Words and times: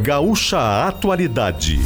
Gaúcha 0.00 0.86
Atualidade. 0.88 1.78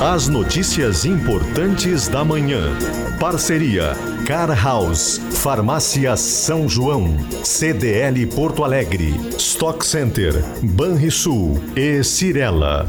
As 0.00 0.28
notícias 0.28 1.04
importantes 1.04 2.08
da 2.08 2.24
manhã. 2.24 2.72
Parceria 3.20 3.92
Car 4.26 4.50
House, 4.64 5.18
Farmácia 5.42 6.16
São 6.16 6.66
João, 6.66 7.18
CDL 7.44 8.26
Porto 8.28 8.64
Alegre, 8.64 9.14
Stock 9.36 9.84
Center, 9.84 10.32
Banrisul 10.62 11.62
e 11.76 12.02
Cirela. 12.02 12.88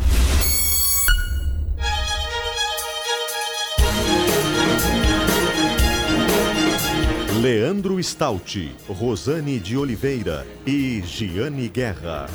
Leandro 7.41 8.01
Stout, 8.01 8.73
Rosane 8.87 9.59
de 9.59 9.75
Oliveira 9.75 10.47
e 10.65 11.03
Giane 11.05 11.67
Guerra. 11.67 12.27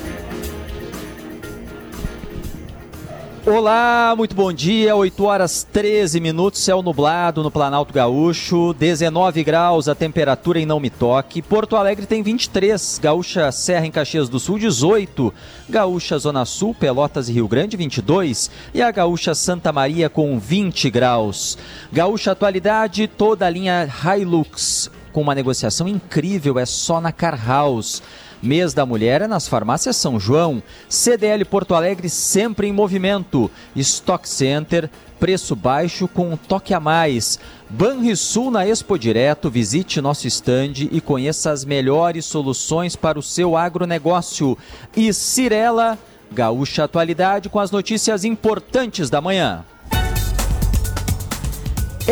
Olá, 3.53 4.15
muito 4.17 4.33
bom 4.33 4.53
dia. 4.53 4.95
8 4.95 5.25
horas 5.25 5.67
13 5.73 6.21
minutos, 6.21 6.61
céu 6.61 6.83
nublado 6.83 7.43
no 7.43 7.51
Planalto 7.51 7.93
Gaúcho, 7.93 8.73
19 8.75 9.43
graus 9.43 9.89
a 9.89 9.95
temperatura 9.95 10.61
em 10.61 10.65
Não 10.65 10.79
Me 10.79 10.89
Toque. 10.89 11.43
Porto 11.43 11.75
Alegre 11.75 12.07
tem 12.07 12.23
23, 12.23 13.01
Gaúcha 13.03 13.51
Serra 13.51 13.87
em 13.87 13.91
Caxias 13.91 14.29
do 14.29 14.39
Sul 14.39 14.57
18, 14.57 15.35
Gaúcha 15.69 16.17
Zona 16.17 16.45
Sul, 16.45 16.77
Pelotas 16.79 17.29
e 17.29 17.33
Rio 17.33 17.49
Grande 17.49 17.77
22 17.77 18.53
e 18.73 18.81
a 18.81 18.91
Gaúcha 18.93 19.35
Santa 19.35 19.73
Maria 19.73 20.09
com 20.09 20.39
20 20.39 20.89
graus. 20.89 21.59
Gaúcha 21.93 22.31
Atualidade, 22.31 23.09
toda 23.09 23.47
a 23.47 23.51
linha 23.51 23.89
Hilux 24.05 24.89
com 25.13 25.23
uma 25.23 25.35
negociação 25.35 25.89
incrível, 25.89 26.57
é 26.57 26.65
só 26.65 27.01
na 27.01 27.11
Car 27.11 27.39
House. 27.45 28.01
Mês 28.43 28.73
da 28.73 28.87
Mulher 28.87 29.21
é 29.21 29.27
nas 29.27 29.47
farmácias 29.47 29.97
São 29.97 30.19
João. 30.19 30.63
CDL 30.89 31.45
Porto 31.45 31.75
Alegre 31.75 32.09
sempre 32.09 32.67
em 32.67 32.73
movimento. 32.73 33.51
Stock 33.77 34.27
Center, 34.27 34.89
preço 35.19 35.55
baixo 35.55 36.09
com 36.09 36.31
um 36.31 36.37
toque 36.37 36.73
a 36.73 36.81
mais. 36.81 37.39
Banrisul 37.69 38.51
na 38.51 38.67
Expo 38.67 38.99
Direto, 38.99 39.51
visite 39.51 40.01
nosso 40.01 40.27
estande 40.27 40.89
e 40.91 41.01
conheça 41.01 41.51
as 41.51 41.65
melhores 41.67 42.25
soluções 42.25 42.97
para 42.97 43.19
o 43.19 43.23
seu 43.23 43.57
agronegócio. 43.57 44.57
E 44.97 45.13
Cirela, 45.13 45.99
Gaúcha 46.33 46.85
Atualidade 46.85 47.51
com 47.51 47.61
as 47.61 47.71
notícias 47.71 48.25
importantes 48.25 49.11
da 49.11 49.21
manhã. 49.21 49.65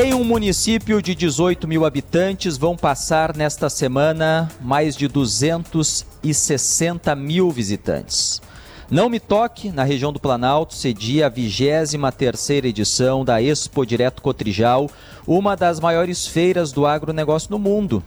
Em 0.01 0.15
um 0.15 0.23
município 0.23 1.03
de 1.03 1.13
18 1.13 1.67
mil 1.67 1.85
habitantes, 1.85 2.57
vão 2.57 2.77
passar 2.77 3.37
nesta 3.37 3.69
semana 3.69 4.49
mais 4.61 4.95
de 4.95 5.09
260 5.09 7.17
mil 7.17 7.51
visitantes. 7.51 8.41
Não 8.89 9.09
Me 9.09 9.19
Toque, 9.19 9.73
na 9.73 9.83
região 9.83 10.13
do 10.13 10.21
Planalto, 10.21 10.73
cedia 10.73 11.27
a 11.27 11.29
23 11.29 12.51
edição 12.63 13.25
da 13.25 13.43
Expo 13.43 13.85
Direto 13.85 14.23
Cotrijal, 14.23 14.89
uma 15.27 15.57
das 15.57 15.81
maiores 15.81 16.29
feiras 16.29 16.71
do 16.71 16.87
agronegócio 16.87 17.51
no 17.51 17.59
mundo. 17.59 18.01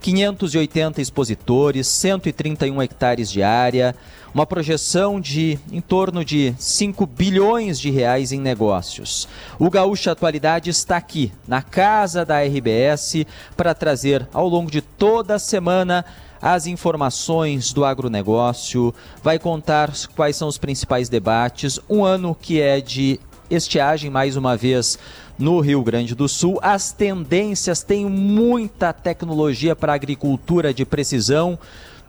580 0.00 1.02
expositores, 1.02 1.88
131 1.88 2.80
hectares 2.82 3.28
de 3.28 3.42
área, 3.42 3.96
uma 4.34 4.46
projeção 4.46 5.20
de 5.20 5.58
em 5.70 5.80
torno 5.80 6.24
de 6.24 6.54
5 6.58 7.06
bilhões 7.06 7.78
de 7.78 7.90
reais 7.90 8.32
em 8.32 8.40
negócios. 8.40 9.28
O 9.58 9.68
Gaúcha 9.70 10.12
Atualidade 10.12 10.70
está 10.70 10.96
aqui, 10.96 11.32
na 11.46 11.62
casa 11.62 12.24
da 12.24 12.42
RBS, 12.42 13.26
para 13.56 13.74
trazer 13.74 14.26
ao 14.32 14.48
longo 14.48 14.70
de 14.70 14.80
toda 14.80 15.34
a 15.34 15.38
semana 15.38 16.04
as 16.40 16.66
informações 16.66 17.72
do 17.72 17.84
agronegócio, 17.84 18.92
vai 19.22 19.38
contar 19.38 19.92
quais 20.16 20.34
são 20.34 20.48
os 20.48 20.58
principais 20.58 21.08
debates. 21.08 21.78
Um 21.88 22.04
ano 22.04 22.34
que 22.34 22.60
é 22.60 22.80
de 22.80 23.20
estiagem, 23.48 24.10
mais 24.10 24.36
uma 24.36 24.56
vez, 24.56 24.98
no 25.38 25.60
Rio 25.60 25.82
Grande 25.82 26.14
do 26.14 26.28
Sul. 26.28 26.58
As 26.60 26.90
tendências 26.90 27.82
têm 27.82 28.06
muita 28.06 28.92
tecnologia 28.92 29.76
para 29.76 29.94
agricultura 29.94 30.74
de 30.74 30.84
precisão. 30.84 31.58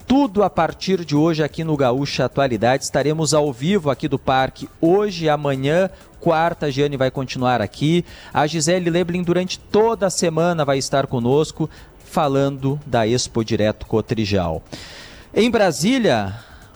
Tudo 0.08 0.44
a 0.44 0.50
partir 0.50 1.06
de 1.06 1.16
hoje 1.16 1.44
aqui 1.44 1.64
no 1.64 1.78
Gaúcha 1.78 2.26
Atualidade. 2.26 2.84
Estaremos 2.84 3.34
ao 3.34 3.52
vivo 3.54 3.90
aqui 3.90 4.08
do 4.08 4.20
parque 4.20 4.70
hoje 4.82 5.30
amanhã. 5.30 5.90
Quarta, 6.20 6.68
a 6.68 6.70
Giane 6.70 6.98
vai 6.98 7.10
continuar 7.10 7.62
aqui. 7.62 8.06
A 8.34 8.46
Gisele 8.46 8.90
Leblin 8.90 9.24
durante 9.24 9.58
toda 9.58 10.08
a 10.08 10.10
semana 10.10 10.66
vai 10.66 10.78
estar 10.78 11.08
conosco 11.08 11.70
falando 12.04 12.80
da 12.86 13.08
Expo 13.08 13.44
Direto 13.44 13.86
Cotrijal. 13.86 14.62
Em 15.34 15.50
Brasília, 15.50 16.34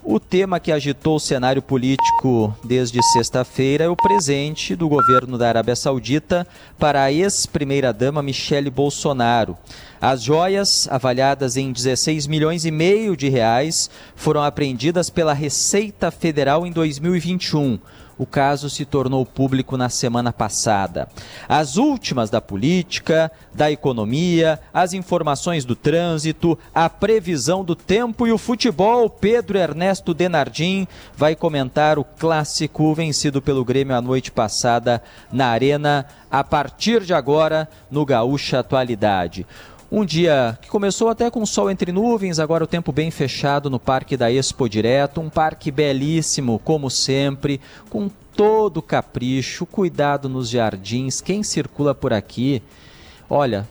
o 0.10 0.22
tema 0.22 0.58
que 0.58 0.72
agitou 0.72 1.18
o 1.18 1.20
cenário 1.20 1.62
político 1.62 2.56
desde 2.64 2.98
sexta-feira 3.12 3.84
é 3.84 3.90
o 3.90 3.96
presente 3.96 4.74
do 4.74 4.88
governo 4.88 5.38
da 5.38 5.50
Arábia 5.50 5.76
Saudita 5.76 6.48
para 6.80 7.04
a 7.04 7.12
ex-primeira-dama 7.12 8.24
Michele 8.24 8.70
Bolsonaro. 8.70 9.58
As 10.00 10.24
joias, 10.24 10.88
avaliadas 10.90 11.58
em 11.58 11.74
16 11.74 12.26
milhões 12.26 12.64
e 12.64 12.72
meio 12.72 13.18
de 13.18 13.28
reais, 13.28 13.90
foram 14.16 14.42
apreendidas 14.42 15.10
pela 15.10 15.34
Receita 15.34 16.10
Federal 16.10 16.66
em 16.66 16.72
2021 16.72 17.78
o 18.18 18.26
caso 18.26 18.70
se 18.70 18.86
tornou 18.86 19.26
público 19.26 19.78
na 19.78 19.90
semana 19.90 20.34
passada. 20.34 21.08
As 21.48 21.78
últimas 21.78 22.30
da 22.30 22.42
política, 22.42 23.32
da 23.54 23.72
economia, 23.72 24.60
as 24.74 24.94
informações 24.94 25.66
do 25.66 25.76
trânsito, 25.76 26.58
a 26.74 26.90
previsão 26.90 27.64
do 27.64 27.76
tempo 27.76 28.26
e 28.26 28.32
o 28.32 28.38
futebol. 28.38 29.10
Pedro 29.10 29.58
Ernesto 29.58 30.14
Denardim 30.14 30.88
vai 31.16 31.36
comentar 31.36 32.00
o 32.00 32.04
clássico 32.04 32.94
vencido 32.94 33.42
pelo 33.42 33.64
Grêmio 33.64 33.96
a 33.96 34.02
noite 34.02 34.32
passada 34.32 35.02
na 35.32 35.48
Arena, 35.48 36.06
a 36.30 36.44
partir 36.44 37.02
de 37.04 37.14
agora 37.14 37.70
no 37.90 38.06
Gaúcha 38.06 38.60
Atualidade. 38.60 39.46
Um 39.90 40.04
dia 40.04 40.60
que 40.62 40.68
começou 40.68 41.08
até 41.08 41.32
com 41.32 41.46
sol 41.46 41.72
entre 41.72 41.94
nuvens, 41.94 42.40
agora 42.40 42.66
o 42.66 42.68
tempo 42.68 42.92
bem 42.92 43.10
fechado 43.10 43.70
no 43.70 43.80
Parque 43.80 44.18
da 44.18 44.30
Expo 44.30 44.68
Direto, 44.68 45.22
um 45.22 45.30
parque 45.30 45.72
belíssimo, 45.72 46.60
como 46.60 46.90
sempre, 46.90 47.62
com 47.90 48.10
todo 48.36 48.82
capricho, 48.82 49.66
cuidado 49.66 50.28
nos 50.28 50.50
jardins. 50.50 51.22
Quem 51.22 51.42
circula 51.42 51.96
por 51.96 52.12
aqui, 52.12 52.62
olha, 53.30 53.66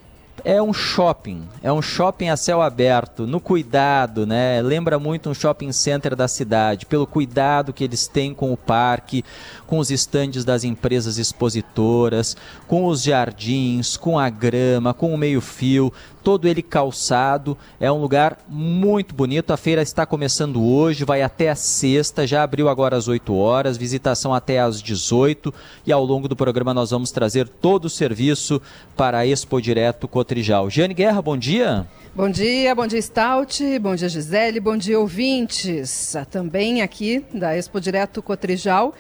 é 0.47 0.62
um 0.62 0.73
shopping, 0.73 1.43
é 1.61 1.73
um 1.73 1.83
shopping 1.83 2.29
a 2.29 2.37
céu 2.37 2.62
aberto, 2.62 3.27
no 3.27 3.41
cuidado, 3.41 4.25
né? 4.25 4.62
Lembra 4.62 4.97
muito 4.97 5.29
um 5.29 5.34
shopping 5.34 5.73
center 5.73 6.15
da 6.15 6.29
cidade, 6.29 6.87
pelo 6.87 7.05
cuidado 7.05 7.73
que 7.73 7.83
eles 7.83 8.07
têm 8.07 8.33
com 8.33 8.53
o 8.53 8.56
parque, 8.56 9.25
com 9.67 9.81
os 9.81 9.91
estandes 9.91 10.45
das 10.45 10.62
empresas 10.62 11.19
expositoras, 11.19 12.37
com 12.69 12.87
os 12.87 13.03
jardins, 13.03 13.97
com 13.97 14.21
a 14.21 14.31
grama, 14.31 14.95
com 14.95 15.12
o 15.12 15.19
meio-fio, 15.19 15.93
todo 16.26 16.48
ele 16.48 16.60
calçado. 16.60 17.56
É 17.78 17.91
um 17.92 18.00
lugar 18.00 18.38
muito 18.48 19.14
bonito. 19.14 19.53
A 19.53 19.56
feira 19.56 19.81
está 19.81 20.04
começando 20.04 20.60
hoje, 20.60 21.04
vai 21.04 21.22
até 21.22 21.50
a 21.50 21.54
sexta, 21.54 22.26
já 22.26 22.42
abriu 22.42 22.69
agora 22.69 22.97
às 22.97 23.06
8 23.06 23.32
horas, 23.32 23.76
visitação 23.76 24.34
até 24.34 24.59
às 24.59 24.82
18 24.82 25.54
e 25.87 25.92
ao 25.92 26.04
longo 26.04 26.26
do 26.26 26.34
programa 26.34 26.75
nós 26.75 26.91
vamos 26.91 27.12
trazer 27.12 27.47
todo 27.47 27.84
o 27.84 27.88
serviço 27.88 28.60
para 28.97 29.19
a 29.19 29.26
Expo 29.26 29.62
Direto 29.62 30.09
Cotrijal. 30.09 30.69
Jane 30.69 30.94
Guerra, 30.94 31.22
bom 31.22 31.37
dia. 31.37 31.87
Bom 32.12 32.28
dia, 32.28 32.75
bom 32.75 32.88
dia 32.88 33.00
Stout, 33.00 33.78
bom 33.78 33.94
dia 33.94 34.08
Gisele, 34.08 34.58
bom 34.58 34.76
dia 34.76 34.98
ouvintes. 34.98 36.16
Também 36.28 36.82
aqui 36.82 37.25
da 37.32 37.56
Expo 37.56 37.81
Direto 37.81 38.20
Cotrijal 38.20 38.93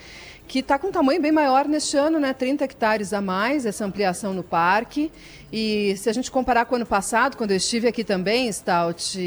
que 0.46 0.60
está 0.60 0.78
com 0.78 0.88
um 0.88 0.92
tamanho 0.92 1.20
bem 1.20 1.32
maior 1.32 1.66
neste 1.66 1.96
ano, 1.96 2.20
né? 2.20 2.32
30 2.32 2.64
hectares 2.64 3.12
a 3.12 3.20
mais, 3.20 3.66
essa 3.66 3.84
ampliação 3.84 4.32
no 4.32 4.42
parque. 4.42 5.10
E 5.52 5.96
se 5.96 6.08
a 6.08 6.12
gente 6.12 6.30
comparar 6.30 6.66
com 6.66 6.74
o 6.74 6.76
ano 6.76 6.86
passado, 6.86 7.36
quando 7.36 7.50
eu 7.50 7.56
estive 7.56 7.88
aqui 7.88 8.04
também, 8.04 8.50
Stout, 8.52 9.18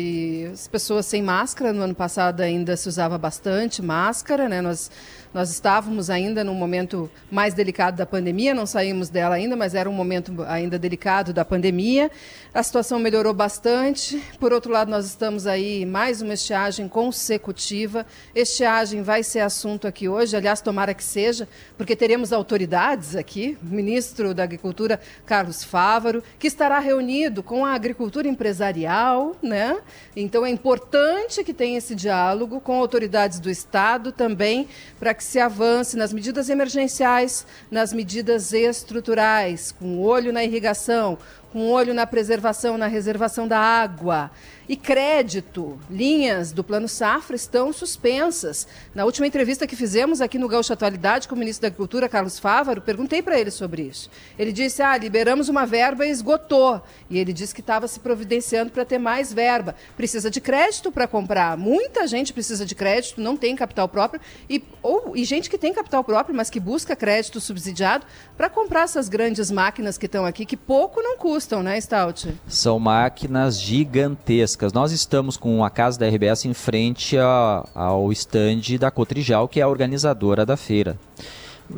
as 0.52 0.68
pessoas 0.68 1.06
sem 1.06 1.22
máscara, 1.22 1.74
no 1.74 1.81
ano 1.81 1.96
passado 1.96 2.41
ainda 2.41 2.75
se 2.78 2.88
usava 2.88 3.18
bastante 3.18 3.81
máscara, 3.81 4.47
né? 4.47 4.62
Nós 4.62 4.90
nós 5.34 5.52
estávamos 5.52 6.09
ainda 6.09 6.43
num 6.43 6.55
momento 6.55 7.09
mais 7.29 7.53
delicado 7.53 7.97
da 7.97 8.05
pandemia, 8.05 8.53
não 8.53 8.66
saímos 8.66 9.09
dela 9.09 9.35
ainda, 9.35 9.55
mas 9.55 9.76
era 9.76 9.90
um 9.90 9.93
momento 9.93 10.43
ainda 10.47 10.79
delicado 10.79 11.31
da 11.31 11.46
pandemia. 11.46 12.09
A 12.52 12.64
situação 12.64 12.97
melhorou 12.97 13.34
bastante. 13.34 14.22
Por 14.40 14.52
outro 14.52 14.72
lado, 14.72 14.90
nós 14.90 15.05
estamos 15.05 15.46
aí 15.46 15.85
mais 15.85 16.22
uma 16.22 16.34
estiagem 16.34 16.87
consecutiva. 16.87 18.08
Estiagem 18.34 19.03
vai 19.03 19.22
ser 19.22 19.41
assunto 19.41 19.87
aqui 19.87 20.09
hoje, 20.09 20.35
aliás, 20.35 20.61
tomara 20.61 20.96
que 20.96 21.03
seja, 21.03 21.47
porque 21.78 21.96
teremos 21.96 22.34
autoridades 22.34 23.16
aqui, 23.16 23.55
ministro 23.61 24.34
da 24.34 24.43
Agricultura, 24.43 24.99
Carlos 25.28 25.64
Fávaro, 25.64 26.23
que 26.40 26.47
estará 26.47 26.79
reunido 26.79 27.43
com 27.43 27.66
a 27.66 27.73
agricultura 27.73 28.28
empresarial, 28.28 29.35
né? 29.43 29.78
Então 30.16 30.43
é 30.43 30.49
importante 30.49 31.43
que 31.43 31.53
tenha 31.53 31.78
esse 31.78 31.93
diálogo 31.93 32.59
com 32.59 32.79
autoridades 32.79 33.40
do 33.40 33.49
Estado 33.49 34.11
também, 34.11 34.67
para 34.99 35.18
que 35.19 35.23
se 35.25 35.37
avance 35.37 35.97
nas 35.97 36.13
medidas 36.13 36.49
emergenciais, 36.49 37.45
nas 37.69 37.91
medidas 37.91 38.53
estruturais, 38.53 39.73
com 39.73 39.99
olho 39.99 40.31
na 40.31 40.45
irrigação, 40.45 41.17
com 41.51 41.69
olho 41.69 41.93
na 41.93 42.07
preservação, 42.07 42.77
na 42.77 42.87
reservação 42.87 43.45
da 43.45 43.59
água. 43.59 44.31
E 44.69 44.75
crédito, 44.75 45.79
linhas 45.89 46.51
do 46.51 46.63
Plano 46.63 46.87
Safra 46.87 47.35
estão 47.35 47.73
suspensas. 47.73 48.67
Na 48.93 49.03
última 49.03 49.25
entrevista 49.25 49.66
que 49.66 49.75
fizemos 49.75 50.21
aqui 50.21 50.37
no 50.37 50.47
Gaúcho 50.47 50.71
Atualidade 50.71 51.27
com 51.27 51.33
o 51.33 51.37
ministro 51.39 51.63
da 51.63 51.69
Agricultura, 51.69 52.07
Carlos 52.07 52.37
Fávaro, 52.37 52.79
perguntei 52.79 53.19
para 53.23 53.39
ele 53.39 53.49
sobre 53.49 53.81
isso. 53.81 54.11
Ele 54.37 54.51
disse: 54.51 54.83
ah, 54.83 54.95
liberamos 54.95 55.49
uma 55.49 55.66
verba 55.66 56.05
e 56.05 56.11
esgotou. 56.11 56.83
E 57.09 57.17
ele 57.17 57.33
disse 57.33 57.55
que 57.55 57.61
estava 57.61 57.87
se 57.87 57.99
providenciando 57.99 58.69
para 58.69 58.85
ter 58.85 58.99
mais 58.99 59.33
verba. 59.33 59.73
Precisa 59.97 60.29
de 60.29 60.39
crédito 60.39 60.91
para 60.91 61.07
comprar. 61.07 61.57
Muita 61.57 62.05
gente 62.05 62.31
precisa 62.31 62.63
de 62.63 62.75
crédito, 62.75 63.19
não 63.19 63.35
tem 63.35 63.55
capital 63.55 63.89
próprio. 63.89 64.21
E, 64.47 64.63
ou, 64.83 65.17
e 65.17 65.23
gente 65.25 65.49
que 65.49 65.57
tem 65.57 65.73
capital 65.73 66.03
próprio, 66.03 66.35
mas 66.35 66.47
que 66.47 66.59
busca 66.59 66.95
crédito 66.95 67.41
subsidiado 67.41 68.05
para 68.37 68.51
comprar 68.51 68.83
essas 68.83 69.09
grandes 69.09 69.49
máquinas 69.49 69.97
que 69.97 70.05
estão 70.05 70.27
aqui, 70.27 70.45
que 70.45 70.55
pouco 70.55 71.01
não 71.01 71.17
custam, 71.17 71.63
né, 71.63 71.81
Stout? 71.81 72.31
São 72.47 72.77
máquinas 72.77 73.59
gigantescas 73.59 74.59
gigantescas. 74.59 74.73
Nós 74.73 74.91
estamos 74.91 75.38
com 75.38 75.64
a 75.64 75.70
casa 75.70 75.97
da 75.97 76.08
RBS 76.08 76.46
em 76.46 76.53
frente 76.53 77.17
a, 77.17 77.66
ao 77.73 78.11
estande 78.11 78.78
da 78.78 78.91
Cotrijal, 78.91 79.47
que 79.47 79.59
é 79.59 79.64
a 79.64 79.67
organizadora 79.67 80.46
da 80.46 80.58
feira. 80.58 81.00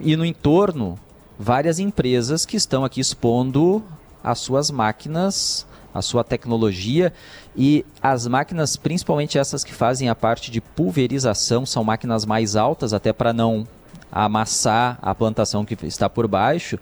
E 0.02 0.16
no 0.16 0.26
entorno, 0.26 0.98
várias 1.38 1.80
empresas 1.80 2.46
que 2.46 2.58
estão 2.58 2.84
aqui 2.84 3.00
expondo 3.00 3.84
as 4.24 4.40
suas 4.40 4.72
máquinas, 4.72 5.66
a 5.94 6.02
sua 6.02 6.24
tecnologia 6.24 7.14
e 7.56 7.86
as 8.02 8.28
máquinas, 8.28 8.76
principalmente 8.76 9.38
essas 9.38 9.64
que 9.64 9.74
fazem 9.74 10.10
a 10.10 10.16
parte 10.16 10.50
de 10.50 10.60
pulverização, 10.60 11.66
são 11.66 11.84
máquinas 11.84 12.26
mais 12.26 12.56
altas, 12.56 12.94
até 12.94 13.14
para 13.14 13.34
não 13.34 13.68
amassar 14.12 14.98
a 15.02 15.14
plantação 15.16 15.64
que 15.64 15.78
está 15.86 16.10
por 16.10 16.28
baixo 16.28 16.78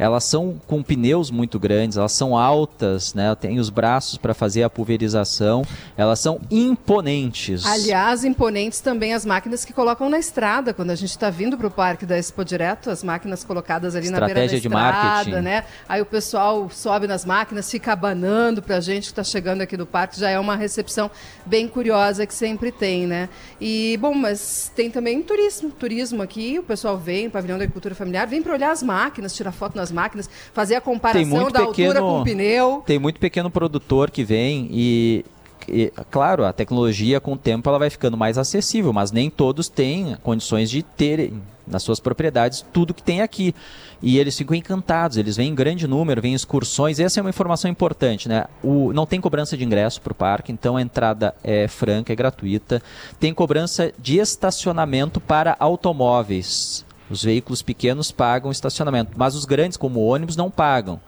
elas 0.00 0.24
são 0.24 0.58
com 0.66 0.82
pneus 0.82 1.30
muito 1.30 1.58
grandes, 1.58 1.98
elas 1.98 2.12
são 2.12 2.34
altas, 2.34 3.12
né? 3.12 3.34
Tem 3.34 3.60
os 3.60 3.68
braços 3.68 4.16
para 4.16 4.32
fazer 4.32 4.62
a 4.62 4.70
pulverização, 4.70 5.62
elas 5.94 6.18
são 6.18 6.40
imponentes. 6.50 7.66
Aliás, 7.66 8.24
imponentes 8.24 8.80
também 8.80 9.12
as 9.12 9.26
máquinas 9.26 9.62
que 9.62 9.74
colocam 9.74 10.08
na 10.08 10.18
estrada 10.18 10.72
quando 10.72 10.88
a 10.88 10.94
gente 10.94 11.10
está 11.10 11.28
vindo 11.28 11.58
para 11.58 11.66
o 11.66 11.70
parque 11.70 12.06
da 12.06 12.16
Expo 12.16 12.42
Direto, 12.42 12.88
as 12.88 13.04
máquinas 13.04 13.44
colocadas 13.44 13.94
ali 13.94 14.06
Estratégia 14.06 14.34
na 14.34 14.40
beira 14.40 14.52
da 14.52 14.58
de 14.58 14.66
estrada, 14.66 15.12
marketing. 15.12 15.42
né? 15.42 15.64
Aí 15.86 16.00
o 16.00 16.06
pessoal 16.06 16.70
sobe 16.70 17.06
nas 17.06 17.26
máquinas, 17.26 17.70
fica 17.70 17.92
abanando 17.92 18.62
para 18.62 18.76
a 18.78 18.80
gente 18.80 19.02
que 19.02 19.12
está 19.12 19.22
chegando 19.22 19.60
aqui 19.60 19.76
no 19.76 19.84
parque, 19.84 20.18
já 20.18 20.30
é 20.30 20.38
uma 20.38 20.56
recepção 20.56 21.10
bem 21.44 21.68
curiosa 21.68 22.24
que 22.24 22.32
sempre 22.32 22.72
tem, 22.72 23.06
né? 23.06 23.28
E 23.60 23.98
bom, 24.00 24.14
mas 24.14 24.72
tem 24.74 24.90
também 24.90 25.20
turismo, 25.22 25.70
turismo 25.70 26.22
aqui, 26.22 26.58
o 26.58 26.62
pessoal 26.62 26.96
vem, 26.96 27.28
pavilhão 27.28 27.58
da 27.58 27.64
agricultura 27.64 27.94
familiar, 27.94 28.26
vem 28.26 28.42
para 28.42 28.54
olhar 28.54 28.70
as 28.70 28.82
máquinas, 28.82 29.36
tirar 29.36 29.52
foto 29.52 29.76
nas 29.76 29.89
máquinas, 29.90 30.28
fazer 30.52 30.76
a 30.76 30.80
comparação 30.80 31.50
da 31.50 31.60
altura 31.60 32.00
com 32.00 32.20
o 32.20 32.24
pneu. 32.24 32.82
Tem 32.86 32.98
muito 32.98 33.20
pequeno 33.20 33.50
produtor 33.50 34.10
que 34.10 34.24
vem 34.24 34.68
e, 34.70 35.24
e, 35.68 35.92
claro, 36.10 36.44
a 36.44 36.52
tecnologia 36.52 37.20
com 37.20 37.32
o 37.32 37.36
tempo 37.36 37.68
ela 37.68 37.78
vai 37.78 37.90
ficando 37.90 38.16
mais 38.16 38.38
acessível, 38.38 38.92
mas 38.92 39.12
nem 39.12 39.30
todos 39.30 39.68
têm 39.68 40.16
condições 40.22 40.70
de 40.70 40.82
terem 40.82 41.40
nas 41.70 41.82
suas 41.82 42.00
propriedades 42.00 42.64
tudo 42.72 42.92
que 42.92 43.02
tem 43.02 43.22
aqui. 43.22 43.54
E 44.02 44.18
eles 44.18 44.36
ficam 44.36 44.56
encantados, 44.56 45.16
eles 45.16 45.36
vêm 45.36 45.50
em 45.50 45.54
grande 45.54 45.86
número, 45.86 46.20
vêm 46.20 46.34
excursões. 46.34 46.98
Essa 46.98 47.20
é 47.20 47.22
uma 47.22 47.30
informação 47.30 47.70
importante, 47.70 48.28
né? 48.28 48.46
O, 48.62 48.92
não 48.92 49.06
tem 49.06 49.20
cobrança 49.20 49.56
de 49.56 49.64
ingresso 49.64 50.00
para 50.00 50.12
o 50.12 50.14
parque, 50.14 50.50
então 50.50 50.76
a 50.76 50.82
entrada 50.82 51.34
é 51.44 51.68
franca, 51.68 52.12
é 52.12 52.16
gratuita. 52.16 52.82
Tem 53.18 53.32
cobrança 53.32 53.92
de 53.98 54.18
estacionamento 54.18 55.20
para 55.20 55.54
automóveis. 55.58 56.84
Os 57.10 57.24
veículos 57.24 57.60
pequenos 57.60 58.12
pagam 58.12 58.50
estacionamento, 58.50 59.12
mas 59.16 59.34
os 59.34 59.44
grandes, 59.44 59.76
como 59.76 60.00
ônibus, 60.00 60.36
não 60.36 60.50
pagam. 60.50 61.00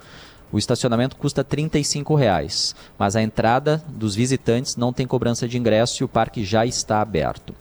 O 0.52 0.58
estacionamento 0.58 1.16
custa 1.16 1.42
35 1.42 2.14
reais, 2.14 2.76
mas 2.98 3.16
a 3.16 3.22
entrada 3.22 3.82
dos 3.88 4.14
visitantes 4.14 4.76
não 4.76 4.92
tem 4.92 5.06
cobrança 5.06 5.48
de 5.48 5.56
ingresso 5.56 6.02
e 6.02 6.04
o 6.04 6.08
parque 6.08 6.44
já 6.44 6.66
está 6.66 7.00
aberto. 7.00 7.54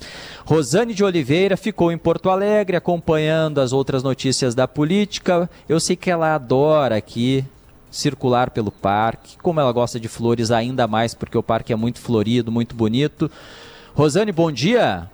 Rosane 0.46 0.94
de 0.94 1.02
Oliveira 1.02 1.56
ficou 1.56 1.90
em 1.90 1.98
Porto 1.98 2.30
Alegre 2.30 2.76
acompanhando 2.76 3.62
as 3.62 3.72
outras 3.72 4.04
notícias 4.04 4.54
da 4.54 4.68
política. 4.68 5.50
Eu 5.70 5.80
sei 5.80 5.96
que 5.96 6.12
ela 6.12 6.36
adora 6.36 6.98
aqui 6.98 7.46
circular 7.90 8.50
pelo 8.50 8.72
parque, 8.72 9.38
como 9.38 9.62
ela 9.62 9.72
gosta 9.72 9.98
de 9.98 10.10
flores 10.10 10.52
ainda 10.52 10.86
mais, 10.86 11.14
porque 11.14 11.38
o 11.38 11.44
parque 11.44 11.72
é 11.72 11.76
muito 11.78 12.00
florido, 12.00 12.52
muito 12.52 12.76
bonito. 12.76 13.32
Rosane, 13.94 14.34
bom 14.34 14.52
dia. 14.52 15.10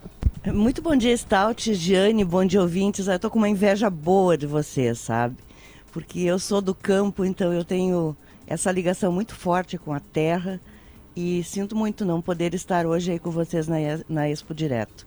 Muito 0.54 0.82
bom 0.82 0.96
dia, 0.96 1.16
Stout, 1.16 1.74
Giane, 1.74 2.24
bom 2.24 2.46
dia, 2.46 2.62
ouvintes. 2.62 3.08
Eu 3.08 3.20
tô 3.20 3.30
com 3.30 3.38
uma 3.38 3.50
inveja 3.50 3.90
boa 3.90 4.38
de 4.38 4.48
vocês, 4.48 4.98
sabe? 4.98 5.36
Porque 5.92 6.22
eu 6.22 6.40
sou 6.40 6.62
do 6.62 6.74
campo, 6.74 7.26
então 7.26 7.52
eu 7.52 7.66
tenho 7.66 8.16
essa 8.46 8.72
ligação 8.72 9.12
muito 9.12 9.36
forte 9.36 9.78
com 9.78 9.92
a 9.92 10.00
terra 10.00 10.62
e 11.14 11.44
sinto 11.44 11.76
muito 11.76 12.06
não 12.06 12.22
poder 12.22 12.54
estar 12.54 12.86
hoje 12.86 13.12
aí 13.12 13.20
com 13.20 13.30
vocês 13.30 13.68
na, 13.68 13.76
na 14.08 14.30
Expo 14.30 14.56
Direto. 14.56 15.06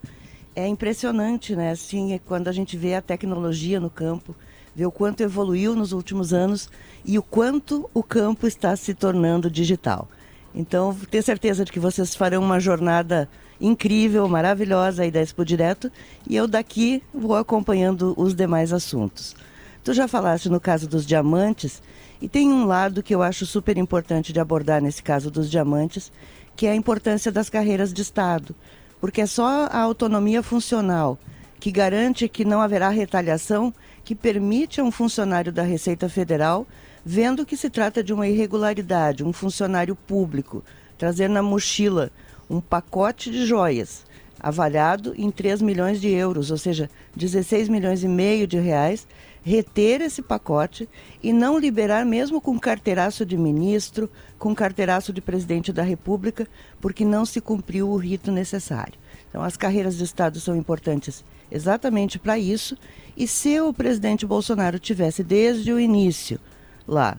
É 0.55 0.67
impressionante, 0.67 1.55
né? 1.55 1.71
Assim, 1.71 2.13
é 2.13 2.19
quando 2.19 2.47
a 2.47 2.51
gente 2.51 2.77
vê 2.77 2.93
a 2.93 3.01
tecnologia 3.01 3.79
no 3.79 3.89
campo, 3.89 4.35
vê 4.75 4.85
o 4.85 4.91
quanto 4.91 5.21
evoluiu 5.21 5.75
nos 5.75 5.91
últimos 5.91 6.33
anos 6.33 6.69
e 7.03 7.17
o 7.17 7.23
quanto 7.23 7.89
o 7.95 8.03
campo 8.03 8.45
está 8.45 8.75
se 8.75 8.93
tornando 8.93 9.49
digital. 9.49 10.07
Então, 10.53 10.95
tenho 11.09 11.23
certeza 11.23 11.65
de 11.65 11.71
que 11.71 11.79
vocês 11.79 12.13
farão 12.13 12.43
uma 12.43 12.59
jornada 12.59 13.27
incrível, 13.61 14.27
maravilhosa 14.27 15.03
aí 15.03 15.11
da 15.11 15.21
Expo 15.21 15.45
Direto 15.45 15.91
e 16.27 16.35
eu 16.35 16.47
daqui 16.47 17.03
vou 17.13 17.35
acompanhando 17.35 18.13
os 18.17 18.33
demais 18.33 18.73
assuntos. 18.73 19.35
Tu 19.83 19.93
já 19.93 20.07
falaste 20.07 20.49
no 20.49 20.59
caso 20.59 20.89
dos 20.89 21.05
diamantes 21.05 21.81
e 22.19 22.27
tem 22.27 22.51
um 22.51 22.65
lado 22.65 23.03
que 23.03 23.13
eu 23.13 23.21
acho 23.21 23.45
super 23.45 23.77
importante 23.77 24.33
de 24.33 24.39
abordar 24.39 24.81
nesse 24.81 25.01
caso 25.01 25.29
dos 25.29 25.49
diamantes, 25.49 26.11
que 26.55 26.65
é 26.65 26.71
a 26.71 26.75
importância 26.75 27.31
das 27.31 27.49
carreiras 27.49 27.93
de 27.93 28.01
Estado, 28.01 28.55
porque 28.99 29.21
é 29.21 29.25
só 29.25 29.67
a 29.71 29.79
autonomia 29.79 30.43
funcional 30.43 31.17
que 31.59 31.71
garante 31.71 32.27
que 32.27 32.43
não 32.43 32.59
haverá 32.59 32.89
retaliação 32.89 33.71
que 34.03 34.15
permite 34.15 34.81
a 34.81 34.83
um 34.83 34.91
funcionário 34.91 35.51
da 35.51 35.61
Receita 35.61 36.09
Federal, 36.09 36.65
vendo 37.05 37.45
que 37.45 37.55
se 37.55 37.69
trata 37.69 38.03
de 38.03 38.11
uma 38.11 38.27
irregularidade, 38.27 39.23
um 39.23 39.31
funcionário 39.31 39.95
público, 39.95 40.63
trazer 40.97 41.29
na 41.29 41.43
mochila 41.43 42.11
um 42.51 42.59
pacote 42.59 43.31
de 43.31 43.45
joias 43.45 44.03
avaliado 44.37 45.13
em 45.15 45.29
3 45.29 45.61
milhões 45.61 46.01
de 46.01 46.09
euros, 46.09 46.49
ou 46.49 46.57
seja, 46.57 46.89
16 47.15 47.69
milhões 47.69 48.03
e 48.03 48.07
meio 48.07 48.47
de 48.47 48.59
reais, 48.59 49.07
reter 49.43 50.01
esse 50.01 50.21
pacote 50.21 50.89
e 51.21 51.31
não 51.31 51.59
liberar 51.59 52.05
mesmo 52.05 52.41
com 52.41 52.59
carteiraço 52.59 53.23
de 53.23 53.37
ministro, 53.37 54.09
com 54.39 54.53
carteiraço 54.55 55.13
de 55.13 55.21
presidente 55.21 55.71
da 55.71 55.83
República, 55.83 56.47
porque 56.81 57.05
não 57.05 57.23
se 57.23 57.39
cumpriu 57.39 57.89
o 57.89 57.97
rito 57.97 58.31
necessário. 58.31 58.95
Então, 59.29 59.43
as 59.43 59.55
carreiras 59.55 59.95
de 59.95 60.03
Estado 60.03 60.39
são 60.39 60.55
importantes 60.55 61.23
exatamente 61.51 62.17
para 62.17 62.37
isso. 62.37 62.75
E 63.15 63.27
se 63.27 63.59
o 63.61 63.71
presidente 63.71 64.25
Bolsonaro 64.25 64.79
tivesse 64.79 65.23
desde 65.23 65.71
o 65.71 65.79
início 65.79 66.39
lá 66.87 67.17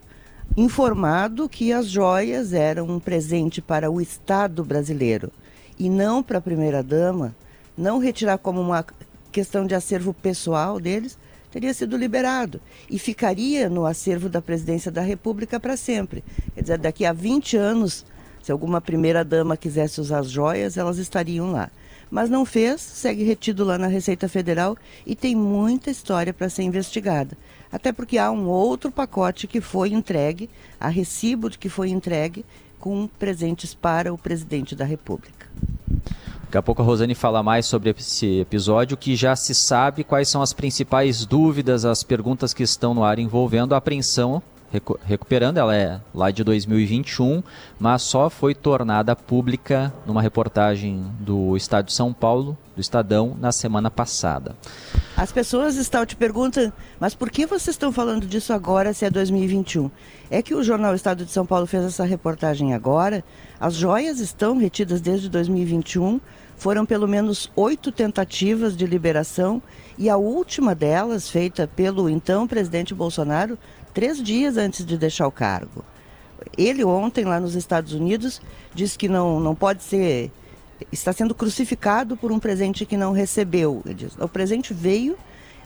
informado 0.55 1.49
que 1.49 1.73
as 1.73 1.87
joias 1.87 2.53
eram 2.53 2.87
um 2.87 2.99
presente 2.99 3.59
para 3.59 3.89
o 3.89 3.99
Estado 3.99 4.63
brasileiro 4.63 5.31
e 5.79 5.89
não 5.89 6.21
para 6.21 6.37
a 6.37 6.41
primeira-dama, 6.41 7.35
não 7.75 7.97
retirar 7.97 8.37
como 8.37 8.61
uma 8.61 8.85
questão 9.31 9.65
de 9.65 9.73
acervo 9.73 10.13
pessoal 10.13 10.79
deles, 10.79 11.17
teria 11.51 11.73
sido 11.73 11.97
liberado 11.97 12.61
e 12.87 12.99
ficaria 12.99 13.67
no 13.67 13.85
acervo 13.85 14.29
da 14.29 14.41
presidência 14.41 14.91
da 14.91 15.01
República 15.01 15.59
para 15.59 15.75
sempre. 15.75 16.23
Quer 16.53 16.61
dizer, 16.61 16.77
daqui 16.77 17.03
a 17.03 17.13
20 17.13 17.57
anos, 17.57 18.05
se 18.43 18.51
alguma 18.51 18.79
primeira-dama 18.79 19.57
quisesse 19.57 19.99
usar 19.99 20.19
as 20.19 20.29
joias, 20.29 20.77
elas 20.77 20.99
estariam 20.99 21.51
lá. 21.51 21.71
Mas 22.13 22.29
não 22.29 22.45
fez, 22.45 22.79
segue 22.79 23.23
retido 23.23 23.65
lá 23.65 23.77
na 23.77 23.87
Receita 23.87 24.29
Federal 24.29 24.77
e 25.05 25.15
tem 25.15 25.35
muita 25.35 25.89
história 25.89 26.33
para 26.33 26.47
ser 26.47 26.61
investigada 26.63 27.35
até 27.73 27.91
porque 27.91 28.19
há 28.19 28.29
um 28.29 28.47
outro 28.47 28.91
pacote 28.91 29.47
que 29.47 29.59
foi 29.59 29.91
entregue, 29.91 30.47
a 30.79 30.89
recibo 30.89 31.49
que 31.49 31.67
foi 31.67 31.89
entregue, 31.89 32.45
com 32.79 33.09
presentes 33.17 33.73
para 33.73 34.13
o 34.13 34.17
presidente 34.17 34.75
da 34.75 34.85
República. 34.85 35.47
Daqui 36.43 36.57
a 36.57 36.61
pouco 36.61 36.83
a 36.83 36.85
Rosane 36.85 37.15
fala 37.15 37.41
mais 37.41 37.65
sobre 37.65 37.89
esse 37.89 38.41
episódio, 38.41 38.95
que 38.95 39.15
já 39.15 39.35
se 39.35 39.55
sabe 39.55 40.03
quais 40.03 40.29
são 40.29 40.43
as 40.43 40.53
principais 40.53 41.25
dúvidas, 41.25 41.83
as 41.83 42.03
perguntas 42.03 42.53
que 42.53 42.61
estão 42.61 42.93
no 42.93 43.03
ar 43.03 43.17
envolvendo 43.17 43.73
a 43.73 43.77
apreensão 43.77 44.39
recuperando, 45.03 45.57
ela 45.57 45.75
é 45.75 45.99
lá 46.13 46.31
de 46.31 46.43
2021, 46.43 47.43
mas 47.79 48.01
só 48.01 48.29
foi 48.29 48.55
tornada 48.55 49.15
pública 49.15 49.93
numa 50.05 50.21
reportagem 50.21 51.05
do 51.19 51.55
Estado 51.55 51.85
de 51.85 51.93
São 51.93 52.13
Paulo, 52.13 52.57
do 52.75 52.81
Estadão, 52.81 53.37
na 53.39 53.51
semana 53.51 53.91
passada. 53.91 54.55
As 55.15 55.31
pessoas 55.31 55.75
estão 55.75 56.05
te 56.05 56.15
perguntando, 56.15 56.73
mas 56.99 57.13
por 57.13 57.29
que 57.29 57.45
vocês 57.45 57.75
estão 57.75 57.91
falando 57.91 58.25
disso 58.25 58.51
agora 58.51 58.93
se 58.93 59.05
é 59.05 59.09
2021? 59.09 59.91
É 60.31 60.41
que 60.41 60.55
o 60.55 60.63
jornal 60.63 60.95
Estado 60.95 61.23
de 61.23 61.31
São 61.31 61.45
Paulo 61.45 61.67
fez 61.67 61.83
essa 61.83 62.03
reportagem 62.03 62.73
agora, 62.73 63.23
as 63.59 63.75
joias 63.75 64.19
estão 64.19 64.57
retidas 64.57 65.01
desde 65.01 65.29
2021, 65.29 66.19
foram 66.57 66.85
pelo 66.85 67.07
menos 67.07 67.51
oito 67.55 67.91
tentativas 67.91 68.75
de 68.75 68.87
liberação 68.87 69.61
e 69.97 70.09
a 70.09 70.17
última 70.17 70.73
delas, 70.73 71.29
feita 71.29 71.67
pelo 71.67 72.09
então 72.09 72.47
presidente 72.47 72.93
Bolsonaro, 72.93 73.57
três 73.93 74.21
dias 74.21 74.57
antes 74.57 74.85
de 74.85 74.97
deixar 74.97 75.27
o 75.27 75.31
cargo. 75.31 75.83
ele 76.57 76.83
ontem 76.83 77.23
lá 77.23 77.39
nos 77.39 77.55
Estados 77.55 77.93
Unidos 77.93 78.41
disse 78.73 78.97
que 78.97 79.07
não, 79.07 79.39
não 79.39 79.55
pode 79.55 79.83
ser, 79.83 80.31
está 80.91 81.13
sendo 81.13 81.33
crucificado 81.33 82.17
por 82.17 82.31
um 82.31 82.39
presente 82.39 82.85
que 82.85 82.97
não 82.97 83.11
recebeu. 83.11 83.81
Ele 83.85 83.93
diz, 83.93 84.17
o 84.19 84.27
presente 84.27 84.73
veio, 84.73 85.17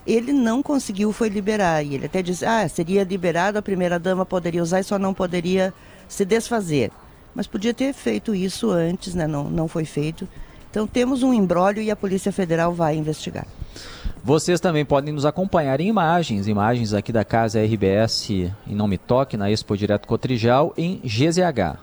ele 0.05 0.31
não 0.31 0.61
conseguiu 0.61 1.11
foi 1.11 1.29
liberar. 1.29 1.83
E 1.83 1.95
ele 1.95 2.05
até 2.05 2.21
disse, 2.21 2.45
ah, 2.45 2.67
seria 2.67 3.03
liberado, 3.03 3.57
a 3.57 3.61
primeira 3.61 3.99
dama 3.99 4.25
poderia 4.25 4.61
usar 4.61 4.79
e 4.79 4.83
só 4.83 4.99
não 4.99 5.13
poderia 5.13 5.73
se 6.07 6.23
desfazer. 6.23 6.91
Mas 7.33 7.47
podia 7.47 7.73
ter 7.73 7.93
feito 7.93 8.33
isso 8.33 8.71
antes, 8.71 9.13
né? 9.13 9.27
não, 9.27 9.49
não 9.49 9.67
foi 9.67 9.85
feito. 9.85 10.27
Então 10.69 10.85
temos 10.85 11.23
um 11.23 11.33
embrólio 11.33 11.81
e 11.81 11.89
a 11.89 11.95
Polícia 11.95 12.31
Federal 12.31 12.73
vai 12.73 12.95
investigar. 12.95 13.47
Vocês 14.23 14.59
também 14.59 14.83
podem 14.83 15.13
nos 15.13 15.25
acompanhar 15.25 15.79
em 15.79 15.87
imagens, 15.87 16.47
imagens 16.47 16.93
aqui 16.93 17.11
da 17.11 17.23
casa 17.23 17.63
RBS 17.63 18.29
em 18.31 18.75
Não 18.75 18.87
Me 18.87 18.97
Toque, 18.97 19.37
na 19.37 19.49
Expo 19.49 19.77
Direto 19.77 20.07
Cotrijal, 20.07 20.73
em 20.77 20.99
GZH, 21.03 21.79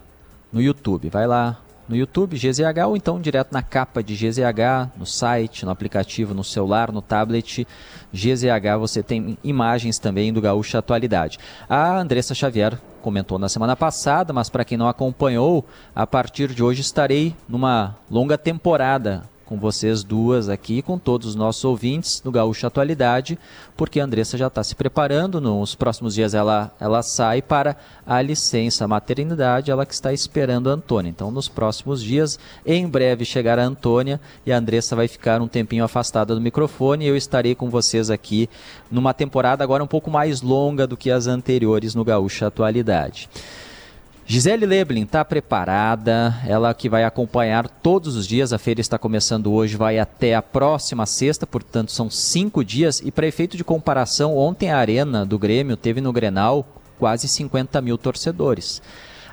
no 0.52 0.60
YouTube. 0.60 1.08
Vai 1.08 1.26
lá 1.26 1.58
no 1.88 1.96
YouTube, 1.96 2.36
GZH, 2.36 2.86
ou 2.86 2.96
então 2.96 3.20
direto 3.20 3.52
na 3.52 3.62
capa 3.62 4.02
de 4.02 4.14
GZH, 4.14 4.90
no 4.96 5.06
site, 5.06 5.64
no 5.64 5.70
aplicativo, 5.70 6.34
no 6.34 6.44
celular, 6.44 6.90
no 6.90 7.02
tablet. 7.02 7.66
GZH, 8.12 8.78
você 8.78 9.02
tem 9.02 9.38
imagens 9.44 9.98
também 9.98 10.32
do 10.32 10.40
Gaúcha 10.40 10.78
Atualidade. 10.78 11.38
A 11.68 11.98
Andressa 11.98 12.34
Xavier 12.34 12.78
comentou 13.02 13.38
na 13.38 13.48
semana 13.48 13.76
passada, 13.76 14.32
mas 14.32 14.48
para 14.48 14.64
quem 14.64 14.78
não 14.78 14.88
acompanhou, 14.88 15.64
a 15.94 16.06
partir 16.06 16.54
de 16.54 16.62
hoje 16.62 16.80
estarei 16.80 17.36
numa 17.46 17.96
longa 18.10 18.38
temporada 18.38 19.22
com 19.44 19.58
vocês 19.58 20.02
duas 20.02 20.48
aqui, 20.48 20.82
com 20.82 20.98
todos 20.98 21.28
os 21.28 21.34
nossos 21.34 21.64
ouvintes 21.64 22.22
no 22.24 22.30
Gaúcha 22.30 22.66
Atualidade, 22.66 23.38
porque 23.76 24.00
a 24.00 24.04
Andressa 24.04 24.38
já 24.38 24.46
está 24.46 24.62
se 24.62 24.74
preparando. 24.74 25.40
Nos 25.40 25.74
próximos 25.74 26.14
dias 26.14 26.34
ela, 26.34 26.72
ela 26.80 27.02
sai 27.02 27.42
para 27.42 27.76
a 28.06 28.20
licença 28.22 28.88
maternidade, 28.88 29.70
ela 29.70 29.86
que 29.86 29.94
está 29.94 30.12
esperando 30.12 30.70
a 30.70 30.74
Antônia. 30.74 31.10
Então, 31.10 31.30
nos 31.30 31.48
próximos 31.48 32.02
dias, 32.02 32.38
em 32.64 32.86
breve 32.86 33.24
chegará 33.24 33.64
a 33.64 33.66
Antônia 33.66 34.20
e 34.46 34.52
a 34.52 34.58
Andressa 34.58 34.96
vai 34.96 35.08
ficar 35.08 35.40
um 35.40 35.48
tempinho 35.48 35.84
afastada 35.84 36.34
do 36.34 36.40
microfone 36.40 37.04
e 37.04 37.08
eu 37.08 37.16
estarei 37.16 37.54
com 37.54 37.68
vocês 37.70 38.10
aqui 38.10 38.48
numa 38.90 39.12
temporada 39.12 39.62
agora 39.64 39.84
um 39.84 39.88
pouco 39.88 40.10
mais 40.10 40.42
longa 40.42 40.86
do 40.86 40.96
que 40.96 41.10
as 41.10 41.26
anteriores 41.26 41.94
no 41.94 42.04
Gaúcha 42.04 42.46
Atualidade. 42.46 43.28
Gisele 44.26 44.64
Leblin 44.64 45.02
está 45.02 45.23
preparada, 45.23 46.35
ela 46.47 46.73
que 46.73 46.88
vai 46.88 47.04
acompanhar 47.04 47.69
todos 47.69 48.16
os 48.16 48.26
dias. 48.26 48.54
A 48.54 48.59
feira 48.59 48.81
está 48.81 48.99
começando 48.99 49.52
hoje, 49.52 49.76
vai 49.76 49.99
até 49.99 50.35
a 50.35 50.40
próxima 50.40 51.04
sexta, 51.04 51.47
portanto 51.47 51.93
são 51.93 52.09
cinco 52.09 52.64
dias. 52.64 53.02
E 53.04 53.11
para 53.11 53.26
efeito 53.26 53.54
de 53.54 53.62
comparação, 53.62 54.35
ontem 54.35 54.71
a 54.71 54.78
Arena 54.78 55.26
do 55.26 55.38
Grêmio 55.38 55.76
teve 55.76 56.00
no 56.00 56.11
Grenal 56.11 56.66
quase 56.99 57.28
50 57.28 57.83
mil 57.83 57.99
torcedores. 57.99 58.81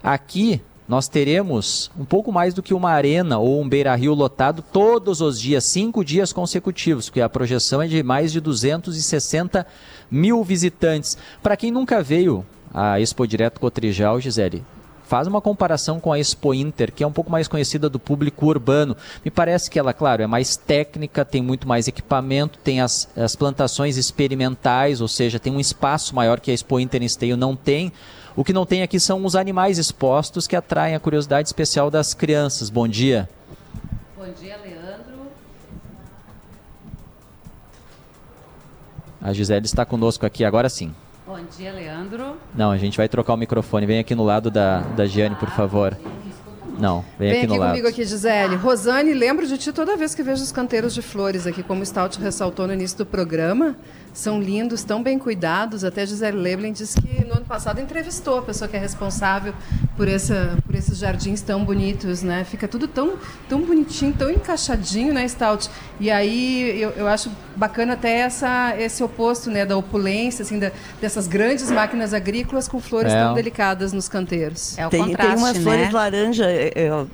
Aqui 0.04 0.60
nós 0.90 1.08
teremos 1.08 1.90
um 1.98 2.04
pouco 2.04 2.30
mais 2.30 2.54
do 2.54 2.62
que 2.62 2.74
uma 2.74 2.92
arena 2.92 3.40
ou 3.40 3.62
um 3.62 3.70
beira-rio 3.70 4.14
lotado 4.14 4.62
todos 4.62 5.22
os 5.22 5.40
dias, 5.40 5.64
cinco 5.64 6.04
dias 6.04 6.34
consecutivos, 6.34 7.06
porque 7.08 7.22
a 7.22 7.30
projeção 7.30 7.82
é 7.82 7.88
de 7.88 8.04
mais 8.04 8.30
de 8.30 8.42
260 8.42 9.66
mil 10.12 10.44
visitantes. 10.44 11.18
Para 11.42 11.56
quem 11.56 11.72
nunca 11.72 12.04
veio 12.04 12.46
à 12.74 13.00
Expo 13.00 13.26
Direto 13.26 13.58
Cotrijal, 13.62 14.20
Gisele, 14.20 14.66
faz 15.12 15.28
uma 15.28 15.42
comparação 15.42 16.00
com 16.00 16.14
a 16.14 16.18
Expo 16.18 16.54
Inter, 16.54 16.90
que 16.90 17.04
é 17.04 17.08
um 17.08 17.12
pouco 17.12 17.30
mais 17.30 17.46
conhecida 17.46 17.90
do 17.90 18.00
público 18.00 18.46
urbano. 18.46 18.96
Me 19.26 19.30
parece 19.30 19.70
que 19.70 19.78
ela, 19.78 19.92
claro, 19.92 20.24
é 20.24 20.26
mais 20.26 20.56
técnica, 20.56 21.26
tem 21.26 21.42
muito 21.42 21.68
mais 21.68 21.86
equipamento, 21.86 22.58
tem 22.60 22.80
as, 22.80 23.10
as 23.14 23.36
plantações 23.36 23.98
experimentais, 23.98 25.02
ou 25.02 25.10
seja, 25.10 25.38
tem 25.38 25.52
um 25.52 25.60
espaço 25.60 26.16
maior 26.16 26.40
que 26.40 26.50
a 26.50 26.54
Expo 26.54 26.80
Inter 26.80 27.04
em 27.04 27.06
Esteio 27.08 27.36
não 27.36 27.58
tem. 27.58 27.92
O 28.38 28.44
que 28.46 28.54
não 28.54 28.66
tem 28.66 28.84
aqui 28.84 29.02
são 29.02 29.26
os 29.26 29.36
animais 29.36 29.78
expostos 29.78 30.48
que 30.48 30.56
atraem 30.56 30.96
a 30.96 31.00
curiosidade 31.02 31.50
especial 31.50 31.92
das 31.92 32.14
crianças. 32.14 32.70
Bom 32.70 32.88
dia. 32.88 33.28
Bom 34.18 34.32
dia, 34.32 34.56
Leandro. 34.64 35.28
A 39.22 39.34
Gisele 39.34 39.66
está 39.66 39.84
conosco 39.84 40.26
aqui 40.26 40.46
agora 40.46 40.70
sim. 40.70 40.96
Bom 41.26 41.40
dia, 41.56 41.72
Leandro. 41.72 42.36
Não, 42.56 42.72
a 42.72 42.78
gente 42.78 42.98
vai 42.98 43.08
trocar 43.08 43.34
o 43.34 43.38
microfone. 43.38 43.86
Vem 43.86 44.00
aqui 44.00 44.16
no 44.16 44.24
lado 44.24 44.50
da, 44.50 44.80
da 44.80 45.06
Giane, 45.06 45.36
por 45.36 45.50
favor. 45.50 45.96
Não, 46.80 47.06
vem, 47.20 47.30
Vem 47.30 47.32
aqui 47.32 47.38
aqui 47.40 47.48
no 47.48 47.58
lado. 47.58 47.70
comigo 47.70 47.88
aqui, 47.88 48.04
Gisele. 48.04 48.56
Rosane, 48.56 49.14
lembro 49.14 49.46
de 49.46 49.56
ti 49.58 49.72
toda 49.72 49.96
vez 49.96 50.16
que 50.16 50.24
vejo 50.24 50.42
os 50.42 50.52
canteiros 50.52 50.94
de 50.96 51.02
flores 51.02 51.46
aqui, 51.46 51.62
como 51.62 51.84
o 51.84 51.86
Stout 51.86 52.20
ressaltou 52.20 52.66
no 52.66 52.74
início 52.74 52.98
do 52.98 53.06
programa. 53.06 53.76
São 54.14 54.42
lindos, 54.42 54.84
tão 54.84 55.02
bem 55.02 55.18
cuidados. 55.18 55.84
Até 55.84 56.06
Gisele 56.06 56.38
Leblin 56.38 56.74
disse 56.74 57.00
que 57.00 57.24
no 57.26 57.36
ano 57.36 57.46
passado 57.46 57.80
entrevistou 57.80 58.40
a 58.40 58.42
pessoa 58.42 58.68
que 58.68 58.76
é 58.76 58.80
responsável 58.80 59.54
por, 59.96 60.08
essa, 60.08 60.58
por 60.66 60.76
esses 60.76 60.98
jardins 60.98 61.42
tão 61.42 61.64
bonitos, 61.64 62.22
né? 62.22 62.44
Fica 62.44 62.68
tudo 62.68 62.88
tão, 62.88 63.14
tão 63.48 63.62
bonitinho, 63.62 64.14
tão 64.14 64.30
encaixadinho, 64.30 65.14
né, 65.14 65.26
Stout? 65.28 65.70
E 66.00 66.12
aí 66.12 66.82
eu, 66.82 66.90
eu 66.92 67.08
acho 67.08 67.32
bacana 67.56 67.94
até 67.94 68.20
essa, 68.20 68.76
esse 68.78 69.02
oposto, 69.04 69.50
né, 69.50 69.66
da 69.66 69.78
opulência, 69.78 70.44
assim, 70.44 70.60
da, 70.60 70.72
dessas 71.00 71.28
grandes 71.28 71.72
máquinas 71.72 72.14
agrícolas 72.14 72.68
com 72.68 72.80
flores 72.80 73.14
É. 73.14 73.24
tão 73.24 73.34
delicadas 73.34 73.94
nos 73.94 74.10
canteiros. 74.10 74.78
É 74.78 74.88
o 74.88 74.90
Tem, 74.90 75.06
contraste, 75.06 75.28
tem 75.36 75.38
umas 75.44 75.58
né? 75.58 75.64
flores 75.64 75.92
laranja, 75.92 76.46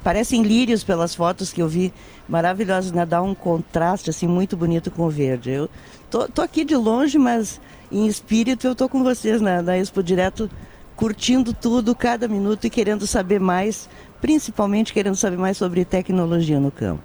parecem 0.04 0.42
lírios 0.42 0.84
pelas 0.84 1.14
fotos 1.14 1.52
que 1.54 1.62
eu 1.62 1.68
vi, 1.68 1.94
maravilhosas, 2.28 2.92
né? 2.92 3.06
Dá 3.06 3.22
um 3.22 3.36
contraste 3.36 4.10
assim 4.10 4.28
muito 4.28 4.58
bonito 4.58 4.90
com 4.92 5.04
o 5.04 5.10
verde. 5.10 5.52
Eu 5.52 5.70
tô, 6.10 6.28
tô 6.28 6.42
aqui 6.42 6.64
de 6.64 6.76
longe, 6.76 7.18
mas 7.18 7.60
em 7.92 8.08
espírito 8.08 8.68
eu 8.68 8.76
tô 8.76 8.90
com 8.90 9.04
vocês 9.04 9.42
na, 9.42 9.62
na 9.62 9.78
Expo 9.78 10.04
Direto, 10.04 10.50
curtindo 10.96 11.54
tudo, 11.54 11.96
cada 11.96 12.28
minuto 12.28 12.66
e 12.66 12.70
querendo 12.70 13.06
saber 13.06 13.40
mais, 13.40 13.90
principalmente 14.20 14.94
querendo 14.94 15.16
saber 15.16 15.38
mais 15.38 15.58
sobre 15.58 15.86
tecnologia 15.86 16.60
no 16.60 16.72
campo. 16.72 17.04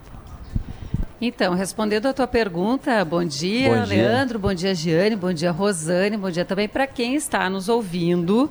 Então, 1.24 1.54
respondendo 1.54 2.06
a 2.06 2.12
tua 2.12 2.26
pergunta, 2.26 3.04
bom 3.04 3.24
dia, 3.24 3.68
Bom 3.68 3.84
dia. 3.84 4.08
Leandro, 4.08 4.40
bom 4.40 4.52
dia, 4.52 4.74
Giane, 4.74 5.14
bom 5.14 5.32
dia, 5.32 5.52
Rosane, 5.52 6.16
bom 6.16 6.30
dia 6.30 6.44
também 6.44 6.68
para 6.68 6.84
quem 6.84 7.14
está 7.14 7.48
nos 7.48 7.68
ouvindo. 7.68 8.50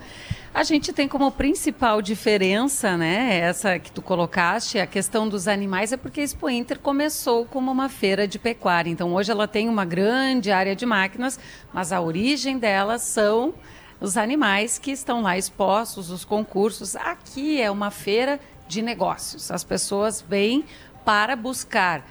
A 0.53 0.63
gente 0.63 0.91
tem 0.91 1.07
como 1.07 1.31
principal 1.31 2.01
diferença, 2.01 2.97
né, 2.97 3.39
essa 3.39 3.79
que 3.79 3.89
tu 3.89 4.01
colocaste, 4.01 4.79
a 4.79 4.85
questão 4.85 5.29
dos 5.29 5.47
animais, 5.47 5.93
é 5.93 5.97
porque 5.97 6.19
a 6.19 6.23
Expo 6.25 6.49
Inter 6.49 6.77
começou 6.77 7.45
como 7.45 7.71
uma 7.71 7.87
feira 7.87 8.27
de 8.27 8.37
pecuária. 8.37 8.89
Então, 8.89 9.13
hoje 9.13 9.31
ela 9.31 9.47
tem 9.47 9.69
uma 9.69 9.85
grande 9.85 10.51
área 10.51 10.75
de 10.75 10.85
máquinas, 10.85 11.39
mas 11.71 11.93
a 11.93 12.01
origem 12.01 12.59
dela 12.59 12.99
são 12.99 13.53
os 14.01 14.17
animais 14.17 14.77
que 14.77 14.91
estão 14.91 15.21
lá 15.21 15.37
expostos, 15.37 16.11
os 16.11 16.25
concursos. 16.25 16.97
Aqui 16.97 17.61
é 17.61 17.71
uma 17.71 17.89
feira 17.89 18.37
de 18.67 18.81
negócios. 18.81 19.51
As 19.51 19.63
pessoas 19.63 20.21
vêm 20.21 20.65
para 21.05 21.33
buscar, 21.37 22.05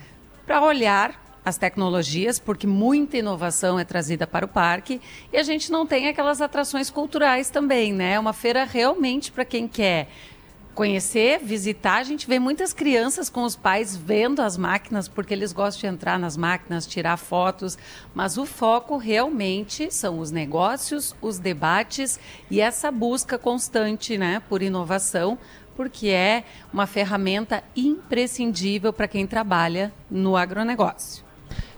para 0.47 0.62
olhar 0.62 1.12
as 1.44 1.56
tecnologias, 1.56 2.38
porque 2.38 2.66
muita 2.66 3.16
inovação 3.16 3.78
é 3.78 3.85
trazida 3.85 4.26
para 4.26 4.44
o 4.44 4.49
parque 4.49 5.00
e 5.32 5.37
a 5.37 5.42
gente 5.42 5.70
não 5.70 5.87
tem 5.87 6.09
aquelas 6.09 6.40
atrações 6.40 6.90
culturais 6.90 7.50
também, 7.50 7.92
né? 7.92 8.12
É 8.12 8.20
uma 8.20 8.32
feira 8.32 8.64
realmente 8.64 9.32
para 9.32 9.44
quem 9.44 9.66
quer 9.66 10.09
conhecer, 10.75 11.40
visitar. 11.40 11.97
A 11.97 12.04
gente 12.04 12.26
vê 12.26 12.38
muitas 12.38 12.73
crianças 12.73 13.28
com 13.28 13.42
os 13.42 13.56
pais 13.56 13.97
vendo 13.97 14.40
as 14.40 14.56
máquinas, 14.56 15.09
porque 15.09 15.35
eles 15.35 15.52
gostam 15.52 15.90
de 15.90 15.94
entrar 15.94 16.18
nas 16.18 16.37
máquinas, 16.37 16.87
tirar 16.87 17.16
fotos, 17.16 17.76
mas 18.14 18.38
o 18.38 18.47
foco 18.47 18.97
realmente 18.97 19.92
são 19.92 20.18
os 20.18 20.30
negócios, 20.30 21.14
os 21.20 21.38
debates 21.38 22.18
e 22.50 22.61
essa 22.61 22.90
busca 22.90 23.38
constante 23.38 24.16
né, 24.16 24.40
por 24.49 24.62
inovação, 24.62 25.38
porque 25.76 26.09
é 26.09 26.44
uma 26.73 26.87
ferramenta 26.87 27.62
imprescindível 27.76 28.92
para 28.92 29.09
quem 29.09 29.26
trabalha 29.26 29.92
no 30.11 30.37
agronegócio. 30.37 31.29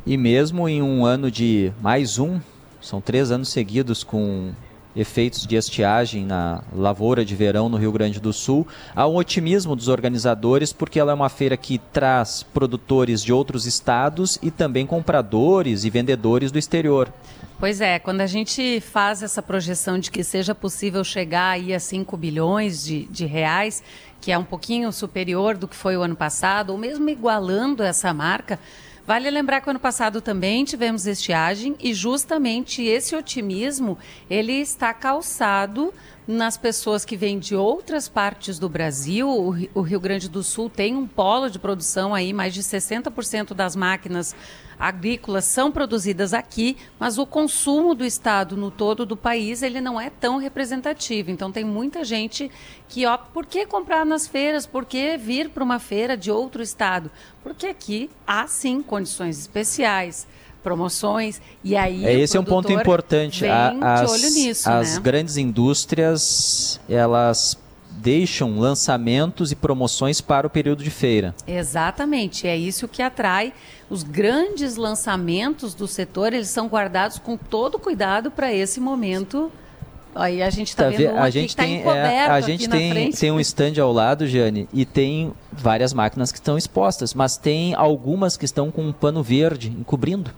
E 0.05 0.17
mesmo 0.17 0.69
em 0.69 0.83
um 0.83 1.07
ano 1.07 1.31
de 1.31 1.73
mais 1.81 2.19
um, 2.19 2.41
são 2.81 3.01
três 3.01 3.31
anos 3.31 3.51
seguidos 3.51 4.03
com 4.03 4.51
efeitos 4.97 5.47
de 5.47 5.55
estiagem 5.55 6.27
na 6.27 6.65
lavoura 6.75 7.25
de 7.25 7.37
verão 7.37 7.69
no 7.69 7.77
Rio 7.77 7.93
Grande 7.93 8.19
do 8.21 8.33
Sul, 8.33 8.67
há 8.97 9.07
um 9.07 9.15
otimismo 9.15 9.77
dos 9.77 9.87
organizadores 9.87 10.73
porque 10.73 10.99
ela 10.99 11.13
é 11.13 11.15
uma 11.15 11.29
feira 11.29 11.57
que 11.57 11.79
traz 11.79 12.43
produtores 12.43 13.23
de 13.23 13.33
outros 13.33 13.65
estados 13.65 14.41
e 14.43 14.51
também 14.51 14.85
compradores 14.85 15.85
e 15.85 15.91
vendedores 15.91 16.51
do 16.51 16.59
exterior. 16.59 17.09
Pois 17.61 17.81
é, 17.81 18.01
quando 18.01 18.23
a 18.23 18.27
gente 18.27 18.81
faz 18.81 19.23
essa 19.23 19.41
projeção 19.41 20.01
de 20.01 20.11
que 20.11 20.25
seja 20.25 20.53
possível 20.53 21.05
chegar 21.05 21.51
aí 21.51 21.73
a 21.73 21.79
5 21.79 22.17
bilhões 22.17 22.83
de, 22.83 23.05
de 23.05 23.25
reais, 23.25 23.85
que 24.21 24.33
é 24.33 24.37
um 24.37 24.45
pouquinho 24.45 24.91
superior 24.93 25.57
do 25.57 25.69
que 25.69 25.77
foi 25.77 25.97
o 25.97 26.03
ano 26.03 26.17
passado, 26.17 26.71
ou 26.71 26.79
mesmo 26.79 27.09
igualando 27.09 27.85
essa 27.85 28.13
marca, 28.13 28.59
Vale 29.05 29.29
lembrar 29.31 29.61
que 29.61 29.69
ano 29.69 29.81
passado 29.81 30.21
também 30.21 30.65
tivemos 30.65 31.07
estiagem 31.07 31.75
e 31.81 31.93
justamente 31.93 32.83
esse 32.85 33.17
otimismo 33.17 33.99
ele 34.31 34.53
está 34.53 34.95
calçado 34.95 35.93
nas 36.27 36.57
pessoas 36.57 37.05
que 37.05 37.17
vêm 37.17 37.39
de 37.39 37.55
outras 37.55 38.09
partes 38.09 38.59
do 38.59 38.69
Brasil. 38.69 39.29
O 39.75 39.81
Rio 39.83 40.01
Grande 40.01 40.29
do 40.29 40.43
Sul 40.43 40.71
tem 40.71 40.97
um 40.97 41.07
polo 41.07 41.49
de 41.51 41.59
produção 41.59 42.15
aí, 42.15 42.33
mais 42.33 42.55
de 42.55 42.63
60% 42.63 43.55
das 43.55 43.75
máquinas 43.75 44.35
agrícolas 44.79 45.45
são 45.45 45.71
produzidas 45.71 46.35
aqui, 46.35 46.77
mas 46.99 47.17
o 47.17 47.25
consumo 47.25 47.95
do 47.95 48.05
estado 48.05 48.57
no 48.57 48.69
todo 48.69 49.07
do 49.07 49.17
país 49.17 49.63
ele 49.63 49.81
não 49.81 50.01
é 50.01 50.11
tão 50.11 50.39
representativo. 50.39 51.31
Então 51.31 51.53
tem 51.53 51.65
muita 51.65 52.05
gente 52.05 52.51
que 52.89 53.07
ó, 53.07 53.17
por 53.17 53.47
que 53.47 53.65
comprar 53.65 54.05
nas 54.05 54.27
feiras? 54.27 54.67
Por 54.67 54.85
que 54.85 55.17
vir 55.17 55.51
para 55.51 55.63
uma 55.63 55.79
feira 55.79 56.17
de 56.17 56.33
outro 56.33 56.63
estado? 56.63 57.11
Porque 57.45 57.67
aqui 57.67 58.11
há 58.27 58.47
sim 58.49 58.83
condições 58.83 59.39
especiais 59.39 60.27
promoções 60.63 61.41
e 61.63 61.77
aí 61.77 62.05
é, 62.05 62.15
esse 62.15 62.37
é 62.37 62.41
um 62.41 62.45
ponto 62.45 62.71
importante 62.73 63.47
a, 63.47 64.03
as, 64.03 64.23
nisso, 64.33 64.71
as 64.71 64.95
né? 64.95 65.01
grandes 65.01 65.37
indústrias 65.37 66.81
elas 66.89 67.59
deixam 68.03 68.59
lançamentos 68.59 69.53
e 69.53 69.57
promoções 69.57 70.21
para 70.21 70.47
o 70.47 70.51
período 70.51 70.83
de 70.83 70.91
feira. 70.91 71.35
Exatamente, 71.47 72.49
é 72.49 72.57
isso 72.57 72.89
que 72.89 73.01
atrai 73.01 73.53
os 73.89 74.03
grandes 74.03 74.77
lançamentos 74.77 75.75
do 75.75 75.87
setor, 75.87 76.33
eles 76.33 76.49
são 76.49 76.67
guardados 76.67 77.19
com 77.19 77.37
todo 77.37 77.79
cuidado 77.79 78.31
para 78.31 78.53
esse 78.53 78.81
momento. 78.81 79.53
Aí 80.15 80.43
a 80.43 80.51
gente 80.51 80.69
está 80.69 80.85
tá 80.85 80.91
vendo 80.91 81.17
a 81.17 81.31
gente 81.31 81.57
tá 81.57 81.63
tem, 81.63 81.83
é, 81.83 82.27
a 82.27 82.41
gente 82.41 82.69
tem, 82.69 83.11
tem 83.13 83.31
um 83.31 83.41
stand 83.41 83.81
ao 83.81 83.93
lado, 83.93 84.27
Jane, 84.27 84.69
e 84.73 84.85
tem 84.85 85.33
várias 85.51 85.95
máquinas 85.95 86.31
que 86.31 86.39
estão 86.39 86.59
expostas, 86.59 87.15
mas 87.15 87.37
tem 87.37 87.75
algumas 87.75 88.37
que 88.37 88.45
estão 88.45 88.71
com 88.71 88.83
um 88.83 88.93
pano 88.93 89.23
verde 89.23 89.69
encobrindo 89.69 90.31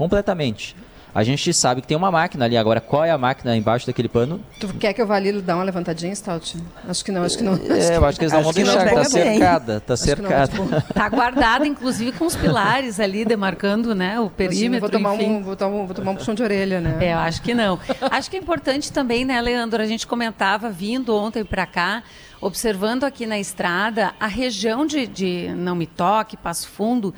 completamente. 0.00 0.74
A 1.14 1.22
gente 1.22 1.52
sabe 1.52 1.82
que 1.82 1.88
tem 1.88 1.96
uma 1.96 2.10
máquina 2.10 2.44
ali. 2.46 2.56
Agora, 2.56 2.80
qual 2.80 3.04
é 3.04 3.10
a 3.10 3.18
máquina 3.18 3.54
embaixo 3.54 3.86
daquele 3.86 4.08
pano? 4.08 4.40
Tu 4.60 4.68
quer 4.74 4.94
que 4.94 5.02
eu 5.02 5.06
vá 5.06 5.16
ali 5.16 5.32
dar 5.42 5.56
uma 5.56 5.64
levantadinha, 5.64 6.14
Stout? 6.14 6.56
Acho 6.88 7.04
que 7.04 7.12
não, 7.12 7.24
acho 7.24 7.36
que 7.36 7.44
não. 7.44 7.54
É, 7.54 7.96
eu 7.96 8.04
acho 8.06 8.18
que 8.18 8.24
eles 8.24 8.32
não 8.32 8.42
vão 8.42 8.52
deixar. 8.52 8.86
Está 8.86 9.04
cercada, 9.04 9.76
está 9.76 9.96
cercada. 9.96 10.52
Está 10.88 11.08
guardada, 11.10 11.66
inclusive, 11.66 12.12
com 12.12 12.24
os 12.24 12.34
pilares 12.36 12.98
ali, 12.98 13.26
demarcando 13.26 13.94
né, 13.94 14.20
o 14.20 14.30
perímetro. 14.30 14.88
Vou 14.88 14.88
tomar, 14.88 15.12
um, 15.12 15.42
vou, 15.42 15.56
tomar, 15.56 15.84
vou 15.84 15.94
tomar 15.94 16.12
um 16.12 16.16
puxão 16.16 16.34
de 16.34 16.42
orelha, 16.42 16.80
né? 16.80 16.96
É, 17.00 17.12
eu 17.12 17.18
acho 17.18 17.42
que 17.42 17.52
não. 17.52 17.78
acho 18.10 18.30
que 18.30 18.36
é 18.36 18.40
importante 18.40 18.90
também, 18.90 19.24
né, 19.24 19.38
Leandro? 19.40 19.82
A 19.82 19.86
gente 19.86 20.06
comentava, 20.06 20.70
vindo 20.70 21.14
ontem 21.14 21.44
para 21.44 21.66
cá, 21.66 22.04
observando 22.40 23.02
aqui 23.02 23.26
na 23.26 23.38
estrada, 23.38 24.14
a 24.18 24.28
região 24.28 24.86
de, 24.86 25.08
de 25.08 25.48
Não 25.56 25.74
Me 25.74 25.86
Toque, 25.86 26.36
Passo 26.36 26.68
Fundo, 26.68 27.12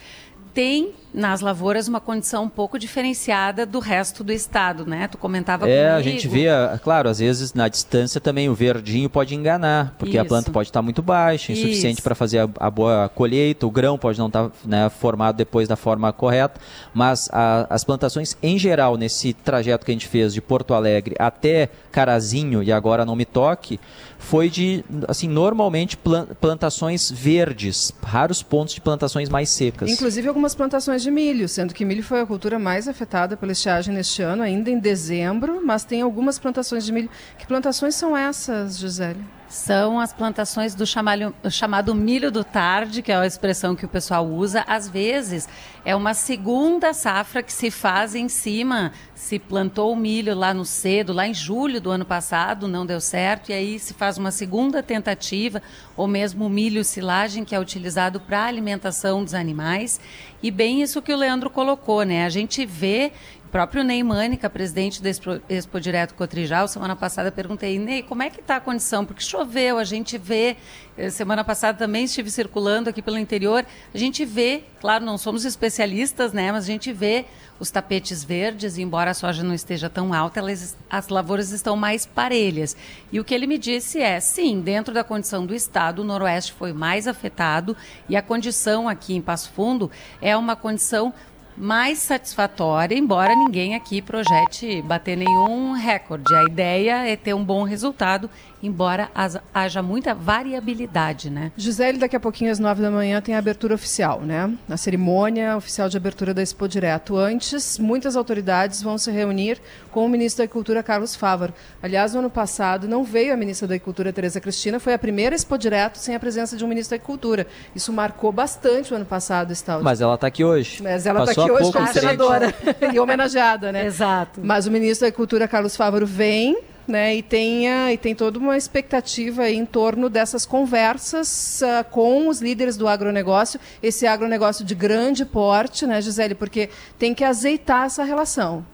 tem 0.54 0.94
nas 1.12 1.40
lavouras 1.40 1.88
uma 1.88 2.00
condição 2.00 2.44
um 2.44 2.48
pouco 2.48 2.78
diferenciada 2.78 3.66
do 3.66 3.78
resto 3.78 4.24
do 4.24 4.32
estado, 4.32 4.86
né? 4.86 5.08
Tu 5.08 5.18
comentava 5.18 5.68
É, 5.68 5.82
comigo. 5.90 5.96
a 5.96 6.02
gente 6.02 6.28
vê, 6.28 6.46
claro, 6.82 7.08
às 7.08 7.18
vezes 7.18 7.52
na 7.52 7.68
distância 7.68 8.20
também 8.20 8.48
o 8.48 8.54
verdinho 8.54 9.10
pode 9.10 9.34
enganar, 9.34 9.94
porque 9.98 10.12
Isso. 10.16 10.20
a 10.22 10.24
planta 10.24 10.50
pode 10.50 10.68
estar 10.68 10.80
muito 10.80 11.02
baixa, 11.02 11.52
insuficiente 11.52 12.00
para 12.00 12.14
fazer 12.14 12.38
a, 12.38 12.48
a, 12.58 12.70
boa 12.70 13.10
colheita, 13.14 13.66
o 13.66 13.70
grão 13.70 13.98
pode 13.98 14.18
não 14.18 14.28
estar 14.28 14.50
né, 14.64 14.88
formado 14.88 15.36
depois 15.36 15.68
da 15.68 15.76
forma 15.76 16.12
correta, 16.12 16.60
mas 16.94 17.28
a, 17.32 17.66
as 17.68 17.84
plantações 17.84 18.36
em 18.42 18.58
geral, 18.58 18.96
nesse 18.96 19.32
trajeto 19.34 19.84
que 19.84 19.90
a 19.92 19.94
gente 19.94 20.06
fez 20.08 20.32
de 20.32 20.40
Porto 20.40 20.72
Alegre 20.72 21.14
até 21.18 21.68
Carazinho 21.90 22.62
e 22.62 22.72
agora 22.72 23.04
não 23.04 23.14
me 23.14 23.24
toque, 23.24 23.78
foi 24.22 24.48
de, 24.48 24.84
assim, 25.08 25.28
normalmente 25.28 25.96
plantações 26.40 27.10
verdes, 27.10 27.92
raros 28.02 28.42
pontos 28.42 28.72
de 28.74 28.80
plantações 28.80 29.28
mais 29.28 29.50
secas. 29.50 29.90
Inclusive 29.90 30.28
algumas 30.28 30.54
plantações 30.54 31.02
de 31.02 31.10
milho, 31.10 31.48
sendo 31.48 31.74
que 31.74 31.84
milho 31.84 32.02
foi 32.02 32.20
a 32.20 32.26
cultura 32.26 32.58
mais 32.58 32.88
afetada 32.88 33.36
pela 33.36 33.52
estiagem 33.52 33.92
neste 33.92 34.22
ano, 34.22 34.42
ainda 34.42 34.70
em 34.70 34.78
dezembro, 34.78 35.60
mas 35.64 35.84
tem 35.84 36.00
algumas 36.00 36.38
plantações 36.38 36.84
de 36.84 36.92
milho. 36.92 37.10
Que 37.38 37.46
plantações 37.46 37.94
são 37.94 38.16
essas, 38.16 38.78
Gisele? 38.78 39.20
São 39.52 40.00
as 40.00 40.14
plantações 40.14 40.74
do 40.74 40.86
chamado, 40.86 41.34
chamado 41.50 41.94
milho 41.94 42.32
do 42.32 42.42
tarde, 42.42 43.02
que 43.02 43.12
é 43.12 43.16
a 43.16 43.26
expressão 43.26 43.76
que 43.76 43.84
o 43.84 43.88
pessoal 43.88 44.26
usa. 44.26 44.64
Às 44.66 44.88
vezes, 44.88 45.46
é 45.84 45.94
uma 45.94 46.14
segunda 46.14 46.94
safra 46.94 47.42
que 47.42 47.52
se 47.52 47.70
faz 47.70 48.14
em 48.14 48.30
cima. 48.30 48.92
Se 49.14 49.38
plantou 49.38 49.92
o 49.92 49.96
milho 49.96 50.34
lá 50.34 50.54
no 50.54 50.64
cedo, 50.64 51.12
lá 51.12 51.28
em 51.28 51.34
julho 51.34 51.82
do 51.82 51.90
ano 51.90 52.06
passado, 52.06 52.66
não 52.66 52.86
deu 52.86 52.98
certo, 52.98 53.50
e 53.50 53.52
aí 53.52 53.78
se 53.78 53.92
faz 53.92 54.16
uma 54.16 54.30
segunda 54.30 54.82
tentativa, 54.82 55.60
ou 55.94 56.08
mesmo 56.08 56.46
o 56.46 56.48
milho 56.48 56.82
silagem, 56.82 57.44
que 57.44 57.54
é 57.54 57.60
utilizado 57.60 58.20
para 58.20 58.46
alimentação 58.46 59.22
dos 59.22 59.34
animais. 59.34 60.00
E 60.42 60.50
bem 60.50 60.80
isso 60.80 61.02
que 61.02 61.12
o 61.12 61.16
Leandro 61.16 61.50
colocou, 61.50 62.04
né? 62.04 62.24
A 62.24 62.30
gente 62.30 62.64
vê 62.64 63.12
próprio 63.52 63.84
Ney 63.84 64.02
Mânica, 64.02 64.48
presidente 64.48 65.02
da 65.02 65.10
Expo, 65.10 65.38
Expo 65.46 65.78
Direto 65.78 66.14
Cotrijal, 66.14 66.66
semana 66.66 66.96
passada 66.96 67.30
perguntei, 67.30 67.78
Ney, 67.78 68.02
como 68.02 68.22
é 68.22 68.30
que 68.30 68.40
está 68.40 68.56
a 68.56 68.60
condição? 68.60 69.04
Porque 69.04 69.22
choveu, 69.22 69.76
a 69.76 69.84
gente 69.84 70.16
vê, 70.16 70.56
eh, 70.96 71.10
semana 71.10 71.44
passada 71.44 71.76
também 71.76 72.04
estive 72.04 72.30
circulando 72.30 72.88
aqui 72.88 73.02
pelo 73.02 73.18
interior, 73.18 73.66
a 73.92 73.98
gente 73.98 74.24
vê, 74.24 74.64
claro, 74.80 75.04
não 75.04 75.18
somos 75.18 75.44
especialistas, 75.44 76.32
né, 76.32 76.50
mas 76.50 76.64
a 76.64 76.66
gente 76.66 76.94
vê 76.94 77.26
os 77.60 77.70
tapetes 77.70 78.24
verdes, 78.24 78.78
e 78.78 78.82
embora 78.82 79.10
a 79.10 79.14
soja 79.14 79.42
não 79.42 79.54
esteja 79.54 79.90
tão 79.90 80.14
alta, 80.14 80.40
elas, 80.40 80.74
as 80.88 81.08
lavouras 81.08 81.52
estão 81.52 81.76
mais 81.76 82.06
parelhas. 82.06 82.74
E 83.12 83.20
o 83.20 83.24
que 83.24 83.34
ele 83.34 83.46
me 83.46 83.58
disse 83.58 84.00
é, 84.00 84.18
sim, 84.18 84.62
dentro 84.62 84.94
da 84.94 85.04
condição 85.04 85.44
do 85.44 85.54
estado, 85.54 86.00
o 86.00 86.04
noroeste 86.04 86.54
foi 86.54 86.72
mais 86.72 87.06
afetado 87.06 87.76
e 88.08 88.16
a 88.16 88.22
condição 88.22 88.88
aqui 88.88 89.14
em 89.14 89.20
Passo 89.20 89.50
Fundo 89.52 89.90
é 90.20 90.36
uma 90.36 90.56
condição 90.56 91.12
mais 91.56 91.98
satisfatória, 91.98 92.96
embora 92.96 93.34
ninguém 93.34 93.74
aqui 93.74 94.00
projete 94.00 94.82
bater 94.82 95.16
nenhum 95.16 95.72
recorde. 95.72 96.34
A 96.34 96.44
ideia 96.44 97.06
é 97.06 97.16
ter 97.16 97.34
um 97.34 97.44
bom 97.44 97.62
resultado 97.62 98.30
embora 98.62 99.10
haja 99.52 99.82
muita 99.82 100.14
variabilidade, 100.14 101.28
né? 101.28 101.50
Gisele, 101.56 101.98
daqui 101.98 102.14
a 102.14 102.20
pouquinho 102.20 102.50
às 102.52 102.58
nove 102.58 102.80
da 102.80 102.90
manhã 102.90 103.20
tem 103.20 103.34
a 103.34 103.38
abertura 103.38 103.74
oficial, 103.74 104.20
né? 104.20 104.52
A 104.68 104.76
cerimônia 104.76 105.56
oficial 105.56 105.88
de 105.88 105.96
abertura 105.96 106.32
da 106.32 106.42
Expo 106.42 106.68
Direto. 106.68 107.16
Antes, 107.16 107.78
muitas 107.78 108.16
autoridades 108.16 108.82
vão 108.82 108.96
se 108.96 109.10
reunir 109.10 109.60
com 109.90 110.06
o 110.06 110.08
ministro 110.08 110.38
da 110.38 110.44
Agricultura, 110.44 110.82
Carlos 110.82 111.16
Fávaro. 111.16 111.52
Aliás, 111.82 112.14
no 112.14 112.20
ano 112.20 112.30
passado 112.30 112.86
não 112.86 113.02
veio 113.02 113.34
a 113.34 113.36
ministra 113.36 113.66
da 113.66 113.74
Agricultura, 113.74 114.12
Tereza 114.12 114.40
Cristina, 114.40 114.78
foi 114.78 114.94
a 114.94 114.98
primeira 114.98 115.34
Expo 115.34 115.58
Direto 115.58 115.98
sem 115.98 116.14
a 116.14 116.20
presença 116.20 116.56
de 116.56 116.64
um 116.64 116.68
ministro 116.68 116.90
da 116.90 116.96
Agricultura. 116.96 117.46
Isso 117.74 117.92
marcou 117.92 118.30
bastante 118.30 118.92
o 118.92 118.96
ano 118.96 119.04
passado, 119.04 119.52
Staldi. 119.52 119.84
Mas 119.84 120.00
ela 120.00 120.14
está 120.14 120.26
aqui 120.26 120.44
hoje. 120.44 120.82
Mas 120.82 121.06
ela 121.06 121.24
está 121.24 121.42
aqui 121.42 121.50
hoje 121.50 121.72
como 121.72 121.86
senadora 121.88 122.54
e 122.92 122.98
homenageada, 122.98 123.72
né? 123.72 123.86
Exato. 123.86 124.40
Mas 124.42 124.66
o 124.66 124.70
ministro 124.70 125.02
da 125.02 125.08
Agricultura, 125.08 125.48
Carlos 125.48 125.76
Fávaro, 125.76 126.06
vem 126.06 126.56
né, 126.86 127.14
e, 127.14 127.22
tenha, 127.22 127.92
e 127.92 127.96
tem 127.96 128.14
toda 128.14 128.38
uma 128.38 128.56
expectativa 128.56 129.48
em 129.48 129.64
torno 129.64 130.08
dessas 130.08 130.44
conversas 130.44 131.60
uh, 131.62 131.84
com 131.90 132.28
os 132.28 132.40
líderes 132.40 132.76
do 132.76 132.88
agronegócio, 132.88 133.60
esse 133.82 134.06
agronegócio 134.06 134.64
de 134.64 134.74
grande 134.74 135.24
porte, 135.24 135.86
né, 135.86 136.00
Gisele, 136.00 136.34
porque 136.34 136.68
tem 136.98 137.14
que 137.14 137.24
azeitar 137.24 137.86
essa 137.86 138.04
relação. 138.04 138.64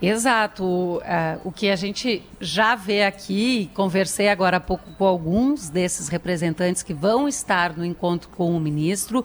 Exato. 0.00 0.64
Uh, 0.64 1.00
o 1.44 1.52
que 1.52 1.68
a 1.70 1.76
gente 1.76 2.22
já 2.40 2.74
vê 2.74 3.02
aqui, 3.02 3.70
conversei 3.74 4.28
agora 4.28 4.58
há 4.58 4.60
pouco 4.60 4.90
com 4.96 5.04
alguns 5.04 5.68
desses 5.68 6.08
representantes 6.08 6.82
que 6.82 6.94
vão 6.94 7.28
estar 7.28 7.76
no 7.76 7.84
encontro 7.84 8.28
com 8.30 8.56
o 8.56 8.60
ministro, 8.60 9.24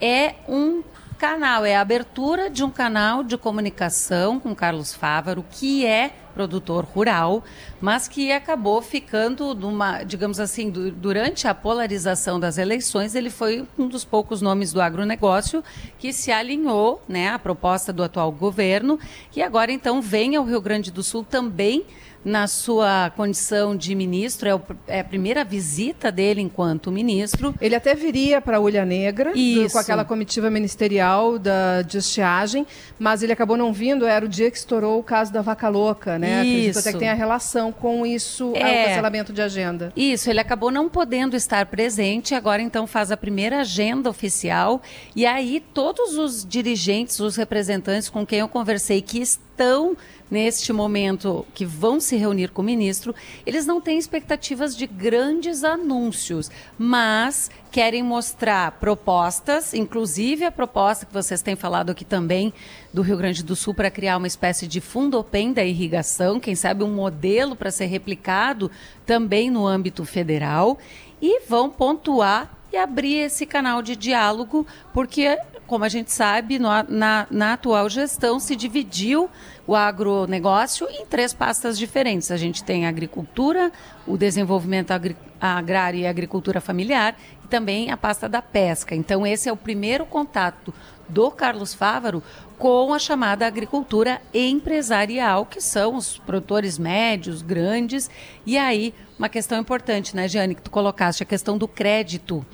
é 0.00 0.34
um 0.48 0.82
canal, 1.22 1.64
é 1.64 1.76
a 1.76 1.80
abertura 1.80 2.50
de 2.50 2.64
um 2.64 2.68
canal 2.68 3.22
de 3.22 3.38
comunicação 3.38 4.40
com 4.40 4.56
Carlos 4.56 4.92
Fávaro, 4.92 5.44
que 5.52 5.86
é 5.86 6.10
produtor 6.34 6.84
rural, 6.84 7.44
mas 7.80 8.08
que 8.08 8.32
acabou 8.32 8.82
ficando 8.82 9.54
numa, 9.54 10.02
digamos 10.02 10.40
assim, 10.40 10.68
do, 10.68 10.90
durante 10.90 11.46
a 11.46 11.54
polarização 11.54 12.40
das 12.40 12.58
eleições, 12.58 13.14
ele 13.14 13.30
foi 13.30 13.64
um 13.78 13.86
dos 13.86 14.04
poucos 14.04 14.42
nomes 14.42 14.72
do 14.72 14.80
agronegócio 14.80 15.62
que 15.96 16.12
se 16.12 16.32
alinhou, 16.32 17.00
né, 17.08 17.28
à 17.28 17.38
proposta 17.38 17.92
do 17.92 18.02
atual 18.02 18.32
governo 18.32 18.98
e 19.36 19.40
agora 19.40 19.70
então 19.70 20.02
vem 20.02 20.34
ao 20.34 20.44
Rio 20.44 20.60
Grande 20.60 20.90
do 20.90 21.04
Sul 21.04 21.22
também 21.22 21.86
na 22.24 22.46
sua 22.46 23.10
condição 23.16 23.76
de 23.76 23.94
ministro, 23.94 24.48
é, 24.48 24.54
o, 24.54 24.62
é, 24.86 25.00
a 25.00 25.04
primeira 25.04 25.44
visita 25.44 26.12
dele 26.12 26.40
enquanto 26.40 26.90
ministro. 26.90 27.54
Ele 27.60 27.74
até 27.74 27.94
viria 27.94 28.40
para 28.40 28.58
a 28.58 28.60
Ulha 28.60 28.84
Negra, 28.84 29.32
do, 29.32 29.70
com 29.70 29.78
aquela 29.78 30.04
comitiva 30.04 30.50
ministerial 30.50 31.38
da, 31.38 31.82
de 31.82 31.98
estiagem, 31.98 32.66
mas 32.98 33.22
ele 33.22 33.32
acabou 33.32 33.56
não 33.56 33.72
vindo, 33.72 34.06
era 34.06 34.24
o 34.24 34.28
dia 34.28 34.50
que 34.50 34.56
estourou 34.56 35.00
o 35.00 35.02
caso 35.02 35.32
da 35.32 35.42
vaca 35.42 35.68
louca, 35.68 36.18
né? 36.18 36.44
Isso. 36.44 36.78
Acredito 36.78 36.78
até 36.78 36.92
que 36.92 36.98
tem 36.98 37.08
a 37.08 37.14
relação 37.14 37.72
com 37.72 38.06
isso, 38.06 38.52
é, 38.54 38.84
o 38.84 38.88
cancelamento 38.88 39.32
de 39.32 39.42
agenda. 39.42 39.92
Isso, 39.96 40.30
ele 40.30 40.40
acabou 40.40 40.70
não 40.70 40.88
podendo 40.88 41.36
estar 41.36 41.66
presente, 41.66 42.34
agora 42.34 42.62
então 42.62 42.86
faz 42.86 43.10
a 43.10 43.16
primeira 43.16 43.60
agenda 43.60 44.08
oficial, 44.08 44.80
e 45.16 45.26
aí 45.26 45.62
todos 45.74 46.16
os 46.16 46.44
dirigentes, 46.44 47.18
os 47.18 47.36
representantes 47.36 48.08
com 48.08 48.24
quem 48.24 48.40
eu 48.40 48.48
conversei 48.48 49.02
que 49.02 49.20
estão 49.20 49.52
estão 49.52 49.96
neste 50.32 50.72
momento 50.72 51.44
que 51.52 51.66
vão 51.66 52.00
se 52.00 52.16
reunir 52.16 52.52
com 52.52 52.62
o 52.62 52.64
ministro, 52.64 53.14
eles 53.44 53.66
não 53.66 53.82
têm 53.82 53.98
expectativas 53.98 54.74
de 54.74 54.86
grandes 54.86 55.62
anúncios, 55.62 56.50
mas 56.78 57.50
querem 57.70 58.02
mostrar 58.02 58.72
propostas, 58.80 59.74
inclusive 59.74 60.46
a 60.46 60.50
proposta 60.50 61.04
que 61.04 61.12
vocês 61.12 61.42
têm 61.42 61.54
falado 61.54 61.90
aqui 61.90 62.02
também 62.02 62.50
do 62.94 63.02
Rio 63.02 63.18
Grande 63.18 63.42
do 63.42 63.54
Sul 63.54 63.74
para 63.74 63.90
criar 63.90 64.16
uma 64.16 64.26
espécie 64.26 64.66
de 64.66 64.80
fundopem 64.80 65.52
da 65.52 65.62
irrigação, 65.62 66.40
quem 66.40 66.54
sabe 66.54 66.82
um 66.82 66.94
modelo 66.94 67.54
para 67.54 67.70
ser 67.70 67.84
replicado 67.84 68.70
também 69.04 69.50
no 69.50 69.66
âmbito 69.66 70.02
federal, 70.02 70.78
e 71.20 71.40
vão 71.46 71.68
pontuar 71.68 72.50
e 72.72 72.76
abrir 72.78 73.16
esse 73.16 73.44
canal 73.44 73.82
de 73.82 73.94
diálogo, 73.94 74.66
porque 74.94 75.38
como 75.72 75.84
a 75.86 75.88
gente 75.88 76.12
sabe, 76.12 76.58
no, 76.58 76.68
na, 76.88 77.26
na, 77.30 77.52
atual 77.54 77.88
gestão 77.88 78.38
se 78.38 78.54
dividiu 78.54 79.30
o 79.66 79.74
agronegócio 79.74 80.88
em 80.90 81.06
três 81.06 81.32
pastas 81.32 81.78
diferentes. 81.78 82.30
A 82.30 82.36
gente 82.36 82.64
tem 82.64 82.86
a 82.86 82.88
agricultura, 82.88 83.70
o 84.06 84.16
desenvolvimento 84.16 84.90
agri 84.90 85.16
agrário 85.40 85.98
e 85.98 86.06
a 86.06 86.10
agricultura 86.10 86.60
familiar 86.60 87.16
e 87.44 87.48
também 87.48 87.90
a 87.90 87.96
pasta 87.96 88.28
da 88.28 88.40
pesca. 88.40 88.94
Então, 88.94 89.26
esse 89.26 89.48
é 89.48 89.52
o 89.52 89.56
primeiro 89.56 90.06
contato 90.06 90.72
do 91.08 91.32
Carlos 91.32 91.74
Fávaro 91.74 92.22
com 92.56 92.94
a 92.94 92.98
chamada 93.00 93.44
agricultura 93.44 94.22
empresarial, 94.32 95.44
que 95.44 95.60
são 95.60 95.96
os 95.96 96.16
produtores 96.16 96.78
médios, 96.78 97.42
grandes. 97.42 98.08
E 98.46 98.56
aí, 98.56 98.94
uma 99.18 99.28
questão 99.28 99.58
importante, 99.58 100.14
né, 100.14 100.28
Jane, 100.28 100.54
que 100.54 100.62
tu 100.62 100.70
colocaste, 100.70 101.24
a 101.24 101.26
questão 101.26 101.58
do 101.58 101.66
crédito 101.66 102.46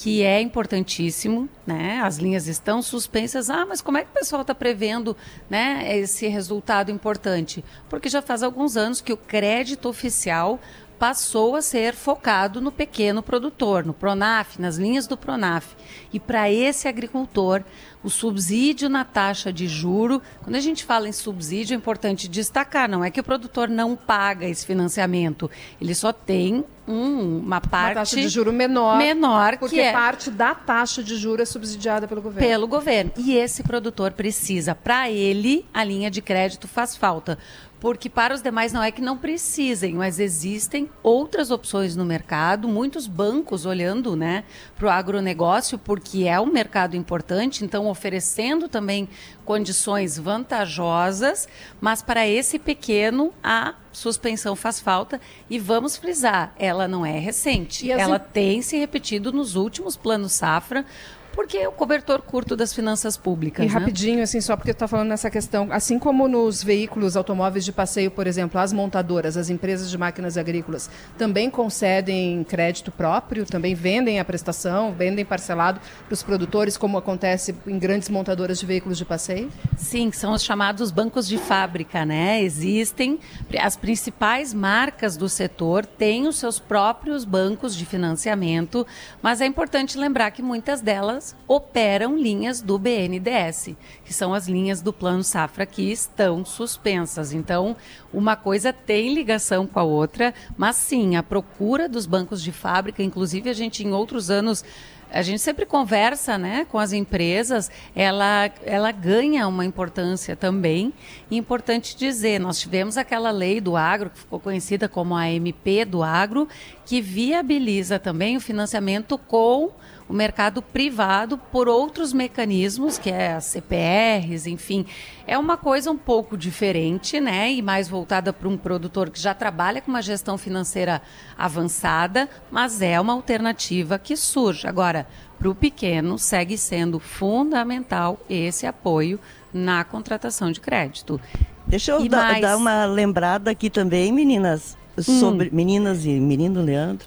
que 0.00 0.22
é 0.22 0.40
importantíssimo, 0.40 1.46
né? 1.66 2.00
As 2.02 2.16
linhas 2.16 2.46
estão 2.46 2.80
suspensas. 2.80 3.50
Ah, 3.50 3.66
mas 3.66 3.82
como 3.82 3.98
é 3.98 4.02
que 4.02 4.08
o 4.08 4.14
pessoal 4.14 4.40
está 4.40 4.54
prevendo, 4.54 5.14
né, 5.48 5.94
esse 5.98 6.26
resultado 6.26 6.90
importante? 6.90 7.62
Porque 7.86 8.08
já 8.08 8.22
faz 8.22 8.42
alguns 8.42 8.78
anos 8.78 9.02
que 9.02 9.12
o 9.12 9.16
crédito 9.16 9.90
oficial 9.90 10.58
passou 11.00 11.56
a 11.56 11.62
ser 11.62 11.94
focado 11.94 12.60
no 12.60 12.70
pequeno 12.70 13.22
produtor, 13.22 13.86
no 13.86 13.94
Pronaf, 13.94 14.60
nas 14.60 14.76
linhas 14.76 15.06
do 15.06 15.16
Pronaf. 15.16 15.74
E 16.12 16.20
para 16.20 16.52
esse 16.52 16.86
agricultor, 16.86 17.64
o 18.04 18.10
subsídio 18.10 18.86
na 18.88 19.02
taxa 19.02 19.50
de 19.50 19.66
juro. 19.66 20.20
Quando 20.42 20.56
a 20.56 20.60
gente 20.60 20.84
fala 20.84 21.08
em 21.08 21.12
subsídio, 21.12 21.72
é 21.72 21.76
importante 21.76 22.28
destacar, 22.28 22.86
não 22.86 23.02
é 23.02 23.10
que 23.10 23.18
o 23.18 23.24
produtor 23.24 23.66
não 23.66 23.96
paga 23.96 24.46
esse 24.46 24.66
financiamento, 24.66 25.50
ele 25.80 25.94
só 25.94 26.12
tem 26.12 26.64
um, 26.86 27.38
uma 27.38 27.60
parte 27.60 27.92
uma 27.92 28.00
taxa 28.00 28.16
de 28.16 28.28
juro 28.28 28.52
menor, 28.52 28.98
menor 28.98 29.56
porque 29.58 29.76
que 29.76 29.80
é 29.80 29.92
parte 29.92 30.30
da 30.30 30.54
taxa 30.54 31.02
de 31.02 31.16
juro 31.16 31.40
é 31.40 31.44
subsidiada 31.44 32.08
pelo 32.08 32.20
governo. 32.20 32.48
Pelo 32.48 32.66
governo. 32.66 33.12
E 33.16 33.36
esse 33.36 33.62
produtor 33.62 34.12
precisa, 34.12 34.74
para 34.74 35.10
ele, 35.10 35.64
a 35.72 35.82
linha 35.84 36.10
de 36.10 36.20
crédito 36.20 36.68
faz 36.68 36.96
falta 36.96 37.38
porque 37.80 38.10
para 38.10 38.34
os 38.34 38.42
demais 38.42 38.72
não 38.72 38.82
é 38.82 38.92
que 38.92 39.00
não 39.00 39.16
precisem, 39.16 39.94
mas 39.94 40.20
existem 40.20 40.88
outras 41.02 41.50
opções 41.50 41.96
no 41.96 42.04
mercado, 42.04 42.68
muitos 42.68 43.06
bancos 43.06 43.64
olhando 43.64 44.14
né, 44.14 44.44
para 44.76 44.86
o 44.86 44.90
agronegócio, 44.90 45.78
porque 45.78 46.24
é 46.24 46.38
um 46.38 46.46
mercado 46.46 46.94
importante, 46.94 47.64
então 47.64 47.88
oferecendo 47.88 48.68
também 48.68 49.08
condições 49.46 50.18
vantajosas, 50.18 51.48
mas 51.80 52.02
para 52.02 52.28
esse 52.28 52.58
pequeno 52.58 53.32
a 53.42 53.74
suspensão 53.92 54.54
faz 54.54 54.78
falta. 54.78 55.20
E 55.48 55.58
vamos 55.58 55.96
frisar, 55.96 56.54
ela 56.58 56.86
não 56.86 57.04
é 57.04 57.18
recente, 57.18 57.90
ela 57.90 58.18
tem 58.18 58.60
se 58.60 58.76
repetido 58.76 59.32
nos 59.32 59.56
últimos 59.56 59.96
planos 59.96 60.32
safra, 60.32 60.84
porque 61.32 61.58
é 61.58 61.68
o 61.68 61.72
cobertor 61.72 62.22
curto 62.22 62.56
das 62.56 62.72
finanças 62.72 63.16
públicas. 63.16 63.64
E 63.64 63.68
né? 63.68 63.72
rapidinho, 63.72 64.22
assim, 64.22 64.40
só 64.40 64.56
porque 64.56 64.70
está 64.70 64.86
falando 64.86 65.08
nessa 65.08 65.30
questão, 65.30 65.68
assim 65.70 65.98
como 65.98 66.28
nos 66.28 66.62
veículos 66.62 67.16
automóveis 67.16 67.64
de 67.64 67.72
passeio, 67.72 68.10
por 68.10 68.26
exemplo, 68.26 68.60
as 68.60 68.72
montadoras, 68.72 69.36
as 69.36 69.50
empresas 69.50 69.90
de 69.90 69.98
máquinas 69.98 70.36
agrícolas 70.36 70.90
também 71.16 71.50
concedem 71.50 72.44
crédito 72.44 72.90
próprio, 72.90 73.44
também 73.44 73.74
vendem 73.74 74.20
a 74.20 74.24
prestação, 74.24 74.92
vendem 74.92 75.24
parcelado 75.24 75.80
para 76.06 76.14
os 76.14 76.22
produtores, 76.22 76.76
como 76.76 76.98
acontece 76.98 77.54
em 77.66 77.78
grandes 77.78 78.08
montadoras 78.08 78.58
de 78.58 78.66
veículos 78.66 78.98
de 78.98 79.04
passeio? 79.04 79.50
Sim, 79.76 80.10
são 80.12 80.32
os 80.32 80.42
chamados 80.42 80.90
bancos 80.90 81.26
de 81.26 81.38
fábrica, 81.38 82.04
né? 82.04 82.42
Existem 82.42 83.18
as 83.60 83.76
principais 83.76 84.54
marcas 84.54 85.16
do 85.16 85.28
setor 85.28 85.84
têm 85.84 86.26
os 86.26 86.36
seus 86.36 86.58
próprios 86.58 87.24
bancos 87.24 87.76
de 87.76 87.84
financiamento, 87.84 88.86
mas 89.22 89.40
é 89.40 89.46
importante 89.46 89.98
lembrar 89.98 90.30
que 90.30 90.42
muitas 90.42 90.80
delas 90.80 91.19
elas 91.20 91.36
operam 91.46 92.16
linhas 92.16 92.62
do 92.62 92.78
BNDES, 92.78 93.76
que 94.04 94.12
são 94.12 94.32
as 94.32 94.48
linhas 94.48 94.80
do 94.80 94.90
Plano 94.90 95.22
Safra 95.22 95.66
que 95.66 95.92
estão 95.92 96.44
suspensas. 96.46 97.34
Então, 97.34 97.76
uma 98.10 98.36
coisa 98.36 98.72
tem 98.72 99.12
ligação 99.12 99.66
com 99.66 99.78
a 99.78 99.82
outra, 99.82 100.32
mas 100.56 100.76
sim, 100.76 101.16
a 101.16 101.22
procura 101.22 101.88
dos 101.88 102.06
bancos 102.06 102.42
de 102.42 102.50
fábrica, 102.52 103.02
inclusive 103.02 103.50
a 103.50 103.52
gente 103.52 103.84
em 103.84 103.92
outros 103.92 104.30
anos 104.30 104.64
a 105.12 105.22
gente 105.22 105.40
sempre 105.40 105.66
conversa 105.66 106.38
né, 106.38 106.64
com 106.70 106.78
as 106.78 106.92
empresas, 106.92 107.68
ela, 107.96 108.48
ela 108.64 108.92
ganha 108.92 109.48
uma 109.48 109.64
importância 109.64 110.36
também. 110.36 110.92
Importante 111.28 111.96
dizer, 111.96 112.38
nós 112.38 112.60
tivemos 112.60 112.96
aquela 112.96 113.32
lei 113.32 113.60
do 113.60 113.76
agro, 113.76 114.10
que 114.10 114.20
ficou 114.20 114.38
conhecida 114.38 114.88
como 114.88 115.16
a 115.16 115.28
MP 115.28 115.84
do 115.84 116.04
agro, 116.04 116.48
que 116.86 117.00
viabiliza 117.00 117.98
também 117.98 118.36
o 118.36 118.40
financiamento 118.40 119.18
com 119.18 119.72
o 120.10 120.12
mercado 120.12 120.60
privado 120.60 121.38
por 121.38 121.68
outros 121.68 122.12
mecanismos, 122.12 122.98
que 122.98 123.08
é 123.08 123.34
as 123.34 123.44
CPRs, 123.44 124.50
enfim. 124.50 124.84
É 125.24 125.38
uma 125.38 125.56
coisa 125.56 125.88
um 125.88 125.96
pouco 125.96 126.36
diferente, 126.36 127.20
né? 127.20 127.52
E 127.52 127.62
mais 127.62 127.88
voltada 127.88 128.32
para 128.32 128.48
um 128.48 128.56
produtor 128.56 129.08
que 129.08 129.20
já 129.20 129.32
trabalha 129.34 129.80
com 129.80 129.88
uma 129.88 130.02
gestão 130.02 130.36
financeira 130.36 131.00
avançada, 131.38 132.28
mas 132.50 132.82
é 132.82 133.00
uma 133.00 133.12
alternativa 133.12 134.00
que 134.00 134.16
surge. 134.16 134.66
Agora, 134.66 135.06
para 135.38 135.48
o 135.48 135.54
pequeno, 135.54 136.18
segue 136.18 136.58
sendo 136.58 136.98
fundamental 136.98 138.18
esse 138.28 138.66
apoio 138.66 139.20
na 139.54 139.84
contratação 139.84 140.50
de 140.50 140.58
crédito. 140.58 141.20
Deixa 141.68 141.92
eu 141.92 142.08
da, 142.08 142.16
mais... 142.16 142.40
dar 142.42 142.56
uma 142.56 142.84
lembrada 142.84 143.52
aqui 143.52 143.70
também, 143.70 144.10
meninas, 144.10 144.76
sobre 145.00 145.46
hum. 145.46 145.50
meninas 145.52 146.04
e 146.04 146.18
menino 146.18 146.60
Leandro 146.60 147.06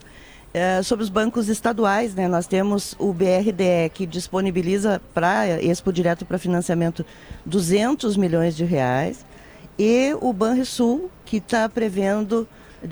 é, 0.53 0.83
sobre 0.83 1.03
os 1.03 1.09
bancos 1.09 1.49
estaduais, 1.49 2.13
né? 2.13 2.27
Nós 2.27 2.45
temos 2.45 2.95
o 2.99 3.11
BRDE 3.11 3.89
que 3.93 4.05
disponibiliza 4.05 5.01
para 5.13 5.61
Expo 5.61 5.91
Direto 5.91 6.25
para 6.25 6.37
Financiamento 6.37 7.03
200 7.45 8.15
milhões 8.15 8.55
de 8.55 8.63
reais 8.63 9.25
e 9.79 10.15
o 10.21 10.31
Banrisul 10.31 11.09
que 11.25 11.37
está 11.37 11.67
prevendo 11.67 12.47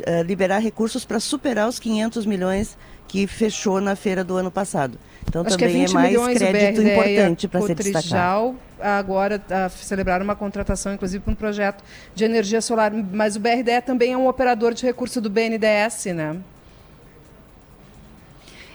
é, 0.06 0.24
liberar 0.24 0.60
recursos 0.60 1.06
para 1.06 1.20
superar 1.20 1.70
os 1.70 1.78
500 1.78 2.26
milhões 2.26 2.78
que 3.08 3.28
fechou 3.28 3.82
na 3.82 3.96
feira 3.96 4.24
do 4.24 4.38
ano 4.38 4.50
passado. 4.50 4.98
Então 5.28 5.42
Acho 5.46 5.58
também 5.58 5.84
é, 5.84 5.86
é 5.86 5.90
mais 5.90 6.38
crédito 6.38 6.82
importante 6.82 7.48
para 7.48 7.62
ser 7.62 7.76
destacado. 7.76 8.56
agora 8.80 9.42
a 9.50 9.70
celebrar 9.70 10.22
uma 10.22 10.36
contratação, 10.36 10.94
inclusive, 10.94 11.22
para 11.22 11.34
um 11.34 11.36
projeto 11.36 11.84
de 12.16 12.24
energia 12.24 12.62
solar. 12.62 12.92
Mas 12.92 13.36
o 13.36 13.40
BRDE 13.40 13.82
também 13.86 14.14
é 14.14 14.18
um 14.18 14.28
operador 14.28 14.74
de 14.74 14.84
recurso 14.86 15.20
do 15.20 15.30
BNDES, 15.30 16.06
né? 16.16 16.38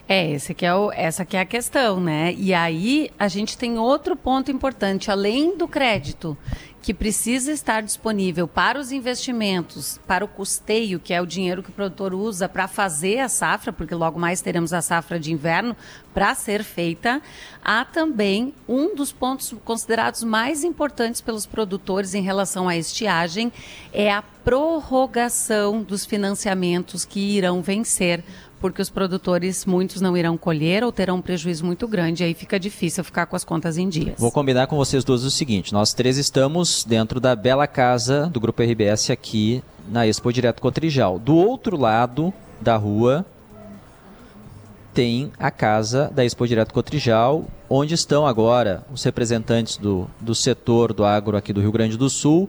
É, 0.09 0.31
esse 0.31 0.55
que 0.55 0.64
é 0.64 0.73
o, 0.73 0.92
essa 0.92 1.25
que 1.25 1.37
é 1.37 1.40
a 1.40 1.45
questão, 1.45 2.01
né? 2.01 2.33
E 2.35 2.55
aí 2.55 3.11
a 3.19 3.27
gente 3.27 3.59
tem 3.59 3.77
outro 3.77 4.14
ponto 4.14 4.53
importante, 4.53 5.11
além 5.11 5.57
do 5.57 5.66
crédito, 5.66 6.38
que 6.87 6.95
precisa 6.95 7.51
estar 7.51 7.83
disponível 7.83 8.47
para 8.47 8.79
os 8.79 8.92
investimentos, 8.92 9.99
para 10.07 10.25
o 10.25 10.29
custeio, 10.29 11.01
que 11.01 11.12
é 11.12 11.21
o 11.21 11.27
dinheiro 11.27 11.61
que 11.61 11.71
o 11.71 11.73
produtor 11.73 12.14
usa 12.14 12.49
para 12.49 12.69
fazer 12.69 13.19
a 13.19 13.29
safra, 13.29 13.73
porque 13.73 13.92
logo 13.92 14.21
mais 14.21 14.40
teremos 14.40 14.73
a 14.73 14.81
safra 14.81 15.19
de 15.19 15.33
inverno 15.33 15.75
para 16.14 16.33
ser 16.37 16.62
feita. 16.62 17.21
Há 17.61 17.85
também 17.85 18.55
um 18.69 18.95
dos 18.95 19.11
pontos 19.11 19.53
considerados 19.64 20.23
mais 20.23 20.62
importantes 20.62 21.21
pelos 21.21 21.45
produtores 21.45 22.14
em 22.14 22.23
relação 22.23 22.69
à 22.69 22.77
estiagem 22.77 23.53
é 23.92 24.12
a 24.12 24.23
prorrogação 24.23 25.83
dos 25.83 26.07
financiamentos 26.07 27.05
que 27.05 27.19
irão 27.19 27.61
vencer 27.62 28.23
porque 28.61 28.81
os 28.81 28.90
produtores, 28.90 29.64
muitos 29.64 30.01
não 30.01 30.16
irão 30.16 30.37
colher 30.37 30.83
ou 30.83 30.90
terão 30.90 31.16
um 31.16 31.23
prejuízo 31.23 31.64
muito 31.64 31.87
grande, 31.87 32.25
aí 32.25 32.35
fica 32.35 32.59
difícil 32.59 33.05
ficar 33.05 33.27
com 33.27 33.37
as 33.37 33.45
contas 33.45 33.79
em 33.79 33.88
dias. 33.88 34.19
Vou 34.19 34.31
combinar 34.31 34.66
com 34.66 34.77
vocês 34.77 35.05
duas 35.05 35.25
o 35.25 35.31
seguinte: 35.31 35.73
nós 35.73 35.92
três 35.92 36.16
estamos 36.16 36.85
dentro 36.85 37.21
da 37.21 37.37
bela 37.37 37.66
casa 37.66 38.27
do 38.27 38.40
Grupo 38.40 38.62
RBS 38.62 39.11
aqui 39.11 39.62
na 39.88 40.07
Expo 40.07 40.33
Direto 40.33 40.61
Cotrijal. 40.61 41.19
Do 41.19 41.35
outro 41.37 41.77
lado 41.77 42.33
da 42.61 42.77
rua 42.77 43.25
tem 44.95 45.31
a 45.38 45.51
casa 45.51 46.11
da 46.14 46.25
Expo 46.25 46.49
Direto 46.49 46.73
Cotrijal, 46.73 47.45
onde 47.69 47.95
estão 47.95 48.27
agora 48.27 48.83
os 48.90 49.05
representantes 49.05 49.77
do, 49.77 50.09
do 50.19 50.35
setor 50.35 50.95
do 50.95 51.05
agro 51.05 51.37
aqui 51.37 51.53
do 51.53 51.61
Rio 51.61 51.71
Grande 51.71 51.99
do 51.99 52.09
Sul 52.09 52.49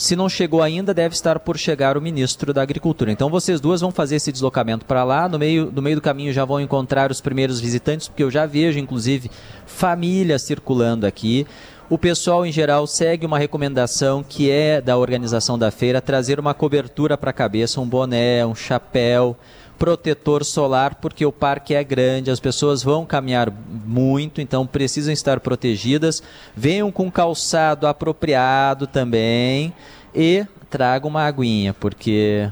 se 0.00 0.16
não 0.16 0.30
chegou 0.30 0.62
ainda, 0.62 0.94
deve 0.94 1.14
estar 1.14 1.38
por 1.40 1.58
chegar 1.58 1.94
o 1.94 2.00
ministro 2.00 2.54
da 2.54 2.62
Agricultura. 2.62 3.12
Então 3.12 3.28
vocês 3.28 3.60
duas 3.60 3.82
vão 3.82 3.90
fazer 3.90 4.16
esse 4.16 4.32
deslocamento 4.32 4.86
para 4.86 5.04
lá. 5.04 5.28
No 5.28 5.38
meio, 5.38 5.70
no 5.70 5.82
meio 5.82 5.96
do 5.96 6.00
caminho 6.00 6.32
já 6.32 6.42
vão 6.42 6.58
encontrar 6.58 7.10
os 7.10 7.20
primeiros 7.20 7.60
visitantes, 7.60 8.08
porque 8.08 8.22
eu 8.22 8.30
já 8.30 8.46
vejo, 8.46 8.78
inclusive, 8.78 9.30
famílias 9.66 10.40
circulando 10.40 11.06
aqui. 11.06 11.46
o 11.90 11.98
pessoal 11.98 12.46
em 12.46 12.52
geral 12.52 12.86
segue 12.86 13.26
uma 13.26 13.38
recomendação 13.38 14.24
que 14.26 14.50
é 14.50 14.80
da 14.80 14.96
organização 14.96 15.58
da 15.58 15.70
feira 15.70 16.00
trazer 16.00 16.40
uma 16.40 16.54
cobertura 16.54 17.18
para 17.18 17.28
a 17.28 17.34
cabeça, 17.34 17.78
um 17.78 17.86
boné, 17.86 18.46
um 18.46 18.54
chapéu, 18.54 19.36
protetor 19.80 20.44
solar, 20.44 20.96
porque 20.96 21.24
o 21.24 21.32
parque 21.32 21.74
é 21.74 21.82
grande, 21.82 22.30
as 22.30 22.38
pessoas 22.38 22.82
vão 22.82 23.06
caminhar 23.06 23.50
muito, 23.50 24.42
então 24.42 24.66
precisam 24.66 25.10
estar 25.10 25.40
protegidas. 25.40 26.22
Venham 26.54 26.92
com 26.92 27.10
calçado 27.10 27.86
apropriado 27.86 28.86
também 28.86 29.72
e 30.14 30.44
tragam 30.68 31.08
uma 31.08 31.22
aguinha, 31.22 31.72
porque 31.72 32.50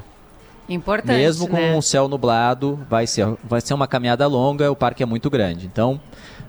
Importante, 0.67 1.17
mesmo 1.17 1.47
com 1.47 1.55
né? 1.55 1.75
o 1.75 1.81
céu 1.83 2.07
nublado, 2.07 2.79
vai 2.89 3.05
ser, 3.05 3.27
vai 3.43 3.61
ser 3.61 3.75
uma 3.75 3.87
caminhada 3.87 4.25
longa, 4.25 4.71
o 4.71 4.75
parque 4.75 5.03
é 5.03 5.05
muito 5.05 5.29
grande. 5.29 5.67
Então, 5.67 6.01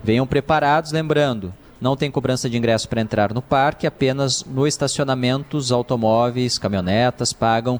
venham 0.03 0.27
preparados, 0.27 0.93
lembrando, 0.93 1.53
não 1.79 1.95
tem 1.95 2.11
cobrança 2.11 2.49
de 2.49 2.57
ingresso 2.57 2.89
para 2.89 3.03
entrar 3.03 3.35
no 3.35 3.43
parque, 3.43 3.87
apenas 3.87 4.43
no 4.45 4.67
estacionamento 4.67 5.59
os 5.59 5.71
automóveis, 5.71 6.57
caminhonetas 6.57 7.35
pagam 7.35 7.79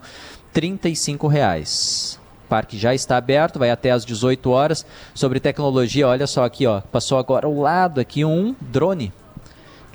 35 0.53 1.27
reais. 1.29 2.20
Parque 2.51 2.77
já 2.77 2.93
está 2.93 3.17
aberto, 3.17 3.61
vai 3.61 3.71
até 3.71 3.93
às 3.93 4.05
18 4.05 4.51
horas. 4.51 4.85
Sobre 5.15 5.39
tecnologia, 5.39 6.09
olha 6.09 6.27
só 6.27 6.45
aqui, 6.45 6.67
ó, 6.67 6.81
passou 6.81 7.17
agora 7.17 7.47
ao 7.47 7.55
lado 7.55 8.01
aqui 8.01 8.25
um 8.25 8.57
drone 8.61 9.13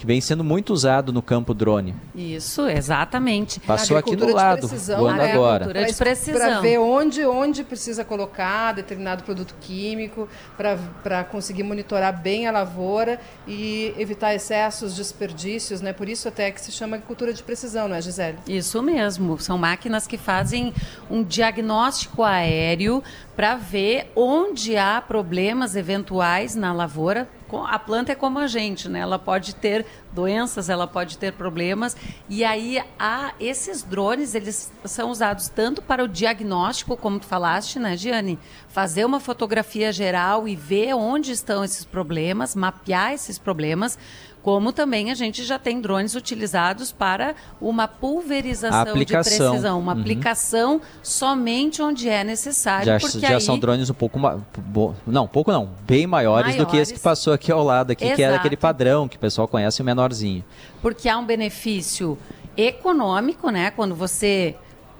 que 0.05 0.07
vem 0.07 0.21
sendo 0.21 0.43
muito 0.43 0.71
usado 0.71 1.11
no 1.11 1.21
campo 1.21 1.51
drone. 1.51 1.95
Isso, 2.13 2.67
exatamente. 2.67 3.59
Passou 3.59 3.97
aqui 3.97 4.15
do 4.15 4.25
Agricultura 4.25 4.27
de 4.27 4.55
lado, 4.55 4.69
precisão, 4.69 4.99
voando 4.99 5.17
né? 5.17 5.31
agora. 5.31 5.65
Agricultura 5.65 5.85
de 5.85 5.93
Para 5.95 6.05
precisão. 6.05 6.61
ver 6.61 6.77
onde, 6.77 7.25
onde 7.25 7.63
precisa 7.63 8.05
colocar 8.05 8.73
determinado 8.73 9.23
produto 9.23 9.55
químico, 9.59 10.29
para 10.55 11.23
conseguir 11.23 11.63
monitorar 11.63 12.21
bem 12.21 12.45
a 12.45 12.51
lavoura 12.51 13.19
e 13.47 13.93
evitar 13.97 14.35
excessos, 14.35 14.95
desperdícios, 14.95 15.81
né? 15.81 15.91
Por 15.91 16.07
isso 16.07 16.27
até 16.27 16.51
que 16.51 16.61
se 16.61 16.71
chama 16.71 16.97
agricultura 16.97 17.33
de 17.33 17.41
precisão, 17.41 17.87
não 17.87 17.95
é, 17.95 18.01
Gisele? 18.01 18.37
Isso 18.47 18.81
mesmo, 18.83 19.39
são 19.39 19.57
máquinas 19.57 20.05
que 20.05 20.17
fazem 20.17 20.71
um 21.09 21.23
diagnóstico 21.23 22.21
aéreo 22.21 23.03
para 23.35 23.55
ver 23.55 24.11
onde 24.15 24.77
há 24.77 25.01
problemas 25.01 25.75
eventuais 25.75 26.53
na 26.53 26.71
lavoura. 26.71 27.27
A 27.67 27.77
planta 27.79 28.11
é 28.11 28.15
como 28.15 28.39
a 28.39 28.47
gente, 28.47 28.89
né? 28.89 28.99
Ela 28.99 29.19
pode 29.19 29.55
ter 29.55 29.85
doenças, 30.11 30.69
ela 30.69 30.87
pode 30.87 31.17
ter 31.17 31.33
problemas. 31.33 31.95
E 32.27 32.43
aí 32.43 32.81
há 32.97 33.33
esses 33.39 33.83
drones, 33.83 34.33
eles 34.33 34.71
são 34.85 35.09
usados 35.11 35.49
tanto 35.49 35.81
para 35.81 36.03
o 36.03 36.07
diagnóstico, 36.07 36.97
como 36.97 37.19
tu 37.19 37.25
falaste, 37.25 37.77
né, 37.77 37.95
Giane? 37.95 38.39
Fazer 38.69 39.05
uma 39.05 39.19
fotografia 39.19 39.91
geral 39.91 40.47
e 40.47 40.55
ver 40.55 40.93
onde 40.93 41.31
estão 41.31 41.63
esses 41.63 41.85
problemas, 41.85 42.55
mapear 42.55 43.13
esses 43.13 43.37
problemas, 43.37 43.97
como 44.45 44.71
também 44.71 45.09
a 45.09 45.15
gente 45.15 45.43
já 45.43 45.57
tem 45.57 45.81
drones 45.81 46.13
utilizados 46.13 46.91
para 46.91 47.33
uma 47.59 47.87
pulverização 47.87 48.79
aplicação. 48.81 49.33
de 49.33 49.39
precisão, 49.47 49.79
uma 49.79 49.93
Uhum. 49.95 49.99
aplicação 50.01 50.81
somente 51.01 51.81
onde 51.81 52.07
é 52.07 52.23
necessário, 52.23 52.85
Já, 52.85 52.99
porque 52.99 53.17
já 53.21 53.29
aí 53.33 53.41
são 53.41 53.57
drones 53.57 53.89
um 53.89 53.93
pouco 53.95 54.19
ma- 54.19 54.37
bo- 54.55 54.93
não, 55.07 55.27
pouco 55.27 55.51
não, 55.51 55.71
bem 55.87 56.05
maiores, 56.05 56.55
do 56.57 56.65
que 56.67 56.77
esse 56.77 56.93
que 56.93 56.99
Maiores. 56.99 57.01
passou 57.01 57.33
aqui 57.33 57.51
ao 57.51 57.63
lado 57.63 57.89
aqui, 57.89 58.05
que 58.05 58.21
era 58.21 58.33
Exato. 58.33 58.35
aquele 58.35 58.55
padrão 58.55 59.07
que 59.07 59.17
o 59.17 59.19
pessoal 59.19 59.47
conhece 59.47 59.81
o 59.81 59.83
menorzinho. 59.83 60.45
porque 60.79 61.09
há 61.09 61.17
um 61.17 61.25
benefício 61.25 62.15
econômico, 62.55 63.49
né? 63.49 63.71
Quando 63.71 63.95
você 63.95 64.55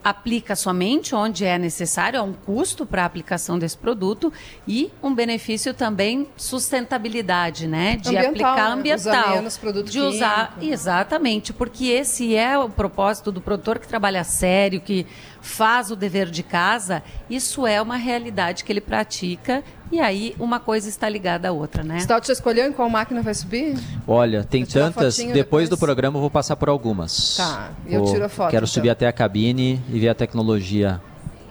aplica 0.05 0.55
somente 0.55 1.15
onde 1.15 1.43
é 1.45 1.57
necessário, 1.57 2.19
há 2.19 2.21
um 2.21 2.31
custo 2.31 2.85
para 2.85 3.01
a 3.01 3.05
aplicação 3.05 3.57
desse 3.57 3.75
produto 3.75 4.31
e 4.67 4.91
um 5.01 5.15
benefício 5.15 5.73
também 5.73 6.27
sustentabilidade, 6.37 7.65
né? 7.65 7.95
De 7.95 8.09
Ambiental, 8.09 8.29
aplicar 8.29 8.55
né? 8.67 8.73
ambiental, 8.73 9.13
Usar 9.23 9.35
menos 9.35 9.57
produto 9.57 9.89
de 9.89 9.99
usar 9.99 10.53
químico. 10.53 10.73
exatamente, 10.73 11.51
porque 11.53 11.87
esse 11.87 12.35
é 12.35 12.55
o 12.55 12.69
propósito 12.69 13.31
do 13.31 13.41
produtor 13.41 13.79
que 13.79 13.87
trabalha 13.87 14.23
sério, 14.23 14.79
que 14.79 15.07
faz 15.45 15.91
o 15.91 15.95
dever 15.95 16.29
de 16.31 16.41
casa. 16.41 17.03
Isso 17.29 17.67
é 17.67 17.79
uma 17.79 17.95
realidade 17.97 18.63
que 18.63 18.71
ele 18.71 18.81
pratica 18.81 19.63
e 19.91 19.99
aí 19.99 20.35
uma 20.39 20.59
coisa 20.59 20.89
está 20.89 21.07
ligada 21.07 21.49
à 21.49 21.51
outra, 21.51 21.83
né? 21.83 21.99
Stout 21.99 22.25
já 22.25 22.33
escolheu 22.33 22.67
em 22.67 22.73
qual 22.73 22.89
máquina 22.89 23.21
vai 23.21 23.33
subir? 23.35 23.77
Olha, 24.07 24.43
tem 24.43 24.65
tantas, 24.65 25.17
depois, 25.17 25.33
depois. 25.33 25.69
do 25.69 25.77
programa 25.77 26.17
eu 26.17 26.21
vou 26.21 26.31
passar 26.31 26.55
por 26.55 26.67
algumas. 26.67 27.37
Tá, 27.37 27.69
eu 27.85 28.03
Vou- 28.03 28.11
tiro 28.11 28.25
a 28.25 28.29
foto, 28.29 28.49
Quero 28.49 28.63
então. 28.65 28.73
subir 28.73 28.89
até 28.89 29.07
a 29.07 29.13
cabine 29.13 29.79
e 29.89 29.99
ver 29.99 30.09
a 30.09 30.15
tecnologia 30.15 30.99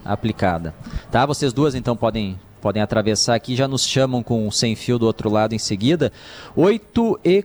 aplicada. 0.04 0.74
Tá? 1.10 1.24
Vocês 1.24 1.52
duas 1.52 1.74
então 1.76 1.96
podem 1.96 2.38
podem 2.60 2.82
atravessar 2.82 3.34
aqui, 3.34 3.54
já 3.54 3.68
nos 3.68 3.86
chamam 3.86 4.22
com 4.22 4.48
o 4.48 4.50
sem 4.50 4.74
fio 4.74 4.98
do 4.98 5.04
outro 5.06 5.28
lado 5.30 5.54
em 5.54 5.58
seguida. 5.58 6.10
8 6.56 7.20
e 7.22 7.44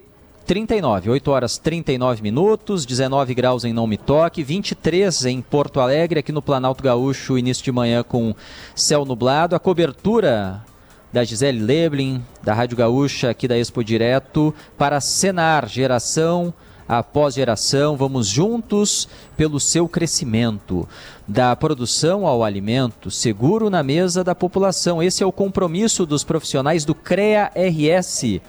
39, 0.50 1.12
8 1.12 1.30
horas 1.30 1.60
39 1.60 2.24
minutos, 2.24 2.84
19 2.84 3.36
graus 3.36 3.64
em 3.64 3.72
Não 3.72 3.86
Me 3.86 3.98
Toque, 3.98 4.42
23 4.42 5.26
em 5.28 5.44
Porto 5.44 5.80
Alegre, 5.80 6.22
aqui 6.22 6.32
no 6.32 6.42
Planalto 6.42 6.84
Gaúcho, 6.84 7.38
início 7.38 7.64
de 7.64 7.72
manhã 7.72 8.02
com 8.02 8.34
céu 8.74 9.06
nublado. 9.06 9.56
A 9.56 9.60
cobertura 9.60 10.66
da 11.14 11.24
Gisele 11.24 11.60
Leblin, 11.60 12.26
da 12.42 12.56
Rádio 12.56 12.76
Gaúcha, 12.76 13.30
aqui 13.30 13.48
da 13.48 13.60
Expo 13.60 13.84
Direto, 13.84 14.52
para 14.76 15.00
Senar, 15.00 15.68
geração 15.68 16.52
após 16.88 17.36
geração, 17.36 17.96
vamos 17.96 18.26
juntos 18.26 19.08
pelo 19.38 19.60
seu 19.60 19.88
crescimento, 19.88 20.90
da 21.28 21.56
produção 21.56 22.26
ao 22.26 22.44
alimento, 22.44 23.12
seguro 23.12 23.70
na 23.70 23.84
mesa 23.84 24.24
da 24.24 24.34
população. 24.34 25.04
Esse 25.04 25.22
é 25.22 25.26
o 25.28 25.32
compromisso 25.32 26.08
dos 26.08 26.24
profissionais 26.24 26.86
do 26.86 26.96
CREA 26.96 27.52
RS. 27.56 28.42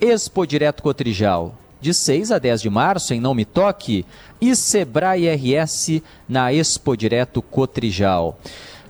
Expo 0.00 0.46
Direto 0.46 0.82
Cotrijal, 0.82 1.54
de 1.80 1.94
6 1.94 2.30
a 2.30 2.38
10 2.38 2.60
de 2.60 2.68
março 2.68 3.14
em 3.14 3.20
Não 3.20 3.32
Me 3.32 3.46
Toque, 3.46 4.04
e 4.38 4.54
Sebrae 4.54 5.26
RS 5.34 6.02
na 6.28 6.52
Expo 6.52 6.94
Direto 6.94 7.40
Cotrijal. 7.40 8.38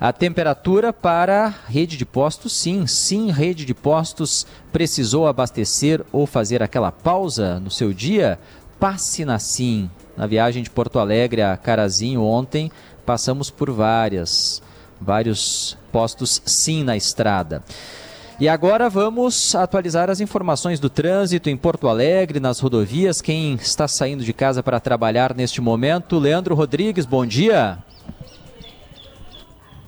A 0.00 0.12
temperatura 0.12 0.92
para 0.92 1.54
rede 1.68 1.96
de 1.96 2.04
postos, 2.04 2.52
sim, 2.56 2.88
sim, 2.88 3.30
rede 3.30 3.64
de 3.64 3.72
postos 3.72 4.46
precisou 4.72 5.28
abastecer 5.28 6.04
ou 6.10 6.26
fazer 6.26 6.60
aquela 6.60 6.90
pausa 6.90 7.60
no 7.60 7.70
seu 7.70 7.92
dia? 7.92 8.36
Passe 8.80 9.24
na 9.24 9.38
Sim. 9.38 9.88
Na 10.16 10.26
viagem 10.26 10.62
de 10.62 10.70
Porto 10.70 10.98
Alegre 10.98 11.40
a 11.40 11.56
Carazinho 11.56 12.22
ontem, 12.22 12.72
passamos 13.04 13.48
por 13.48 13.70
várias, 13.70 14.60
vários 15.00 15.78
postos 15.92 16.42
sim 16.44 16.82
na 16.82 16.96
estrada. 16.96 17.62
E 18.38 18.50
agora 18.50 18.90
vamos 18.90 19.54
atualizar 19.54 20.10
as 20.10 20.20
informações 20.20 20.78
do 20.78 20.90
trânsito 20.90 21.48
em 21.48 21.56
Porto 21.56 21.88
Alegre, 21.88 22.38
nas 22.38 22.60
rodovias. 22.60 23.22
Quem 23.22 23.54
está 23.54 23.88
saindo 23.88 24.22
de 24.22 24.32
casa 24.34 24.62
para 24.62 24.78
trabalhar 24.78 25.34
neste 25.34 25.58
momento, 25.62 26.18
Leandro 26.18 26.54
Rodrigues, 26.54 27.06
bom 27.06 27.24
dia. 27.24 27.78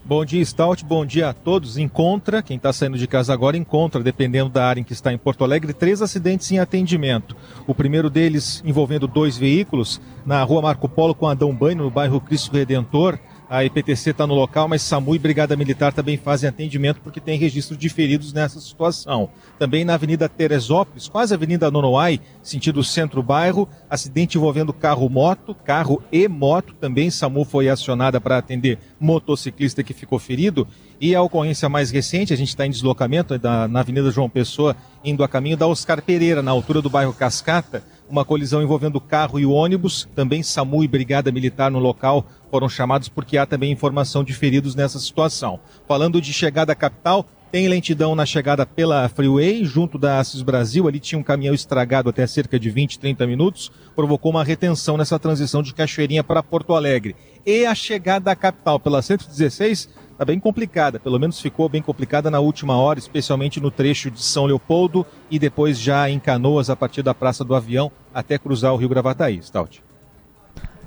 Bom 0.03 0.25
dia, 0.25 0.43
Stout. 0.43 0.83
Bom 0.83 1.05
dia 1.05 1.29
a 1.29 1.35
todos. 1.35 1.77
Encontra, 1.77 2.43
quem 2.43 2.57
está 2.57 2.73
saindo 2.73 2.97
de 2.97 3.07
casa 3.07 3.35
agora, 3.35 3.59
encontra, 3.59 4.03
dependendo 4.03 4.49
da 4.49 4.65
área 4.65 4.81
em 4.81 4.85
que 4.85 4.95
está 4.95 5.13
em 5.13 5.19
Porto 5.19 5.45
Alegre, 5.45 5.75
três 5.75 6.01
acidentes 6.01 6.51
em 6.51 6.59
atendimento. 6.59 7.37
O 7.67 7.75
primeiro 7.75 8.09
deles 8.09 8.63
envolvendo 8.65 9.07
dois 9.07 9.37
veículos 9.37 10.01
na 10.25 10.43
rua 10.43 10.63
Marco 10.63 10.89
Polo 10.89 11.15
com 11.15 11.29
Adão 11.29 11.55
Banho, 11.55 11.83
no 11.83 11.91
bairro 11.91 12.19
Cristo 12.19 12.51
Redentor. 12.55 13.19
A 13.51 13.65
IPTC 13.65 14.11
está 14.11 14.27
no 14.27 14.35
local, 14.35 14.69
mas 14.69 14.83
SAMU 14.83 15.15
e 15.15 15.19
Brigada 15.19 15.57
Militar 15.57 15.91
também 15.91 16.19
fazem 16.19 16.47
atendimento 16.47 17.01
porque 17.01 17.19
tem 17.19 17.39
registro 17.39 17.79
de 17.79 17.89
feridos 17.89 18.31
nessa 18.31 18.61
situação. 18.61 19.31
Também 19.59 19.87
na 19.87 19.95
Avenida 19.95 20.29
Teresópolis, 20.29 21.09
quase 21.09 21.33
Avenida 21.33 21.71
Nonoai, 21.71 22.21
sentido 22.43 22.85
centro-bairro, 22.85 23.67
acidente 23.89 24.37
envolvendo 24.37 24.71
carro-moto, 24.71 25.55
carro 25.55 26.03
e 26.13 26.29
moto. 26.29 26.75
Também 26.75 27.11
SAMU 27.11 27.43
foi 27.47 27.71
acionada 27.71 28.21
para 28.21 28.37
atender 28.37 28.79
motociclista 29.01 29.83
que 29.83 29.95
ficou 29.95 30.19
ferido. 30.19 30.69
E 31.01 31.15
a 31.15 31.23
ocorrência 31.23 31.69
mais 31.69 31.93
recente, 31.93 32.33
a 32.33 32.37
gente 32.37 32.49
está 32.49 32.67
em 32.67 32.71
deslocamento 32.71 33.39
da, 33.39 33.69
na 33.69 33.81
Avenida 33.81 34.11
João 34.11 34.29
Pessoa, 34.29 34.75
indo 35.05 35.23
a 35.23 35.29
caminho 35.29 35.57
da 35.57 35.67
Oscar 35.67 36.03
Pereira, 36.03 36.43
na 36.43 36.51
altura 36.51 36.83
do 36.83 36.91
bairro 36.91 37.13
Cascata, 37.13 37.85
uma 38.11 38.25
colisão 38.25 38.61
envolvendo 38.61 39.01
carro 39.01 39.39
e 39.39 39.47
ônibus. 39.47 40.09
Também 40.17 40.43
SAMU 40.43 40.83
e 40.83 40.89
Brigada 40.89 41.31
Militar 41.31 41.71
no 41.71 41.79
local 41.79 42.27
foram 42.51 42.69
chamados 42.69 43.09
porque 43.09 43.39
há 43.39 43.47
também 43.47 43.71
informação 43.71 44.25
de 44.25 44.33
feridos 44.33 44.75
nessa 44.75 44.99
situação. 44.99 45.61
Falando 45.87 46.21
de 46.21 46.33
chegada 46.33 46.73
à 46.73 46.75
capital, 46.75 47.25
tem 47.53 47.69
lentidão 47.69 48.15
na 48.15 48.27
chegada 48.27 48.67
pela 48.67 49.09
Freeway, 49.09 49.65
junto 49.65 49.99
da 49.99 50.19
Assis 50.19 50.43
Brasil. 50.43 50.89
Ali 50.89 50.99
tinha 50.99 51.19
um 51.19 51.23
caminhão 51.23 51.55
estragado 51.55 52.11
até 52.11 52.27
cerca 52.27 52.59
de 52.59 52.71
20, 52.71 52.99
30 52.99 53.27
minutos, 53.27 53.71
provocou 53.95 54.33
uma 54.33 54.45
retenção 54.45 54.97
nessa 54.97 55.19
transição 55.19 55.63
de 55.63 55.73
Cachoeirinha 55.73 56.25
para 56.25 56.43
Porto 56.43 56.75
Alegre. 56.75 57.15
E 57.47 57.65
a 57.65 57.75
chegada 57.75 58.31
à 58.33 58.37
capital 58.37 58.81
pela 58.81 59.01
116 59.01 59.89
está 60.19 60.25
bem 60.25 60.41
complicada, 60.41 60.99
pelo 60.99 61.17
menos 61.17 61.41
ficou 61.41 61.69
bem 61.69 61.81
complicada 61.81 62.29
na 62.29 62.41
última 62.41 62.77
hora, 62.77 62.99
especialmente 62.99 63.61
no 63.61 63.71
trecho 63.71 64.11
de 64.11 64.21
São 64.21 64.47
Leopoldo 64.47 65.07
e 65.31 65.39
depois 65.39 65.79
já 65.79 66.11
em 66.11 66.19
Canoas, 66.19 66.69
a 66.69 66.75
partir 66.75 67.05
da 67.05 67.15
Praça 67.15 67.45
do 67.45 67.55
Avião, 67.55 67.89
até 68.13 68.37
cruzar 68.37 68.75
o 68.75 68.77
Rio 68.77 68.89
Gravataí, 68.89 69.41
Stout. 69.41 69.81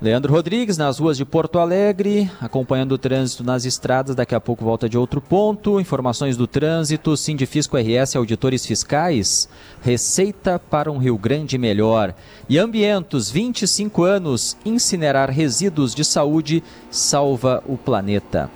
Leandro 0.01 0.33
Rodrigues, 0.33 0.77
nas 0.77 0.99
ruas 0.99 1.15
de 1.15 1.23
Porto 1.23 1.59
Alegre, 1.59 2.29
acompanhando 2.41 2.93
o 2.93 2.97
trânsito 2.97 3.43
nas 3.43 3.65
estradas. 3.65 4.15
Daqui 4.15 4.33
a 4.33 4.41
pouco 4.41 4.65
volta 4.65 4.89
de 4.89 4.97
outro 4.97 5.21
ponto. 5.21 5.79
Informações 5.79 6.35
do 6.35 6.47
trânsito, 6.47 7.15
Sindifisco 7.15 7.77
RS 7.77 8.15
Auditores 8.15 8.65
Fiscais, 8.65 9.47
Receita 9.79 10.57
para 10.57 10.91
um 10.91 10.97
Rio 10.97 11.19
Grande 11.19 11.55
melhor. 11.55 12.15
E 12.49 12.57
Ambientos, 12.57 13.29
25 13.29 14.03
anos, 14.03 14.57
incinerar 14.65 15.29
resíduos 15.29 15.93
de 15.93 16.03
saúde 16.03 16.63
salva 16.89 17.63
o 17.67 17.77
planeta. 17.77 18.49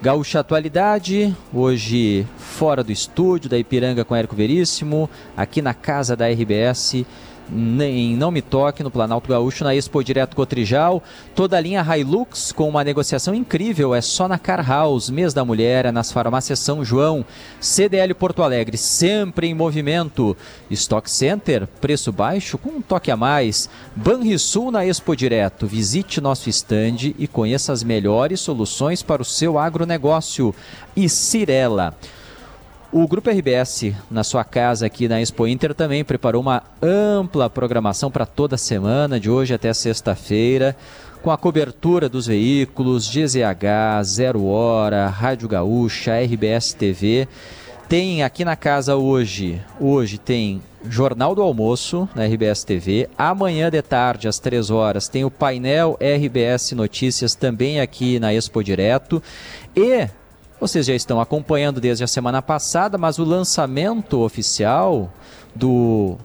Gaúcha 0.00 0.38
Atualidade, 0.38 1.36
hoje 1.52 2.24
fora 2.36 2.84
do 2.84 2.92
estúdio 2.92 3.50
da 3.50 3.58
Ipiranga 3.58 4.04
com 4.04 4.14
Érico 4.14 4.36
Veríssimo, 4.36 5.10
aqui 5.36 5.60
na 5.60 5.74
casa 5.74 6.14
da 6.14 6.28
RBS 6.28 7.04
em 7.52 8.16
Não 8.16 8.30
Me 8.30 8.42
Toque, 8.42 8.82
no 8.82 8.90
Planalto 8.90 9.28
Gaúcho, 9.28 9.64
na 9.64 9.74
Expo 9.74 10.02
Direto 10.02 10.36
Cotrijal. 10.36 11.02
Toda 11.34 11.56
a 11.56 11.60
linha 11.60 11.84
Hilux 11.96 12.52
com 12.52 12.68
uma 12.68 12.84
negociação 12.84 13.34
incrível, 13.34 13.94
é 13.94 14.00
só 14.00 14.28
na 14.28 14.38
Car 14.38 14.66
House, 14.66 15.10
mês 15.10 15.32
da 15.32 15.44
mulher, 15.44 15.86
é 15.86 15.92
nas 15.92 16.12
farmácias 16.12 16.58
São 16.58 16.84
João. 16.84 17.24
CDL 17.60 18.14
Porto 18.14 18.42
Alegre, 18.42 18.76
sempre 18.76 19.46
em 19.46 19.54
movimento. 19.54 20.36
Stock 20.70 21.10
Center, 21.10 21.66
preço 21.80 22.12
baixo 22.12 22.58
com 22.58 22.70
um 22.70 22.82
toque 22.82 23.10
a 23.10 23.16
mais. 23.16 23.68
Banrisul 23.96 24.70
na 24.70 24.84
Expo 24.84 25.16
Direto, 25.16 25.66
visite 25.66 26.20
nosso 26.20 26.48
estande 26.48 27.14
e 27.18 27.26
conheça 27.26 27.72
as 27.72 27.82
melhores 27.82 28.40
soluções 28.40 29.02
para 29.02 29.22
o 29.22 29.24
seu 29.24 29.58
agronegócio. 29.58 30.54
E 30.96 31.08
Cirela. 31.08 31.94
O 32.90 33.06
Grupo 33.06 33.28
RBS, 33.28 33.92
na 34.10 34.24
sua 34.24 34.42
casa 34.44 34.86
aqui 34.86 35.08
na 35.08 35.20
Expo 35.20 35.46
Inter, 35.46 35.74
também 35.74 36.02
preparou 36.02 36.40
uma 36.40 36.62
ampla 36.80 37.50
programação 37.50 38.10
para 38.10 38.24
toda 38.24 38.56
semana, 38.56 39.20
de 39.20 39.28
hoje 39.28 39.52
até 39.52 39.74
sexta-feira, 39.74 40.74
com 41.20 41.30
a 41.30 41.36
cobertura 41.36 42.08
dos 42.08 42.26
veículos, 42.26 43.06
GZH, 43.06 44.02
Zero 44.04 44.46
Hora, 44.46 45.06
Rádio 45.06 45.46
Gaúcha, 45.48 46.18
RBS 46.18 46.72
TV. 46.72 47.28
Tem 47.90 48.22
aqui 48.22 48.42
na 48.42 48.56
casa 48.56 48.96
hoje, 48.96 49.60
hoje 49.78 50.16
tem 50.16 50.62
Jornal 50.88 51.34
do 51.34 51.42
Almoço 51.42 52.08
na 52.14 52.24
RBS 52.24 52.64
TV. 52.64 53.08
Amanhã 53.18 53.70
de 53.70 53.82
tarde, 53.82 54.28
às 54.28 54.38
3 54.38 54.70
horas, 54.70 55.08
tem 55.08 55.26
o 55.26 55.30
painel 55.30 55.98
RBS 56.00 56.72
Notícias 56.72 57.34
também 57.34 57.80
aqui 57.80 58.18
na 58.18 58.32
Expo 58.32 58.64
Direto. 58.64 59.22
E 59.76 60.08
vocês 60.60 60.86
já 60.86 60.94
estão 60.94 61.20
acompanhando 61.20 61.80
desde 61.80 62.02
a 62.02 62.08
semana 62.08 62.42
passada, 62.42 62.98
mas 62.98 63.18
o 63.18 63.24
lançamento 63.24 64.20
oficial 64.20 65.12
do 65.54 66.16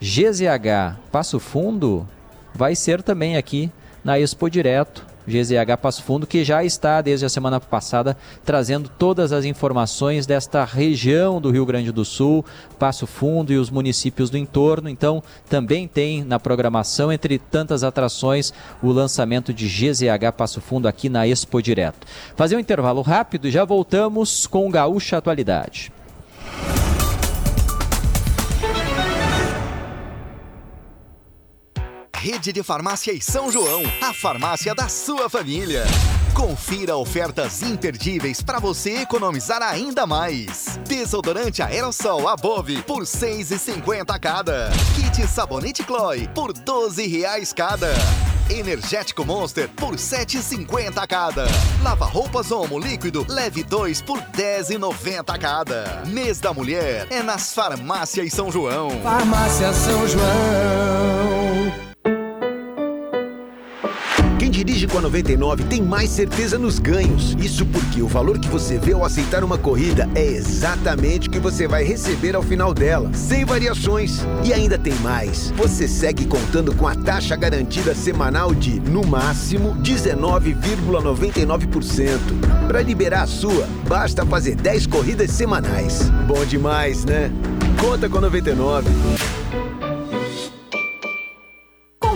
GZH 0.00 0.98
Passo 1.10 1.40
Fundo 1.40 2.08
vai 2.54 2.74
ser 2.74 3.02
também 3.02 3.36
aqui 3.36 3.70
na 4.04 4.18
Expo 4.18 4.48
Direto, 4.48 5.06
GZH 5.26 5.76
Passo 5.80 6.02
Fundo, 6.02 6.26
que 6.26 6.44
já 6.44 6.64
está 6.64 7.00
desde 7.00 7.26
a 7.26 7.28
semana 7.28 7.60
passada 7.60 8.16
trazendo 8.44 8.88
todas 8.88 9.32
as 9.32 9.44
informações 9.44 10.26
desta 10.26 10.64
região 10.64 11.40
do 11.40 11.50
Rio 11.50 11.66
Grande 11.66 11.92
do 11.92 12.04
Sul, 12.04 12.44
Passo 12.78 13.06
Fundo 13.06 13.52
e 13.52 13.56
os 13.56 13.70
municípios 13.70 14.30
do 14.30 14.38
entorno. 14.38 14.88
Então, 14.88 15.22
também 15.48 15.86
tem 15.86 16.24
na 16.24 16.38
programação, 16.38 17.12
entre 17.12 17.38
tantas 17.38 17.84
atrações, 17.84 18.52
o 18.82 18.90
lançamento 18.90 19.52
de 19.52 19.66
GZH 19.66 20.32
Passo 20.36 20.60
Fundo 20.60 20.88
aqui 20.88 21.08
na 21.08 21.26
Expo 21.26 21.62
Direto. 21.62 22.06
Fazer 22.36 22.56
um 22.56 22.60
intervalo 22.60 23.02
rápido 23.02 23.48
e 23.48 23.50
já 23.50 23.64
voltamos 23.64 24.46
com 24.46 24.70
Gaúcha 24.70 25.16
Atualidade. 25.16 25.92
Rede 32.22 32.52
de 32.52 32.62
Farmácias 32.62 33.24
São 33.24 33.50
João, 33.50 33.82
a 34.00 34.14
farmácia 34.14 34.72
da 34.76 34.88
sua 34.88 35.28
família. 35.28 35.82
Confira 36.32 36.94
ofertas 36.94 37.62
imperdíveis 37.62 38.40
para 38.40 38.60
você 38.60 38.98
economizar 38.98 39.60
ainda 39.60 40.06
mais. 40.06 40.78
Desodorante 40.86 41.62
aerossol 41.62 42.28
Above 42.28 42.80
por 42.82 43.00
R$ 43.00 43.06
6,50 43.06 44.20
cada. 44.20 44.70
Kit 44.94 45.26
sabonete 45.26 45.82
Chloe 45.82 46.28
por 46.32 46.52
12 46.52 47.08
reais 47.08 47.52
cada. 47.52 47.92
Energético 48.48 49.24
Monster 49.24 49.68
por 49.70 49.90
R$ 49.90 49.96
7,50 49.96 51.04
cada. 51.08 51.46
Lava 51.82 52.06
roupas 52.06 52.52
Omo 52.52 52.78
líquido 52.78 53.26
leve 53.28 53.64
2 53.64 54.00
por 54.00 54.18
R$ 54.18 54.26
10,90 54.32 55.38
cada. 55.40 56.04
Mês 56.06 56.38
da 56.38 56.54
Mulher 56.54 57.04
é 57.10 57.20
nas 57.20 57.52
farmácias 57.52 58.32
São 58.32 58.52
João. 58.52 58.90
Farmácia 59.02 59.72
São 59.72 60.06
João 60.06 61.91
dirige 64.64 64.86
com 64.86 64.98
a 64.98 65.00
99 65.00 65.64
tem 65.64 65.82
mais 65.82 66.08
certeza 66.08 66.56
nos 66.56 66.78
ganhos. 66.78 67.34
Isso 67.40 67.66
porque 67.66 68.00
o 68.00 68.06
valor 68.06 68.38
que 68.38 68.46
você 68.46 68.78
vê 68.78 68.92
ao 68.92 69.04
aceitar 69.04 69.42
uma 69.42 69.58
corrida 69.58 70.08
é 70.14 70.24
exatamente 70.24 71.28
o 71.28 71.32
que 71.32 71.40
você 71.40 71.66
vai 71.66 71.82
receber 71.82 72.36
ao 72.36 72.44
final 72.44 72.72
dela, 72.72 73.10
sem 73.12 73.44
variações. 73.44 74.20
E 74.44 74.52
ainda 74.52 74.78
tem 74.78 74.94
mais. 75.00 75.50
Você 75.56 75.88
segue 75.88 76.26
contando 76.26 76.72
com 76.76 76.86
a 76.86 76.94
taxa 76.94 77.34
garantida 77.34 77.92
semanal 77.92 78.54
de, 78.54 78.78
no 78.78 79.04
máximo, 79.04 79.74
19,99%. 79.82 82.68
Para 82.68 82.82
liberar 82.82 83.22
a 83.22 83.26
sua, 83.26 83.66
basta 83.88 84.24
fazer 84.24 84.54
10 84.54 84.86
corridas 84.86 85.32
semanais. 85.32 86.08
Bom 86.28 86.44
demais, 86.44 87.04
né? 87.04 87.32
Conta 87.80 88.08
com 88.08 88.18
a 88.18 88.20
99. 88.20 88.88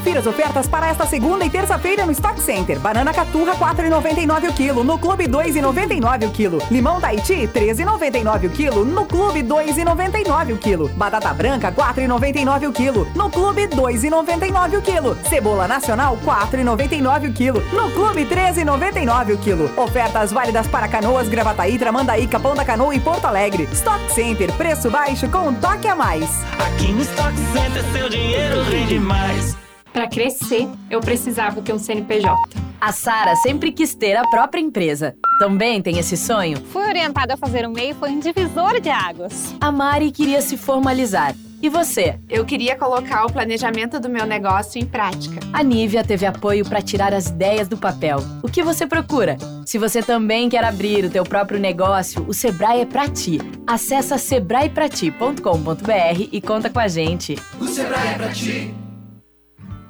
Confira 0.06 0.20
as 0.20 0.26
ofertas 0.28 0.68
para 0.68 0.86
esta 0.86 1.04
segunda 1.04 1.44
e 1.44 1.50
terça-feira 1.50 2.06
no 2.06 2.12
Stock 2.12 2.40
Center. 2.40 2.78
Banana 2.78 3.12
caturra 3.12 3.56
4,99 3.56 4.50
o 4.50 4.52
quilo, 4.52 4.84
no 4.84 4.96
Clube 4.96 5.24
2,99 5.26 6.28
o 6.28 6.30
quilo. 6.30 6.62
Limão 6.70 7.00
Tahiti 7.00 7.50
13,99 7.52 8.46
o 8.46 8.50
quilo, 8.50 8.84
no 8.84 9.04
Clube 9.04 9.42
2,99 9.42 10.54
o 10.54 10.58
quilo. 10.58 10.88
Batata 10.90 11.34
branca 11.34 11.72
4,99 11.72 12.68
o 12.68 12.72
quilo, 12.72 13.08
no 13.16 13.28
Clube 13.28 13.66
2,99 13.66 14.78
o 14.78 14.82
quilo. 14.82 15.18
Cebola 15.28 15.66
nacional 15.66 16.16
4,99 16.24 17.28
o 17.28 17.32
quilo, 17.32 17.60
no 17.72 17.90
Clube 17.90 18.26
13,99 18.26 19.34
o 19.34 19.38
quilo. 19.38 19.70
Ofertas 19.76 20.30
válidas 20.30 20.68
para 20.68 20.86
Canoas, 20.86 21.28
Gravataí, 21.28 21.80
Tramandaí, 21.80 22.28
Capão 22.28 22.54
da 22.54 22.64
Canoa 22.64 22.94
e 22.94 23.00
Porto 23.00 23.24
Alegre. 23.24 23.68
Stock 23.72 24.14
Center, 24.14 24.52
preço 24.52 24.88
baixo 24.88 25.28
com 25.28 25.48
um 25.48 25.54
toque 25.54 25.88
a 25.88 25.96
mais. 25.96 26.30
Aqui 26.64 26.92
no 26.92 27.02
Stock 27.02 27.34
Center 27.52 27.82
seu 27.92 28.08
dinheiro 28.08 28.62
rende 28.70 29.00
mais. 29.00 29.65
Para 29.96 30.08
crescer, 30.08 30.68
eu 30.90 31.00
precisava 31.00 31.62
ter 31.62 31.72
um 31.72 31.78
CNPJ. 31.78 32.36
A 32.78 32.92
Sara 32.92 33.34
sempre 33.36 33.72
quis 33.72 33.94
ter 33.94 34.14
a 34.14 34.28
própria 34.28 34.60
empresa. 34.60 35.16
Também 35.38 35.80
tem 35.80 35.98
esse 35.98 36.18
sonho? 36.18 36.58
Fui 36.70 36.86
orientada 36.86 37.32
a 37.32 37.36
fazer 37.38 37.66
um 37.66 37.72
MEI 37.72 37.92
e 37.92 37.94
foi 37.94 38.10
um 38.10 38.20
divisor 38.20 38.78
de 38.78 38.90
águas. 38.90 39.54
A 39.58 39.72
Mari 39.72 40.10
queria 40.10 40.42
se 40.42 40.58
formalizar. 40.58 41.34
E 41.62 41.70
você? 41.70 42.18
Eu 42.28 42.44
queria 42.44 42.76
colocar 42.76 43.24
o 43.24 43.32
planejamento 43.32 43.98
do 43.98 44.10
meu 44.10 44.26
negócio 44.26 44.78
em 44.78 44.84
prática. 44.84 45.40
A 45.50 45.62
Nívia 45.62 46.04
teve 46.04 46.26
apoio 46.26 46.68
para 46.68 46.82
tirar 46.82 47.14
as 47.14 47.28
ideias 47.28 47.66
do 47.66 47.78
papel. 47.78 48.18
O 48.42 48.50
que 48.50 48.62
você 48.62 48.86
procura? 48.86 49.38
Se 49.64 49.78
você 49.78 50.02
também 50.02 50.50
quer 50.50 50.62
abrir 50.62 51.06
o 51.06 51.10
teu 51.10 51.24
próprio 51.24 51.58
negócio, 51.58 52.22
o 52.28 52.34
Sebrae 52.34 52.82
é 52.82 52.86
para 52.86 53.08
ti. 53.08 53.40
Acesse 53.66 54.18
sebraeprati.com.br 54.18 56.28
e 56.30 56.40
conta 56.42 56.68
com 56.68 56.80
a 56.80 56.86
gente. 56.86 57.38
O 57.58 57.66
Sebrae 57.66 58.08
é 58.08 58.12
para 58.12 58.28
ti. 58.28 58.74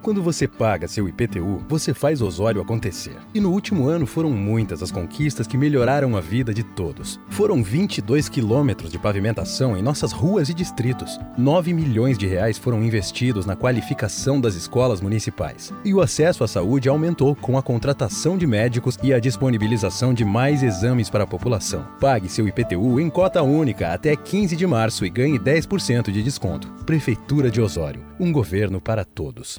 Quando 0.07 0.23
você 0.23 0.47
paga 0.47 0.87
seu 0.87 1.09
IPTU, 1.09 1.65
você 1.69 1.93
faz 1.93 2.23
Osório 2.23 2.61
acontecer. 2.61 3.17
E 3.35 3.41
no 3.41 3.51
último 3.51 3.89
ano 3.89 4.07
foram 4.07 4.31
muitas 4.31 4.81
as 4.81 4.93
conquistas 4.93 5.49
que 5.49 5.59
melhoraram 5.59 6.17
a 6.17 6.21
vida 6.21 6.55
de 6.55 6.63
todos. 6.63 7.19
Foram 7.29 7.61
22 7.61 8.29
quilômetros 8.29 8.93
de 8.93 9.01
pavimentação 9.01 9.77
em 9.77 9.83
nossas 9.83 10.13
ruas 10.13 10.49
e 10.49 10.55
distritos. 10.55 11.19
9 11.37 11.75
milhões 11.75 12.17
de 12.17 12.25
reais 12.25 12.57
foram 12.57 12.85
investidos 12.85 13.47
na 13.47 13.57
qualificação 13.57 14.41
das 14.41 14.55
escolas 14.55 15.01
municipais. 15.01 15.75
E 15.85 15.93
o 15.93 16.01
acesso 16.01 16.45
à 16.45 16.47
saúde 16.47 16.89
aumentou 16.89 17.35
com 17.35 17.59
a 17.59 17.63
contratação 17.63 18.39
de 18.39 18.47
médicos 18.47 18.97
e 19.03 19.13
a 19.13 19.19
disponibilização 19.19 20.15
de 20.15 20.25
mais 20.25 20.63
exames 20.63 21.11
para 21.11 21.25
a 21.25 21.27
população. 21.27 21.85
Pague 21.99 22.29
seu 22.29 22.47
IPTU 22.47 23.01
em 23.01 23.11
cota 23.11 23.43
única 23.43 23.93
até 23.93 24.15
15 24.15 24.55
de 24.55 24.69
março 24.69 25.05
e 25.05 25.11
ganhe 25.11 25.37
10% 25.37 26.13
de 26.13 26.23
desconto. 26.23 26.69
Prefeitura 26.87 27.51
de 27.51 27.61
Osório. 27.61 28.05
Um 28.21 28.31
governo 28.31 28.81
para 28.81 29.05
todos. 29.05 29.59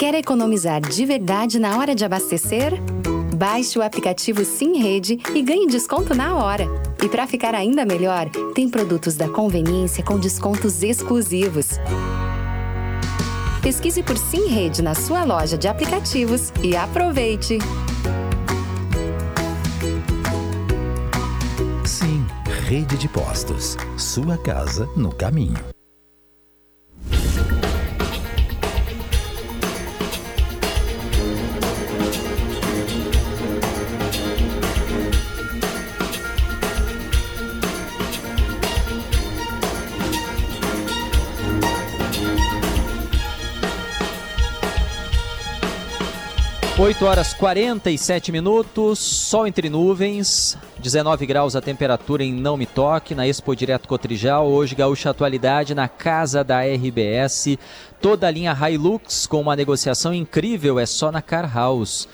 Quer 0.00 0.14
economizar 0.14 0.80
de 0.80 1.04
verdade 1.04 1.58
na 1.58 1.76
hora 1.76 1.94
de 1.94 2.06
abastecer? 2.06 2.72
Baixe 3.36 3.78
o 3.78 3.82
aplicativo 3.82 4.42
Sim 4.46 4.78
Rede 4.78 5.18
e 5.34 5.42
ganhe 5.42 5.66
desconto 5.66 6.14
na 6.14 6.36
hora. 6.36 6.64
E 7.04 7.06
para 7.06 7.26
ficar 7.26 7.54
ainda 7.54 7.84
melhor, 7.84 8.30
tem 8.54 8.66
produtos 8.66 9.14
da 9.14 9.28
conveniência 9.28 10.02
com 10.02 10.18
descontos 10.18 10.82
exclusivos. 10.82 11.72
Pesquise 13.60 14.02
por 14.02 14.16
Sim 14.16 14.46
Rede 14.46 14.80
na 14.80 14.94
sua 14.94 15.22
loja 15.22 15.58
de 15.58 15.68
aplicativos 15.68 16.50
e 16.62 16.74
aproveite! 16.74 17.58
Sim, 21.84 22.26
rede 22.66 22.96
de 22.96 23.06
postos. 23.06 23.76
Sua 23.98 24.38
casa 24.38 24.88
no 24.96 25.14
caminho. 25.14 25.58
Oito 46.80 47.04
horas 47.04 47.34
47 47.34 48.32
minutos, 48.32 48.98
sol 48.98 49.46
entre 49.46 49.68
nuvens, 49.68 50.56
19 50.78 51.26
graus 51.26 51.54
a 51.54 51.60
temperatura 51.60 52.24
em 52.24 52.32
Não 52.32 52.56
Me 52.56 52.64
Toque, 52.64 53.14
na 53.14 53.28
Expo 53.28 53.54
Direto 53.54 53.86
Cotrijal. 53.86 54.48
Hoje, 54.48 54.74
Gaúcha 54.74 55.10
Atualidade 55.10 55.74
na 55.74 55.88
casa 55.88 56.42
da 56.42 56.62
RBS. 56.62 57.58
Toda 58.00 58.26
a 58.26 58.30
linha 58.30 58.56
Hilux 58.56 59.26
com 59.26 59.42
uma 59.42 59.54
negociação 59.54 60.14
incrível 60.14 60.78
é 60.78 60.86
só 60.86 61.12
na 61.12 61.20
Car 61.20 61.54
House. 61.54 62.08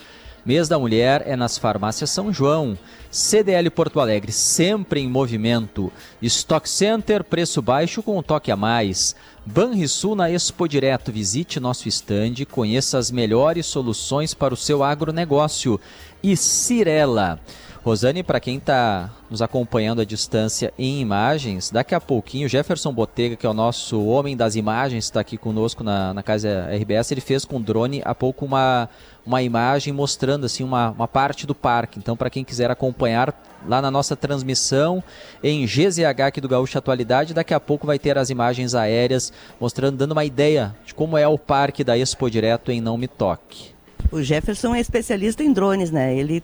Mês 0.47 0.69
da 0.69 0.79
Mulher 0.79 1.23
é 1.25 1.35
nas 1.35 1.57
farmácias 1.57 2.09
São 2.09 2.31
João. 2.31 2.77
CDL 3.11 3.69
Porto 3.69 3.99
Alegre, 3.99 4.31
sempre 4.31 5.01
em 5.01 5.09
movimento. 5.09 5.91
Stock 6.21 6.69
Center, 6.69 7.21
preço 7.21 7.61
baixo 7.61 8.01
com 8.01 8.17
um 8.17 8.23
toque 8.23 8.49
a 8.49 8.55
mais. 8.55 9.13
Banrisul 9.45 10.15
na 10.15 10.31
Expo 10.31 10.65
Direto. 10.65 11.11
Visite 11.11 11.59
nosso 11.59 11.89
estande, 11.89 12.45
conheça 12.45 12.97
as 12.97 13.11
melhores 13.11 13.65
soluções 13.65 14.33
para 14.33 14.53
o 14.53 14.57
seu 14.57 14.85
agronegócio. 14.85 15.81
E 16.23 16.37
Cirela. 16.37 17.41
Rosane, 17.87 18.21
para 18.21 18.41
quem 18.41 18.57
está 18.57 19.09
nos 19.29 19.41
acompanhando 19.41 20.01
à 20.01 20.03
distância 20.03 20.73
em 20.77 20.99
imagens, 20.99 21.71
daqui 21.71 21.95
a 21.95 22.01
pouquinho, 22.01 22.49
Jefferson 22.49 22.91
Botega, 22.91 23.37
que 23.37 23.45
é 23.45 23.49
o 23.49 23.53
nosso 23.53 24.03
homem 24.07 24.35
das 24.35 24.57
imagens, 24.57 25.05
está 25.05 25.21
aqui 25.21 25.37
conosco 25.37 25.85
na, 25.85 26.13
na 26.13 26.21
casa 26.21 26.67
RBS, 26.69 27.13
ele 27.13 27.21
fez 27.21 27.45
com 27.45 27.61
drone 27.61 28.01
há 28.03 28.13
pouco 28.13 28.43
uma, 28.43 28.89
uma 29.25 29.41
imagem 29.41 29.93
mostrando 29.93 30.45
assim 30.45 30.65
uma, 30.65 30.89
uma 30.89 31.07
parte 31.07 31.47
do 31.47 31.55
parque. 31.55 31.97
Então, 31.97 32.17
para 32.17 32.29
quem 32.29 32.43
quiser 32.43 32.69
acompanhar 32.69 33.33
lá 33.65 33.81
na 33.81 33.89
nossa 33.89 34.17
transmissão 34.17 35.01
em 35.41 35.65
GZH 35.65 36.23
aqui 36.27 36.41
do 36.41 36.49
Gaúcha 36.49 36.79
Atualidade, 36.79 37.33
daqui 37.33 37.53
a 37.53 37.59
pouco 37.59 37.87
vai 37.87 37.97
ter 37.97 38.17
as 38.17 38.29
imagens 38.29 38.75
aéreas 38.75 39.31
mostrando, 39.61 39.95
dando 39.95 40.11
uma 40.11 40.25
ideia 40.25 40.75
de 40.85 40.93
como 40.93 41.17
é 41.17 41.25
o 41.25 41.37
parque 41.37 41.85
da 41.85 41.97
Expo 41.97 42.29
Direto 42.29 42.69
em 42.69 42.81
Não 42.81 42.97
Me 42.97 43.07
Toque. 43.07 43.77
O 44.11 44.21
Jefferson 44.21 44.75
é 44.75 44.81
especialista 44.81 45.41
em 45.41 45.53
drones, 45.53 45.89
né? 45.89 46.13
Ele 46.13 46.43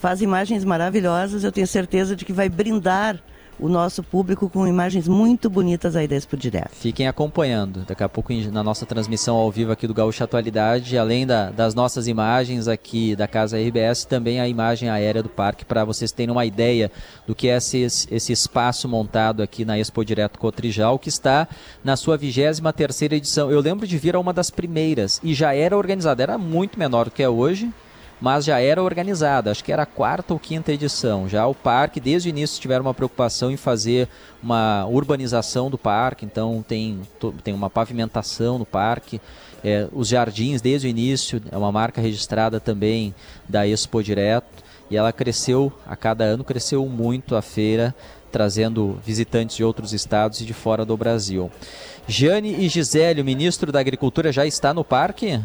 faz 0.00 0.22
imagens 0.22 0.64
maravilhosas. 0.64 1.44
Eu 1.44 1.52
tenho 1.52 1.66
certeza 1.66 2.16
de 2.16 2.24
que 2.24 2.32
vai 2.32 2.48
brindar 2.48 3.20
o 3.58 3.68
nosso 3.68 4.02
público 4.02 4.48
com 4.48 4.66
imagens 4.66 5.06
muito 5.06 5.50
bonitas 5.50 5.94
aí 5.94 6.08
da 6.08 6.16
Expo 6.16 6.34
Direto. 6.34 6.70
Fiquem 6.72 7.06
acompanhando. 7.06 7.84
Daqui 7.86 8.02
a 8.02 8.08
pouco 8.08 8.32
na 8.50 8.62
nossa 8.62 8.86
transmissão 8.86 9.36
ao 9.36 9.50
vivo 9.50 9.70
aqui 9.70 9.86
do 9.86 9.92
Gaúcha 9.92 10.24
Atualidade, 10.24 10.96
além 10.96 11.26
da, 11.26 11.50
das 11.50 11.74
nossas 11.74 12.08
imagens 12.08 12.66
aqui 12.66 13.14
da 13.14 13.28
Casa 13.28 13.58
RBS, 13.58 14.06
também 14.06 14.40
a 14.40 14.48
imagem 14.48 14.88
aérea 14.88 15.22
do 15.22 15.28
parque 15.28 15.66
para 15.66 15.84
vocês 15.84 16.10
terem 16.10 16.32
uma 16.32 16.46
ideia 16.46 16.90
do 17.26 17.34
que 17.34 17.50
é 17.50 17.58
esse, 17.58 17.82
esse 18.10 18.32
espaço 18.32 18.88
montado 18.88 19.42
aqui 19.42 19.66
na 19.66 19.78
Expo 19.78 20.02
Direto 20.02 20.38
Cotrijal, 20.38 20.98
que 20.98 21.10
está 21.10 21.46
na 21.84 21.96
sua 21.96 22.16
23 22.16 22.60
terceira 22.74 23.14
edição. 23.14 23.50
Eu 23.50 23.60
lembro 23.60 23.86
de 23.86 23.98
vir 23.98 24.16
a 24.16 24.18
uma 24.18 24.32
das 24.32 24.48
primeiras 24.48 25.20
e 25.22 25.34
já 25.34 25.54
era 25.54 25.76
organizada, 25.76 26.22
era 26.22 26.38
muito 26.38 26.78
menor 26.78 27.06
do 27.06 27.10
que 27.10 27.22
é 27.22 27.28
hoje, 27.28 27.70
mas 28.20 28.44
já 28.44 28.60
era 28.60 28.82
organizada, 28.82 29.50
acho 29.50 29.64
que 29.64 29.72
era 29.72 29.84
a 29.84 29.86
quarta 29.86 30.34
ou 30.34 30.38
quinta 30.38 30.72
edição. 30.72 31.28
Já 31.28 31.46
o 31.46 31.54
parque, 31.54 31.98
desde 31.98 32.28
o 32.28 32.30
início, 32.30 32.60
tiveram 32.60 32.84
uma 32.84 32.92
preocupação 32.92 33.50
em 33.50 33.56
fazer 33.56 34.08
uma 34.42 34.84
urbanização 34.86 35.70
do 35.70 35.78
parque, 35.78 36.26
então 36.26 36.62
tem, 36.66 37.00
tem 37.42 37.54
uma 37.54 37.70
pavimentação 37.70 38.58
no 38.58 38.66
parque. 38.66 39.20
É, 39.64 39.88
os 39.92 40.08
jardins, 40.08 40.60
desde 40.60 40.86
o 40.86 40.90
início, 40.90 41.42
é 41.50 41.56
uma 41.56 41.72
marca 41.72 42.00
registrada 42.00 42.60
também 42.60 43.14
da 43.48 43.66
Expo 43.66 44.02
Direto, 44.02 44.62
e 44.90 44.96
ela 44.96 45.12
cresceu, 45.12 45.72
a 45.86 45.96
cada 45.96 46.24
ano 46.24 46.44
cresceu 46.44 46.84
muito 46.86 47.36
a 47.36 47.42
feira, 47.42 47.94
trazendo 48.30 48.98
visitantes 49.04 49.56
de 49.56 49.64
outros 49.64 49.92
estados 49.92 50.40
e 50.40 50.44
de 50.44 50.52
fora 50.52 50.84
do 50.84 50.96
Brasil. 50.96 51.50
Jane 52.06 52.64
e 52.64 52.68
Gisele, 52.68 53.20
o 53.20 53.24
ministro 53.24 53.72
da 53.72 53.80
Agricultura, 53.80 54.32
já 54.32 54.44
está 54.44 54.74
no 54.74 54.84
parque? 54.84 55.40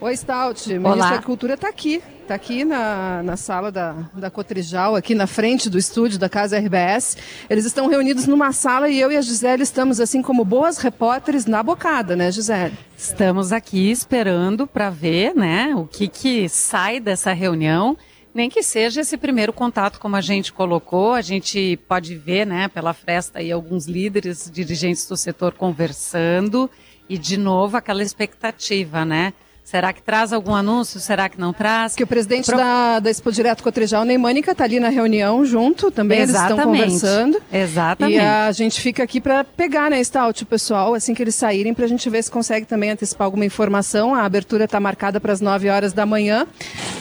Oi, 0.00 0.16
Stout. 0.16 0.72
O 0.74 0.80
ministro 0.80 1.10
da 1.10 1.22
Cultura 1.22 1.54
está 1.54 1.68
aqui. 1.68 2.00
Está 2.22 2.36
aqui 2.36 2.64
na, 2.64 3.20
na 3.24 3.36
sala 3.36 3.72
da, 3.72 3.94
da 4.14 4.30
Cotrijal, 4.30 4.94
aqui 4.94 5.12
na 5.12 5.26
frente 5.26 5.68
do 5.68 5.76
estúdio 5.76 6.20
da 6.20 6.28
Casa 6.28 6.56
RBS. 6.56 7.16
Eles 7.50 7.64
estão 7.64 7.88
reunidos 7.88 8.24
numa 8.28 8.52
sala 8.52 8.88
e 8.88 9.00
eu 9.00 9.10
e 9.10 9.16
a 9.16 9.20
Gisele 9.20 9.64
estamos, 9.64 9.98
assim 9.98 10.22
como 10.22 10.44
boas 10.44 10.78
repórteres, 10.78 11.46
na 11.46 11.64
bocada, 11.64 12.14
né, 12.14 12.30
Gisele? 12.30 12.78
Estamos 12.96 13.52
aqui 13.52 13.90
esperando 13.90 14.68
para 14.68 14.88
ver 14.88 15.34
né, 15.34 15.74
o 15.74 15.84
que, 15.84 16.06
que 16.06 16.48
sai 16.48 17.00
dessa 17.00 17.32
reunião. 17.32 17.96
Nem 18.32 18.48
que 18.48 18.62
seja 18.62 19.00
esse 19.00 19.16
primeiro 19.16 19.52
contato, 19.52 19.98
como 19.98 20.14
a 20.14 20.20
gente 20.20 20.52
colocou, 20.52 21.14
a 21.14 21.22
gente 21.22 21.76
pode 21.88 22.14
ver 22.14 22.46
né, 22.46 22.68
pela 22.68 22.94
fresta 22.94 23.40
aí 23.40 23.50
alguns 23.50 23.86
líderes, 23.86 24.48
dirigentes 24.48 25.08
do 25.08 25.16
setor 25.16 25.54
conversando 25.54 26.70
e, 27.08 27.18
de 27.18 27.36
novo, 27.36 27.76
aquela 27.76 28.02
expectativa, 28.02 29.04
né? 29.04 29.32
Será 29.68 29.92
que 29.92 30.00
traz 30.00 30.32
algum 30.32 30.54
anúncio? 30.54 30.98
Será 30.98 31.28
que 31.28 31.38
não 31.38 31.52
traz? 31.52 31.94
Que 31.94 32.02
o 32.02 32.06
presidente 32.06 32.46
Pro... 32.46 32.56
da, 32.56 33.00
da 33.00 33.10
Expo 33.10 33.30
Direto 33.30 33.62
Cotrijal, 33.62 34.02
Neymânica, 34.02 34.52
está 34.52 34.64
ali 34.64 34.80
na 34.80 34.88
reunião 34.88 35.44
junto 35.44 35.90
também, 35.90 36.20
Exatamente. 36.20 36.80
eles 36.80 36.94
estão 36.94 37.12
conversando. 37.12 37.42
Exatamente. 37.52 38.16
E 38.16 38.18
a 38.18 38.50
gente 38.50 38.80
fica 38.80 39.02
aqui 39.02 39.20
para 39.20 39.44
pegar, 39.44 39.90
né, 39.90 40.02
Stout, 40.02 40.42
o 40.42 40.46
pessoal, 40.46 40.94
assim 40.94 41.12
que 41.12 41.22
eles 41.22 41.34
saírem, 41.34 41.74
para 41.74 41.84
a 41.84 41.88
gente 41.88 42.08
ver 42.08 42.22
se 42.22 42.30
consegue 42.30 42.64
também 42.64 42.92
antecipar 42.92 43.26
alguma 43.26 43.44
informação. 43.44 44.14
A 44.14 44.22
abertura 44.22 44.64
está 44.64 44.80
marcada 44.80 45.20
para 45.20 45.34
as 45.34 45.42
9 45.42 45.68
horas 45.68 45.92
da 45.92 46.06
manhã. 46.06 46.46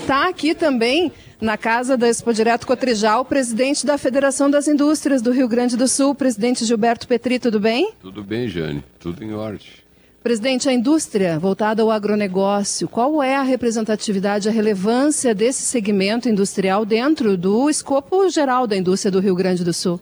Está 0.01 0.27
aqui 0.27 0.53
também 0.53 1.09
na 1.39 1.55
casa 1.55 1.95
da 1.95 2.09
Expo 2.09 2.33
Direto 2.33 2.67
Cotrijal, 2.67 3.21
o 3.21 3.25
presidente 3.25 3.85
da 3.85 3.97
Federação 3.97 4.51
das 4.51 4.67
Indústrias 4.67 5.21
do 5.21 5.31
Rio 5.31 5.47
Grande 5.47 5.77
do 5.77 5.87
Sul, 5.87 6.13
presidente 6.13 6.65
Gilberto 6.65 7.07
Petri, 7.07 7.39
tudo 7.39 7.61
bem? 7.61 7.93
Tudo 8.01 8.21
bem, 8.21 8.49
Jane, 8.49 8.83
tudo 8.99 9.23
em 9.23 9.33
ordem. 9.33 9.86
Presidente, 10.27 10.67
a 10.67 10.73
indústria 10.73 11.39
voltada 11.39 11.81
ao 11.81 11.89
agronegócio, 11.89 12.89
qual 12.89 13.23
é 13.23 13.37
a 13.37 13.43
representatividade, 13.43 14.49
a 14.49 14.51
relevância 14.51 15.33
desse 15.33 15.61
segmento 15.61 16.27
industrial 16.27 16.83
dentro 16.83 17.37
do 17.37 17.69
escopo 17.69 18.27
geral 18.27 18.67
da 18.67 18.75
indústria 18.75 19.09
do 19.09 19.21
Rio 19.21 19.33
Grande 19.33 19.63
do 19.63 19.71
Sul? 19.71 20.01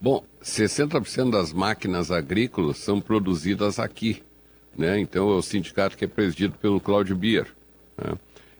Bom, 0.00 0.22
60% 0.40 1.28
das 1.28 1.52
máquinas 1.52 2.12
agrícolas 2.12 2.76
são 2.76 3.00
produzidas 3.00 3.80
aqui. 3.80 4.22
Né? 4.78 5.00
Então, 5.00 5.28
é 5.28 5.34
o 5.34 5.42
sindicato 5.42 5.96
que 5.96 6.04
é 6.04 6.08
presidido 6.08 6.54
pelo 6.62 6.78
Cláudio 6.78 7.16
Bier. 7.16 7.48
Né? 7.98 8.12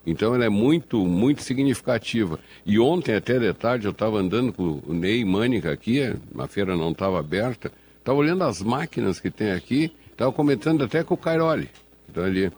Então, 0.04 0.34
ela 0.34 0.44
é 0.44 0.48
muito, 0.48 0.98
muito 1.06 1.44
significativa. 1.44 2.40
E 2.66 2.76
ontem, 2.80 3.14
até 3.14 3.38
de 3.38 3.52
tarde, 3.54 3.86
eu 3.86 3.92
estava 3.92 4.18
andando 4.18 4.52
com 4.52 4.80
o 4.84 4.92
Ney 4.92 5.24
Mânica 5.24 5.70
aqui, 5.70 6.00
a 6.36 6.46
feira 6.48 6.76
não 6.76 6.90
estava 6.90 7.20
aberta, 7.20 7.70
estava 8.00 8.18
olhando 8.18 8.42
as 8.42 8.60
máquinas 8.60 9.20
que 9.20 9.30
tem 9.30 9.52
aqui 9.52 9.92
Estava 10.14 10.32
comentando 10.32 10.84
até 10.84 11.02
com 11.02 11.14
o 11.14 11.18
Cairoli. 11.18 11.68
Então, 12.08 12.22
ali, 12.22 12.52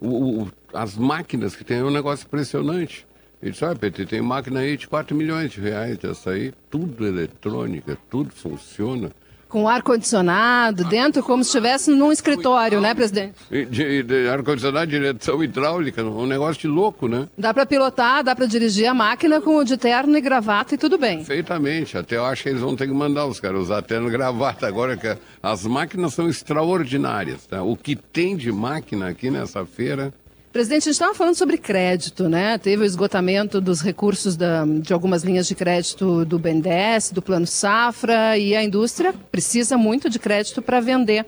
o, 0.00 0.44
o, 0.44 0.52
as 0.72 0.96
máquinas 0.96 1.54
que 1.54 1.62
tem 1.62 1.78
é 1.78 1.84
um 1.84 1.90
negócio 1.90 2.26
impressionante. 2.26 3.06
Ele 3.42 3.50
disse, 3.50 3.64
olha, 3.64 3.76
PT, 3.76 4.06
tem 4.06 4.22
máquina 4.22 4.60
aí 4.60 4.78
de 4.78 4.88
4 4.88 5.14
milhões 5.14 5.52
de 5.52 5.60
reais 5.60 5.98
dessa 5.98 6.30
aí, 6.30 6.54
tudo 6.70 7.06
eletrônica, 7.06 7.98
tudo 8.08 8.32
funciona. 8.32 9.12
Com 9.52 9.68
ar-condicionado 9.68 10.82
dentro, 10.84 11.22
como 11.22 11.44
se 11.44 11.50
estivesse 11.50 11.90
num 11.90 12.10
escritório, 12.10 12.80
né, 12.80 12.94
presidente? 12.94 13.34
De, 13.50 14.02
de 14.02 14.26
ar-condicionado, 14.26 14.86
direção 14.86 15.44
hidráulica, 15.44 16.02
um 16.02 16.24
negócio 16.24 16.62
de 16.62 16.68
louco, 16.68 17.06
né? 17.06 17.28
Dá 17.36 17.52
para 17.52 17.66
pilotar, 17.66 18.24
dá 18.24 18.34
para 18.34 18.46
dirigir 18.46 18.86
a 18.86 18.94
máquina 18.94 19.42
com 19.42 19.56
o 19.56 19.62
de 19.62 19.76
terno 19.76 20.16
e 20.16 20.22
gravata 20.22 20.74
e 20.74 20.78
tudo 20.78 20.96
bem. 20.96 21.18
Perfeitamente. 21.18 21.98
Até 21.98 22.16
eu 22.16 22.24
acho 22.24 22.44
que 22.44 22.48
eles 22.48 22.62
vão 22.62 22.74
ter 22.74 22.86
que 22.86 22.94
mandar 22.94 23.26
os 23.26 23.38
caras 23.38 23.60
usar 23.64 23.82
terno 23.82 24.08
e 24.08 24.10
gravata 24.10 24.66
agora, 24.66 24.96
que 24.96 25.18
as 25.42 25.66
máquinas 25.66 26.14
são 26.14 26.30
extraordinárias, 26.30 27.46
tá? 27.46 27.62
O 27.62 27.76
que 27.76 27.94
tem 27.94 28.34
de 28.34 28.50
máquina 28.50 29.10
aqui 29.10 29.30
nessa 29.30 29.66
feira 29.66 30.14
Presidente, 30.52 30.82
a 30.82 30.84
gente 30.84 30.92
estava 30.92 31.14
falando 31.14 31.34
sobre 31.34 31.56
crédito, 31.56 32.28
né? 32.28 32.58
Teve 32.58 32.82
o 32.82 32.84
esgotamento 32.84 33.58
dos 33.58 33.80
recursos 33.80 34.36
da, 34.36 34.66
de 34.66 34.92
algumas 34.92 35.22
linhas 35.22 35.48
de 35.48 35.54
crédito 35.54 36.26
do 36.26 36.38
BNDES, 36.38 37.10
do 37.10 37.22
Plano 37.22 37.46
Safra, 37.46 38.36
e 38.36 38.54
a 38.54 38.62
indústria 38.62 39.14
precisa 39.30 39.78
muito 39.78 40.10
de 40.10 40.18
crédito 40.18 40.60
para 40.60 40.78
vender. 40.78 41.24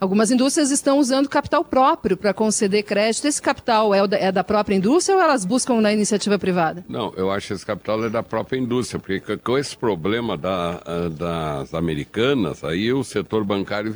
Algumas 0.00 0.32
indústrias 0.32 0.72
estão 0.72 0.98
usando 0.98 1.28
capital 1.28 1.64
próprio 1.64 2.16
para 2.16 2.34
conceder 2.34 2.82
crédito. 2.82 3.28
Esse 3.28 3.40
capital 3.40 3.94
é, 3.94 4.08
da, 4.08 4.18
é 4.18 4.32
da 4.32 4.42
própria 4.42 4.74
indústria 4.74 5.16
ou 5.16 5.22
elas 5.22 5.44
buscam 5.44 5.80
na 5.80 5.92
iniciativa 5.92 6.36
privada? 6.36 6.84
Não, 6.88 7.12
eu 7.16 7.30
acho 7.30 7.46
que 7.46 7.52
esse 7.52 7.64
capital 7.64 8.04
é 8.04 8.10
da 8.10 8.24
própria 8.24 8.58
indústria, 8.58 8.98
porque 8.98 9.36
com 9.36 9.56
esse 9.56 9.76
problema 9.76 10.36
da, 10.36 10.80
das 11.16 11.72
americanas, 11.74 12.64
aí 12.64 12.92
o 12.92 13.04
setor 13.04 13.44
bancário 13.44 13.94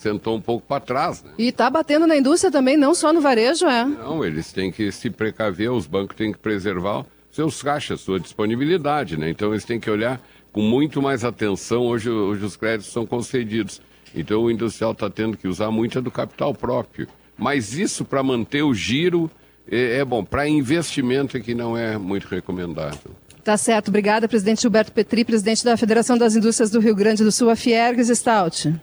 sentou 0.00 0.34
um 0.34 0.40
pouco 0.40 0.66
para 0.66 0.80
trás. 0.80 1.22
Né? 1.22 1.32
E 1.38 1.48
está 1.48 1.68
batendo 1.68 2.06
na 2.06 2.16
indústria 2.16 2.50
também, 2.50 2.74
não 2.74 2.94
só 2.94 3.12
no 3.12 3.20
varejo, 3.20 3.66
é? 3.66 3.84
Não, 3.84 4.24
eles 4.24 4.50
têm 4.50 4.72
que 4.72 4.90
se 4.90 5.10
precaver, 5.10 5.70
os 5.70 5.86
bancos 5.86 6.16
têm 6.16 6.32
que 6.32 6.38
preservar 6.38 7.04
seus 7.30 7.62
caixas, 7.62 8.00
sua 8.00 8.18
disponibilidade, 8.18 9.18
né? 9.18 9.28
Então 9.28 9.50
eles 9.50 9.64
têm 9.64 9.78
que 9.78 9.90
olhar 9.90 10.18
com 10.52 10.62
muito 10.62 11.02
mais 11.02 11.22
atenção. 11.22 11.82
Hoje, 11.82 12.08
hoje 12.08 12.44
os 12.44 12.56
créditos 12.56 12.90
são 12.90 13.04
concedidos. 13.04 13.80
Então 14.14 14.42
o 14.42 14.50
industrial 14.50 14.92
está 14.92 15.10
tendo 15.10 15.36
que 15.36 15.46
usar 15.46 15.70
muito 15.70 16.00
do 16.00 16.10
capital 16.10 16.54
próprio. 16.54 17.06
Mas 17.36 17.74
isso 17.74 18.04
para 18.04 18.22
manter 18.22 18.62
o 18.62 18.72
giro 18.72 19.30
é, 19.70 19.98
é 19.98 20.04
bom. 20.04 20.24
Para 20.24 20.48
investimento 20.48 21.36
é 21.36 21.40
que 21.40 21.54
não 21.54 21.76
é 21.76 21.98
muito 21.98 22.26
recomendável. 22.26 23.12
Tá 23.44 23.56
certo. 23.56 23.88
Obrigada, 23.88 24.26
presidente 24.26 24.62
Gilberto 24.62 24.92
Petri, 24.92 25.24
presidente 25.26 25.62
da 25.62 25.76
Federação 25.76 26.16
das 26.16 26.34
Indústrias 26.34 26.70
do 26.70 26.80
Rio 26.80 26.94
Grande 26.94 27.22
do 27.22 27.30
Sul, 27.30 27.50
a 27.50 27.56
Fiergues 27.56 28.08
Stout. 28.08 28.74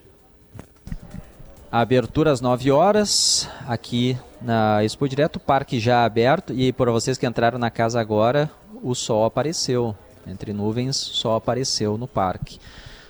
Abertura 1.71 2.31
às 2.31 2.39
9 2.39 2.71
horas, 2.71 3.49
aqui 3.67 4.17
na 4.41 4.83
Expo 4.85 5.07
Direto, 5.07 5.37
parque 5.37 5.81
já 5.81 6.05
aberto. 6.05 6.53
E 6.53 6.71
para 6.71 6.91
vocês 6.91 7.17
que 7.17 7.27
entraram 7.27 7.59
na 7.59 7.69
casa 7.69 7.99
agora, 7.99 8.49
o 8.81 8.95
sol 8.95 9.25
apareceu. 9.25 9.93
Entre 10.25 10.53
nuvens, 10.53 10.95
sol 10.95 11.35
apareceu 11.35 11.97
no 11.97 12.07
parque. 12.07 12.57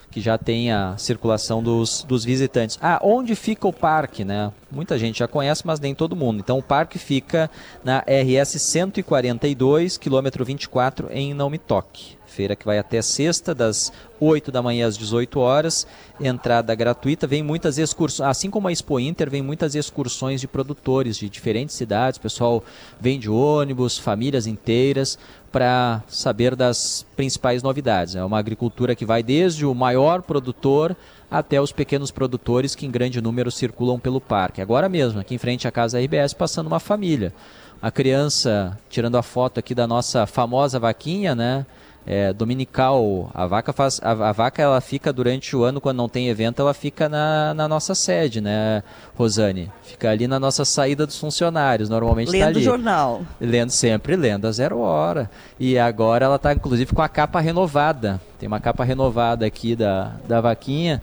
Que 0.09 0.19
já 0.19 0.39
tem 0.39 0.71
a 0.71 0.97
circulação 0.97 1.61
dos, 1.61 2.03
dos 2.03 2.25
visitantes. 2.25 2.79
Ah, 2.81 2.99
onde 3.03 3.35
fica 3.35 3.67
o 3.67 3.73
parque, 3.73 4.25
né? 4.25 4.51
Muita 4.71 4.97
gente 4.97 5.19
já 5.19 5.27
conhece, 5.27 5.61
mas 5.65 5.79
nem 5.79 5.93
todo 5.93 6.15
mundo. 6.15 6.39
Então 6.39 6.57
o 6.57 6.63
parque 6.63 6.97
fica 6.97 7.51
na 7.83 7.99
RS 7.99 8.59
142, 8.59 9.97
quilômetro 9.97 10.43
24, 10.43 11.09
em 11.11 11.31
Não 11.31 11.49
Me 11.49 11.59
Toque 11.59 12.17
feira 12.27 12.55
que 12.55 12.65
vai 12.65 12.77
até 12.77 13.01
sexta, 13.01 13.55
das 13.55 13.91
8 14.19 14.51
da 14.51 14.61
manhã 14.61 14.87
às 14.87 14.97
18 14.97 15.39
horas, 15.39 15.87
entrada 16.19 16.75
gratuita. 16.75 17.25
Vem 17.25 17.41
muitas 17.41 17.77
excursões, 17.77 18.29
assim 18.29 18.49
como 18.49 18.67
a 18.67 18.71
Expo 18.71 18.99
Inter, 18.99 19.29
vem 19.29 19.41
muitas 19.41 19.75
excursões 19.75 20.41
de 20.41 20.47
produtores 20.47 21.17
de 21.17 21.29
diferentes 21.29 21.75
cidades. 21.75 22.17
O 22.17 22.21
pessoal 22.21 22.63
vem 22.99 23.19
de 23.19 23.29
ônibus, 23.29 23.97
famílias 23.97 24.45
inteiras, 24.45 25.17
para 25.51 26.03
saber 26.07 26.55
das 26.55 27.05
principais 27.15 27.63
novidades. 27.63 28.15
É 28.15 28.23
uma 28.23 28.37
agricultura 28.37 28.95
que 28.95 29.05
vai 29.05 29.23
desde 29.23 29.65
o 29.65 29.73
maior 29.73 30.21
produtor 30.21 30.95
até 31.29 31.61
os 31.61 31.71
pequenos 31.71 32.11
produtores 32.11 32.75
que 32.75 32.85
em 32.85 32.91
grande 32.91 33.21
número 33.21 33.51
circulam 33.51 33.99
pelo 33.99 34.21
parque. 34.21 34.61
Agora 34.61 34.87
mesmo, 34.87 35.19
aqui 35.19 35.35
em 35.35 35.37
frente 35.37 35.67
à 35.67 35.71
casa 35.71 35.99
RBS, 35.99 36.33
passando 36.33 36.67
uma 36.67 36.79
família. 36.79 37.33
A 37.81 37.91
criança 37.91 38.77
tirando 38.89 39.17
a 39.17 39.23
foto 39.23 39.59
aqui 39.59 39.75
da 39.75 39.85
nossa 39.85 40.25
famosa 40.25 40.79
vaquinha, 40.79 41.35
né? 41.35 41.65
É, 42.07 42.31
dominical. 42.31 43.29
A 43.33 43.45
vaca 43.45 43.73
faz, 43.73 43.99
a, 44.01 44.11
a, 44.11 44.31
vaca 44.31 44.61
ela 44.61 44.79
fica 44.79 45.11
durante 45.11 45.55
o 45.55 45.63
ano 45.63 45.81
quando 45.81 45.97
não 45.97 46.07
tem 46.07 46.29
evento, 46.29 46.61
ela 46.61 46.73
fica 46.73 47.09
na, 47.09 47.53
na 47.53 47.67
nossa 47.67 47.93
sede, 47.93 48.39
né, 48.39 48.81
Rosane? 49.15 49.69
Fica 49.83 50.09
ali 50.09 50.25
na 50.25 50.39
nossa 50.39 50.63
saída 50.63 51.05
dos 51.05 51.19
funcionários, 51.19 51.89
normalmente 51.89 52.31
lendo 52.31 52.43
tá 52.43 52.47
ali. 52.47 52.63
jornal. 52.63 53.21
Lendo 53.41 53.71
sempre, 53.71 54.15
lendo 54.15 54.47
a 54.47 54.51
zero 54.51 54.79
hora. 54.79 55.29
E 55.59 55.77
agora 55.77 56.25
ela 56.25 56.37
está 56.37 56.53
inclusive 56.53 56.93
com 56.93 57.01
a 57.01 57.09
capa 57.09 57.41
renovada. 57.41 58.21
Tem 58.39 58.47
uma 58.47 58.61
capa 58.61 58.85
renovada 58.85 59.45
aqui 59.45 59.75
da, 59.75 60.13
da 60.27 60.39
vaquinha. 60.39 61.01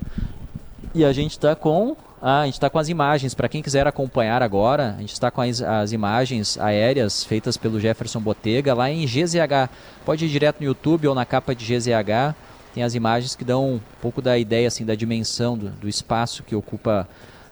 E 0.94 1.04
a 1.04 1.12
gente 1.12 1.32
está 1.32 1.54
com 1.54 1.96
ah, 2.26 2.40
a 2.40 2.44
gente 2.46 2.54
está 2.54 2.70
com 2.70 2.78
as 2.78 2.88
imagens, 2.88 3.34
para 3.34 3.50
quem 3.50 3.60
quiser 3.60 3.86
acompanhar 3.86 4.42
agora, 4.42 4.94
a 4.96 5.00
gente 5.02 5.12
está 5.12 5.30
com 5.30 5.42
as, 5.42 5.60
as, 5.60 5.92
imagens 5.92 6.56
aéreas 6.56 7.22
feitas 7.22 7.58
pelo 7.58 7.78
Jefferson 7.78 8.18
Botega 8.18 8.72
lá 8.72 8.90
em 8.90 9.04
GZH. 9.04 9.68
Pode 10.06 10.24
ir 10.24 10.28
direto 10.30 10.58
no 10.58 10.64
YouTube 10.64 11.06
ou 11.06 11.14
na 11.14 11.26
capa 11.26 11.54
de 11.54 11.66
GZH, 11.66 12.34
tem 12.72 12.82
as 12.82 12.94
imagens 12.94 13.36
que 13.36 13.44
dão 13.44 13.74
um 13.74 13.80
pouco 14.00 14.22
da 14.22 14.38
ideia, 14.38 14.66
assim, 14.66 14.86
da 14.86 14.94
dimensão 14.94 15.58
do, 15.58 15.68
do 15.68 15.86
espaço 15.86 16.42
que 16.42 16.56
ocupa 16.56 17.06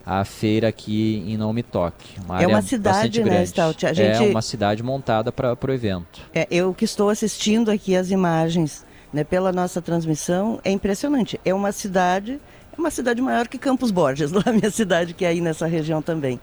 a 0.07 0.25
feira 0.25 0.69
aqui 0.69 1.23
em 1.27 1.37
Não 1.37 1.53
Me 1.53 1.63
Toque. 1.63 2.19
Uma 2.25 2.43
é 2.43 2.47
uma 2.47 2.63
cidade, 2.63 3.23
né, 3.23 3.45
Stout? 3.45 3.85
A 3.85 3.93
gente... 3.93 4.25
É 4.25 4.31
uma 4.31 4.41
cidade 4.41 4.83
montada 4.83 5.31
para 5.31 5.53
o 5.53 5.71
evento. 5.71 6.23
É, 6.35 6.49
eu 6.51 6.73
que 6.73 6.87
estou 6.87 7.11
assistindo 7.11 7.71
aqui 7.71 7.95
as 7.95 8.11
imagens 8.11 8.87
né, 9.13 9.23
pela 9.23 9.53
nossa 9.53 9.83
transmissão, 9.83 10.59
é 10.65 10.71
impressionante. 10.71 11.39
É 11.45 11.53
uma 11.53 11.73
cidade 11.73 12.41
é 12.77 12.81
uma 12.81 12.91
cidade 12.91 13.21
maior 13.21 13.49
que 13.49 13.59
Campos 13.59 13.91
Borges, 13.91 14.33
lá 14.33 14.45
minha 14.53 14.71
cidade, 14.71 15.15
que 15.15 15.25
é 15.25 15.29
aí 15.29 15.41
nessa 15.41 15.67
região 15.67 16.03
também. 16.03 16.41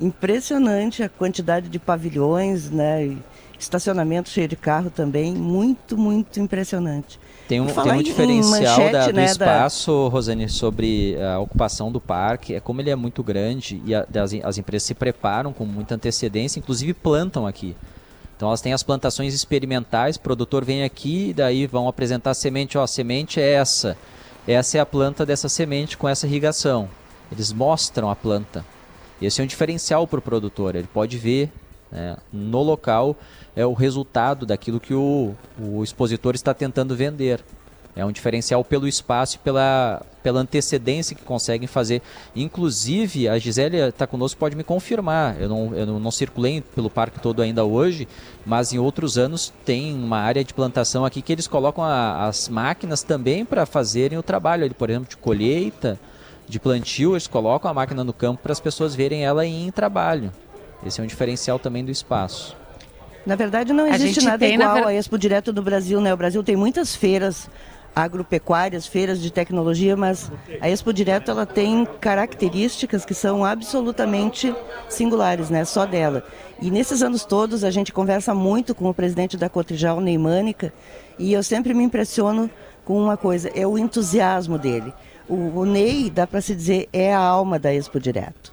Impressionante 0.00 1.02
a 1.02 1.08
quantidade 1.08 1.68
de 1.68 1.78
pavilhões, 1.78 2.70
né? 2.70 3.16
estacionamento 3.62 4.28
cheio 4.28 4.48
de 4.48 4.56
carro 4.56 4.90
também, 4.90 5.32
muito, 5.32 5.96
muito 5.96 6.40
impressionante. 6.40 7.18
Tem 7.48 7.60
um, 7.60 7.66
tem 7.66 7.92
um 7.92 8.02
diferencial 8.02 8.60
manchete, 8.60 8.92
da, 8.92 9.06
do 9.06 9.12
né, 9.12 9.24
espaço, 9.24 10.04
da... 10.04 10.08
Rosane, 10.08 10.48
sobre 10.48 11.16
a 11.20 11.38
ocupação 11.38 11.92
do 11.92 12.00
parque, 12.00 12.54
é 12.54 12.60
como 12.60 12.80
ele 12.80 12.90
é 12.90 12.96
muito 12.96 13.22
grande 13.22 13.80
e 13.84 13.94
a, 13.94 14.06
as, 14.20 14.34
as 14.42 14.58
empresas 14.58 14.86
se 14.86 14.94
preparam 14.94 15.52
com 15.52 15.64
muita 15.64 15.94
antecedência, 15.94 16.58
inclusive 16.58 16.92
plantam 16.94 17.46
aqui. 17.46 17.76
Então 18.36 18.48
elas 18.48 18.60
têm 18.60 18.72
as 18.72 18.82
plantações 18.82 19.34
experimentais, 19.34 20.16
o 20.16 20.20
produtor 20.20 20.64
vem 20.64 20.82
aqui 20.82 21.28
e 21.28 21.32
daí 21.34 21.66
vão 21.66 21.86
apresentar 21.86 22.30
a 22.30 22.34
semente, 22.34 22.76
ó, 22.76 22.82
a 22.82 22.88
semente 22.88 23.40
é 23.40 23.52
essa 23.52 23.96
essa 24.46 24.78
é 24.78 24.80
a 24.80 24.86
planta 24.86 25.24
dessa 25.24 25.48
semente 25.48 25.96
com 25.96 26.08
essa 26.08 26.26
irrigação. 26.26 26.88
Eles 27.30 27.52
mostram 27.52 28.10
a 28.10 28.16
planta. 28.16 28.64
Esse 29.20 29.40
é 29.40 29.44
um 29.44 29.46
diferencial 29.46 30.06
para 30.06 30.18
o 30.18 30.22
produtor. 30.22 30.74
Ele 30.74 30.88
pode 30.92 31.16
ver 31.16 31.50
né, 31.90 32.16
no 32.32 32.62
local 32.62 33.16
é 33.54 33.64
o 33.64 33.74
resultado 33.74 34.46
daquilo 34.46 34.80
que 34.80 34.94
o, 34.94 35.34
o 35.58 35.84
expositor 35.84 36.34
está 36.34 36.52
tentando 36.54 36.96
vender. 36.96 37.44
É 37.94 38.04
um 38.04 38.10
diferencial 38.10 38.64
pelo 38.64 38.88
espaço 38.88 39.36
e 39.36 39.38
pela, 39.38 40.00
pela 40.22 40.40
antecedência 40.40 41.14
que 41.14 41.22
conseguem 41.22 41.68
fazer. 41.68 42.00
Inclusive, 42.34 43.28
a 43.28 43.38
Gisele 43.38 43.76
está 43.76 44.06
conosco, 44.06 44.40
pode 44.40 44.56
me 44.56 44.64
confirmar. 44.64 45.38
Eu 45.38 45.48
não, 45.48 45.74
eu 45.74 45.86
não 45.86 46.10
circulei 46.10 46.62
pelo 46.74 46.88
parque 46.88 47.20
todo 47.20 47.42
ainda 47.42 47.64
hoje, 47.64 48.08
mas 48.46 48.72
em 48.72 48.78
outros 48.78 49.18
anos 49.18 49.52
tem 49.64 49.92
uma 49.92 50.18
área 50.18 50.42
de 50.42 50.54
plantação 50.54 51.04
aqui 51.04 51.20
que 51.20 51.32
eles 51.32 51.46
colocam 51.46 51.84
a, 51.84 52.26
as 52.26 52.48
máquinas 52.48 53.02
também 53.02 53.44
para 53.44 53.66
fazerem 53.66 54.16
o 54.16 54.22
trabalho, 54.22 54.74
por 54.74 54.88
exemplo, 54.88 55.10
de 55.10 55.16
colheita, 55.18 56.00
de 56.48 56.58
plantio, 56.58 57.12
eles 57.12 57.26
colocam 57.26 57.70
a 57.70 57.74
máquina 57.74 58.02
no 58.02 58.12
campo 58.12 58.42
para 58.42 58.52
as 58.52 58.60
pessoas 58.60 58.94
verem 58.94 59.24
ela 59.24 59.44
em 59.46 59.70
trabalho. 59.70 60.32
Esse 60.84 61.00
é 61.00 61.04
um 61.04 61.06
diferencial 61.06 61.58
também 61.58 61.84
do 61.84 61.90
espaço. 61.90 62.56
Na 63.24 63.36
verdade, 63.36 63.72
não 63.72 63.86
existe 63.86 64.24
nada 64.24 64.44
igual 64.46 64.80
na... 64.80 64.86
a 64.88 64.94
Expo 64.94 65.16
Direto 65.16 65.52
do 65.52 65.62
Brasil, 65.62 66.00
né? 66.00 66.12
O 66.12 66.16
Brasil 66.16 66.42
tem 66.42 66.56
muitas 66.56 66.96
feiras 66.96 67.48
agropecuárias, 67.94 68.86
feiras 68.86 69.20
de 69.20 69.30
tecnologia, 69.30 69.96
mas 69.96 70.30
a 70.60 70.68
Expo 70.68 70.92
Direto 70.92 71.30
ela 71.30 71.44
tem 71.44 71.86
características 72.00 73.04
que 73.04 73.14
são 73.14 73.44
absolutamente 73.44 74.54
singulares, 74.88 75.50
né? 75.50 75.64
Só 75.64 75.84
dela. 75.84 76.24
E 76.60 76.70
nesses 76.70 77.02
anos 77.02 77.24
todos 77.24 77.64
a 77.64 77.70
gente 77.70 77.92
conversa 77.92 78.34
muito 78.34 78.74
com 78.74 78.88
o 78.88 78.94
presidente 78.94 79.36
da 79.36 79.48
Cotrijal, 79.48 80.00
Neymânica, 80.00 80.72
e 81.18 81.32
eu 81.32 81.42
sempre 81.42 81.74
me 81.74 81.84
impressiono 81.84 82.50
com 82.84 83.00
uma 83.00 83.16
coisa, 83.16 83.50
é 83.54 83.66
o 83.66 83.78
entusiasmo 83.78 84.58
dele. 84.58 84.92
O, 85.28 85.60
o 85.60 85.64
Ney, 85.64 86.10
dá 86.10 86.26
para 86.26 86.40
se 86.40 86.54
dizer, 86.54 86.88
é 86.92 87.14
a 87.14 87.20
alma 87.20 87.58
da 87.58 87.72
Expo 87.72 88.00
Direto. 88.00 88.52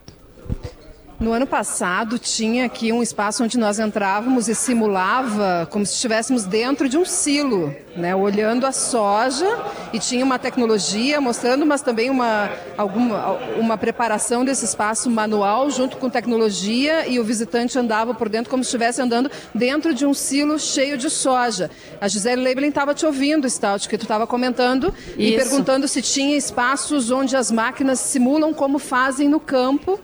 No 1.20 1.34
ano 1.34 1.46
passado 1.46 2.18
tinha 2.18 2.66
aqui 2.66 2.94
um 2.94 3.04
espaço 3.04 3.44
onde 3.44 3.60
nós 3.60 3.78
entrávamos 3.78 4.48
e 4.48 4.56
simulava 4.56 5.68
como 5.70 5.86
se 5.86 5.94
estivéssemos 5.96 6.46
dentro 6.46 6.88
de 6.88 6.98
um 6.98 7.04
silo, 7.04 7.76
né, 7.94 8.16
olhando 8.16 8.66
a 8.66 8.72
soja 8.72 9.46
e 9.92 10.00
tinha 10.00 10.24
uma 10.24 10.40
tecnologia 10.40 11.20
mostrando, 11.20 11.66
mas 11.66 11.82
também 11.82 12.10
uma, 12.10 12.50
alguma, 12.78 13.34
uma 13.58 13.78
preparação 13.78 14.46
desse 14.46 14.64
espaço 14.64 15.10
manual 15.10 15.70
junto 15.70 15.98
com 15.98 16.10
tecnologia 16.10 17.06
e 17.06 17.20
o 17.20 17.24
visitante 17.26 17.78
andava 17.78 18.14
por 18.14 18.30
dentro 18.30 18.50
como 18.50 18.64
se 18.64 18.70
estivesse 18.70 19.02
andando 19.02 19.30
dentro 19.54 19.94
de 19.94 20.06
um 20.06 20.14
silo 20.14 20.58
cheio 20.58 20.98
de 20.98 21.10
soja. 21.10 21.70
A 22.00 22.08
Gisele 22.08 22.42
Leibelin 22.42 22.70
estava 22.70 22.94
te 22.94 23.06
ouvindo, 23.06 23.50
Stout, 23.50 23.90
que 23.90 23.98
tu 23.98 24.04
estava 24.04 24.26
comentando 24.26 24.94
Isso. 25.10 25.16
e 25.18 25.36
perguntando 25.36 25.86
se 25.86 26.02
tinha 26.02 26.38
espaços 26.38 27.12
onde 27.12 27.36
as 27.36 27.52
máquinas 27.52 28.00
simulam 28.00 28.54
como 28.54 28.80
fazem 28.80 29.28
no 29.28 29.42
campo 29.42 30.00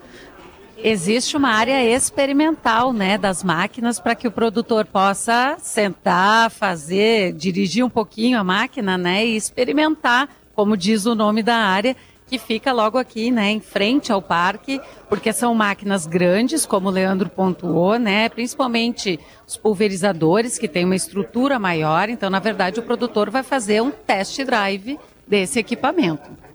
existe 0.77 1.35
uma 1.37 1.49
área 1.49 1.83
experimental, 1.83 2.93
né, 2.93 3.17
das 3.17 3.43
máquinas 3.43 3.99
para 3.99 4.15
que 4.15 4.27
o 4.27 4.31
produtor 4.31 4.85
possa 4.85 5.57
sentar, 5.59 6.51
fazer, 6.51 7.33
dirigir 7.33 7.83
um 7.83 7.89
pouquinho 7.89 8.39
a 8.39 8.43
máquina, 8.43 8.97
né, 8.97 9.25
e 9.25 9.35
experimentar, 9.35 10.29
como 10.53 10.77
diz 10.77 11.05
o 11.05 11.15
nome 11.15 11.41
da 11.41 11.55
área, 11.55 11.95
que 12.27 12.39
fica 12.39 12.73
logo 12.73 12.97
aqui, 12.97 13.29
né, 13.29 13.51
em 13.51 13.59
frente 13.59 14.11
ao 14.11 14.21
parque, 14.21 14.81
porque 15.07 15.31
são 15.31 15.53
máquinas 15.53 16.07
grandes, 16.07 16.65
como 16.65 16.89
o 16.89 16.91
Leandro 16.91 17.29
pontuou, 17.29 17.99
né, 17.99 18.29
principalmente 18.29 19.19
os 19.47 19.55
pulverizadores, 19.55 20.57
que 20.57 20.67
têm 20.67 20.85
uma 20.85 20.95
estrutura 20.95 21.59
maior. 21.59 22.09
Então, 22.09 22.29
na 22.29 22.39
verdade, 22.39 22.79
o 22.79 22.83
produtor 22.83 23.29
vai 23.29 23.43
fazer 23.43 23.81
um 23.81 23.91
test 23.91 24.43
drive 24.43 24.99
desse 25.27 25.59
equipamento. 25.59 26.45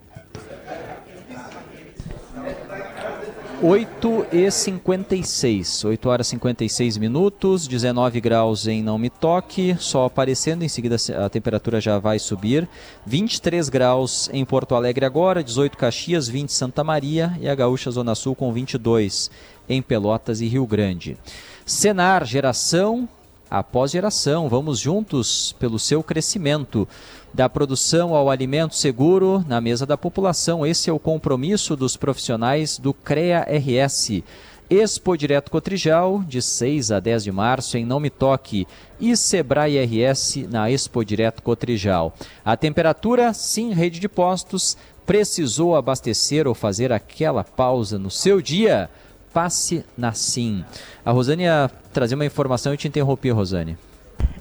8 3.63 4.25
e 4.31 4.49
56, 4.49 5.85
8 5.85 6.09
horas 6.09 6.27
e 6.27 6.29
56 6.31 6.97
minutos, 6.97 7.67
19 7.67 8.19
graus 8.19 8.65
em 8.65 8.81
Não 8.81 8.97
Me 8.97 9.07
Toque, 9.07 9.75
sol 9.79 10.03
aparecendo, 10.03 10.63
em 10.63 10.67
seguida 10.67 10.95
a 11.23 11.29
temperatura 11.29 11.79
já 11.79 11.99
vai 11.99 12.17
subir. 12.17 12.67
23 13.05 13.69
graus 13.69 14.31
em 14.33 14.43
Porto 14.43 14.73
Alegre 14.73 15.05
agora, 15.05 15.43
18 15.43 15.77
Caxias, 15.77 16.27
20 16.27 16.51
Santa 16.51 16.83
Maria 16.83 17.37
e 17.39 17.47
a 17.47 17.53
Gaúcha 17.53 17.91
Zona 17.91 18.15
Sul 18.15 18.33
com 18.33 18.51
22 18.51 19.29
em 19.69 19.79
Pelotas 19.79 20.41
e 20.41 20.47
Rio 20.47 20.65
Grande. 20.65 21.15
Senar, 21.63 22.25
geração 22.25 23.07
após 23.51 23.91
geração, 23.91 24.47
vamos 24.47 24.79
juntos 24.79 25.53
pelo 25.59 25.77
seu 25.77 26.01
crescimento 26.01 26.87
da 27.33 27.49
produção 27.49 28.15
ao 28.15 28.29
alimento 28.29 28.75
seguro 28.75 29.43
na 29.45 29.59
mesa 29.59 29.85
da 29.85 29.97
população. 29.97 30.65
Esse 30.65 30.89
é 30.89 30.93
o 30.93 30.99
compromisso 30.99 31.75
dos 31.75 31.97
profissionais 31.97 32.79
do 32.79 32.93
CREA 32.93 33.45
RS. 33.49 34.23
Expo 34.69 35.17
Direto 35.17 35.51
Cotrijal, 35.51 36.23
de 36.25 36.41
6 36.41 36.93
a 36.93 37.01
10 37.01 37.25
de 37.25 37.31
março, 37.33 37.77
em 37.77 37.85
Não 37.85 37.99
Me 37.99 38.09
Toque, 38.09 38.65
e 39.01 39.17
Sebrae 39.17 39.83
RS 39.83 40.47
na 40.49 40.71
Expo 40.71 41.03
Direto 41.03 41.43
Cotrijal. 41.43 42.13
A 42.45 42.55
temperatura, 42.55 43.33
sim, 43.33 43.73
rede 43.73 43.99
de 43.99 44.07
postos, 44.07 44.77
precisou 45.05 45.75
abastecer 45.75 46.47
ou 46.47 46.55
fazer 46.55 46.93
aquela 46.93 47.43
pausa 47.43 47.99
no 47.99 48.09
seu 48.09 48.41
dia? 48.41 48.89
Passe 49.33 49.85
na 49.97 50.13
Sim. 50.13 50.63
A 51.05 51.11
Rosane 51.11 51.43
ia 51.43 51.69
trazer 51.93 52.15
uma 52.15 52.25
informação 52.25 52.73
e 52.73 52.77
te 52.77 52.87
interrompi, 52.87 53.29
Rosane. 53.29 53.77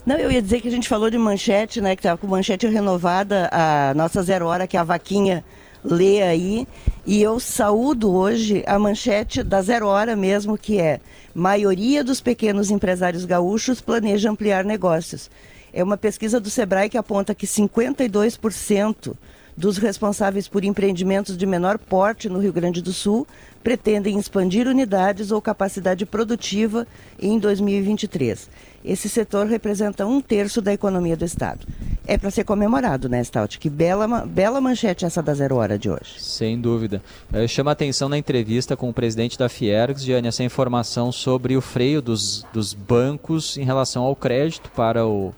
Não, 0.05 0.17
eu 0.17 0.31
ia 0.31 0.43
dizer 0.43 0.61
que 0.61 0.69
a 0.69 0.71
gente 0.71 0.89
falou 0.89 1.11
de 1.11 1.19
manchete, 1.19 1.81
né? 1.81 1.95
Que 1.95 2.01
estava 2.01 2.19
com 2.19 2.27
manchete 2.27 2.67
renovada, 2.67 3.49
a 3.53 3.93
nossa 3.95 4.23
zero 4.23 4.47
hora, 4.47 4.67
que 4.67 4.77
a 4.77 4.83
vaquinha 4.83 5.45
lê 5.85 6.23
aí. 6.23 6.67
E 7.07 7.23
eu 7.23 7.39
saúdo 7.41 8.13
hoje 8.13 8.63
a 8.67 8.79
manchete 8.79 9.43
da 9.43 9.63
zero 9.63 9.87
hora 9.87 10.17
mesmo, 10.17 10.57
que 10.57 10.81
é 10.81 11.01
maioria 11.35 12.03
dos 12.03 12.21
pequenos 12.21 12.71
empresários 12.71 13.25
gaúchos 13.25 13.81
planeja 13.81 14.31
ampliar 14.31 14.65
negócios. 14.65 15.31
É 15.73 15.83
uma 15.83 15.97
pesquisa 15.97 16.41
do 16.41 16.51
Sebrae 16.51 16.89
que 16.89 16.99
aponta 16.99 17.35
que 17.35 17.47
52% 17.47 19.15
dos 19.57 19.77
responsáveis 19.79 20.49
por 20.49 20.65
empreendimentos 20.65 21.37
de 21.37 21.47
menor 21.47 21.79
porte 21.79 22.29
no 22.29 22.39
Rio 22.39 22.53
Grande 22.53 22.81
do 22.81 22.93
Sul 22.93 23.27
pretendem 23.63 24.19
expandir 24.19 24.67
unidades 24.67 25.31
ou 25.31 25.41
capacidade 25.41 26.07
produtiva 26.07 26.87
em 27.21 27.39
2023. 27.39 28.49
Esse 28.83 29.09
setor 29.09 29.47
representa 29.47 30.07
um 30.07 30.21
terço 30.21 30.63
da 30.63 30.73
economia 30.73 31.17
do 31.17 31.25
Estado. 31.25 31.67
É 32.07 32.17
para 32.17 32.31
ser 32.31 32.45
comemorado, 32.45 33.09
né, 33.09 33.23
Stout? 33.23 33.59
Que 33.59 33.69
bela, 33.69 34.25
bela 34.27 34.61
manchete 34.61 35.05
essa 35.05 35.23
da 35.23 35.35
zero 35.35 35.57
hora 35.57 35.79
de 35.79 35.91
hoje. 35.91 36.15
Sem 36.19 36.59
dúvida. 36.59 37.03
Chama 37.47 37.71
atenção 37.71 38.09
na 38.09 38.17
entrevista 38.17 38.77
com 38.77 38.89
o 38.89 38.95
presidente 38.95 39.39
da 39.39 39.51
Fiergs, 39.51 40.03
Gianni, 40.03 40.29
essa 40.29 40.43
informação 40.43 41.13
sobre 41.13 41.57
o 41.57 41.61
freio 41.61 42.01
dos, 42.01 42.45
dos 42.55 42.73
bancos 42.73 43.59
em 43.59 43.65
relação 43.65 44.03
ao 44.03 44.17
crédito 44.17 44.71
para, 44.71 45.07
o, 45.07 45.35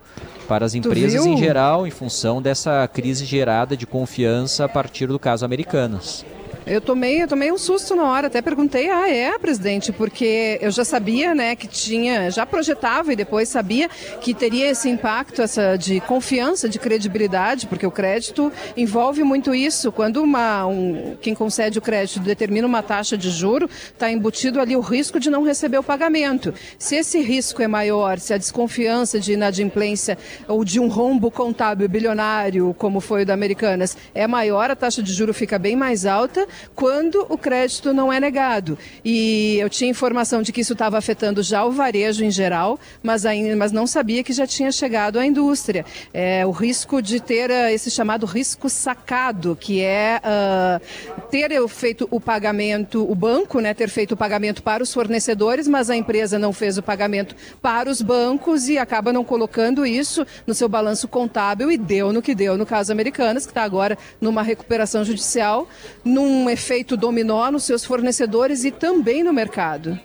para 0.46 0.64
as 0.64 0.74
empresas 0.74 1.26
em 1.26 1.36
geral, 1.36 1.84
em 1.84 1.90
função 1.90 2.40
dessa 2.40 2.86
crise 2.86 3.24
gerada 3.24 3.76
de 3.76 3.86
confiança 3.86 4.64
a 4.64 4.68
partir 4.68 5.08
do 5.08 5.18
caso 5.18 5.44
Americanas. 5.44 6.24
Eu 6.64 6.80
tomei, 6.80 7.20
eu 7.20 7.26
tomei 7.26 7.50
um 7.50 7.58
susto 7.58 7.96
na 7.96 8.04
hora, 8.04 8.28
até 8.28 8.40
perguntei, 8.40 8.88
ah, 8.88 9.08
é, 9.08 9.36
presidente, 9.36 9.90
porque 9.90 10.58
eu 10.60 10.70
já 10.70 10.84
sabia, 10.84 11.34
né, 11.34 11.56
que 11.56 11.66
tinha, 11.66 12.30
já 12.30 12.46
projetava 12.46 13.12
e 13.12 13.16
depois 13.16 13.48
sabia 13.48 13.88
que 14.20 14.32
teria 14.32 14.70
esse 14.70 14.88
impacto 14.88 15.42
essa 15.42 15.76
de 15.76 15.98
confiança, 16.00 16.68
de 16.68 16.78
credibilidade, 16.78 17.66
porque 17.66 17.84
o 17.84 17.90
crédito 17.90 18.52
envolve 18.76 19.24
muito 19.24 19.52
isso. 19.52 19.90
Quando 19.90 20.22
uma, 20.22 20.64
um, 20.66 21.16
quem 21.20 21.34
concede 21.34 21.78
o 21.78 21.82
crédito 21.82 22.20
determina 22.20 22.66
uma 22.66 22.82
taxa 22.82 23.18
de 23.18 23.30
juro, 23.30 23.68
está 23.68 24.10
embutido 24.10 24.60
ali 24.60 24.76
o 24.76 24.80
risco 24.80 25.18
de 25.18 25.30
não 25.30 25.42
receber 25.42 25.78
o 25.78 25.82
pagamento. 25.82 26.54
Se 26.78 26.94
esse 26.94 27.20
risco 27.20 27.60
é 27.60 27.66
maior, 27.66 28.20
se 28.20 28.32
a 28.32 28.38
desconfiança 28.38 29.18
de 29.18 29.32
inadimplência 29.32 30.16
ou 30.46 30.64
de 30.64 30.78
um 30.78 30.86
rombo 30.86 31.28
contábil 31.28 31.88
bilionário, 31.88 32.72
como 32.78 33.00
foi 33.00 33.22
o 33.22 33.26
da 33.26 33.34
Americanas, 33.34 33.96
é 34.14 34.28
maior, 34.28 34.70
a 34.70 34.76
taxa 34.76 35.02
de 35.02 35.12
juro 35.12 35.34
fica 35.34 35.58
bem 35.58 35.74
mais 35.74 36.06
alta 36.06 36.46
quando 36.74 37.26
o 37.28 37.38
crédito 37.38 37.92
não 37.92 38.12
é 38.12 38.18
negado. 38.18 38.78
E 39.04 39.56
eu 39.58 39.68
tinha 39.68 39.90
informação 39.90 40.42
de 40.42 40.52
que 40.52 40.60
isso 40.60 40.72
estava 40.72 40.98
afetando 40.98 41.42
já 41.42 41.64
o 41.64 41.70
varejo 41.70 42.24
em 42.24 42.30
geral, 42.30 42.78
mas, 43.02 43.26
ainda, 43.26 43.56
mas 43.56 43.72
não 43.72 43.86
sabia 43.86 44.22
que 44.22 44.32
já 44.32 44.46
tinha 44.46 44.70
chegado 44.72 45.18
à 45.18 45.26
indústria. 45.26 45.84
É, 46.12 46.44
o 46.46 46.50
risco 46.50 47.00
de 47.02 47.20
ter 47.20 47.50
uh, 47.50 47.68
esse 47.70 47.90
chamado 47.90 48.26
risco 48.26 48.68
sacado, 48.68 49.56
que 49.58 49.80
é 49.80 50.20
uh, 50.24 51.28
ter 51.30 51.52
feito 51.68 52.08
o 52.10 52.20
pagamento, 52.20 53.10
o 53.10 53.14
banco 53.14 53.60
né, 53.60 53.74
ter 53.74 53.88
feito 53.88 54.12
o 54.12 54.16
pagamento 54.16 54.62
para 54.62 54.82
os 54.82 54.92
fornecedores, 54.92 55.68
mas 55.68 55.90
a 55.90 55.96
empresa 55.96 56.38
não 56.38 56.52
fez 56.52 56.78
o 56.78 56.82
pagamento 56.82 57.34
para 57.60 57.90
os 57.90 58.00
bancos 58.00 58.68
e 58.68 58.78
acaba 58.78 59.12
não 59.12 59.24
colocando 59.24 59.84
isso 59.86 60.26
no 60.46 60.54
seu 60.54 60.68
balanço 60.68 61.06
contábil 61.08 61.70
e 61.70 61.76
deu 61.76 62.12
no 62.12 62.22
que 62.22 62.34
deu 62.34 62.56
no 62.56 62.66
caso 62.66 62.92
Americanas, 62.92 63.44
que 63.44 63.50
está 63.50 63.62
agora 63.62 63.98
numa 64.20 64.42
recuperação 64.42 65.04
judicial, 65.04 65.68
num 66.04 66.41
um 66.42 66.50
efeito 66.50 66.96
dominó 66.96 67.50
nos 67.50 67.64
seus 67.64 67.84
fornecedores 67.84 68.64
e 68.64 68.70
também 68.70 69.22
no 69.22 69.32
mercado. 69.32 69.98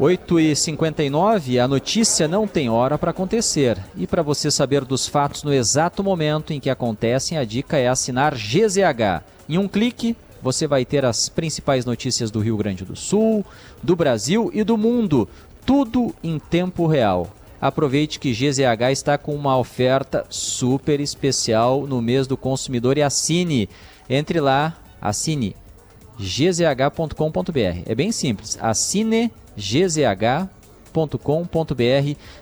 8h59, 0.00 1.62
a 1.62 1.68
notícia 1.68 2.26
não 2.26 2.46
tem 2.46 2.68
hora 2.68 2.98
para 2.98 3.12
acontecer. 3.12 3.78
E 3.96 4.06
para 4.06 4.22
você 4.22 4.50
saber 4.50 4.84
dos 4.84 5.06
fatos 5.06 5.42
no 5.42 5.52
exato 5.52 6.02
momento 6.02 6.52
em 6.52 6.58
que 6.58 6.70
acontecem, 6.70 7.38
a 7.38 7.44
dica 7.44 7.76
é 7.78 7.88
assinar 7.88 8.34
GZH. 8.34 9.22
Em 9.48 9.58
um 9.58 9.68
clique, 9.68 10.16
você 10.42 10.66
vai 10.66 10.84
ter 10.84 11.04
as 11.04 11.28
principais 11.28 11.84
notícias 11.84 12.30
do 12.30 12.40
Rio 12.40 12.56
Grande 12.56 12.84
do 12.84 12.96
Sul, 12.96 13.44
do 13.82 13.94
Brasil 13.94 14.50
e 14.52 14.64
do 14.64 14.76
mundo. 14.76 15.28
Tudo 15.64 16.12
em 16.22 16.38
tempo 16.38 16.86
real. 16.86 17.30
Aproveite 17.60 18.18
que 18.18 18.32
GZH 18.32 18.90
está 18.90 19.16
com 19.16 19.36
uma 19.36 19.56
oferta 19.56 20.26
super 20.28 20.98
especial 20.98 21.86
no 21.86 22.02
mês 22.02 22.26
do 22.26 22.36
consumidor 22.36 22.98
e 22.98 23.02
assine. 23.02 23.68
Entre 24.08 24.40
lá, 24.40 24.76
assine 25.00 25.56
gzh.com.br. 26.18 27.82
É 27.86 27.94
bem 27.94 28.12
simples. 28.12 28.58
Assine 28.60 29.32
gzh.com.br 29.56 30.92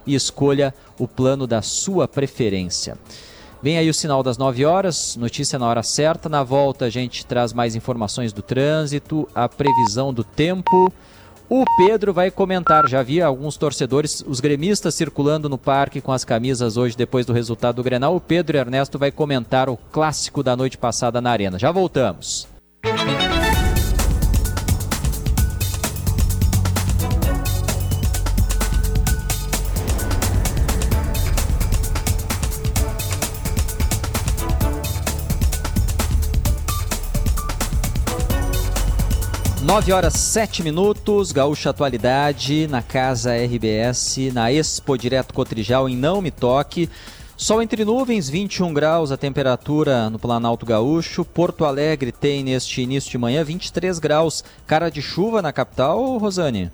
e 0.06 0.14
escolha 0.14 0.74
o 0.98 1.06
plano 1.06 1.46
da 1.46 1.62
sua 1.62 2.08
preferência. 2.08 2.96
Vem 3.62 3.76
aí 3.76 3.90
o 3.90 3.94
sinal 3.94 4.22
das 4.22 4.38
9 4.38 4.64
horas, 4.64 5.16
notícia 5.16 5.58
na 5.58 5.66
hora 5.66 5.82
certa. 5.82 6.30
Na 6.30 6.42
volta 6.42 6.86
a 6.86 6.90
gente 6.90 7.26
traz 7.26 7.52
mais 7.52 7.74
informações 7.74 8.32
do 8.32 8.40
trânsito, 8.40 9.28
a 9.34 9.48
previsão 9.48 10.14
do 10.14 10.24
tempo. 10.24 10.90
O 11.53 11.64
Pedro 11.76 12.14
vai 12.14 12.30
comentar. 12.30 12.88
Já 12.88 13.03
vi 13.03 13.20
alguns 13.20 13.57
torcedores, 13.57 14.22
os 14.24 14.38
gremistas 14.38 14.94
circulando 14.94 15.48
no 15.48 15.59
parque 15.59 16.01
com 16.01 16.12
as 16.12 16.24
camisas 16.24 16.76
hoje 16.76 16.96
depois 16.96 17.26
do 17.26 17.32
resultado 17.32 17.76
do 17.76 17.82
Grenal. 17.82 18.14
O 18.14 18.20
Pedro 18.20 18.57
Ernesto 18.57 18.96
vai 18.96 19.11
comentar 19.11 19.68
o 19.68 19.76
clássico 19.76 20.44
da 20.44 20.57
noite 20.57 20.78
passada 20.78 21.20
na 21.20 21.32
Arena. 21.32 21.59
Já 21.59 21.72
voltamos. 21.72 22.46
9 39.62 39.92
horas 39.92 40.14
7 40.14 40.62
minutos, 40.62 41.32
Gaúcha 41.32 41.68
Atualidade, 41.68 42.66
na 42.66 42.80
Casa 42.80 43.36
RBS, 43.36 44.32
na 44.32 44.50
Expo 44.50 44.96
Direto 44.96 45.34
Cotrijal, 45.34 45.86
em 45.86 45.94
Não 45.94 46.22
Me 46.22 46.30
Toque. 46.30 46.88
Sol 47.36 47.61
entre 47.61 47.84
nuvens, 47.84 48.30
21 48.30 48.72
graus 48.72 49.12
a 49.12 49.18
temperatura 49.18 50.08
no 50.08 50.18
Planalto 50.18 50.64
Gaúcho. 50.64 51.26
Porto 51.26 51.66
Alegre 51.66 52.11
tem 52.11 52.42
neste 52.42 52.80
início 52.80 53.11
de 53.11 53.18
manhã 53.18 53.44
23 53.44 53.98
graus. 53.98 54.42
Cara 54.66 54.90
de 54.90 55.02
chuva 55.02 55.42
na 55.42 55.52
capital, 55.52 56.16
Rosane? 56.16 56.70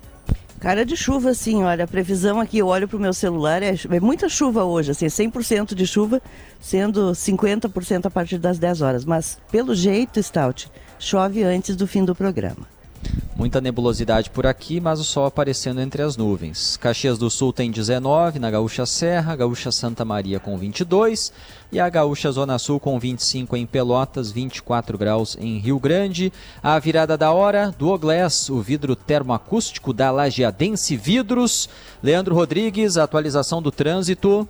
Cara 0.57 0.85
de 0.85 0.95
chuva, 0.95 1.33
sim, 1.33 1.63
olha, 1.63 1.83
a 1.83 1.87
previsão 1.87 2.39
aqui, 2.39 2.57
eu 2.57 2.67
olho 2.67 2.87
para 2.87 2.97
o 2.97 3.01
meu 3.01 3.13
celular, 3.13 3.61
é, 3.61 3.75
é, 3.91 3.99
muita 3.99 4.27
chuva 4.27 4.63
hoje, 4.63 4.91
assim, 4.91 5.05
100% 5.05 5.75
de 5.75 5.85
chuva, 5.85 6.19
sendo 6.59 7.11
50% 7.11 8.05
a 8.05 8.09
partir 8.09 8.39
das 8.39 8.57
10 8.57 8.81
horas. 8.81 9.05
Mas, 9.05 9.37
pelo 9.51 9.75
jeito, 9.75 10.23
Stout, 10.23 10.71
chove 10.97 11.43
antes 11.43 11.75
do 11.75 11.85
fim 11.85 12.03
do 12.03 12.15
programa. 12.15 12.76
Muita 13.37 13.61
nebulosidade 13.61 14.31
por 14.31 14.47
aqui, 14.47 14.79
mas 14.79 14.99
o 14.99 15.03
sol 15.03 15.27
aparecendo 15.27 15.79
entre 15.79 16.01
as 16.01 16.17
nuvens. 16.17 16.75
Caxias 16.77 17.19
do 17.19 17.29
Sul 17.29 17.53
tem 17.53 17.69
19, 17.69 18.39
na 18.39 18.49
Gaúcha 18.49 18.83
Serra, 18.83 19.35
Gaúcha 19.35 19.71
Santa 19.71 20.03
Maria 20.03 20.39
com 20.39 20.57
22 20.57 21.31
e 21.71 21.79
a 21.79 21.87
Gaúcha 21.87 22.31
Zona 22.31 22.57
Sul 22.57 22.79
com 22.79 22.97
25 22.97 23.55
em 23.55 23.67
Pelotas, 23.67 24.31
24 24.31 24.97
graus 24.97 25.37
em 25.39 25.59
Rio 25.59 25.79
Grande. 25.79 26.33
A 26.63 26.79
virada 26.79 27.15
da 27.15 27.31
hora 27.31 27.71
do 27.77 27.89
Oglass, 27.89 28.49
o 28.49 28.59
vidro 28.59 28.95
termoacústico 28.95 29.93
da 29.93 30.09
Lajeadense 30.09 30.97
Vidros. 30.97 31.69
Leandro 32.01 32.33
Rodrigues, 32.33 32.97
atualização 32.97 33.61
do 33.61 33.71
trânsito. 33.71 34.49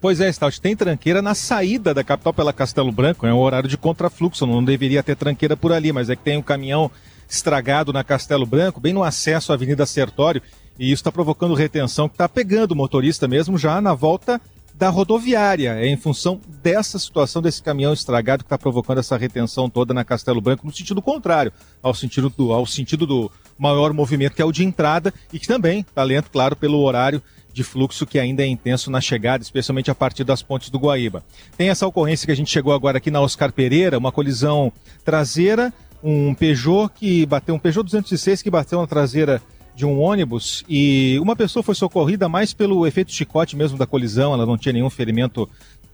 Pois 0.00 0.18
é, 0.18 0.32
Stout, 0.32 0.60
tem 0.62 0.74
tranqueira 0.74 1.20
na 1.20 1.34
saída 1.34 1.92
da 1.92 2.02
capital 2.02 2.32
pela 2.32 2.54
Castelo 2.54 2.90
Branco, 2.90 3.26
é 3.26 3.34
um 3.34 3.38
horário 3.38 3.68
de 3.68 3.76
contrafluxo, 3.76 4.46
não 4.46 4.64
deveria 4.64 5.02
ter 5.02 5.14
tranqueira 5.14 5.54
por 5.54 5.72
ali, 5.72 5.92
mas 5.92 6.08
é 6.08 6.16
que 6.16 6.22
tem 6.22 6.38
um 6.38 6.42
caminhão 6.42 6.90
estragado 7.28 7.92
na 7.92 8.02
Castelo 8.02 8.46
Branco, 8.46 8.80
bem 8.80 8.94
no 8.94 9.04
acesso 9.04 9.52
à 9.52 9.54
Avenida 9.54 9.84
Sertório, 9.84 10.40
e 10.78 10.86
isso 10.86 11.00
está 11.00 11.12
provocando 11.12 11.52
retenção 11.52 12.08
que 12.08 12.14
está 12.14 12.26
pegando 12.26 12.72
o 12.72 12.76
motorista 12.76 13.28
mesmo 13.28 13.58
já 13.58 13.78
na 13.78 13.92
volta 13.92 14.40
da 14.72 14.88
rodoviária. 14.88 15.74
É 15.74 15.86
em 15.86 15.98
função 15.98 16.40
dessa 16.62 16.98
situação 16.98 17.42
desse 17.42 17.62
caminhão 17.62 17.92
estragado 17.92 18.42
que 18.42 18.46
está 18.46 18.56
provocando 18.56 18.98
essa 18.98 19.18
retenção 19.18 19.68
toda 19.68 19.92
na 19.92 20.02
Castelo 20.02 20.40
Branco, 20.40 20.66
no 20.66 20.72
sentido 20.72 21.02
contrário, 21.02 21.52
ao 21.82 21.92
sentido 21.92 22.30
do, 22.30 22.54
ao 22.54 22.64
sentido 22.64 23.06
do 23.06 23.30
maior 23.58 23.92
movimento, 23.92 24.34
que 24.34 24.40
é 24.40 24.44
o 24.46 24.50
de 24.50 24.64
entrada, 24.64 25.12
e 25.30 25.38
que 25.38 25.46
também 25.46 25.80
está 25.80 26.02
lento, 26.02 26.30
claro, 26.30 26.56
pelo 26.56 26.78
horário 26.78 27.22
de 27.52 27.64
fluxo 27.64 28.06
que 28.06 28.18
ainda 28.18 28.42
é 28.42 28.46
intenso 28.46 28.90
na 28.90 29.00
chegada, 29.00 29.42
especialmente 29.42 29.90
a 29.90 29.94
partir 29.94 30.24
das 30.24 30.42
pontes 30.42 30.70
do 30.70 30.78
Guaíba. 30.78 31.22
Tem 31.56 31.68
essa 31.68 31.86
ocorrência 31.86 32.26
que 32.26 32.32
a 32.32 32.36
gente 32.36 32.50
chegou 32.50 32.72
agora 32.72 32.98
aqui 32.98 33.10
na 33.10 33.20
Oscar 33.20 33.52
Pereira, 33.52 33.98
uma 33.98 34.12
colisão 34.12 34.72
traseira, 35.04 35.72
um 36.02 36.34
Peugeot 36.34 36.90
que 36.94 37.26
bateu, 37.26 37.54
um 37.54 37.58
Peugeot 37.58 37.84
206 37.84 38.42
que 38.42 38.50
bateu 38.50 38.80
na 38.80 38.86
traseira 38.86 39.42
de 39.74 39.86
um 39.86 40.00
ônibus 40.00 40.64
e 40.68 41.18
uma 41.20 41.36
pessoa 41.36 41.62
foi 41.62 41.74
socorrida 41.74 42.28
mais 42.28 42.52
pelo 42.52 42.86
efeito 42.86 43.12
chicote 43.12 43.56
mesmo 43.56 43.78
da 43.78 43.86
colisão, 43.86 44.34
ela 44.34 44.44
não 44.44 44.58
tinha 44.58 44.72
nenhum 44.72 44.90
ferimento 44.90 45.48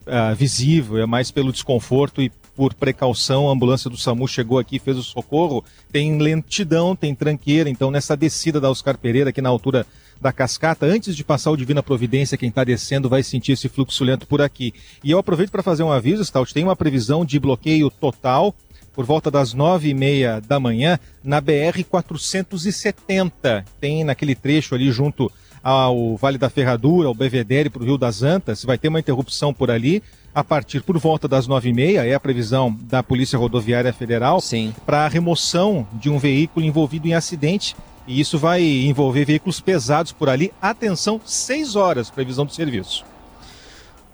uh, 0.06 0.34
visível, 0.34 0.98
é 0.98 1.06
mais 1.06 1.30
pelo 1.30 1.52
desconforto 1.52 2.22
e 2.22 2.30
por 2.56 2.72
precaução, 2.72 3.48
a 3.48 3.52
ambulância 3.52 3.90
do 3.90 3.98
SAMU 3.98 4.26
chegou 4.26 4.58
aqui, 4.58 4.78
fez 4.78 4.96
o 4.96 5.02
socorro. 5.02 5.62
Tem 5.92 6.18
lentidão, 6.18 6.96
tem 6.96 7.14
tranqueira, 7.14 7.68
então 7.68 7.90
nessa 7.90 8.16
descida 8.16 8.58
da 8.58 8.70
Oscar 8.70 8.96
Pereira, 8.96 9.28
aqui 9.28 9.42
na 9.42 9.50
altura 9.50 9.86
da 10.20 10.32
cascata, 10.32 10.86
antes 10.86 11.14
de 11.14 11.24
passar 11.24 11.50
o 11.50 11.56
Divina 11.56 11.82
Providência, 11.82 12.38
quem 12.38 12.48
está 12.48 12.64
descendo 12.64 13.08
vai 13.08 13.22
sentir 13.22 13.52
esse 13.52 13.68
fluxo 13.68 14.04
lento 14.04 14.26
por 14.26 14.40
aqui. 14.40 14.72
E 15.02 15.10
eu 15.10 15.18
aproveito 15.18 15.50
para 15.50 15.62
fazer 15.62 15.82
um 15.82 15.92
aviso, 15.92 16.24
Stout, 16.24 16.52
tem 16.52 16.64
uma 16.64 16.76
previsão 16.76 17.24
de 17.24 17.38
bloqueio 17.38 17.90
total 17.90 18.54
por 18.94 19.04
volta 19.04 19.30
das 19.30 19.52
nove 19.52 19.90
e 19.90 19.94
meia 19.94 20.40
da 20.40 20.58
manhã 20.58 20.98
na 21.22 21.40
BR 21.40 21.84
470. 21.88 23.64
Tem 23.78 24.02
naquele 24.02 24.34
trecho 24.34 24.74
ali 24.74 24.90
junto 24.90 25.30
ao 25.62 26.16
Vale 26.16 26.38
da 26.38 26.48
Ferradura, 26.48 27.08
ao 27.08 27.14
Bevedere, 27.14 27.68
para 27.68 27.82
o 27.82 27.84
Rio 27.84 27.98
das 27.98 28.22
Antas, 28.22 28.64
vai 28.64 28.78
ter 28.78 28.88
uma 28.88 29.00
interrupção 29.00 29.52
por 29.52 29.68
ali 29.70 30.02
a 30.32 30.44
partir 30.44 30.82
por 30.82 30.96
volta 30.98 31.26
das 31.26 31.46
nove 31.46 31.70
e 31.70 31.72
meia, 31.72 32.06
é 32.06 32.14
a 32.14 32.20
previsão 32.20 32.78
da 32.82 33.02
Polícia 33.02 33.38
Rodoviária 33.38 33.92
Federal, 33.92 34.38
para 34.84 35.04
a 35.04 35.08
remoção 35.08 35.86
de 35.94 36.08
um 36.08 36.18
veículo 36.18 36.64
envolvido 36.64 37.08
em 37.08 37.14
acidente 37.14 37.74
e 38.06 38.20
isso 38.20 38.38
vai 38.38 38.62
envolver 38.62 39.24
veículos 39.24 39.60
pesados 39.60 40.12
por 40.12 40.28
ali. 40.28 40.52
Atenção, 40.60 41.20
6 41.24 41.76
horas, 41.76 42.10
previsão 42.10 42.46
do 42.46 42.52
serviço. 42.52 43.04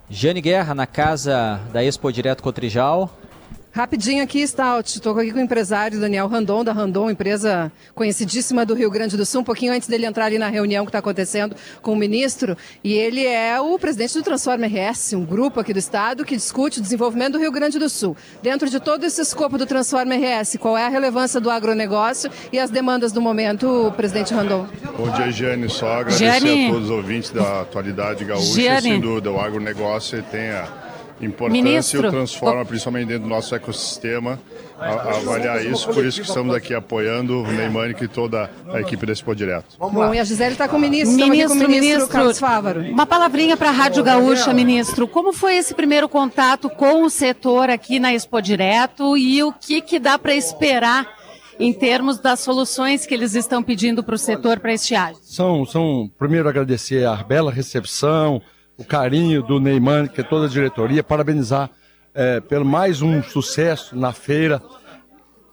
Jane 0.09 0.41
Guerra 0.41 0.75
na 0.75 0.85
casa 0.85 1.59
da 1.71 1.83
Expo 1.83 2.11
Direto 2.11 2.43
Cotrijal. 2.43 3.09
Rapidinho 3.75 4.23
aqui, 4.23 4.47
Stout. 4.47 4.87
Estou 4.87 5.17
aqui 5.17 5.31
com 5.31 5.39
o 5.39 5.41
empresário 5.41 5.99
Daniel 5.99 6.27
Randon, 6.27 6.63
da 6.63 6.71
Randon, 6.71 7.09
empresa 7.09 7.71
conhecidíssima 7.95 8.63
do 8.63 8.75
Rio 8.75 8.91
Grande 8.91 9.17
do 9.17 9.25
Sul, 9.25 9.41
um 9.41 9.43
pouquinho 9.43 9.73
antes 9.73 9.87
dele 9.87 10.05
entrar 10.05 10.25
ali 10.25 10.37
na 10.37 10.47
reunião 10.47 10.85
que 10.85 10.89
está 10.89 10.99
acontecendo 10.99 11.55
com 11.81 11.93
o 11.93 11.95
ministro. 11.95 12.55
E 12.83 12.93
ele 12.93 13.25
é 13.25 13.59
o 13.59 13.79
presidente 13.79 14.13
do 14.13 14.21
Transforma 14.21 14.67
RS, 14.67 15.13
um 15.13 15.25
grupo 15.25 15.59
aqui 15.59 15.73
do 15.73 15.79
estado 15.79 16.23
que 16.23 16.35
discute 16.35 16.77
o 16.77 16.83
desenvolvimento 16.83 17.31
do 17.31 17.39
Rio 17.39 17.51
Grande 17.51 17.79
do 17.79 17.89
Sul. 17.89 18.15
Dentro 18.43 18.69
de 18.69 18.79
todo 18.79 19.05
esse 19.05 19.19
escopo 19.19 19.57
do 19.57 19.65
Transforma 19.65 20.13
RS, 20.13 20.57
qual 20.59 20.77
é 20.77 20.85
a 20.85 20.89
relevância 20.89 21.41
do 21.41 21.49
agronegócio 21.49 22.29
e 22.51 22.59
as 22.59 22.69
demandas 22.69 23.11
do 23.11 23.21
momento, 23.21 23.91
presidente 23.97 24.35
Randon? 24.35 24.67
Bom 24.95 25.09
dia, 25.13 25.31
Giane. 25.31 25.67
Só 25.67 25.93
agradecer 25.93 26.41
Giane. 26.41 26.67
a 26.67 26.71
todos 26.73 26.91
os 26.91 26.95
ouvintes 26.95 27.31
da 27.31 27.61
atualidade 27.61 28.23
gaúcha. 28.23 28.53
Giane. 28.53 28.81
Sem 28.83 28.99
dúvida, 28.99 29.31
o 29.31 29.39
agronegócio 29.39 30.21
tem 30.29 30.51
a 30.51 30.82
importância 31.23 31.63
Ministro, 31.63 32.05
e 32.05 32.07
o 32.07 32.11
transforma, 32.11 32.65
principalmente 32.65 33.07
dentro 33.07 33.23
do 33.23 33.29
nosso 33.29 33.53
ecossistema, 33.55 34.39
a, 34.79 34.85
a 34.85 35.17
avaliar 35.17 35.65
isso. 35.65 35.87
Por 35.89 36.05
isso 36.05 36.21
que 36.21 36.27
estamos 36.27 36.53
aqui 36.55 36.73
apoiando 36.73 37.41
o 37.41 37.51
Neymanic 37.51 38.03
e 38.03 38.07
toda 38.07 38.49
a 38.71 38.81
equipe 38.81 39.05
da 39.05 39.13
Expo 39.13 39.35
Direto. 39.35 39.77
Bom, 39.77 40.13
e 40.13 40.19
a 40.19 40.23
Gisele 40.23 40.53
está 40.53 40.67
com 40.67 40.77
o 40.77 40.79
ministro, 40.79 41.15
Ministro, 41.15 41.47
com 41.49 41.53
o 41.53 41.67
ministro, 41.67 41.69
ministro, 41.69 42.07
Carlos 42.07 42.39
Fávaro. 42.39 42.81
uma 42.81 43.05
palavrinha 43.05 43.55
para 43.55 43.69
a 43.69 43.73
Rádio 43.73 44.03
Gaúcha, 44.03 44.53
ministro. 44.53 45.07
Como 45.07 45.33
foi 45.33 45.55
esse 45.55 45.73
primeiro 45.73 46.09
contato 46.09 46.69
com 46.69 47.03
o 47.03 47.09
setor 47.09 47.69
aqui 47.69 47.99
na 47.99 48.13
Expo 48.13 48.41
Direto 48.41 49.17
e 49.17 49.43
o 49.43 49.53
que, 49.53 49.81
que 49.81 49.99
dá 49.99 50.17
para 50.17 50.35
esperar 50.35 51.23
em 51.59 51.71
termos 51.71 52.19
das 52.19 52.39
soluções 52.39 53.05
que 53.05 53.13
eles 53.13 53.35
estão 53.35 53.61
pedindo 53.61 54.03
para 54.03 54.15
o 54.15 54.17
setor 54.17 54.59
para 54.59 54.73
estiagem? 54.73 55.17
São, 55.21 55.65
são, 55.65 56.11
primeiro 56.17 56.49
agradecer 56.49 57.05
a 57.05 57.15
bela 57.15 57.51
recepção, 57.51 58.41
o 58.83 58.85
carinho 58.85 59.41
do 59.41 59.59
Neymar, 59.59 60.09
que 60.09 60.21
é 60.21 60.23
toda 60.23 60.45
a 60.45 60.49
diretoria, 60.49 61.03
parabenizar 61.03 61.69
eh, 62.13 62.41
pelo 62.41 62.65
mais 62.65 63.01
um 63.01 63.23
sucesso 63.23 63.95
na 63.95 64.11
feira, 64.11 64.61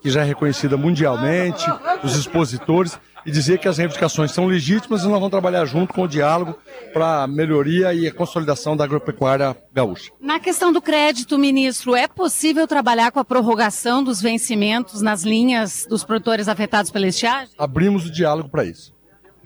que 0.01 0.09
já 0.09 0.21
é 0.21 0.23
reconhecida 0.25 0.75
mundialmente, 0.75 1.65
os 2.03 2.15
expositores, 2.15 2.99
e 3.25 3.31
dizer 3.31 3.59
que 3.59 3.67
as 3.67 3.77
reivindicações 3.77 4.31
são 4.31 4.47
legítimas 4.47 5.01
e 5.01 5.03
nós 5.03 5.13
vamos 5.13 5.29
trabalhar 5.29 5.63
junto 5.65 5.93
com 5.93 6.03
o 6.03 6.07
diálogo 6.07 6.57
para 6.91 7.23
a 7.23 7.27
melhoria 7.27 7.93
e 7.93 8.07
a 8.07 8.13
consolidação 8.13 8.75
da 8.75 8.83
agropecuária 8.83 9.55
gaúcha. 9.71 10.11
Na 10.19 10.39
questão 10.39 10.73
do 10.73 10.81
crédito, 10.81 11.37
ministro, 11.37 11.95
é 11.95 12.07
possível 12.07 12.67
trabalhar 12.67 13.11
com 13.11 13.19
a 13.19 13.25
prorrogação 13.25 14.03
dos 14.03 14.21
vencimentos 14.21 15.01
nas 15.01 15.21
linhas 15.23 15.85
dos 15.87 16.03
produtores 16.03 16.47
afetados 16.47 16.91
pela 16.91 17.07
estiagem? 17.07 17.53
Abrimos 17.57 18.07
o 18.07 18.11
diálogo 18.11 18.49
para 18.49 18.65
isso. 18.65 18.91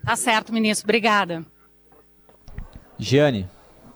Tá 0.05 0.15
certo, 0.15 0.53
ministro. 0.53 0.85
Obrigada. 0.85 1.45
Giane. 2.97 3.49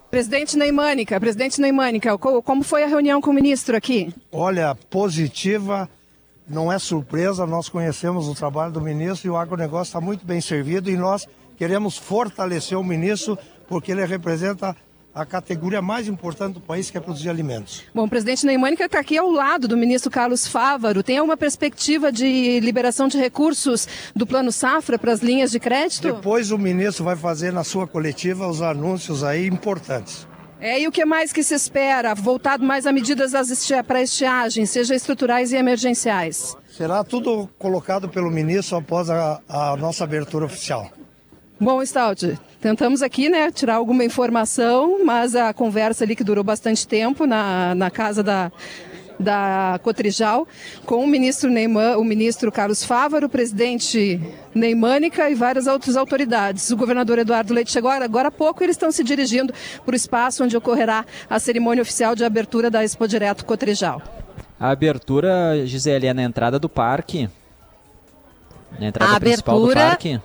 Presidente 0.10 0.58
Neymânica, 0.58 1.20
presidente 1.20 1.62
Neymânica, 1.62 2.18
co- 2.18 2.42
como 2.42 2.64
foi 2.64 2.84
a 2.84 2.88
reunião 2.88 3.22
com 3.22 3.30
o 3.30 3.34
ministro 3.34 3.76
aqui? 3.78 4.12
Olha, 4.32 4.74
positiva, 4.90 5.88
não 6.48 6.72
é 6.72 6.80
surpresa, 6.80 7.46
nós 7.46 7.70
conhecemos 7.70 8.28
o 8.28 8.34
trabalho 8.34 8.72
do 8.74 8.82
ministro 8.82 9.28
e 9.28 9.30
o 9.30 9.38
agronegócio 9.38 9.90
está 9.92 10.02
muito 10.02 10.26
bem 10.26 10.42
servido 10.42 10.90
e 10.90 10.98
nós 10.98 11.28
queremos 11.58 11.96
fortalecer 11.96 12.76
o 12.78 12.84
ministro 12.84 13.38
porque 13.68 13.92
ele 13.92 14.04
representa 14.04 14.76
a 15.14 15.26
categoria 15.26 15.82
mais 15.82 16.08
importante 16.08 16.54
do 16.54 16.62
país, 16.62 16.90
que 16.90 16.98
é 16.98 17.02
produzir 17.02 17.30
alimentos. 17.30 17.84
Bom, 17.94 18.06
o 18.06 18.10
presidente 18.10 18.46
Neymânica 18.46 18.86
está 18.86 19.00
aqui 19.00 19.18
ao 19.18 19.30
lado 19.30 19.68
do 19.68 19.76
ministro 19.76 20.12
Carlos 20.12 20.48
Fávaro. 20.48 21.04
Tem 21.04 21.18
alguma 21.18 21.38
perspectiva 21.38 22.12
de 22.12 22.60
liberação 22.60 23.08
de 23.08 23.18
recursos 23.18 23.88
do 24.16 24.26
Plano 24.26 24.52
Safra 24.52 24.98
para 24.98 25.12
as 25.12 25.22
linhas 25.22 25.52
de 25.52 25.60
crédito? 25.60 26.14
Depois 26.14 26.52
o 26.52 26.58
ministro 26.58 27.04
vai 27.04 27.16
fazer 27.16 27.52
na 27.52 27.64
sua 27.64 27.88
coletiva 27.88 28.48
os 28.48 28.62
anúncios 28.62 29.24
aí 29.24 29.48
importantes. 29.48 30.28
É, 30.62 30.82
e 30.82 30.88
o 30.88 30.92
que 30.92 31.06
mais 31.06 31.32
que 31.32 31.42
se 31.42 31.54
espera, 31.54 32.14
voltado 32.14 32.66
mais 32.66 32.86
a 32.86 32.92
medidas 32.92 33.32
para 33.88 34.02
estiagem, 34.02 34.66
seja 34.66 34.94
estruturais 34.94 35.54
e 35.54 35.56
emergenciais? 35.56 36.56
Será 36.70 37.02
tudo 37.02 37.50
colocado 37.58 38.10
pelo 38.10 38.30
ministro 38.30 38.78
após 38.78 39.10
a, 39.10 39.40
a 39.48 39.78
nossa 39.78 40.04
abertura 40.04 40.46
oficial. 40.46 40.92
Bom, 41.60 41.86
Stout, 41.86 42.40
tentamos 42.62 43.02
aqui, 43.02 43.30
né, 43.30 43.52
tirar 43.52 43.76
alguma 43.76 44.04
informação, 44.04 45.04
mas 45.04 45.36
a 45.36 45.54
conversa 45.54 46.04
ali 46.06 46.16
que 46.16 46.24
durou 46.24 46.44
bastante 46.44 46.88
tempo 46.88 47.26
na, 47.28 47.76
na 47.76 47.92
casa 47.92 48.24
da, 48.24 48.50
da 49.20 49.78
Cotrijal, 49.84 50.48
com 50.86 51.04
o 51.04 51.08
ministro 51.08 51.50
Neyman, 51.52 51.98
o 51.98 52.04
ministro 52.06 52.50
Carlos 52.50 52.86
Fávaro, 52.86 53.26
o 53.26 53.30
presidente 53.30 54.22
Neymânica 54.56 55.30
e 55.30 55.36
várias 55.36 55.68
outras 55.68 55.98
autoridades. 55.98 56.72
O 56.72 56.78
governador 56.78 57.20
Eduardo 57.20 57.54
Leite 57.54 57.74
chegou 57.74 57.92
agora, 57.92 58.06
agora 58.06 58.28
há 58.30 58.32
pouco, 58.32 58.64
eles 58.64 58.76
estão 58.78 58.90
se 58.90 59.04
dirigindo 59.04 59.54
para 59.86 59.92
o 59.92 59.96
espaço 59.96 60.42
onde 60.46 60.56
ocorrerá 60.56 61.06
a 61.30 61.40
cerimônia 61.40 61.82
oficial 61.82 62.16
de 62.16 62.24
abertura 62.24 62.70
da 62.72 62.86
Expo 62.86 63.06
Direto 63.06 63.44
Cotrijal. 63.44 64.02
A 64.58 64.70
abertura, 64.70 65.66
Gisele, 65.66 66.08
é 66.08 66.14
na 66.14 66.24
entrada 66.24 66.58
do 66.58 66.70
parque? 66.70 67.30
Na 68.80 68.88
entrada 68.88 69.14
A 69.16 69.20
principal 69.20 69.58
do 69.58 69.64
abertura- 69.66 69.88
parque? 69.90 70.22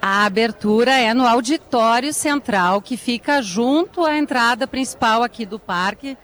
A 0.00 0.24
abertura 0.24 0.92
é 0.92 1.12
no 1.12 1.26
auditório 1.26 2.12
central, 2.12 2.80
que 2.80 2.96
fica 2.96 3.42
junto 3.42 4.04
à 4.04 4.16
entrada 4.16 4.66
principal 4.66 5.22
aqui 5.22 5.44
do 5.44 5.58
parque. 5.58 6.16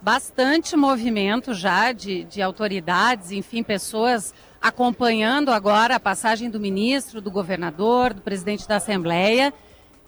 Bastante 0.00 0.76
movimento 0.76 1.52
já 1.52 1.92
de, 1.92 2.24
de 2.24 2.40
autoridades, 2.40 3.32
enfim, 3.32 3.62
pessoas 3.62 4.32
acompanhando 4.62 5.50
agora 5.50 5.96
a 5.96 6.00
passagem 6.00 6.48
do 6.48 6.60
ministro, 6.60 7.20
do 7.20 7.30
governador, 7.30 8.14
do 8.14 8.22
presidente 8.22 8.66
da 8.66 8.76
Assembleia. 8.76 9.52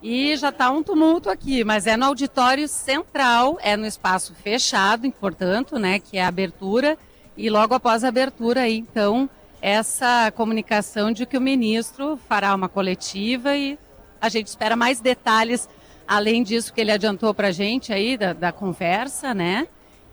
E 0.00 0.36
já 0.36 0.50
está 0.50 0.70
um 0.70 0.82
tumulto 0.82 1.28
aqui, 1.28 1.64
mas 1.64 1.86
é 1.86 1.96
no 1.96 2.06
auditório 2.06 2.68
central, 2.68 3.58
é 3.60 3.76
no 3.76 3.84
espaço 3.84 4.32
fechado, 4.34 5.10
portanto, 5.10 5.76
né, 5.78 5.98
que 5.98 6.16
é 6.18 6.24
a 6.24 6.28
abertura. 6.28 6.96
E 7.36 7.50
logo 7.50 7.74
após 7.74 8.04
a 8.04 8.08
abertura, 8.08 8.62
aí, 8.62 8.78
então, 8.78 9.28
essa 9.60 10.30
comunicação 10.32 11.12
de 11.12 11.26
que 11.26 11.36
o 11.36 11.40
ministro 11.40 12.18
fará 12.28 12.54
uma 12.54 12.68
coletiva 12.68 13.56
e 13.56 13.78
a 14.20 14.28
gente 14.28 14.46
espera 14.46 14.76
mais 14.76 15.00
detalhes, 15.00 15.68
além 16.06 16.42
disso 16.42 16.72
que 16.72 16.80
ele 16.80 16.90
adiantou 16.90 17.34
para 17.34 17.48
a 17.48 17.52
gente 17.52 17.92
aí, 17.92 18.16
da, 18.16 18.32
da, 18.32 18.52
conversa, 18.52 19.34
né? 19.34 19.68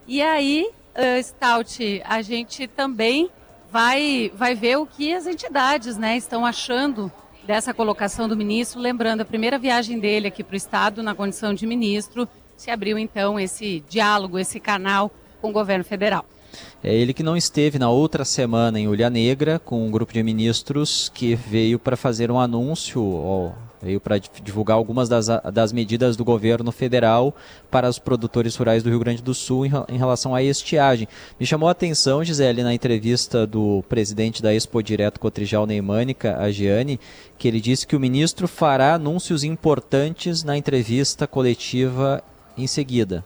E 0.07 0.21
aí, 0.21 0.69
uh, 0.95 1.23
Stout, 1.23 2.01
a 2.05 2.21
gente 2.21 2.67
também 2.67 3.29
vai, 3.71 4.31
vai 4.35 4.55
ver 4.55 4.77
o 4.77 4.85
que 4.85 5.13
as 5.13 5.25
entidades 5.25 5.97
né, 5.97 6.15
estão 6.15 6.45
achando 6.45 7.11
dessa 7.43 7.73
colocação 7.73 8.27
do 8.27 8.35
ministro. 8.35 8.79
Lembrando, 8.79 9.21
a 9.21 9.25
primeira 9.25 9.57
viagem 9.57 9.99
dele 9.99 10.27
aqui 10.27 10.43
para 10.43 10.53
o 10.53 10.57
Estado, 10.57 11.03
na 11.03 11.15
condição 11.15 11.53
de 11.53 11.65
ministro, 11.65 12.27
se 12.55 12.71
abriu 12.71 12.97
então 12.97 13.39
esse 13.39 13.83
diálogo, 13.89 14.39
esse 14.39 14.59
canal 14.59 15.11
com 15.41 15.49
o 15.49 15.53
governo 15.53 15.83
federal. 15.83 16.25
É 16.83 16.93
ele 16.93 17.13
que 17.13 17.23
não 17.23 17.35
esteve 17.35 17.79
na 17.79 17.89
outra 17.89 18.23
semana 18.23 18.79
em 18.79 18.87
Ulha 18.87 19.09
Negra 19.09 19.59
com 19.59 19.85
um 19.85 19.91
grupo 19.91 20.13
de 20.13 20.21
ministros 20.21 21.09
que 21.13 21.35
veio 21.35 21.79
para 21.79 21.97
fazer 21.97 22.29
um 22.29 22.39
anúncio, 22.39 23.01
ó, 23.03 23.51
veio 23.81 23.99
para 23.99 24.17
divulgar 24.17 24.77
algumas 24.77 25.07
das, 25.07 25.27
das 25.53 25.71
medidas 25.71 26.17
do 26.17 26.25
governo 26.25 26.71
federal 26.71 27.35
para 27.69 27.87
os 27.87 27.99
produtores 27.99 28.55
rurais 28.55 28.81
do 28.81 28.89
Rio 28.89 28.99
Grande 28.99 29.21
do 29.21 29.33
Sul 29.33 29.65
em, 29.65 29.71
em 29.89 29.97
relação 29.97 30.33
à 30.33 30.41
estiagem. 30.41 31.07
Me 31.39 31.45
chamou 31.45 31.69
a 31.69 31.71
atenção, 31.71 32.23
Gisele, 32.23 32.63
na 32.63 32.73
entrevista 32.73 33.45
do 33.45 33.83
presidente 33.87 34.41
da 34.41 34.53
Expo 34.53 34.81
Direto 34.81 35.19
Cotrijal 35.19 35.67
Neimânica, 35.67 36.37
a 36.37 36.49
Giane, 36.51 36.99
que 37.37 37.47
ele 37.47 37.61
disse 37.61 37.85
que 37.85 37.95
o 37.95 37.99
ministro 37.99 38.47
fará 38.47 38.95
anúncios 38.95 39.43
importantes 39.43 40.43
na 40.43 40.57
entrevista 40.57 41.27
coletiva 41.27 42.23
em 42.57 42.65
seguida. 42.65 43.23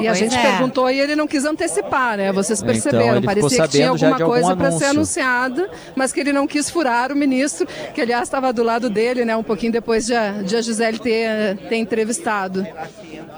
E 0.00 0.08
a 0.08 0.12
pois 0.12 0.18
gente 0.18 0.34
é. 0.34 0.42
perguntou 0.42 0.90
e 0.90 0.98
ele 0.98 1.14
não 1.14 1.26
quis 1.26 1.44
antecipar, 1.44 2.16
né? 2.16 2.32
Vocês 2.32 2.60
então, 2.60 2.72
perceberam. 2.72 3.18
Então, 3.18 3.22
Parecia 3.22 3.62
que 3.64 3.68
tinha 3.68 3.90
alguma 3.90 4.18
coisa 4.18 4.56
para 4.56 4.70
ser 4.72 4.86
anunciada, 4.86 5.70
mas 5.94 6.12
que 6.12 6.20
ele 6.20 6.32
não 6.32 6.46
quis 6.46 6.70
furar 6.70 7.12
o 7.12 7.16
ministro, 7.16 7.66
que 7.94 8.00
aliás 8.00 8.24
estava 8.24 8.52
do 8.52 8.62
lado 8.62 8.88
dele, 8.88 9.24
né? 9.24 9.36
Um 9.36 9.42
pouquinho 9.42 9.72
depois 9.72 10.06
de 10.06 10.14
a, 10.14 10.42
de 10.42 10.56
a 10.56 10.62
Gisele 10.62 10.98
ter, 10.98 11.58
ter 11.68 11.76
entrevistado. 11.76 12.66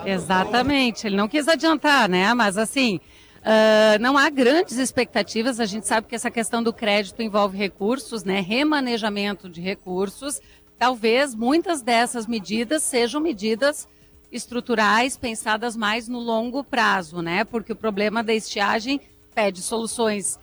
Exatamente. 0.07 1.07
Ele 1.07 1.17
não 1.17 1.29
quis 1.29 1.49
adiantar, 1.49 2.09
né? 2.09 2.33
Mas 2.35 2.57
assim. 2.57 3.01
Uh, 3.43 3.99
não 4.01 4.17
há 4.17 4.31
grandes 4.31 4.79
expectativas. 4.79 5.59
A 5.59 5.65
gente 5.65 5.85
sabe 5.85 6.07
que 6.07 6.15
essa 6.15 6.31
questão 6.31 6.63
do 6.63 6.73
crédito 6.73 7.21
envolve 7.23 7.59
recursos, 7.59 8.23
né? 8.23 8.41
Remanejamento 8.41 9.49
de 9.49 9.61
recursos. 9.61 10.41
Talvez 10.79 11.35
muitas 11.35 11.83
dessas 11.83 12.29
medidas 12.29 12.85
sejam 12.85 13.21
medidas 13.21 13.89
estruturais 14.33 15.17
pensadas 15.17 15.77
mais 15.77 16.09
no 16.09 16.19
longo 16.19 16.65
prazo, 16.65 17.21
né? 17.21 17.45
Porque 17.45 17.73
o 17.73 17.77
problema 17.77 18.23
da 18.23 18.33
estiagem 18.33 19.01
pede 19.35 19.61
soluções 19.61 20.39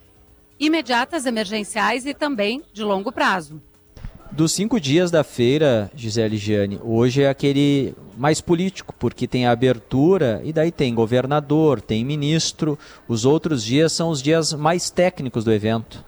imediatas, 0.59 1.25
emergenciais 1.25 2.05
e 2.05 2.13
também 2.13 2.63
de 2.71 2.83
longo 2.83 3.11
prazo. 3.11 3.61
Dos 4.31 4.51
cinco 4.51 4.79
dias 4.79 5.09
da 5.09 5.23
feira, 5.23 5.89
Gisele 5.95 6.37
Gianni, 6.37 6.79
hoje 6.83 7.23
é 7.23 7.29
aquele 7.29 7.95
mais 8.15 8.39
político, 8.39 8.93
porque 8.99 9.27
tem 9.27 9.47
a 9.47 9.51
abertura 9.51 10.39
e 10.43 10.53
daí 10.53 10.71
tem 10.71 10.93
governador, 10.93 11.81
tem 11.81 12.05
ministro. 12.05 12.77
Os 13.07 13.25
outros 13.25 13.63
dias 13.63 13.91
são 13.91 14.09
os 14.09 14.21
dias 14.21 14.53
mais 14.53 14.91
técnicos 14.91 15.43
do 15.43 15.51
evento. 15.51 16.05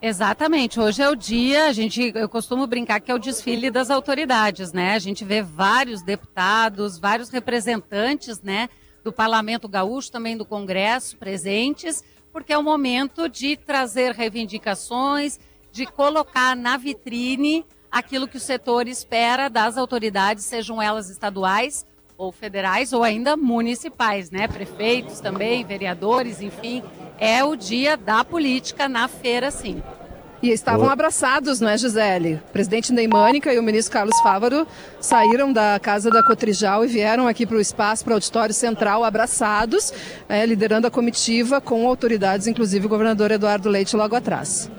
Exatamente. 0.00 0.78
Hoje 0.78 1.02
é 1.02 1.08
o 1.08 1.16
dia, 1.16 1.66
a 1.66 1.72
gente, 1.72 2.12
eu 2.14 2.28
costumo 2.28 2.68
brincar 2.68 3.00
que 3.00 3.10
é 3.10 3.14
o 3.14 3.18
desfile 3.18 3.68
das 3.68 3.90
autoridades, 3.90 4.72
né? 4.72 4.94
A 4.94 4.98
gente 5.00 5.24
vê 5.24 5.42
vários 5.42 6.02
deputados, 6.02 7.00
vários 7.00 7.30
representantes, 7.30 8.40
né, 8.40 8.68
do 9.02 9.12
Parlamento 9.12 9.68
Gaúcho, 9.68 10.12
também 10.12 10.36
do 10.36 10.44
Congresso 10.44 11.16
presentes, 11.16 12.04
porque 12.32 12.52
é 12.52 12.58
o 12.58 12.62
momento 12.62 13.28
de 13.28 13.56
trazer 13.56 14.12
reivindicações, 14.12 15.40
de 15.72 15.84
colocar 15.84 16.54
na 16.54 16.76
vitrine 16.76 17.66
aquilo 17.90 18.28
que 18.28 18.36
o 18.36 18.40
setor 18.40 18.86
espera 18.86 19.48
das 19.48 19.76
autoridades, 19.76 20.44
sejam 20.44 20.80
elas 20.80 21.10
estaduais 21.10 21.84
ou 22.18 22.32
federais 22.32 22.92
ou 22.92 23.04
ainda 23.04 23.36
municipais, 23.36 24.28
né? 24.28 24.48
Prefeitos 24.48 25.20
também, 25.20 25.64
vereadores, 25.64 26.42
enfim, 26.42 26.82
é 27.16 27.44
o 27.44 27.54
dia 27.54 27.96
da 27.96 28.24
política 28.24 28.88
na 28.88 29.06
feira, 29.06 29.52
sim. 29.52 29.80
E 30.42 30.50
estavam 30.50 30.88
abraçados, 30.88 31.60
não 31.60 31.68
é, 31.68 31.76
Gisele? 31.76 32.34
O 32.34 32.52
presidente 32.52 32.92
Neimânica 32.92 33.52
e 33.52 33.58
o 33.58 33.62
ministro 33.62 33.92
Carlos 33.92 34.20
Fávaro 34.20 34.66
saíram 35.00 35.52
da 35.52 35.80
casa 35.80 36.10
da 36.10 36.22
Cotrijal 36.22 36.84
e 36.84 36.88
vieram 36.88 37.26
aqui 37.26 37.44
para 37.44 37.56
o 37.56 37.60
espaço, 37.60 38.04
para 38.04 38.12
o 38.12 38.14
auditório 38.14 38.54
central, 38.54 39.02
abraçados, 39.02 39.92
é, 40.28 40.44
liderando 40.46 40.86
a 40.86 40.90
comitiva 40.90 41.60
com 41.60 41.86
autoridades, 41.88 42.46
inclusive 42.46 42.86
o 42.86 42.88
governador 42.88 43.32
Eduardo 43.32 43.68
Leite 43.68 43.96
logo 43.96 44.14
atrás. 44.14 44.70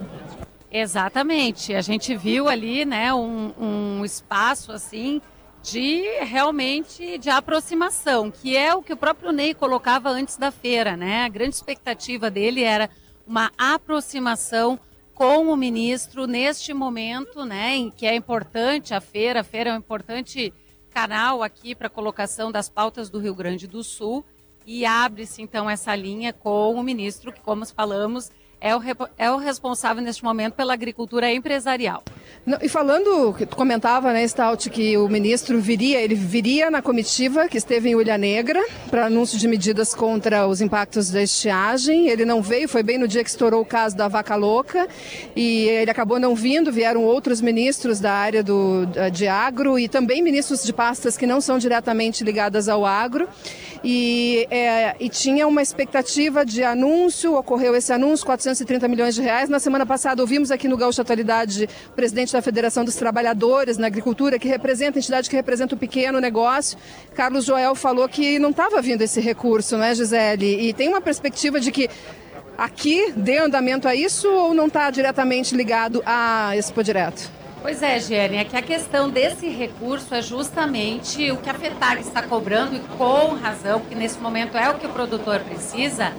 Exatamente. 0.72 1.74
A 1.74 1.82
gente 1.82 2.16
viu 2.16 2.48
ali, 2.48 2.86
né, 2.86 3.14
um, 3.14 3.52
um 3.60 4.06
espaço 4.06 4.72
assim 4.72 5.22
de 5.62 6.04
realmente 6.24 7.18
de 7.18 7.30
aproximação, 7.30 8.32
que 8.32 8.56
é 8.56 8.74
o 8.74 8.82
que 8.82 8.94
o 8.94 8.98
próprio 8.98 9.32
Ney 9.32 9.54
colocava 9.54 10.10
antes 10.10 10.38
da 10.38 10.52
feira, 10.52 10.96
né? 10.96 11.26
A 11.26 11.30
grande 11.30 11.56
expectativa 11.56 12.32
dele 12.32 12.64
era 12.64 12.90
uma 13.28 13.52
aproximação 13.58 14.80
com 15.14 15.52
o 15.52 15.58
ministro 15.58 16.26
neste 16.26 16.74
momento, 16.74 17.44
né, 17.44 17.76
em 17.76 17.92
que 17.92 18.06
é 18.06 18.16
importante 18.16 18.94
a 18.94 19.02
feira, 19.02 19.42
a 19.42 19.44
feira 19.44 19.72
é 19.72 19.74
um 19.74 19.78
importante 19.78 20.54
canal 20.90 21.44
aqui 21.44 21.76
para 21.76 21.90
colocação 21.90 22.50
das 22.52 22.70
pautas 22.70 23.10
do 23.10 23.20
Rio 23.20 23.36
Grande 23.36 23.68
do 23.68 23.84
Sul 23.84 24.26
e 24.66 24.86
abre-se 24.86 25.42
então 25.42 25.70
essa 25.70 25.94
linha 25.94 26.32
com 26.32 26.74
o 26.74 26.82
ministro 26.82 27.34
que, 27.34 27.42
como 27.42 27.66
falamos, 27.66 28.32
é 28.62 28.76
o, 28.76 28.82
é 29.18 29.32
o 29.32 29.38
responsável 29.38 30.04
neste 30.04 30.24
momento 30.24 30.54
pela 30.54 30.74
agricultura 30.74 31.32
empresarial. 31.32 32.04
E 32.62 32.70
falando, 32.70 33.36
tu 33.48 33.56
comentava, 33.56 34.12
né, 34.12 34.28
Stout, 34.28 34.70
que 34.70 34.98
o 34.98 35.08
ministro 35.08 35.60
viria, 35.60 36.02
ele 36.02 36.16
viria 36.16 36.72
na 36.72 36.82
comitiva 36.82 37.48
que 37.48 37.58
esteve 37.58 37.90
em 37.90 37.96
Ulha 37.96 38.18
Negra 38.18 38.60
para 38.90 39.06
anúncio 39.06 39.38
de 39.38 39.48
medidas 39.48 39.94
contra 39.94 40.48
os 40.48 40.62
impactos 40.62 41.12
da 41.12 41.22
estiagem. 41.22 42.08
Ele 42.08 42.26
não 42.26 42.42
veio, 42.42 42.68
foi 42.68 42.82
bem 42.82 42.98
no 42.98 43.08
dia 43.08 43.24
que 43.24 43.30
estourou 43.30 43.62
o 43.62 43.66
caso 43.66 43.96
da 43.96 44.08
vaca 44.08 44.36
louca 44.36 44.88
e 45.36 45.68
ele 45.68 45.92
acabou 45.92 46.20
não 46.20 46.34
vindo. 46.34 46.72
Vieram 46.72 47.04
outros 47.04 47.40
ministros 47.42 48.00
da 48.00 48.14
área 48.14 48.44
do, 48.44 48.88
de 49.12 49.28
agro 49.28 49.78
e 49.78 49.88
também 49.88 50.22
ministros 50.22 50.64
de 50.64 50.74
pastas 50.74 51.18
que 51.18 51.28
não 51.28 51.42
são 51.42 51.60
diretamente 51.60 52.24
ligadas 52.24 52.68
ao 52.68 52.86
agro. 52.86 53.28
E, 53.84 54.48
é, 54.50 54.96
e 55.00 55.08
tinha 55.08 55.48
uma 55.48 55.62
expectativa 55.62 56.46
de 56.46 56.64
anúncio, 56.64 57.36
ocorreu 57.36 57.76
esse 57.76 57.94
anúncio, 57.94 58.26
430 58.50 58.88
milhões 58.88 59.16
de 59.16 59.22
reais. 59.22 59.50
Na 59.50 59.60
semana 59.60 59.86
passada 59.86 60.22
ouvimos 60.22 60.50
aqui 60.50 60.68
no 60.68 60.76
Gaúcho 60.76 61.02
Atualidade 61.02 61.70
o 61.90 61.94
presidente 61.94 62.34
da 62.34 62.42
Federação 62.42 62.84
dos 62.84 62.96
Trabalhadores 62.96 63.78
na 63.78 63.88
Agricultura, 63.88 64.40
que 64.40 64.48
representa 64.48 64.98
a 64.98 65.00
entidade 65.00 65.30
que 65.30 65.36
representa 65.36 65.76
o 65.76 65.78
pequeno 65.78 66.20
negócio. 66.20 66.78
Carlos 67.14 67.46
Joel 67.46 67.76
falou 67.76 68.08
que 68.10 68.40
não 68.40 68.50
estava 68.50 68.82
vindo 68.82 69.02
esse 69.02 69.22
recurso, 69.22 69.78
não 69.78 69.84
é, 69.84 69.94
Gisele? 69.94 70.68
E 70.68 70.74
tem 70.74 70.88
uma 70.88 71.02
perspectiva 71.02 71.60
de 71.60 71.72
que 71.72 71.90
aqui 72.58 73.14
dê 73.16 73.38
andamento 73.38 73.88
a 73.88 73.94
isso 73.94 74.28
ou 74.28 74.54
não 74.54 74.68
está 74.68 74.90
diretamente 74.90 75.56
ligado 75.56 76.02
a 76.06 76.56
Expo 76.58 76.84
Direto? 76.84 77.30
Pois 77.62 77.84
é, 77.84 78.00
Gênia, 78.00 78.42
é 78.42 78.46
que 78.46 78.56
a 78.56 78.62
questão 78.62 79.10
desse 79.10 79.48
recurso 79.50 80.16
é 80.16 80.22
justamente 80.22 81.30
o 81.30 81.38
que 81.38 81.50
a 81.50 81.54
FETAG 81.54 82.02
está 82.02 82.24
cobrando 82.24 82.76
e 82.76 82.80
com 82.98 83.36
razão, 83.36 83.82
porque 83.82 83.96
nesse 83.96 84.18
momento 84.18 84.58
é 84.58 84.70
o 84.70 84.76
que 84.76 84.88
o 84.88 84.90
produtor 84.90 85.42
precisa, 85.42 86.14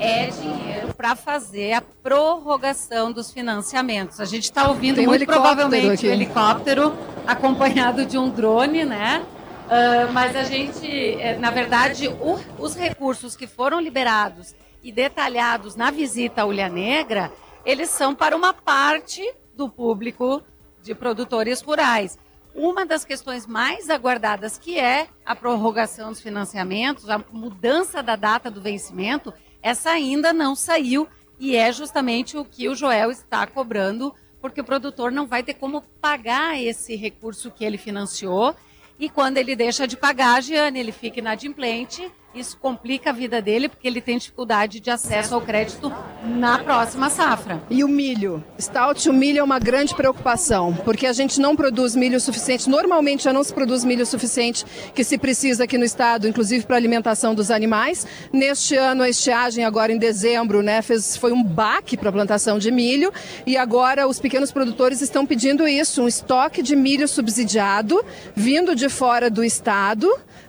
é 0.00 0.26
dinheiro 0.26 0.94
para 0.94 1.14
fazer 1.14 1.72
a 1.72 1.80
prorrogação 1.80 3.12
dos 3.12 3.30
financiamentos. 3.30 4.20
A 4.20 4.24
gente 4.24 4.44
está 4.44 4.68
ouvindo 4.68 4.96
Tem 4.96 5.06
muito 5.06 5.22
um 5.22 5.26
provavelmente 5.26 6.06
o 6.06 6.08
um 6.08 6.12
helicóptero 6.12 6.96
acompanhado 7.26 8.04
de 8.06 8.16
um 8.16 8.28
drone, 8.28 8.84
né? 8.84 9.24
Uh, 9.66 10.12
mas 10.12 10.36
a 10.36 10.44
gente, 10.44 10.86
eh, 10.86 11.36
na 11.38 11.50
verdade, 11.50 12.06
o, 12.08 12.38
os 12.58 12.76
recursos 12.76 13.34
que 13.34 13.48
foram 13.48 13.80
liberados 13.80 14.54
e 14.80 14.92
detalhados 14.92 15.74
na 15.74 15.90
visita 15.90 16.42
à 16.42 16.46
Ulha 16.46 16.68
Negra, 16.68 17.32
eles 17.64 17.90
são 17.90 18.14
para 18.14 18.36
uma 18.36 18.52
parte 18.52 19.28
do 19.56 19.68
público 19.68 20.40
de 20.80 20.94
produtores 20.94 21.60
rurais. 21.60 22.16
Uma 22.54 22.86
das 22.86 23.04
questões 23.04 23.44
mais 23.46 23.90
aguardadas, 23.90 24.56
que 24.56 24.78
é 24.78 25.08
a 25.26 25.34
prorrogação 25.34 26.10
dos 26.10 26.20
financiamentos, 26.20 27.10
a 27.10 27.18
mudança 27.32 28.02
da 28.02 28.14
data 28.14 28.50
do 28.50 28.62
vencimento, 28.62 29.34
essa 29.66 29.90
ainda 29.90 30.32
não 30.32 30.54
saiu 30.54 31.08
e 31.40 31.56
é 31.56 31.72
justamente 31.72 32.36
o 32.36 32.44
que 32.44 32.68
o 32.68 32.74
Joel 32.76 33.10
está 33.10 33.44
cobrando, 33.48 34.14
porque 34.40 34.60
o 34.60 34.64
produtor 34.64 35.10
não 35.10 35.26
vai 35.26 35.42
ter 35.42 35.54
como 35.54 35.82
pagar 36.00 36.56
esse 36.56 36.94
recurso 36.94 37.50
que 37.50 37.64
ele 37.64 37.76
financiou. 37.76 38.54
E 38.96 39.10
quando 39.10 39.38
ele 39.38 39.56
deixa 39.56 39.84
de 39.84 39.96
pagar, 39.96 40.40
Giane, 40.40 40.78
ele 40.78 40.92
fica 40.92 41.18
inadimplente 41.18 42.08
isso 42.36 42.58
complica 42.58 43.10
a 43.10 43.12
vida 43.12 43.40
dele 43.40 43.68
porque 43.68 43.88
ele 43.88 44.00
tem 44.00 44.18
dificuldade 44.18 44.78
de 44.78 44.90
acesso 44.90 45.34
ao 45.34 45.40
crédito 45.40 45.92
na 46.22 46.58
próxima 46.58 47.08
safra. 47.08 47.62
E 47.70 47.82
o 47.82 47.88
milho? 47.88 48.44
Stout, 48.60 49.08
o 49.08 49.12
milho 49.12 49.38
é 49.38 49.42
uma 49.42 49.58
grande 49.58 49.94
preocupação, 49.94 50.74
porque 50.84 51.06
a 51.06 51.12
gente 51.12 51.40
não 51.40 51.56
produz 51.56 51.96
milho 51.96 52.20
suficiente. 52.20 52.68
Normalmente 52.68 53.24
já 53.24 53.32
não 53.32 53.42
se 53.42 53.52
produz 53.52 53.84
milho 53.84 54.04
suficiente 54.04 54.64
que 54.94 55.02
se 55.02 55.16
precisa 55.16 55.64
aqui 55.64 55.78
no 55.78 55.84
estado, 55.84 56.28
inclusive 56.28 56.66
para 56.66 56.76
alimentação 56.76 57.34
dos 57.34 57.50
animais. 57.50 58.06
Neste 58.32 58.76
ano, 58.76 59.02
a 59.02 59.08
estiagem, 59.08 59.64
agora 59.64 59.92
em 59.92 59.98
dezembro, 59.98 60.62
né, 60.62 60.82
fez, 60.82 61.16
foi 61.16 61.32
um 61.32 61.42
baque 61.42 61.96
para 61.96 62.10
a 62.10 62.12
plantação 62.12 62.58
de 62.58 62.70
milho. 62.70 63.12
E 63.46 63.56
agora 63.56 64.06
os 64.06 64.20
pequenos 64.20 64.52
produtores 64.52 65.00
estão 65.00 65.24
pedindo 65.24 65.66
isso, 65.66 66.02
um 66.02 66.08
estoque 66.08 66.62
de 66.62 66.76
milho 66.76 67.08
subsidiado, 67.08 68.04
vindo 68.34 68.74
de 68.74 68.88
fora 68.88 69.30
do 69.30 69.42
estado 69.42 70.08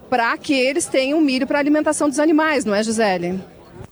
para 0.10 0.38
que 0.38 0.54
eles 0.54 0.86
tenham 0.86 1.20
milho 1.22 1.46
para 1.46 1.60
alimentação 1.60 2.10
dos 2.10 2.20
animais, 2.20 2.66
não 2.66 2.74
é, 2.74 2.84
Gisele? 2.84 3.40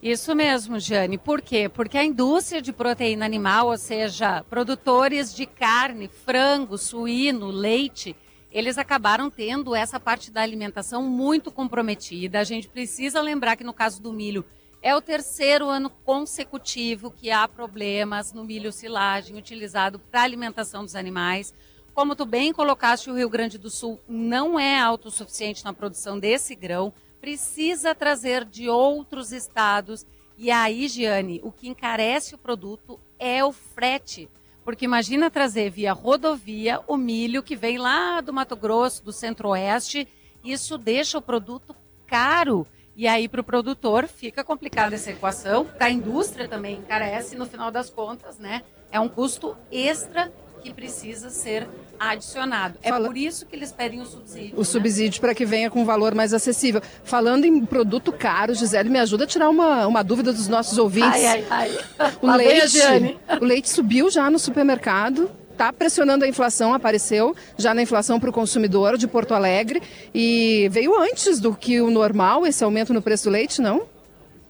Isso 0.02 0.36
mesmo, 0.36 0.80
Jane. 0.80 1.18
Por 1.18 1.42
quê? 1.42 1.68
Porque 1.68 1.98
a 1.98 2.04
indústria 2.04 2.62
de 2.62 2.72
proteína 2.72 3.26
animal, 3.26 3.68
ou 3.68 3.78
seja, 3.78 4.44
produtores 4.50 5.34
de 5.34 5.46
carne, 5.46 6.08
frango, 6.08 6.78
suíno, 6.78 7.48
leite, 7.48 8.16
eles 8.52 8.78
acabaram 8.78 9.30
tendo 9.30 9.76
essa 9.76 10.00
parte 10.00 10.32
da 10.32 10.42
alimentação 10.42 11.04
muito 11.04 11.52
comprometida. 11.52 12.40
A 12.40 12.44
gente 12.44 12.68
precisa 12.68 13.20
lembrar 13.20 13.56
que 13.56 13.64
no 13.64 13.74
caso 13.74 14.02
do 14.02 14.14
milho, 14.14 14.46
é 14.82 14.96
o 14.96 15.02
terceiro 15.02 15.68
ano 15.68 15.90
consecutivo 15.90 17.10
que 17.10 17.32
há 17.32 17.48
problemas 17.48 18.32
no 18.32 18.44
milho 18.44 18.72
silagem 18.72 19.36
utilizado 19.36 19.98
para 19.98 20.22
alimentação 20.22 20.86
dos 20.86 20.96
animais. 20.96 21.52
Como 21.96 22.14
tu 22.14 22.26
bem 22.26 22.52
colocaste, 22.52 23.10
o 23.10 23.16
Rio 23.16 23.30
Grande 23.30 23.58
do 23.58 23.70
Sul 23.70 24.02
não 24.06 24.60
é 24.60 24.78
autossuficiente 24.78 25.64
na 25.64 25.72
produção 25.72 26.20
desse 26.20 26.54
grão, 26.54 26.94
precisa 27.22 27.96
trazer 27.96 28.44
de 28.44 28.68
outros 28.68 29.32
estados. 29.32 30.06
E 30.38 30.52
aí, 30.52 30.90
Giane, 30.90 31.40
o 31.42 31.54
que 31.54 31.70
encarece 31.70 32.36
o 32.36 32.38
produto 32.38 33.00
é 33.18 33.46
o 33.46 33.54
frete. 33.54 34.30
Porque 34.66 34.84
imagina 34.84 35.32
trazer 35.32 35.70
via 35.70 35.94
rodovia 35.94 36.82
o 36.86 36.98
milho 36.98 37.42
que 37.42 37.56
vem 37.56 37.78
lá 37.78 38.20
do 38.20 38.34
Mato 38.34 38.58
Grosso, 38.58 39.02
do 39.02 39.14
Centro-Oeste, 39.14 40.06
isso 40.44 40.78
deixa 40.78 41.18
o 41.18 41.22
produto 41.22 41.74
caro. 42.06 42.68
E 42.94 43.08
aí, 43.08 43.30
para 43.30 43.40
o 43.40 43.44
produtor, 43.44 44.06
fica 44.06 44.44
complicada 44.44 44.96
essa 44.96 45.12
equação. 45.12 45.66
A 45.80 45.90
indústria 45.90 46.46
também 46.46 46.76
encarece, 46.76 47.38
no 47.38 47.46
final 47.46 47.72
das 47.72 47.90
contas, 47.90 48.38
né? 48.38 48.64
É 48.92 49.00
um 49.00 49.08
custo 49.08 49.56
extra 49.72 50.30
que 50.66 50.74
precisa 50.74 51.30
ser 51.30 51.68
adicionado. 52.00 52.80
É 52.82 52.90
Fala... 52.90 53.08
por 53.08 53.16
isso 53.16 53.46
que 53.46 53.56
eles 53.56 53.72
pedem 53.72 54.02
o 54.02 54.06
subsídio. 54.06 54.56
O 54.56 54.60
né? 54.60 54.64
subsídio 54.64 55.22
para 55.22 55.36
que 55.36 55.46
venha 55.46 55.70
com 55.70 55.86
valor 55.86 56.16
mais 56.16 56.34
acessível. 56.34 56.82
Falando 57.04 57.46
em 57.46 57.64
produto 57.64 58.12
caro, 58.12 58.56
Gisele, 58.56 58.90
me 58.90 58.98
ajuda 58.98 59.26
a 59.26 59.28
tirar 59.28 59.50
uma, 59.50 59.86
uma 59.86 60.04
dúvida 60.04 60.34
dos 60.34 60.48
nossos 60.48 60.78
ouvintes. 60.80 61.24
Ai, 61.24 61.46
ai, 61.50 61.78
ai. 62.00 62.16
O, 62.22 62.32
leite, 62.32 62.80
o 63.42 63.46
leite 63.46 63.70
subiu 63.70 64.10
já 64.10 64.30
no 64.30 64.40
supermercado 64.40 65.30
está 65.52 65.72
pressionando 65.72 66.26
a 66.26 66.28
inflação, 66.28 66.74
apareceu 66.74 67.34
já 67.58 67.74
na 67.74 67.82
inflação 67.82 68.20
para 68.20 68.30
o 68.30 68.34
consumidor 68.34 68.98
de 68.98 69.08
Porto 69.08 69.34
Alegre 69.34 69.82
e 70.14 70.68
veio 70.70 71.00
antes 71.00 71.40
do 71.40 71.56
que 71.56 71.80
o 71.80 71.90
normal 71.90 72.46
esse 72.46 72.62
aumento 72.62 72.94
no 72.94 73.02
preço 73.02 73.26
do 73.26 73.30
leite, 73.30 73.62
não? 73.62 73.88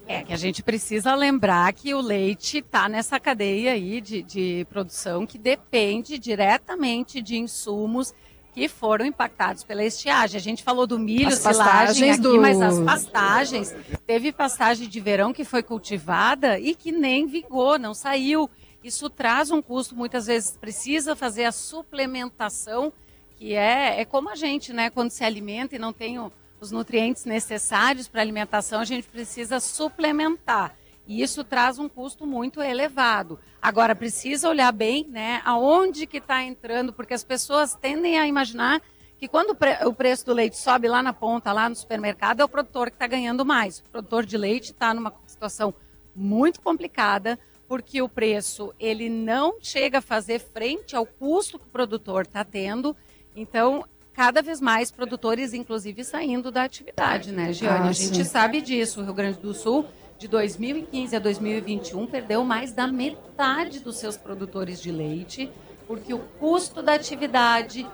É 0.07 0.23
que 0.23 0.33
a 0.33 0.37
gente 0.37 0.61
precisa 0.61 1.15
lembrar 1.15 1.73
que 1.73 1.93
o 1.93 2.01
leite 2.01 2.59
está 2.59 2.87
nessa 2.87 3.19
cadeia 3.19 3.71
aí 3.71 3.99
de, 3.99 4.21
de 4.21 4.67
produção 4.69 5.25
que 5.25 5.37
depende 5.37 6.19
diretamente 6.19 7.21
de 7.21 7.37
insumos 7.37 8.13
que 8.53 8.69
foram 8.69 9.05
impactados 9.05 9.63
pela 9.63 9.83
estiagem. 9.83 10.37
A 10.37 10.41
gente 10.41 10.63
falou 10.63 10.87
do 10.87 10.97
milho, 10.97 11.27
as 11.27 11.39
silagem 11.39 12.11
aqui, 12.11 12.21
do... 12.21 12.39
mas 12.39 12.61
as 12.61 12.79
pastagens, 12.79 13.75
teve 14.07 14.31
pastagem 14.31 14.87
de 14.87 14.99
verão 15.01 15.33
que 15.33 15.43
foi 15.43 15.61
cultivada 15.61 16.57
e 16.59 16.73
que 16.73 16.91
nem 16.91 17.25
vingou, 17.25 17.77
não 17.77 17.93
saiu. 17.93 18.49
Isso 18.83 19.09
traz 19.09 19.51
um 19.51 19.61
custo, 19.61 19.95
muitas 19.95 20.27
vezes 20.27 20.55
precisa 20.55 21.15
fazer 21.15 21.45
a 21.45 21.51
suplementação, 21.51 22.93
que 23.35 23.53
é, 23.53 23.99
é 23.99 24.05
como 24.05 24.29
a 24.29 24.35
gente, 24.35 24.71
né, 24.71 24.89
quando 24.89 25.09
se 25.09 25.23
alimenta 25.23 25.75
e 25.75 25.79
não 25.79 25.91
tem 25.91 26.19
o 26.19 26.31
os 26.65 26.71
nutrientes 26.71 27.25
necessários 27.25 28.07
para 28.07 28.21
alimentação, 28.21 28.81
a 28.81 28.85
gente 28.85 29.07
precisa 29.07 29.59
suplementar. 29.59 30.75
E 31.07 31.21
isso 31.21 31.43
traz 31.43 31.77
um 31.77 31.87
custo 31.87 32.25
muito 32.25 32.61
elevado. 32.61 33.39
Agora, 33.61 33.95
precisa 33.95 34.49
olhar 34.49 34.71
bem 34.71 35.07
né, 35.07 35.41
aonde 35.45 36.07
que 36.07 36.17
está 36.17 36.41
entrando, 36.43 36.91
porque 36.91 37.13
as 37.13 37.23
pessoas 37.23 37.75
tendem 37.75 38.17
a 38.19 38.27
imaginar 38.27 38.81
que 39.17 39.27
quando 39.27 39.51
o, 39.51 39.87
o, 39.89 39.93
preço 39.93 40.25
do 40.25 40.33
leite 40.33 40.57
sobe 40.57 40.87
lá 40.87 41.03
na 41.03 41.13
ponta, 41.13 41.53
lá 41.53 41.69
no 41.69 41.75
supermercado, 41.75 42.39
é 42.39 42.43
o 42.43 42.49
produtor 42.49 42.89
que 42.89 42.95
está 42.95 43.05
ganhando 43.05 43.45
mais. 43.45 43.79
O 43.79 43.83
produtor 43.83 44.25
de 44.25 44.37
leite 44.37 44.71
está 44.71 44.93
numa 44.93 45.13
situação 45.27 45.73
muito 46.15 46.59
complicada, 46.59 47.37
porque 47.67 48.01
o 48.01 48.09
preço 48.09 48.73
ele 48.79 49.07
não 49.07 49.57
chega 49.61 49.99
a 49.99 50.01
fazer 50.01 50.39
frente 50.39 50.95
ao 50.95 51.05
custo 51.05 51.59
que 51.59 51.67
o 51.67 51.71
produtor 51.71 52.23
está 52.23 52.43
tendo. 52.43 52.95
Então, 53.35 53.85
cada 54.15 54.41
vez 54.41 54.61
mais 54.61 54.89
produtores, 54.89 55.53
inclusive, 55.53 56.03
saindo 56.03 56.49
da 56.49 56.63
atividade, 56.63 57.33
né, 57.33 57.51
Giane? 57.51 57.87
Ah, 57.87 57.89
a 57.89 57.91
gente 57.91 58.17
sim. 58.17 58.23
sabe 58.23 58.61
disso. 58.61 59.01
O 59.01 59.03
Rio 59.03 59.13
Grande 59.13 59.39
do 59.39 59.53
Sul, 59.53 59.85
de 60.17 60.27
2015 60.29 61.15
a 61.17 61.19
2021, 61.19 62.07
perdeu 62.07 62.43
mais 62.45 62.71
da 62.71 62.87
metade 62.87 63.81
dos 63.81 63.97
seus 63.97 64.15
produtores 64.15 64.81
de 64.81 64.89
leite, 64.89 65.49
porque 65.85 66.13
o 66.13 66.19
custo 66.39 66.81
da 66.81 66.93
atividade 66.93 67.85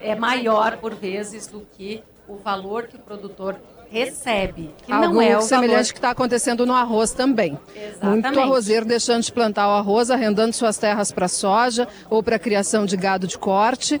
é 0.00 0.14
maior, 0.14 0.78
por 0.78 0.94
vezes, 0.94 1.46
do 1.46 1.60
que 1.76 2.02
o 2.26 2.36
valor 2.36 2.84
que 2.84 2.96
o 2.96 3.00
produtor 3.00 3.60
recebe, 3.90 4.70
que 4.84 4.92
Algo 4.92 5.14
não 5.14 5.22
é 5.22 5.36
o 5.36 5.40
semelhante 5.42 5.72
valor... 5.72 5.92
que 5.92 5.98
está 5.98 6.10
acontecendo 6.10 6.64
no 6.64 6.74
arroz 6.74 7.12
também. 7.12 7.58
Exatamente. 7.74 8.22
Muito 8.22 8.40
arrozeiro 8.40 8.86
deixando 8.86 9.22
de 9.22 9.32
plantar 9.32 9.68
o 9.68 9.72
arroz, 9.72 10.10
arrendando 10.10 10.54
suas 10.54 10.78
terras 10.78 11.10
para 11.12 11.28
soja 11.28 11.88
ou 12.08 12.22
para 12.22 12.38
criação 12.38 12.86
de 12.86 12.96
gado 12.96 13.26
de 13.26 13.38
corte. 13.38 14.00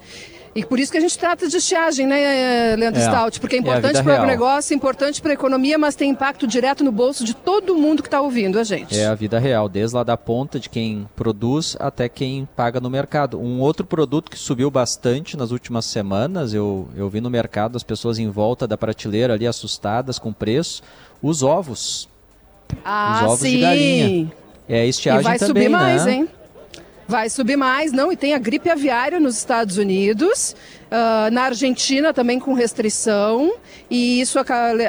E 0.54 0.64
por 0.64 0.78
isso 0.78 0.90
que 0.90 0.98
a 0.98 1.00
gente 1.00 1.18
trata 1.18 1.48
de 1.48 1.56
estiagem, 1.56 2.06
né, 2.06 2.76
Leandro 2.76 3.00
é, 3.00 3.04
Stout? 3.04 3.40
Porque 3.40 3.56
é 3.56 3.58
importante 3.58 3.98
é 3.98 4.02
para 4.02 4.22
o 4.22 4.26
negócio, 4.26 4.74
importante 4.74 5.20
para 5.20 5.32
a 5.32 5.34
economia, 5.34 5.78
mas 5.78 5.94
tem 5.94 6.10
impacto 6.10 6.46
direto 6.46 6.82
no 6.82 6.90
bolso 6.90 7.24
de 7.24 7.34
todo 7.34 7.74
mundo 7.74 8.02
que 8.02 8.08
está 8.08 8.20
ouvindo 8.20 8.58
a 8.58 8.64
gente. 8.64 8.98
É 8.98 9.06
a 9.06 9.14
vida 9.14 9.38
real, 9.38 9.68
desde 9.68 9.96
lá 9.96 10.02
da 10.02 10.16
ponta 10.16 10.58
de 10.58 10.68
quem 10.68 11.08
produz 11.14 11.76
até 11.78 12.08
quem 12.08 12.48
paga 12.56 12.80
no 12.80 12.90
mercado. 12.90 13.38
Um 13.40 13.60
outro 13.60 13.84
produto 13.86 14.30
que 14.30 14.38
subiu 14.38 14.70
bastante 14.70 15.36
nas 15.36 15.50
últimas 15.50 15.84
semanas, 15.84 16.54
eu, 16.54 16.88
eu 16.96 17.08
vi 17.08 17.20
no 17.20 17.30
mercado 17.30 17.76
as 17.76 17.82
pessoas 17.82 18.18
em 18.18 18.30
volta 18.30 18.66
da 18.66 18.76
prateleira 18.76 19.34
ali 19.34 19.46
assustadas 19.46 20.18
com 20.18 20.30
o 20.30 20.34
preço, 20.34 20.82
os 21.22 21.42
ovos. 21.42 22.08
Ah, 22.84 23.20
os 23.22 23.26
ovos 23.28 23.40
sim. 23.40 23.56
de 23.56 23.60
galinha. 23.60 24.32
É 24.68 24.80
a 24.80 24.86
estiagem 24.86 25.20
e 25.20 25.24
vai 25.24 25.38
também, 25.38 25.64
subir 25.64 25.68
mais, 25.70 26.04
né? 26.04 26.12
hein? 26.12 26.28
Vai 27.08 27.30
subir 27.30 27.56
mais, 27.56 27.90
não, 27.90 28.12
e 28.12 28.16
tem 28.18 28.34
a 28.34 28.38
gripe 28.38 28.68
aviária 28.68 29.18
nos 29.18 29.38
Estados 29.38 29.78
Unidos, 29.78 30.54
uh, 30.90 31.30
na 31.32 31.44
Argentina 31.44 32.12
também 32.12 32.38
com 32.38 32.52
restrição, 32.52 33.54
e 33.88 34.20
isso 34.20 34.38
a, 34.38 34.44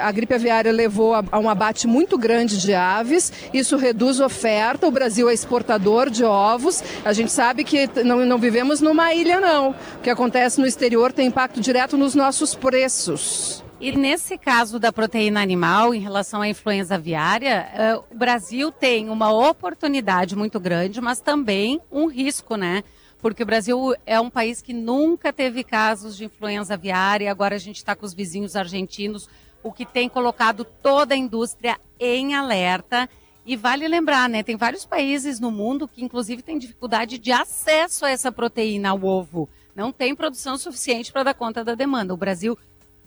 a 0.06 0.12
gripe 0.12 0.34
aviária 0.34 0.70
levou 0.70 1.14
a, 1.14 1.24
a, 1.32 1.40
um 1.40 1.50
abate 1.50 1.88
muito 1.88 2.18
grande 2.18 2.60
de 2.60 2.74
aves, 2.74 3.32
isso 3.54 3.78
reduz 3.78 4.20
oferta, 4.20 4.86
o 4.86 4.92
Brasil 4.92 5.30
é 5.30 5.34
exportador 5.34 6.10
de 6.10 6.26
ovos, 6.26 6.84
a 7.06 7.14
gente 7.14 7.32
sabe 7.32 7.64
que 7.64 7.90
não, 8.04 8.26
não 8.26 8.38
vivemos 8.38 8.82
numa 8.82 9.14
ilha 9.14 9.40
não, 9.40 9.70
o 9.70 10.02
que 10.04 10.10
acontece 10.10 10.60
no 10.60 10.68
exterior 10.68 11.14
tem 11.14 11.28
impacto 11.28 11.62
direto 11.62 11.96
nos 11.96 12.16
nossos 12.16 12.54
preços. 12.54 13.64
E 13.82 13.94
nesse 13.94 14.38
caso 14.38 14.78
da 14.78 14.92
proteína 14.92 15.42
animal, 15.42 15.96
em 15.96 16.02
relação 16.02 16.42
à 16.42 16.50
influenza 16.50 16.96
aviária, 16.96 17.66
uh, 17.96 18.14
o 18.14 18.18
Brasil 18.18 18.74
tem 18.74 19.10
uma 19.10 19.32
oportunidade 19.32 20.36
muito 20.36 20.60
grande, 20.60 21.00
mas 21.00 21.22
também 21.22 21.80
um 21.90 22.08
risco, 22.08 22.58
né? 22.58 22.84
Porque 23.22 23.42
o 23.42 23.46
Brasil 23.46 23.96
é 24.06 24.20
um 24.20 24.30
país 24.30 24.62
que 24.62 24.74
nunca 24.74 25.32
teve 25.32 25.64
casos 25.64 26.18
de 26.18 26.26
influenza 26.26 26.74
aviária, 26.74 27.32
agora 27.32 27.56
a 27.56 27.60
gente 27.60 27.78
está 27.78 27.96
com 27.96 28.06
os 28.06 28.14
vizinhos 28.14 28.58
argentinos, 28.58 29.30
o 29.64 29.72
que 29.72 29.86
tem 29.86 30.10
colocado 30.10 30.66
toda 30.66 31.14
a 31.14 31.18
indústria 31.18 31.80
em 31.98 32.36
alerta. 32.36 33.10
E 33.46 33.56
vale 33.56 33.88
lembrar, 33.88 34.28
né? 34.28 34.44
Tem 34.44 34.58
vários 34.58 34.86
países 34.86 35.40
no 35.40 35.52
mundo 35.52 35.88
que, 35.88 36.04
inclusive, 36.04 36.42
têm 36.42 36.60
dificuldade 36.60 37.18
de 37.18 37.32
acesso 37.32 38.06
a 38.06 38.10
essa 38.10 38.30
proteína, 38.30 38.90
ao 38.90 39.02
ovo. 39.02 39.48
Não 39.74 39.90
tem 39.90 40.14
produção 40.14 40.58
suficiente 40.58 41.14
para 41.14 41.24
dar 41.24 41.34
conta 41.34 41.64
da 41.64 41.76
demanda. 41.76 42.14
O 42.14 42.18
Brasil 42.18 42.58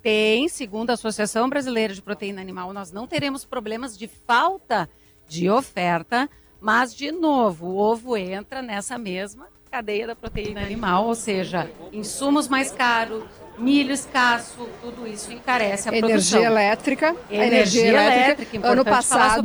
tem, 0.02 0.48
segundo 0.48 0.90
a 0.90 0.94
Associação 0.94 1.48
Brasileira 1.48 1.94
de 1.94 2.02
Proteína 2.02 2.40
Animal, 2.40 2.72
nós 2.72 2.90
não 2.90 3.06
teremos 3.06 3.44
problemas 3.44 3.96
de 3.96 4.08
falta 4.08 4.88
de 5.28 5.48
oferta, 5.48 6.28
mas, 6.60 6.94
de 6.94 7.12
novo, 7.12 7.68
o 7.68 7.76
ovo 7.76 8.16
entra 8.16 8.60
nessa 8.60 8.98
mesma 8.98 9.46
cadeia 9.70 10.06
da 10.06 10.14
proteína 10.14 10.60
animal, 10.60 11.06
ou 11.06 11.14
seja, 11.14 11.70
insumos 11.90 12.46
mais 12.46 12.70
caros, 12.70 13.24
milho 13.56 13.90
escasso, 13.90 14.68
tudo 14.82 15.06
isso 15.06 15.32
encarece 15.32 15.88
a 15.88 15.96
energia 15.96 16.10
produção. 16.10 16.44
Elétrica, 16.44 17.16
energia, 17.30 17.46
energia 17.46 17.88
elétrica. 17.88 18.68
ano 18.68 18.84
passado 18.84 19.42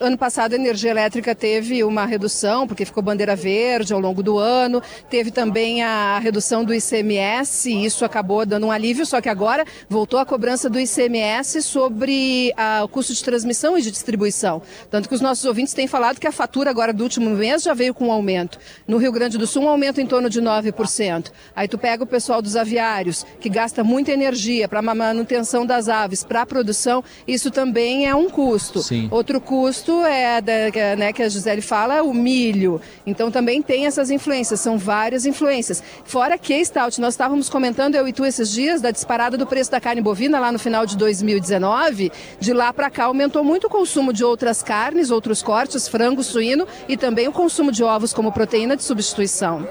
Ano 0.00 0.18
passado 0.18 0.54
a 0.54 0.56
energia 0.56 0.90
elétrica 0.90 1.36
teve 1.36 1.84
uma 1.84 2.04
redução, 2.04 2.66
porque 2.66 2.84
ficou 2.84 3.00
bandeira 3.00 3.36
verde 3.36 3.92
ao 3.92 4.00
longo 4.00 4.24
do 4.24 4.38
ano. 4.38 4.82
Teve 5.08 5.30
também 5.30 5.84
a 5.84 6.18
redução 6.18 6.64
do 6.64 6.74
ICMS, 6.74 7.70
e 7.70 7.84
isso 7.84 8.04
acabou 8.04 8.44
dando 8.44 8.66
um 8.66 8.72
alívio, 8.72 9.06
só 9.06 9.20
que 9.20 9.28
agora 9.28 9.64
voltou 9.88 10.18
a 10.18 10.26
cobrança 10.26 10.68
do 10.68 10.80
ICMS 10.80 11.62
sobre 11.62 12.52
ah, 12.56 12.82
o 12.82 12.88
custo 12.88 13.14
de 13.14 13.22
transmissão 13.22 13.78
e 13.78 13.82
de 13.82 13.92
distribuição. 13.92 14.60
Tanto 14.90 15.08
que 15.08 15.14
os 15.14 15.20
nossos 15.20 15.44
ouvintes 15.44 15.72
têm 15.72 15.86
falado 15.86 16.18
que 16.18 16.26
a 16.26 16.32
fatura 16.32 16.70
agora 16.70 16.92
do 16.92 17.04
último 17.04 17.30
mês 17.30 17.62
já 17.62 17.72
veio 17.72 17.94
com 17.94 18.08
um 18.08 18.12
aumento. 18.12 18.58
No 18.88 18.96
Rio 18.96 19.12
Grande 19.12 19.38
do 19.38 19.46
Sul, 19.46 19.62
um 19.62 19.68
aumento 19.68 20.00
em 20.00 20.06
torno 20.06 20.28
de 20.28 20.42
9%. 20.42 21.30
Aí 21.54 21.68
tu 21.68 21.78
pega 21.78 22.02
o 22.02 22.06
pessoal 22.06 22.42
dos 22.42 22.56
aviários, 22.56 23.24
que 23.38 23.48
gasta 23.48 23.84
muita 23.84 24.10
energia 24.10 24.68
para 24.68 24.80
a 24.80 24.94
manutenção 24.94 25.64
das 25.64 25.88
aves, 25.88 26.24
para 26.24 26.42
a 26.42 26.46
produção, 26.46 27.04
isso 27.28 27.48
também 27.48 28.08
é 28.08 28.14
um 28.14 28.28
custo. 28.28 28.82
Sim. 28.82 29.06
Outro 29.12 29.40
custo 29.40 29.83
é 29.92 30.40
da, 30.40 30.96
né, 30.96 31.12
que 31.12 31.22
a 31.22 31.28
Gisele 31.28 31.60
fala, 31.60 32.02
o 32.02 32.12
milho. 32.12 32.80
Então 33.06 33.30
também 33.30 33.62
tem 33.62 33.86
essas 33.86 34.10
influências, 34.10 34.60
são 34.60 34.78
várias 34.78 35.26
influências. 35.26 35.82
Fora 36.04 36.38
que, 36.38 36.64
Stout, 36.64 37.00
nós 37.00 37.14
estávamos 37.14 37.48
comentando, 37.48 37.94
eu 37.94 38.06
e 38.06 38.12
tu, 38.12 38.24
esses 38.24 38.50
dias, 38.50 38.80
da 38.80 38.90
disparada 38.90 39.36
do 39.36 39.46
preço 39.46 39.70
da 39.70 39.80
carne 39.80 40.00
bovina 40.00 40.38
lá 40.40 40.50
no 40.50 40.58
final 40.58 40.86
de 40.86 40.96
2019. 40.96 42.10
De 42.40 42.52
lá 42.52 42.72
para 42.72 42.90
cá 42.90 43.04
aumentou 43.04 43.44
muito 43.44 43.66
o 43.66 43.70
consumo 43.70 44.12
de 44.12 44.24
outras 44.24 44.62
carnes, 44.62 45.10
outros 45.10 45.42
cortes, 45.42 45.88
frango, 45.88 46.22
suíno 46.22 46.66
e 46.88 46.96
também 46.96 47.28
o 47.28 47.32
consumo 47.32 47.70
de 47.70 47.82
ovos 47.82 48.12
como 48.12 48.32
proteína 48.32 48.76
de 48.76 48.82
substituição. 48.82 49.66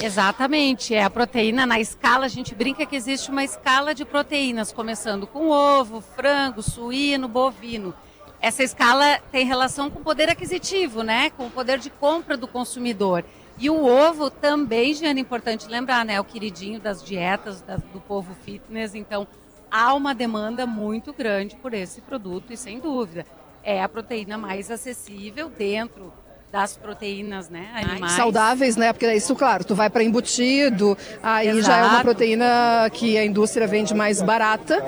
Exatamente, 0.00 0.94
é 0.94 1.02
a 1.02 1.10
proteína 1.10 1.66
na 1.66 1.80
escala, 1.80 2.26
a 2.26 2.28
gente 2.28 2.54
brinca 2.54 2.86
que 2.86 2.94
existe 2.94 3.30
uma 3.30 3.42
escala 3.42 3.92
de 3.92 4.04
proteínas, 4.04 4.70
começando 4.70 5.26
com 5.26 5.50
ovo, 5.50 6.00
frango, 6.00 6.62
suíno, 6.62 7.26
bovino. 7.26 7.92
Essa 8.40 8.62
escala 8.62 9.18
tem 9.32 9.44
relação 9.44 9.90
com 9.90 9.98
o 9.98 10.04
poder 10.04 10.28
aquisitivo, 10.28 11.02
né? 11.02 11.30
Com 11.30 11.46
o 11.46 11.50
poder 11.50 11.78
de 11.78 11.90
compra 11.90 12.36
do 12.36 12.46
consumidor. 12.46 13.24
E 13.58 13.68
o 13.68 13.84
ovo 13.84 14.30
também, 14.30 14.94
Giana, 14.94 15.18
é 15.18 15.22
importante 15.22 15.66
lembrar, 15.66 16.04
né? 16.04 16.14
É 16.14 16.20
o 16.20 16.24
queridinho 16.24 16.78
das 16.78 17.02
dietas 17.02 17.60
da, 17.62 17.76
do 17.76 18.00
povo 18.00 18.34
fitness, 18.44 18.94
então 18.94 19.26
há 19.70 19.92
uma 19.94 20.14
demanda 20.14 20.66
muito 20.66 21.12
grande 21.12 21.56
por 21.56 21.74
esse 21.74 22.00
produto 22.00 22.52
e 22.52 22.56
sem 22.56 22.78
dúvida 22.78 23.26
é 23.62 23.82
a 23.82 23.88
proteína 23.88 24.38
mais 24.38 24.70
acessível 24.70 25.50
dentro 25.50 26.12
das 26.50 26.76
proteínas, 26.76 27.50
né, 27.50 27.68
animais. 27.74 28.12
Saudáveis, 28.12 28.76
né? 28.76 28.92
Porque 28.92 29.12
isso, 29.12 29.34
claro, 29.34 29.64
tu 29.64 29.74
vai 29.74 29.90
para 29.90 30.02
embutido, 30.02 30.96
aí 31.22 31.48
Exato. 31.48 31.66
já 31.66 31.76
é 31.76 31.84
uma 31.84 32.00
proteína 32.02 32.88
que 32.92 33.18
a 33.18 33.24
indústria 33.24 33.66
vende 33.66 33.94
mais 33.94 34.22
barata. 34.22 34.82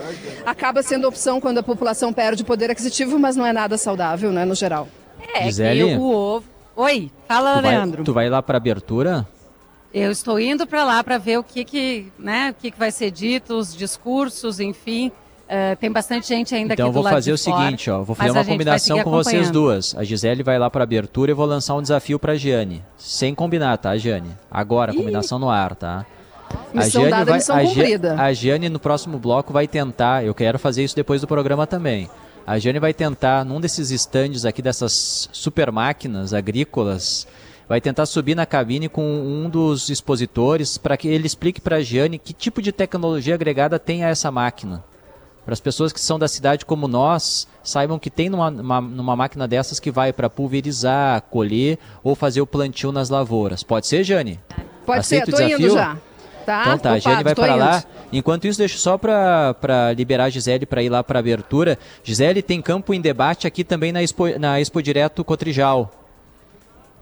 Acaba 0.47 0.83
sendo 0.83 1.07
opção 1.07 1.41
quando 1.41 1.59
a 1.59 1.63
população 1.63 2.13
perde 2.13 2.45
poder 2.45 2.71
aquisitivo, 2.71 3.19
mas 3.19 3.37
não 3.37 3.45
é 3.45 3.53
nada 3.53 3.77
saudável, 3.77 4.33
né, 4.33 4.45
no 4.45 4.55
geral. 4.55 4.89
É, 5.35 5.45
Gisele? 5.45 5.85
que 5.91 5.95
o 5.97 6.11
ovo. 6.11 6.47
Oi, 6.77 7.11
fala, 7.29 7.57
Tu 7.57 7.63
vai, 7.63 7.71
Leandro. 7.73 8.05
tu 8.05 8.13
vai 8.15 8.31
lá 8.31 8.43
para 8.43 8.57
abertura? 8.57 9.29
Eu 9.93 10.11
estou 10.11 10.39
indo 10.41 10.67
para 10.67 10.85
lá 10.85 11.05
para 11.05 11.19
ver 11.19 11.39
o 11.39 11.43
que 11.43 11.65
que, 11.65 12.07
né, 12.19 12.51
o 12.51 12.55
que 12.55 12.71
que 12.71 12.79
vai 12.79 12.91
ser 12.91 13.11
dito, 13.11 13.55
os 13.55 13.77
discursos, 13.77 14.61
enfim. 14.61 15.13
Uh, 15.51 15.75
tem 15.81 15.91
bastante 15.91 16.29
gente 16.29 16.55
ainda 16.55 16.75
Então 16.75 16.87
aqui 16.87 16.91
eu 16.91 16.93
do 16.93 16.95
vou 16.95 17.03
lado 17.03 17.13
fazer 17.13 17.35
de 17.35 17.35
o 17.35 17.45
fora, 17.45 17.65
seguinte, 17.65 17.91
ó, 17.91 18.05
vou 18.05 18.15
fazer 18.15 18.29
a 18.29 18.33
uma 18.35 18.45
vai 18.45 18.53
combinação 18.53 19.03
com 19.03 19.11
vocês 19.11 19.51
duas. 19.51 19.97
A 19.97 20.05
Gisele 20.05 20.45
vai 20.45 20.57
lá 20.61 20.71
para 20.71 20.85
abertura 20.85 21.29
e 21.29 21.33
eu 21.33 21.37
vou 21.37 21.45
lançar 21.45 21.75
um 21.75 21.83
desafio 21.83 22.21
para 22.21 22.37
Giane, 22.37 22.85
sem 22.97 23.35
combinar, 23.35 23.77
tá, 23.79 23.97
Giane? 23.97 24.31
Agora, 24.49 24.95
combinação 24.95 25.41
no 25.41 25.51
ar, 25.51 25.75
tá? 25.75 26.07
Missão 26.73 27.11
dada, 27.11 27.35
missão 27.35 27.57
a, 27.57 27.63
cumprida. 27.63 28.15
a 28.15 28.33
Giane 28.33 28.69
no 28.69 28.79
próximo 28.79 29.19
bloco 29.19 29.53
vai 29.53 29.67
tentar, 29.67 30.25
eu 30.25 30.33
quero 30.33 30.57
fazer 30.57 30.85
isso 30.85 30.95
depois 30.95 31.21
do 31.21 31.27
programa 31.27 31.67
também. 31.67 32.09
A 32.47 32.57
Giane 32.57 32.79
vai 32.79 32.95
tentar, 32.95 33.45
num 33.45 33.61
desses 33.61 33.91
estandes 33.91 34.45
aqui 34.45 34.63
dessas 34.63 35.29
super 35.33 35.73
máquinas 35.73 36.33
agrícolas, 36.33 37.27
vai 37.69 37.81
tentar 37.81 38.07
subir 38.07 38.37
na 38.37 38.47
cabine 38.47 38.89
com 38.89 39.03
um 39.03 39.51
dos 39.51 39.89
expositores 39.89 40.79
para 40.79 40.97
que 40.97 41.09
ele 41.09 41.27
explique 41.27 41.61
para 41.61 41.77
a 41.77 41.83
Giane 41.83 42.21
que 42.21 42.33
tipo 42.33 42.63
de 42.63 42.71
tecnologia 42.71 43.35
agregada 43.35 43.81
tem 43.81 44.05
a 44.05 44.09
essa 44.09 44.31
máquina. 44.31 44.85
Para 45.51 45.55
as 45.55 45.61
pessoas 45.61 45.93
que 45.93 46.01
são 46.01 46.17
da 46.17 46.29
cidade 46.29 46.65
como 46.65 46.87
nós, 46.87 47.49
saibam 47.61 47.99
que 47.99 48.09
tem 48.09 48.31
numa, 48.31 48.51
uma- 48.51 48.81
numa 48.81 49.17
máquina 49.17 49.49
dessas 49.49 49.81
que 49.81 49.91
vai 49.91 50.13
para 50.13 50.31
pulverizar, 50.31 51.23
colher 51.23 51.77
ou 52.05 52.15
fazer 52.15 52.41
o 52.41 52.47
plantio 52.47 52.93
nas 52.93 53.11
lavouras. 53.11 53.65
Pode 53.65 53.89
ser, 53.89 54.05
Jane? 54.05 54.39
Pode 54.87 55.01
Aceita 55.01 55.27
ser, 55.27 55.47
desafio? 55.47 55.67
indo 55.67 55.75
já. 55.75 55.97
Tá? 56.47 56.63
Então 56.63 56.79
tá, 56.79 56.93
a 56.93 56.99
Jane 57.01 57.25
vai 57.25 57.35
para 57.35 57.57
lá. 57.57 57.83
Enquanto 58.13 58.47
isso, 58.47 58.61
deixo 58.61 58.79
só 58.79 58.97
para 58.97 59.93
liberar 59.97 60.27
a 60.27 60.31
Gisele 60.31 60.65
para 60.67 60.85
ir 60.85 60.89
lá 60.89 61.03
para 61.03 61.19
abertura. 61.19 61.77
Gisele, 62.05 62.43
tem 62.43 62.63
campo 62.63 62.95
em 62.95 63.01
debate 63.01 63.49
aqui 63.49 63.65
também 63.65 63.91
na 63.91 64.01
Expo, 64.05 64.29
na 64.39 64.61
Expo 64.61 64.81
Direto 64.81 65.25
Cotrijal. 65.25 65.91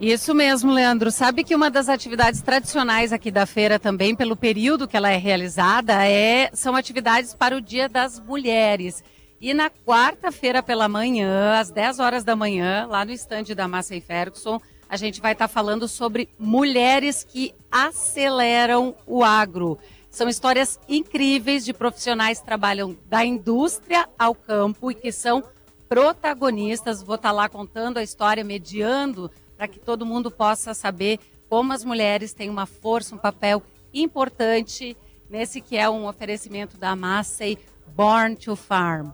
Isso 0.00 0.32
mesmo, 0.32 0.70
Leandro. 0.70 1.10
Sabe 1.10 1.42
que 1.42 1.56
uma 1.56 1.68
das 1.68 1.88
atividades 1.88 2.40
tradicionais 2.40 3.12
aqui 3.12 3.32
da 3.32 3.44
feira 3.46 3.80
também, 3.80 4.14
pelo 4.14 4.36
período 4.36 4.86
que 4.86 4.96
ela 4.96 5.10
é 5.10 5.16
realizada, 5.16 6.06
é, 6.06 6.50
são 6.52 6.76
atividades 6.76 7.34
para 7.34 7.56
o 7.56 7.60
Dia 7.60 7.88
das 7.88 8.20
Mulheres. 8.20 9.02
E 9.40 9.52
na 9.52 9.68
quarta-feira 9.68 10.62
pela 10.62 10.88
manhã, 10.88 11.58
às 11.58 11.70
10 11.70 11.98
horas 11.98 12.22
da 12.22 12.36
manhã, 12.36 12.86
lá 12.86 13.04
no 13.04 13.10
estande 13.10 13.56
da 13.56 13.66
Massey 13.66 14.00
Ferguson, 14.00 14.60
a 14.88 14.96
gente 14.96 15.20
vai 15.20 15.32
estar 15.32 15.48
falando 15.48 15.88
sobre 15.88 16.28
mulheres 16.38 17.24
que 17.24 17.52
aceleram 17.70 18.94
o 19.04 19.24
agro. 19.24 19.78
São 20.10 20.28
histórias 20.28 20.78
incríveis 20.88 21.64
de 21.64 21.72
profissionais 21.72 22.38
que 22.38 22.46
trabalham 22.46 22.96
da 23.08 23.24
indústria 23.24 24.08
ao 24.16 24.32
campo 24.32 24.92
e 24.92 24.94
que 24.94 25.10
são 25.10 25.42
protagonistas. 25.88 27.02
Vou 27.02 27.16
estar 27.16 27.32
lá 27.32 27.48
contando 27.48 27.98
a 27.98 28.02
história, 28.02 28.44
mediando, 28.44 29.30
para 29.58 29.66
que 29.66 29.80
todo 29.80 30.06
mundo 30.06 30.30
possa 30.30 30.72
saber 30.72 31.18
como 31.48 31.72
as 31.72 31.84
mulheres 31.84 32.32
têm 32.32 32.48
uma 32.48 32.64
força, 32.64 33.16
um 33.16 33.18
papel 33.18 33.60
importante 33.92 34.96
nesse 35.28 35.60
que 35.60 35.76
é 35.76 35.90
um 35.90 36.06
oferecimento 36.06 36.78
da 36.78 36.94
Massey 36.94 37.58
Born 37.88 38.36
to 38.36 38.54
Farm. 38.54 39.10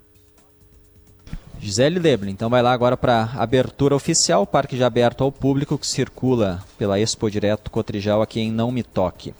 Gisele 1.59 1.99
Leblin, 1.99 2.33
então 2.33 2.51
vai 2.51 2.61
lá 2.61 2.73
agora 2.73 2.95
para 2.95 3.31
abertura 3.37 3.97
oficial, 3.97 4.47
parque 4.47 4.77
já 4.77 4.87
aberto 4.87 5.25
ao 5.25 5.33
público 5.33 5.79
que 5.79 5.87
circula 5.87 6.63
pela 6.77 7.01
Expo 7.01 7.31
Direto 7.31 7.71
Cotrijal 7.71 8.21
aqui 8.21 8.39
em 8.39 8.53
Não 8.53 8.71
Me 8.71 8.83
Toque. 8.83 9.33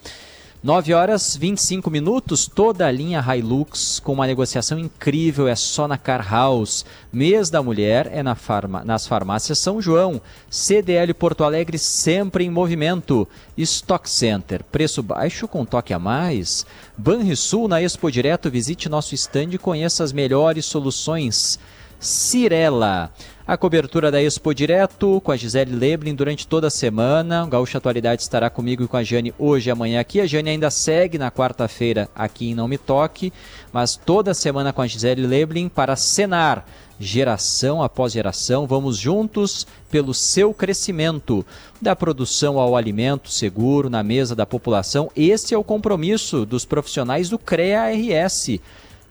9 0.65 0.95
horas 0.95 1.37
25 1.37 1.91
minutos, 1.91 2.47
toda 2.47 2.87
a 2.87 2.91
linha 2.91 3.23
Hilux 3.23 4.01
com 4.01 4.15
uma 4.15 4.27
negociação 4.27 4.79
incrível 4.79 5.47
é 5.47 5.55
só 5.55 5.87
na 5.87 5.99
Car 5.99 6.27
House. 6.27 6.87
Mês 7.13 7.51
da 7.51 7.63
Mulher 7.63 8.09
é 8.11 8.23
na 8.23 8.35
farma, 8.35 8.83
nas 8.83 9.07
farmácias 9.07 9.59
São 9.59 9.79
João. 9.79 10.23
CDL 10.49 11.13
Porto 11.13 11.45
Alegre 11.45 11.79
sempre 11.79 12.45
em 12.45 12.51
movimento. 12.51 13.29
Stock 13.59 14.09
Center, 14.09 14.65
preço 14.73 15.03
baixo 15.03 15.47
com 15.47 15.67
toque 15.67 15.93
a 15.93 15.99
mais. 15.99 16.65
Banrisul 16.97 17.69
na 17.69 17.83
Expo 17.83 18.11
Direto, 18.11 18.51
visite 18.51 18.89
nosso 18.89 19.15
stand 19.15 19.51
e 19.53 19.59
conheça 19.59 20.03
as 20.03 20.15
melhores 20.15 20.65
soluções. 20.65 21.59
Cirela. 22.01 23.13
A 23.47 23.59
cobertura 23.59 24.11
da 24.11 24.23
Expo 24.23 24.55
Direto 24.55 25.21
com 25.21 25.31
a 25.31 25.37
Gisele 25.37 25.77
Leblin 25.77 26.15
durante 26.15 26.49
toda 26.49 26.69
a 26.69 26.71
semana. 26.71 27.45
O 27.45 27.47
Gaúcha 27.47 27.77
Atualidade 27.77 28.23
estará 28.23 28.49
comigo 28.49 28.83
e 28.83 28.89
com 28.89 28.97
a 28.97 29.03
Jane 29.03 29.35
hoje 29.39 29.69
e 29.69 29.71
amanhã 29.71 30.01
aqui. 30.01 30.19
A 30.19 30.27
Jane 30.27 30.49
ainda 30.49 30.71
segue 30.71 31.19
na 31.19 31.31
quarta-feira 31.31 32.09
aqui 32.15 32.49
em 32.49 32.55
Não 32.55 32.67
Me 32.67 32.79
Toque, 32.79 33.31
mas 33.71 33.97
toda 33.97 34.33
semana 34.33 34.73
com 34.73 34.81
a 34.81 34.87
Gisele 34.87 35.27
Leblin 35.27 35.69
para 35.69 35.95
cenar. 35.95 36.67
Geração 36.99 37.83
após 37.83 38.15
geração, 38.15 38.67
vamos 38.67 38.97
juntos 38.97 39.67
pelo 39.91 40.15
seu 40.15 40.55
crescimento, 40.55 41.45
da 41.83 41.95
produção 41.95 42.59
ao 42.59 42.75
alimento 42.75 43.31
seguro 43.31 43.91
na 43.91 44.03
mesa 44.03 44.35
da 44.35 44.47
população. 44.47 45.11
Esse 45.15 45.53
é 45.53 45.59
o 45.59 45.65
compromisso 45.65 46.47
dos 46.47 46.65
profissionais 46.65 47.29
do 47.29 47.39
CREA-RS. 47.39 48.61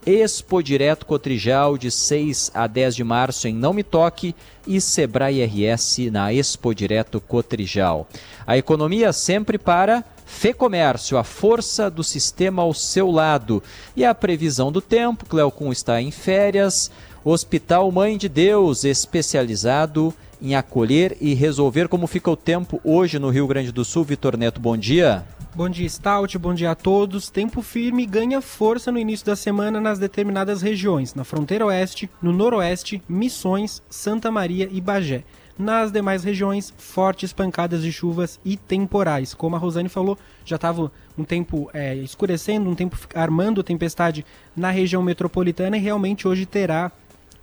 Expo 0.05 0.61
Direto 0.61 1.05
Cotrijal, 1.05 1.77
de 1.77 1.89
6 1.89 2.51
a 2.53 2.67
10 2.67 2.95
de 2.95 3.03
março 3.03 3.47
em 3.47 3.53
Não 3.53 3.71
Me 3.71 3.83
Toque 3.83 4.35
e 4.67 4.81
Sebrae 4.81 5.43
RS 5.45 5.99
na 6.11 6.33
Expo 6.33 6.75
Direto 6.75 7.21
Cotrijal. 7.21 8.07
A 8.45 8.57
economia 8.57 9.13
sempre 9.13 9.57
para 9.57 10.03
Fê 10.25 10.53
Comércio, 10.53 11.17
a 11.17 11.23
força 11.23 11.89
do 11.89 12.03
sistema 12.03 12.63
ao 12.63 12.73
seu 12.73 13.09
lado. 13.09 13.63
E 13.95 14.03
a 14.03 14.13
previsão 14.13 14.71
do 14.71 14.81
tempo, 14.81 15.25
Cleocum 15.25 15.71
está 15.71 16.01
em 16.01 16.11
férias. 16.11 16.91
Hospital 17.23 17.89
Mãe 17.89 18.17
de 18.17 18.27
Deus, 18.27 18.83
especializado 18.83 20.13
em 20.41 20.55
acolher 20.55 21.15
e 21.21 21.33
resolver 21.33 21.87
como 21.87 22.07
fica 22.07 22.29
o 22.29 22.35
tempo 22.35 22.81
hoje 22.83 23.17
no 23.17 23.29
Rio 23.29 23.47
Grande 23.47 23.71
do 23.71 23.85
Sul. 23.85 24.03
Vitor 24.03 24.35
Neto, 24.35 24.59
bom 24.59 24.75
dia. 24.75 25.23
Bom 25.55 25.69
dia, 25.69 25.87
Stout. 25.87 26.35
Bom 26.39 26.51
dia 26.55 26.71
a 26.71 26.75
todos. 26.75 27.29
Tempo 27.29 27.61
firme 27.61 28.07
ganha 28.07 28.41
força 28.41 28.91
no 28.91 28.97
início 28.97 29.23
da 29.23 29.35
semana 29.35 29.79
nas 29.79 29.99
determinadas 29.99 30.63
regiões, 30.63 31.13
na 31.13 31.23
fronteira 31.23 31.67
oeste, 31.67 32.09
no 32.19 32.33
noroeste, 32.33 33.03
Missões, 33.07 33.83
Santa 33.87 34.31
Maria 34.31 34.67
e 34.71 34.81
Bagé. 34.81 35.23
Nas 35.55 35.91
demais 35.91 36.23
regiões, 36.23 36.73
fortes 36.75 37.31
pancadas 37.31 37.83
de 37.83 37.91
chuvas 37.91 38.39
e 38.43 38.57
temporais. 38.57 39.35
Como 39.35 39.55
a 39.55 39.59
Rosane 39.59 39.89
falou, 39.89 40.17
já 40.43 40.55
estava 40.55 40.91
um 41.15 41.23
tempo 41.23 41.69
é, 41.71 41.93
escurecendo, 41.97 42.67
um 42.67 42.73
tempo 42.73 42.97
armando 43.13 43.61
tempestade 43.61 44.25
na 44.55 44.71
região 44.71 45.03
metropolitana 45.03 45.77
e 45.77 45.79
realmente 45.79 46.27
hoje 46.27 46.47
terá 46.47 46.91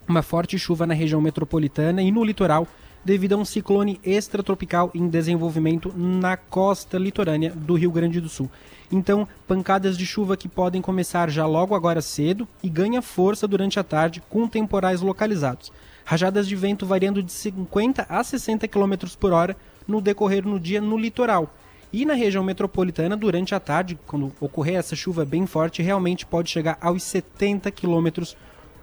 uma 0.08 0.22
forte 0.22 0.58
chuva 0.58 0.84
na 0.84 0.94
região 0.94 1.20
metropolitana 1.20 2.02
e 2.02 2.10
no 2.10 2.24
litoral 2.24 2.66
devido 3.04 3.34
a 3.34 3.36
um 3.36 3.44
ciclone 3.44 4.00
extratropical 4.04 4.90
em 4.94 5.08
desenvolvimento 5.08 5.92
na 5.96 6.36
costa 6.36 6.98
litorânea 6.98 7.50
do 7.50 7.74
Rio 7.74 7.90
Grande 7.90 8.20
do 8.20 8.28
Sul. 8.28 8.50
Então, 8.92 9.26
pancadas 9.46 9.96
de 9.96 10.04
chuva 10.04 10.36
que 10.36 10.48
podem 10.48 10.82
começar 10.82 11.30
já 11.30 11.46
logo 11.46 11.74
agora 11.74 12.02
cedo 12.02 12.46
e 12.62 12.68
ganha 12.68 13.00
força 13.00 13.46
durante 13.46 13.78
a 13.78 13.84
tarde 13.84 14.22
com 14.28 14.48
temporais 14.48 15.00
localizados. 15.00 15.72
Rajadas 16.04 16.48
de 16.48 16.56
vento 16.56 16.84
variando 16.84 17.22
de 17.22 17.32
50 17.32 18.06
a 18.08 18.24
60 18.24 18.66
km 18.66 18.94
por 19.18 19.32
hora 19.32 19.56
no 19.86 20.00
decorrer 20.00 20.44
no 20.46 20.58
dia 20.58 20.80
no 20.80 20.98
litoral. 20.98 21.54
E 21.92 22.04
na 22.04 22.14
região 22.14 22.44
metropolitana, 22.44 23.16
durante 23.16 23.54
a 23.54 23.60
tarde, 23.60 23.98
quando 24.06 24.32
ocorrer 24.40 24.76
essa 24.76 24.94
chuva 24.94 25.24
bem 25.24 25.44
forte, 25.44 25.82
realmente 25.82 26.24
pode 26.24 26.48
chegar 26.48 26.78
aos 26.80 27.02
70 27.02 27.70
km 27.72 28.22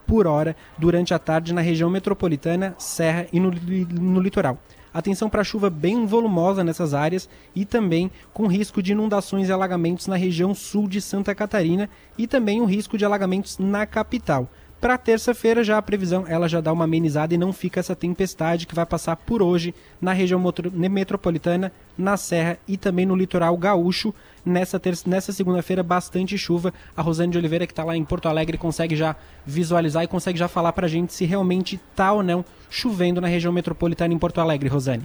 por 0.07 0.25
hora 0.25 0.55
durante 0.77 1.13
a 1.13 1.19
tarde 1.19 1.53
na 1.53 1.61
região 1.61 1.89
metropolitana, 1.89 2.73
Serra 2.79 3.27
e 3.31 3.39
no, 3.39 3.51
no 3.51 4.21
litoral. 4.21 4.57
Atenção 4.93 5.29
para 5.29 5.43
chuva 5.43 5.69
bem 5.69 6.07
volumosa 6.07 6.63
nessas 6.63 6.93
áreas 6.93 7.29
e 7.55 7.65
também 7.65 8.09
com 8.33 8.47
risco 8.47 8.81
de 8.81 8.93
inundações 8.93 9.47
e 9.47 9.51
alagamentos 9.51 10.07
na 10.07 10.15
região 10.15 10.55
sul 10.55 10.87
de 10.87 10.99
Santa 11.01 11.35
Catarina 11.35 11.87
e 12.17 12.25
também 12.25 12.61
o 12.61 12.65
risco 12.65 12.97
de 12.97 13.05
alagamentos 13.05 13.59
na 13.59 13.85
capital. 13.85 14.49
Para 14.79 14.95
terça-feira 14.95 15.63
já 15.63 15.75
a 15.75 15.81
previsão 15.81 16.25
ela 16.27 16.47
já 16.47 16.61
dá 16.61 16.71
uma 16.71 16.83
amenizada 16.83 17.33
e 17.33 17.37
não 17.37 17.51
fica 17.51 17.79
essa 17.79 17.95
tempestade 17.95 18.67
que 18.67 18.75
vai 18.75 18.85
passar 18.85 19.15
por 19.15 19.41
hoje 19.41 19.73
na 19.99 20.13
região 20.13 20.39
metropolitana, 20.71 21.71
na 21.97 22.15
Serra 22.15 22.59
e 22.67 22.77
também 22.77 23.03
no 23.03 23.15
litoral 23.15 23.57
gaúcho. 23.57 24.13
Nessa, 24.45 24.79
nessa 25.07 25.33
segunda-feira, 25.33 25.81
bastante 25.81 26.37
chuva. 26.37 26.73
A 26.95 27.01
Rosane 27.01 27.31
de 27.31 27.37
Oliveira, 27.37 27.65
que 27.65 27.73
está 27.73 27.83
lá 27.83 27.97
em 27.97 28.05
Porto 28.05 28.29
Alegre, 28.29 28.57
consegue 28.57 28.95
já 28.95 29.15
visualizar 29.45 30.03
e 30.03 30.07
consegue 30.07 30.37
já 30.37 30.47
falar 30.47 30.71
para 30.73 30.85
a 30.85 30.89
gente 30.89 31.11
se 31.11 31.25
realmente 31.25 31.75
está 31.89 32.13
ou 32.13 32.21
não 32.21 32.45
chovendo 32.69 33.19
na 33.19 33.27
região 33.27 33.51
metropolitana 33.51 34.13
em 34.13 34.19
Porto 34.19 34.39
Alegre, 34.39 34.69
Rosane. 34.69 35.03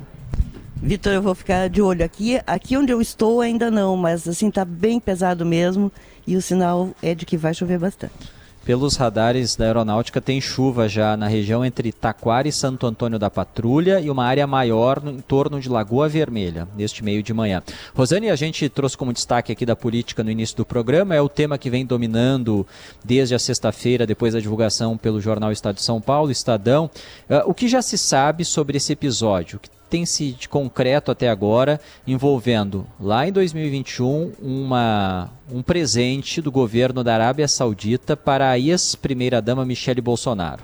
Vitor, 0.77 1.13
eu 1.13 1.23
vou 1.23 1.35
ficar 1.35 1.69
de 1.69 1.81
olho 1.81 2.05
aqui. 2.05 2.41
Aqui 2.47 2.77
onde 2.77 2.93
eu 2.93 3.01
estou 3.01 3.41
ainda 3.41 3.71
não, 3.71 3.97
mas 3.97 4.29
assim 4.29 4.51
tá 4.51 4.65
bem 4.65 5.01
pesado 5.01 5.47
mesmo 5.47 5.91
e 6.27 6.37
o 6.37 6.43
sinal 6.43 6.91
é 7.03 7.15
de 7.15 7.25
que 7.25 7.37
vai 7.37 7.55
chover 7.55 7.79
bastante. 7.79 8.42
Pelos 8.65 8.95
radares 8.95 9.57
da 9.57 9.65
aeronáutica, 9.65 10.21
tem 10.21 10.41
chuva 10.41 10.89
já 10.89 11.17
na 11.17 11.27
região 11.27 11.65
entre 11.65 11.91
Taquara 11.91 12.47
e 12.47 12.53
Santo 12.53 12.87
Antônio 12.87 13.19
da 13.19 13.29
Patrulha 13.29 13.99
e 13.99 14.09
uma 14.09 14.25
área 14.25 14.47
maior 14.47 15.03
no, 15.03 15.11
em 15.11 15.21
torno 15.21 15.59
de 15.59 15.69
Lagoa 15.69 16.09
Vermelha, 16.09 16.69
neste 16.77 17.03
meio 17.03 17.25
de 17.25 17.35
manhã. 17.35 17.61
Rosane, 17.93 18.31
a 18.31 18.37
gente 18.37 18.69
trouxe 18.69 18.97
como 18.97 19.13
destaque 19.13 19.51
aqui 19.51 19.67
da 19.67 19.75
política 19.75 20.23
no 20.23 20.31
início 20.31 20.57
do 20.57 20.65
programa, 20.65 21.13
é 21.13 21.21
o 21.21 21.29
tema 21.29 21.59
que 21.59 21.69
vem 21.69 21.85
dominando 21.85 22.65
desde 23.05 23.35
a 23.35 23.39
sexta-feira, 23.39 24.07
depois 24.07 24.33
da 24.33 24.39
divulgação 24.39 24.97
pelo 24.97 25.21
jornal 25.21 25.51
Estado 25.51 25.75
de 25.77 25.83
São 25.83 26.01
Paulo, 26.01 26.31
Estadão. 26.31 26.89
Uh, 27.29 27.51
o 27.51 27.55
que 27.55 27.67
já 27.67 27.83
se 27.83 27.99
sabe 27.99 28.45
sobre 28.45 28.77
esse 28.77 28.93
episódio? 28.93 29.59
Tem 29.93 30.07
se 30.07 30.33
de 30.33 30.49
concreto 30.49 31.11
até 31.11 31.29
agora 31.29 31.79
envolvendo 32.07 32.87
lá 32.99 33.29
em 33.29 33.31
2021 33.31 34.33
uma, 34.41 35.29
um 35.53 35.61
presente 35.61 36.41
do 36.41 36.51
governo 36.51 37.05
da 37.05 37.13
Arábia 37.13 37.47
Saudita 37.47 38.17
para 38.17 38.49
a 38.49 38.59
ex-primeira-dama 38.59 39.67
Michele 39.67 40.01
Bolsonaro. 40.01 40.63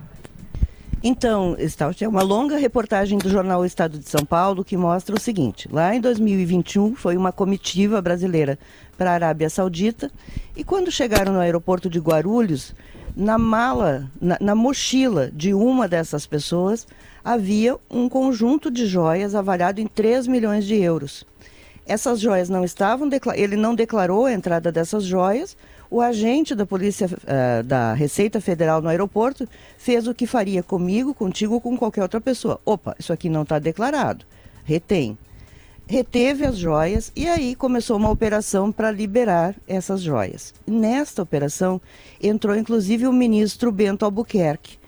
Então, 1.05 1.55
Stout, 1.61 2.03
é 2.03 2.09
uma 2.09 2.23
longa 2.23 2.57
reportagem 2.57 3.19
do 3.19 3.29
jornal 3.29 3.67
Estado 3.67 3.99
de 3.99 4.09
São 4.09 4.25
Paulo 4.25 4.65
que 4.65 4.79
mostra 4.79 5.15
o 5.15 5.21
seguinte: 5.21 5.69
lá 5.71 5.95
em 5.95 6.01
2021 6.01 6.97
foi 6.97 7.15
uma 7.15 7.31
comitiva 7.31 8.01
brasileira 8.01 8.59
para 8.97 9.11
a 9.11 9.15
Arábia 9.15 9.51
Saudita 9.51 10.11
e 10.57 10.65
quando 10.65 10.91
chegaram 10.91 11.35
no 11.35 11.41
aeroporto 11.41 11.91
de 11.91 11.99
Guarulhos, 11.99 12.75
na 13.17 13.39
mala, 13.39 14.11
na, 14.21 14.37
na 14.41 14.55
mochila 14.55 15.31
de 15.33 15.53
uma 15.55 15.89
dessas 15.89 16.27
pessoas, 16.27 16.87
havia 17.25 17.77
um 17.91 18.09
conjunto 18.09 18.71
de 18.71 18.87
joias 18.87 19.35
avaliado 19.35 19.81
em 19.81 19.87
3 19.87 20.27
milhões 20.27 20.65
de 20.65 20.77
euros. 20.77 21.27
Essas 21.87 22.21
joias 22.21 22.51
não 22.51 22.65
estavam, 22.65 23.09
ele 23.35 23.57
não 23.57 23.75
declarou 23.75 24.27
a 24.27 24.33
entrada 24.33 24.71
dessas 24.71 25.05
joias. 25.05 25.57
O 25.91 26.03
agente 26.03 26.55
da 26.55 26.67
Polícia 26.67 27.07
uh, 27.07 27.63
da 27.63 27.95
Receita 27.95 28.43
Federal 28.43 28.83
no 28.83 28.91
aeroporto 28.91 29.49
fez 29.79 30.07
o 30.07 30.15
que 30.15 30.27
faria 30.27 30.63
comigo, 30.63 31.15
contigo 31.15 31.55
ou 31.55 31.61
com 31.63 31.79
qualquer 31.79 32.03
outra 32.03 32.21
pessoa. 32.21 32.61
Opa, 32.65 32.95
isso 32.99 33.11
aqui 33.11 33.31
não 33.31 33.43
está 33.43 33.59
declarado. 33.59 34.27
Retém. 34.65 35.17
Reteve 35.89 36.45
as 36.45 36.59
joias 36.59 37.11
e 37.17 37.27
aí 37.27 37.55
começou 37.55 37.97
uma 37.97 38.11
operação 38.11 38.71
para 38.71 38.91
liberar 38.91 39.57
essas 39.67 40.03
joias. 40.03 40.53
Nesta 40.67 41.23
operação 41.23 41.81
entrou 42.23 42.55
inclusive 42.55 43.07
o 43.07 43.13
ministro 43.13 43.73
Bento 43.73 44.05
Albuquerque 44.05 44.79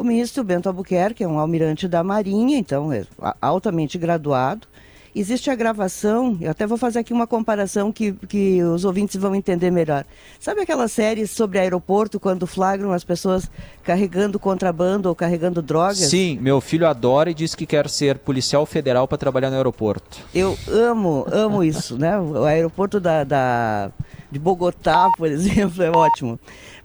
o 0.00 0.02
ministro 0.02 0.42
Bento 0.42 0.66
Albuquerque 0.66 1.22
é 1.22 1.28
um 1.28 1.38
almirante 1.38 1.86
da 1.86 2.02
Marinha, 2.02 2.56
então 2.56 2.90
é 2.90 3.04
altamente 3.38 3.98
graduado. 3.98 4.66
Existe 5.14 5.50
a 5.50 5.54
gravação, 5.54 6.38
eu 6.40 6.50
até 6.50 6.66
vou 6.66 6.78
fazer 6.78 7.00
aqui 7.00 7.12
uma 7.12 7.26
comparação 7.26 7.90
que, 7.90 8.12
que 8.12 8.62
os 8.62 8.84
ouvintes 8.84 9.16
vão 9.16 9.34
entender 9.34 9.70
melhor. 9.70 10.04
Sabe 10.38 10.60
aquelas 10.60 10.92
séries 10.92 11.30
sobre 11.30 11.58
aeroporto, 11.58 12.20
quando 12.20 12.46
flagram 12.46 12.92
as 12.92 13.02
pessoas 13.02 13.50
carregando 13.82 14.38
contrabando 14.38 15.08
ou 15.08 15.14
carregando 15.14 15.60
drogas? 15.60 15.98
Sim, 15.98 16.38
meu 16.40 16.60
filho 16.60 16.86
adora 16.86 17.30
e 17.30 17.34
diz 17.34 17.54
que 17.54 17.66
quer 17.66 17.88
ser 17.88 18.18
policial 18.18 18.64
federal 18.64 19.08
para 19.08 19.18
trabalhar 19.18 19.50
no 19.50 19.56
aeroporto. 19.56 20.18
Eu 20.34 20.56
amo, 20.68 21.26
amo 21.30 21.64
isso, 21.64 21.98
né? 21.98 22.18
O 22.18 22.44
aeroporto 22.44 23.00
da, 23.00 23.24
da 23.24 23.90
de 24.30 24.38
Bogotá, 24.38 25.08
por 25.16 25.26
exemplo, 25.30 25.82
é 25.82 25.90
ótimo. 25.90 26.38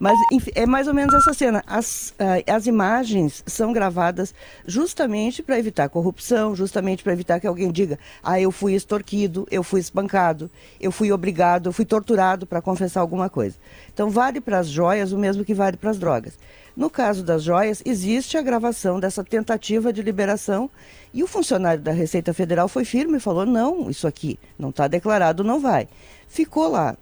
Mas 0.05 0.19
enfim, 0.31 0.51
é 0.53 0.67
mais 0.67 0.87
ou 0.87 0.93
menos 0.93 1.15
essa 1.15 1.33
cena. 1.33 1.63
As, 1.65 2.09
uh, 2.19 2.43
as 2.45 2.67
imagens 2.67 3.43
são 3.47 3.73
gravadas 3.73 4.35
justamente 4.63 5.41
para 5.41 5.57
evitar 5.57 5.89
corrupção, 5.89 6.55
justamente 6.55 7.01
para 7.01 7.11
evitar 7.11 7.39
que 7.39 7.47
alguém 7.47 7.71
diga: 7.71 7.97
ah, 8.21 8.39
eu 8.39 8.51
fui 8.51 8.75
extorquido, 8.75 9.47
eu 9.49 9.63
fui 9.63 9.79
espancado, 9.79 10.47
eu 10.79 10.91
fui 10.91 11.11
obrigado, 11.11 11.69
eu 11.69 11.73
fui 11.73 11.85
torturado 11.85 12.45
para 12.45 12.61
confessar 12.61 13.01
alguma 13.01 13.31
coisa. 13.31 13.55
Então, 13.91 14.11
vale 14.11 14.39
para 14.39 14.59
as 14.59 14.67
joias 14.67 15.11
o 15.11 15.17
mesmo 15.17 15.43
que 15.43 15.55
vale 15.55 15.75
para 15.75 15.89
as 15.89 15.97
drogas. 15.97 16.37
No 16.77 16.87
caso 16.87 17.23
das 17.23 17.41
joias, 17.41 17.81
existe 17.83 18.37
a 18.37 18.43
gravação 18.43 18.99
dessa 18.99 19.23
tentativa 19.23 19.91
de 19.91 20.03
liberação 20.03 20.69
e 21.15 21.23
o 21.23 21.27
funcionário 21.27 21.81
da 21.81 21.91
Receita 21.91 22.31
Federal 22.31 22.67
foi 22.67 22.85
firme 22.85 23.17
e 23.17 23.19
falou: 23.19 23.43
não, 23.43 23.89
isso 23.89 24.05
aqui 24.05 24.37
não 24.55 24.69
está 24.69 24.87
declarado, 24.87 25.43
não 25.43 25.59
vai. 25.59 25.87
Ficou 26.27 26.67
lá. 26.67 26.95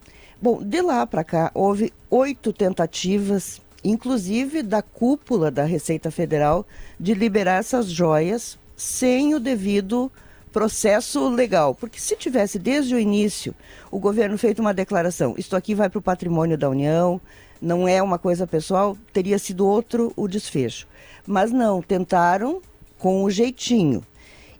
Bom, 0.43 0.61
de 0.61 0.81
lá 0.81 1.07
para 1.07 1.23
cá 1.23 1.49
houve 1.53 1.93
oito 2.09 2.51
tentativas, 2.51 3.61
inclusive 3.81 4.61
da 4.61 4.81
cúpula 4.81 5.49
da 5.49 5.63
Receita 5.63 6.11
Federal, 6.11 6.67
de 6.99 7.13
liberar 7.13 7.59
essas 7.59 7.85
joias 7.89 8.59
sem 8.75 9.33
o 9.33 9.39
devido 9.39 10.11
processo 10.51 11.29
legal. 11.29 11.73
Porque 11.73 11.97
se 11.97 12.17
tivesse 12.17 12.59
desde 12.59 12.93
o 12.93 12.99
início 12.99 13.55
o 13.89 13.97
governo 13.97 14.37
feito 14.37 14.59
uma 14.59 14.73
declaração, 14.73 15.33
isto 15.37 15.55
aqui 15.55 15.73
vai 15.73 15.89
para 15.89 15.99
o 15.99 16.01
patrimônio 16.01 16.57
da 16.57 16.69
União, 16.69 17.21
não 17.61 17.87
é 17.87 18.03
uma 18.03 18.19
coisa 18.19 18.45
pessoal, 18.45 18.97
teria 19.13 19.39
sido 19.39 19.65
outro 19.65 20.11
o 20.13 20.27
desfecho. 20.27 20.85
Mas 21.25 21.53
não, 21.53 21.81
tentaram 21.81 22.61
com 22.97 23.23
o 23.23 23.31
jeitinho. 23.31 24.03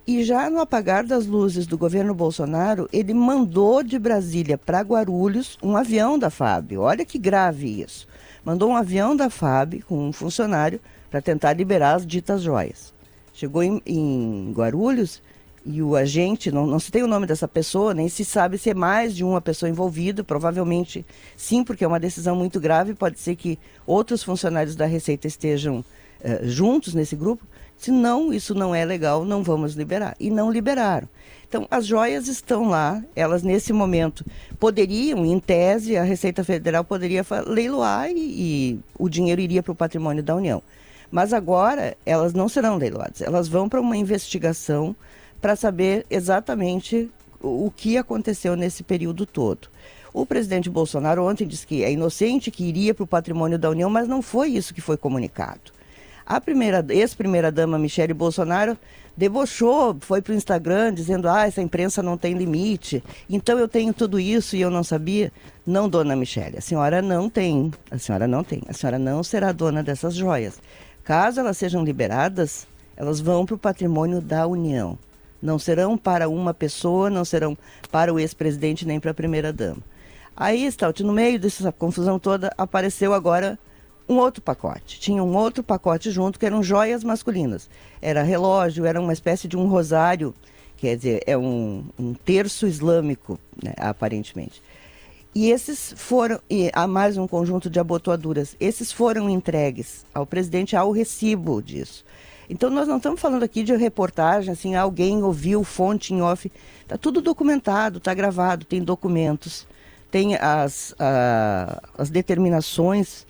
E 0.06 0.22
já 0.22 0.50
no 0.50 0.60
apagar 0.60 1.02
das 1.02 1.26
luzes 1.26 1.66
do 1.66 1.78
governo 1.78 2.14
Bolsonaro, 2.14 2.86
ele 2.92 3.14
mandou 3.14 3.82
de 3.82 3.98
Brasília 3.98 4.58
para 4.58 4.82
Guarulhos 4.82 5.58
um 5.62 5.78
avião 5.78 6.18
da 6.18 6.28
FAB. 6.28 6.76
Olha 6.76 7.06
que 7.06 7.18
grave 7.18 7.80
isso. 7.80 8.06
Mandou 8.44 8.68
um 8.68 8.76
avião 8.76 9.16
da 9.16 9.30
FAB 9.30 9.82
com 9.88 10.08
um 10.08 10.12
funcionário 10.12 10.78
para 11.10 11.22
tentar 11.22 11.54
liberar 11.54 11.94
as 11.94 12.06
ditas 12.06 12.42
joias. 12.42 12.92
Chegou 13.32 13.62
em, 13.62 13.80
em 13.86 14.52
Guarulhos 14.54 15.22
e 15.64 15.80
o 15.80 15.96
agente, 15.96 16.52
não, 16.52 16.66
não 16.66 16.78
se 16.78 16.92
tem 16.92 17.02
o 17.02 17.06
nome 17.06 17.26
dessa 17.26 17.48
pessoa, 17.48 17.94
nem 17.94 18.06
se 18.06 18.26
sabe 18.26 18.58
se 18.58 18.68
é 18.68 18.74
mais 18.74 19.16
de 19.16 19.24
uma 19.24 19.40
pessoa 19.40 19.70
envolvida, 19.70 20.22
provavelmente 20.22 21.06
sim, 21.34 21.64
porque 21.64 21.82
é 21.82 21.88
uma 21.88 21.98
decisão 21.98 22.36
muito 22.36 22.60
grave, 22.60 22.92
pode 22.92 23.18
ser 23.18 23.36
que 23.36 23.58
outros 23.86 24.22
funcionários 24.22 24.76
da 24.76 24.84
Receita 24.84 25.26
estejam 25.26 25.82
eh, 26.20 26.40
juntos 26.44 26.92
nesse 26.92 27.16
grupo. 27.16 27.46
Se 27.76 27.90
não, 27.90 28.32
isso 28.32 28.54
não 28.54 28.74
é 28.74 28.84
legal, 28.84 29.24
não 29.24 29.42
vamos 29.42 29.74
liberar. 29.74 30.16
E 30.18 30.30
não 30.30 30.50
liberaram. 30.50 31.08
Então, 31.46 31.68
as 31.70 31.86
joias 31.86 32.26
estão 32.26 32.68
lá, 32.68 33.00
elas 33.14 33.42
nesse 33.42 33.72
momento 33.72 34.24
poderiam, 34.58 35.24
em 35.24 35.38
tese, 35.38 35.96
a 35.96 36.02
Receita 36.02 36.42
Federal 36.42 36.82
poderia 36.82 37.24
leiloar 37.46 38.10
e, 38.10 38.16
e 38.16 38.80
o 38.98 39.08
dinheiro 39.08 39.40
iria 39.40 39.62
para 39.62 39.70
o 39.70 39.76
patrimônio 39.76 40.22
da 40.22 40.34
União. 40.34 40.62
Mas 41.12 41.32
agora 41.32 41.96
elas 42.04 42.34
não 42.34 42.48
serão 42.48 42.76
leiloadas, 42.76 43.20
elas 43.20 43.46
vão 43.46 43.68
para 43.68 43.80
uma 43.80 43.96
investigação 43.96 44.96
para 45.40 45.54
saber 45.54 46.04
exatamente 46.10 47.08
o 47.40 47.70
que 47.70 47.96
aconteceu 47.96 48.56
nesse 48.56 48.82
período 48.82 49.26
todo. 49.26 49.68
O 50.12 50.24
presidente 50.24 50.70
Bolsonaro 50.70 51.24
ontem 51.24 51.46
disse 51.46 51.66
que 51.66 51.84
é 51.84 51.92
inocente, 51.92 52.50
que 52.50 52.64
iria 52.64 52.94
para 52.94 53.04
o 53.04 53.06
patrimônio 53.06 53.58
da 53.58 53.68
União, 53.68 53.90
mas 53.90 54.08
não 54.08 54.22
foi 54.22 54.48
isso 54.48 54.72
que 54.72 54.80
foi 54.80 54.96
comunicado. 54.96 55.73
A 56.26 56.40
primeira, 56.40 56.84
ex-primeira-dama 56.88 57.78
Michele 57.78 58.14
Bolsonaro 58.14 58.78
debochou, 59.14 59.96
foi 60.00 60.22
para 60.22 60.32
o 60.32 60.36
Instagram 60.36 60.94
dizendo: 60.94 61.28
ah, 61.28 61.46
essa 61.46 61.60
imprensa 61.60 62.02
não 62.02 62.16
tem 62.16 62.34
limite, 62.34 63.04
então 63.28 63.58
eu 63.58 63.68
tenho 63.68 63.92
tudo 63.92 64.18
isso 64.18 64.56
e 64.56 64.60
eu 64.60 64.70
não 64.70 64.82
sabia. 64.82 65.30
Não, 65.66 65.88
dona 65.88 66.16
Michele, 66.16 66.58
a 66.58 66.60
senhora 66.62 67.02
não 67.02 67.28
tem, 67.28 67.70
a 67.90 67.98
senhora 67.98 68.26
não 68.26 68.42
tem, 68.42 68.62
a 68.66 68.72
senhora 68.72 68.98
não 68.98 69.22
será 69.22 69.52
dona 69.52 69.82
dessas 69.82 70.14
joias. 70.14 70.58
Caso 71.04 71.40
elas 71.40 71.58
sejam 71.58 71.84
liberadas, 71.84 72.66
elas 72.96 73.20
vão 73.20 73.44
para 73.44 73.54
o 73.54 73.58
patrimônio 73.58 74.22
da 74.22 74.46
União. 74.46 74.98
Não 75.42 75.58
serão 75.58 75.98
para 75.98 76.26
uma 76.26 76.54
pessoa, 76.54 77.10
não 77.10 77.22
serão 77.22 77.56
para 77.92 78.12
o 78.12 78.18
ex-presidente 78.18 78.86
nem 78.86 78.98
para 78.98 79.10
a 79.10 79.14
primeira-dama. 79.14 79.82
Aí, 80.34 80.70
Stout, 80.72 81.02
no 81.02 81.12
meio 81.12 81.38
dessa 81.38 81.70
confusão 81.70 82.18
toda, 82.18 82.50
apareceu 82.56 83.12
agora 83.12 83.58
um 84.08 84.16
outro 84.16 84.42
pacote. 84.42 85.00
Tinha 85.00 85.22
um 85.22 85.36
outro 85.36 85.62
pacote 85.62 86.10
junto 86.10 86.38
que 86.38 86.46
eram 86.46 86.62
joias 86.62 87.02
masculinas. 87.02 87.68
Era 88.00 88.22
relógio, 88.22 88.84
era 88.84 89.00
uma 89.00 89.12
espécie 89.12 89.48
de 89.48 89.56
um 89.56 89.66
rosário, 89.66 90.34
quer 90.76 90.96
dizer, 90.96 91.22
é 91.26 91.36
um, 91.36 91.84
um 91.98 92.14
terço 92.14 92.66
islâmico, 92.66 93.38
né, 93.62 93.72
aparentemente. 93.78 94.62
E 95.34 95.50
esses 95.50 95.92
foram, 95.96 96.38
e 96.48 96.70
há 96.72 96.86
mais 96.86 97.16
um 97.16 97.26
conjunto 97.26 97.68
de 97.68 97.80
abotoaduras, 97.80 98.54
esses 98.60 98.92
foram 98.92 99.28
entregues 99.28 100.06
ao 100.14 100.24
presidente 100.24 100.76
ao 100.76 100.92
recibo 100.92 101.60
disso. 101.60 102.04
Então 102.48 102.70
nós 102.70 102.86
não 102.86 102.98
estamos 102.98 103.20
falando 103.20 103.42
aqui 103.42 103.64
de 103.64 103.74
reportagem, 103.74 104.52
assim, 104.52 104.76
alguém 104.76 105.22
ouviu 105.22 105.64
fonte 105.64 106.14
em 106.14 106.22
off. 106.22 106.52
Está 106.82 106.96
tudo 106.96 107.20
documentado, 107.20 107.98
está 107.98 108.12
gravado, 108.14 108.64
tem 108.64 108.82
documentos, 108.82 109.66
tem 110.10 110.36
as, 110.36 110.94
a, 111.00 111.82
as 111.98 112.10
determinações 112.10 113.26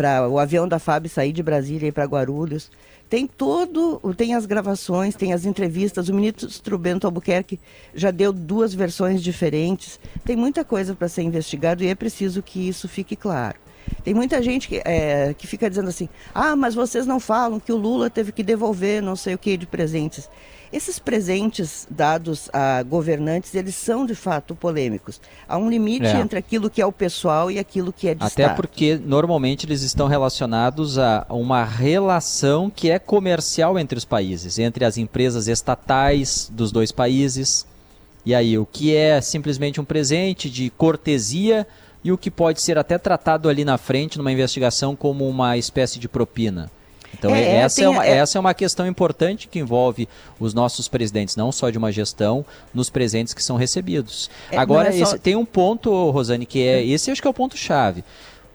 para 0.00 0.26
o 0.26 0.38
avião 0.38 0.66
da 0.66 0.78
FAB 0.78 1.08
sair 1.08 1.30
de 1.30 1.42
Brasília 1.42 1.88
e 1.88 1.92
para 1.92 2.06
Guarulhos. 2.06 2.70
Tem 3.06 3.26
todo, 3.26 4.00
tem 4.16 4.34
as 4.34 4.46
gravações, 4.46 5.14
tem 5.14 5.34
as 5.34 5.44
entrevistas. 5.44 6.08
O 6.08 6.14
ministro 6.14 6.78
Bento 6.78 7.06
Albuquerque 7.06 7.60
já 7.94 8.10
deu 8.10 8.32
duas 8.32 8.72
versões 8.72 9.22
diferentes. 9.22 10.00
Tem 10.24 10.36
muita 10.36 10.64
coisa 10.64 10.94
para 10.94 11.06
ser 11.06 11.20
investigado 11.20 11.84
e 11.84 11.88
é 11.88 11.94
preciso 11.94 12.42
que 12.42 12.66
isso 12.66 12.88
fique 12.88 13.14
claro. 13.14 13.58
Tem 14.02 14.14
muita 14.14 14.42
gente 14.42 14.68
que, 14.68 14.80
é, 14.86 15.34
que 15.36 15.46
fica 15.46 15.68
dizendo 15.68 15.90
assim: 15.90 16.08
ah, 16.34 16.56
mas 16.56 16.74
vocês 16.74 17.06
não 17.06 17.20
falam 17.20 17.60
que 17.60 17.70
o 17.72 17.76
Lula 17.76 18.08
teve 18.08 18.32
que 18.32 18.42
devolver 18.42 19.02
não 19.02 19.16
sei 19.16 19.34
o 19.34 19.38
que 19.38 19.54
de 19.54 19.66
presentes. 19.66 20.30
Esses 20.72 21.00
presentes 21.00 21.86
dados 21.90 22.48
a 22.52 22.82
governantes, 22.84 23.54
eles 23.56 23.74
são 23.74 24.06
de 24.06 24.14
fato 24.14 24.54
polêmicos. 24.54 25.20
Há 25.48 25.58
um 25.58 25.68
limite 25.68 26.06
é. 26.06 26.20
entre 26.20 26.38
aquilo 26.38 26.70
que 26.70 26.80
é 26.80 26.86
o 26.86 26.92
pessoal 26.92 27.50
e 27.50 27.58
aquilo 27.58 27.92
que 27.92 28.06
é 28.06 28.14
de 28.14 28.22
Até 28.22 28.42
Estado. 28.42 28.56
porque 28.56 29.00
normalmente 29.04 29.66
eles 29.66 29.82
estão 29.82 30.06
relacionados 30.06 30.96
a 30.96 31.26
uma 31.28 31.64
relação 31.64 32.70
que 32.70 32.88
é 32.88 33.00
comercial 33.00 33.76
entre 33.78 33.98
os 33.98 34.04
países, 34.04 34.60
entre 34.60 34.84
as 34.84 34.96
empresas 34.96 35.48
estatais 35.48 36.48
dos 36.52 36.70
dois 36.70 36.92
países. 36.92 37.66
E 38.24 38.32
aí, 38.32 38.56
o 38.56 38.64
que 38.64 38.94
é 38.94 39.20
simplesmente 39.20 39.80
um 39.80 39.84
presente 39.84 40.48
de 40.48 40.70
cortesia 40.70 41.66
e 42.04 42.12
o 42.12 42.18
que 42.18 42.30
pode 42.30 42.60
ser 42.60 42.78
até 42.78 42.96
tratado 42.96 43.48
ali 43.48 43.64
na 43.64 43.76
frente 43.76 44.18
numa 44.18 44.30
investigação 44.30 44.94
como 44.94 45.28
uma 45.28 45.56
espécie 45.56 45.98
de 45.98 46.08
propina. 46.08 46.70
Então, 47.20 47.34
é, 47.34 47.56
essa, 47.56 47.76
tem, 47.76 47.84
é 47.84 47.88
uma, 47.88 48.06
é... 48.06 48.10
essa 48.16 48.38
é 48.38 48.40
uma 48.40 48.54
questão 48.54 48.86
importante 48.86 49.46
que 49.46 49.58
envolve 49.58 50.08
os 50.38 50.54
nossos 50.54 50.88
presidentes, 50.88 51.36
não 51.36 51.52
só 51.52 51.68
de 51.68 51.76
uma 51.76 51.92
gestão, 51.92 52.44
nos 52.72 52.88
presentes 52.88 53.34
que 53.34 53.42
são 53.42 53.56
recebidos. 53.56 54.30
É, 54.50 54.56
Agora, 54.56 54.90
só... 54.90 55.02
esse, 55.02 55.18
tem 55.18 55.36
um 55.36 55.44
ponto, 55.44 56.10
Rosane, 56.10 56.46
que 56.46 56.66
é. 56.66 56.84
Esse 56.84 57.10
acho 57.10 57.20
que 57.20 57.28
é 57.28 57.30
o 57.30 57.34
ponto-chave. 57.34 58.02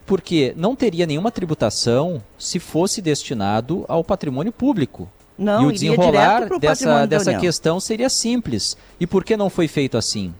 Porque 0.05 0.53
não 0.55 0.75
teria 0.75 1.05
nenhuma 1.05 1.31
tributação 1.31 2.21
se 2.37 2.59
fosse 2.59 3.01
destinado 3.01 3.85
ao 3.87 4.03
patrimônio 4.03 4.51
público. 4.51 5.09
Não, 5.37 5.63
e 5.63 5.65
o 5.67 5.71
desenrolar 5.71 6.47
dessa, 6.59 7.05
dessa 7.05 7.33
questão 7.35 7.79
seria 7.79 8.09
simples. 8.09 8.77
E 8.99 9.05
por 9.05 9.23
que 9.23 9.35
não 9.35 9.49
foi 9.49 9.67
feito 9.67 9.97
assim? 9.97 10.33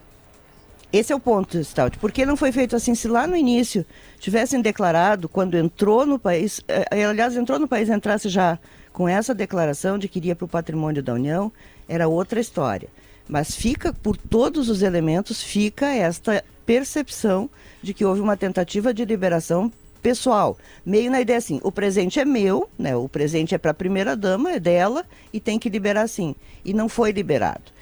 Esse 0.92 1.12
é 1.12 1.16
o 1.16 1.20
ponto, 1.20 1.62
Stout. 1.64 1.98
Por 1.98 2.12
que 2.12 2.26
não 2.26 2.38
foi 2.38 2.52
feito 2.52 2.76
assim? 2.76 2.96
Se 2.96 3.08
lá 3.08 3.28
no 3.28 3.36
início 3.36 3.86
tivessem 4.20 4.62
declarado, 4.62 5.28
quando 5.28 5.58
entrou 5.58 6.06
no 6.06 6.18
país, 6.18 6.62
eh, 6.68 6.86
eh, 6.92 7.06
aliás, 7.06 7.36
entrou 7.36 7.60
no 7.60 7.68
país, 7.68 7.90
entrasse 7.90 8.30
já 8.30 8.58
com 8.94 9.10
essa 9.10 9.36
declaração 9.36 9.98
de 9.98 10.08
que 10.08 10.20
iria 10.20 10.36
para 10.36 10.46
o 10.46 10.50
patrimônio 10.50 11.04
da 11.04 11.14
União, 11.14 11.52
era 11.88 12.08
outra 12.08 12.40
história. 12.40 12.88
Mas 13.28 13.54
fica, 13.54 13.92
por 13.92 14.16
todos 14.16 14.70
os 14.70 14.82
elementos, 14.82 15.44
fica 15.44 15.88
esta 15.88 16.44
percepção 16.66 17.50
de 17.82 17.94
que 17.94 18.06
houve 18.06 18.22
uma 18.22 18.38
tentativa 18.38 18.94
de 18.94 19.04
liberação 19.04 19.72
pessoal. 20.02 20.58
Meio 20.86 21.12
na 21.12 21.20
ideia 21.20 21.40
assim, 21.40 21.60
o 21.64 21.72
presente 21.72 22.20
é 22.20 22.26
meu, 22.26 22.70
né? 22.78 22.96
O 22.96 23.10
presente 23.10 23.54
é 23.54 23.58
para 23.58 23.72
a 23.72 23.74
primeira 23.74 24.16
dama, 24.16 24.54
é 24.54 24.60
dela 24.60 25.04
e 25.34 25.40
tem 25.40 25.60
que 25.60 25.68
liberar 25.68 26.08
sim. 26.08 26.36
E 26.64 26.74
não 26.74 26.88
foi 26.88 27.12
liberado 27.12 27.75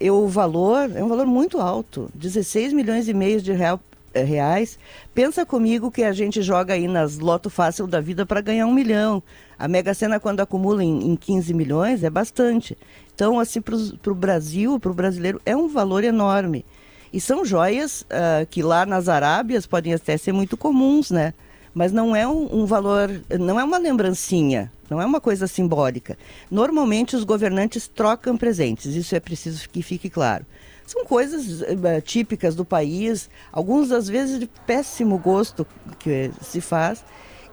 eu, 0.00 0.16
o 0.16 0.28
valor 0.28 0.90
é 0.94 1.02
um 1.02 1.08
valor 1.08 1.26
muito 1.26 1.60
alto, 1.60 2.10
16 2.14 2.72
milhões 2.72 3.08
e 3.08 3.14
meio 3.14 3.40
de 3.40 3.52
real, 3.52 3.80
eh, 4.14 4.22
reais. 4.22 4.78
Pensa 5.14 5.44
comigo 5.44 5.90
que 5.90 6.02
a 6.02 6.12
gente 6.12 6.40
joga 6.40 6.74
aí 6.74 6.88
nas 6.88 7.18
loto 7.18 7.50
fácil 7.50 7.86
da 7.86 8.00
vida 8.00 8.24
para 8.24 8.40
ganhar 8.40 8.66
um 8.66 8.72
milhão. 8.72 9.22
A 9.58 9.68
Mega 9.68 9.92
Sena, 9.94 10.18
quando 10.18 10.40
acumula 10.40 10.82
em, 10.82 11.10
em 11.10 11.16
15 11.16 11.52
milhões, 11.52 12.02
é 12.02 12.10
bastante. 12.10 12.76
Então, 13.14 13.38
assim, 13.38 13.60
para 13.60 14.12
o 14.12 14.14
Brasil, 14.14 14.78
para 14.80 14.90
o 14.90 14.94
brasileiro, 14.94 15.40
é 15.44 15.56
um 15.56 15.68
valor 15.68 16.04
enorme. 16.04 16.64
E 17.12 17.20
são 17.20 17.44
joias 17.44 18.02
uh, 18.02 18.46
que 18.50 18.62
lá 18.62 18.84
nas 18.84 19.08
Arábias 19.08 19.66
podem 19.66 19.94
até 19.94 20.16
ser 20.16 20.32
muito 20.32 20.56
comuns, 20.56 21.10
né? 21.10 21.32
Mas 21.72 21.92
não 21.92 22.16
é 22.16 22.26
um, 22.26 22.62
um 22.62 22.66
valor, 22.66 23.10
não 23.38 23.58
é 23.60 23.64
uma 23.64 23.78
lembrancinha. 23.78 24.72
Não 24.88 25.00
é 25.00 25.06
uma 25.06 25.20
coisa 25.20 25.46
simbólica. 25.46 26.16
Normalmente 26.50 27.16
os 27.16 27.24
governantes 27.24 27.88
trocam 27.88 28.36
presentes, 28.36 28.94
isso 28.94 29.14
é 29.14 29.20
preciso 29.20 29.68
que 29.68 29.82
fique 29.82 30.08
claro. 30.08 30.46
São 30.86 31.04
coisas 31.04 31.62
uh, 31.62 32.00
típicas 32.02 32.54
do 32.54 32.64
país, 32.64 33.28
algumas 33.52 33.88
das 33.88 34.08
vezes 34.08 34.38
de 34.38 34.48
péssimo 34.66 35.18
gosto 35.18 35.66
que 35.98 36.30
se 36.40 36.60
faz, 36.60 37.04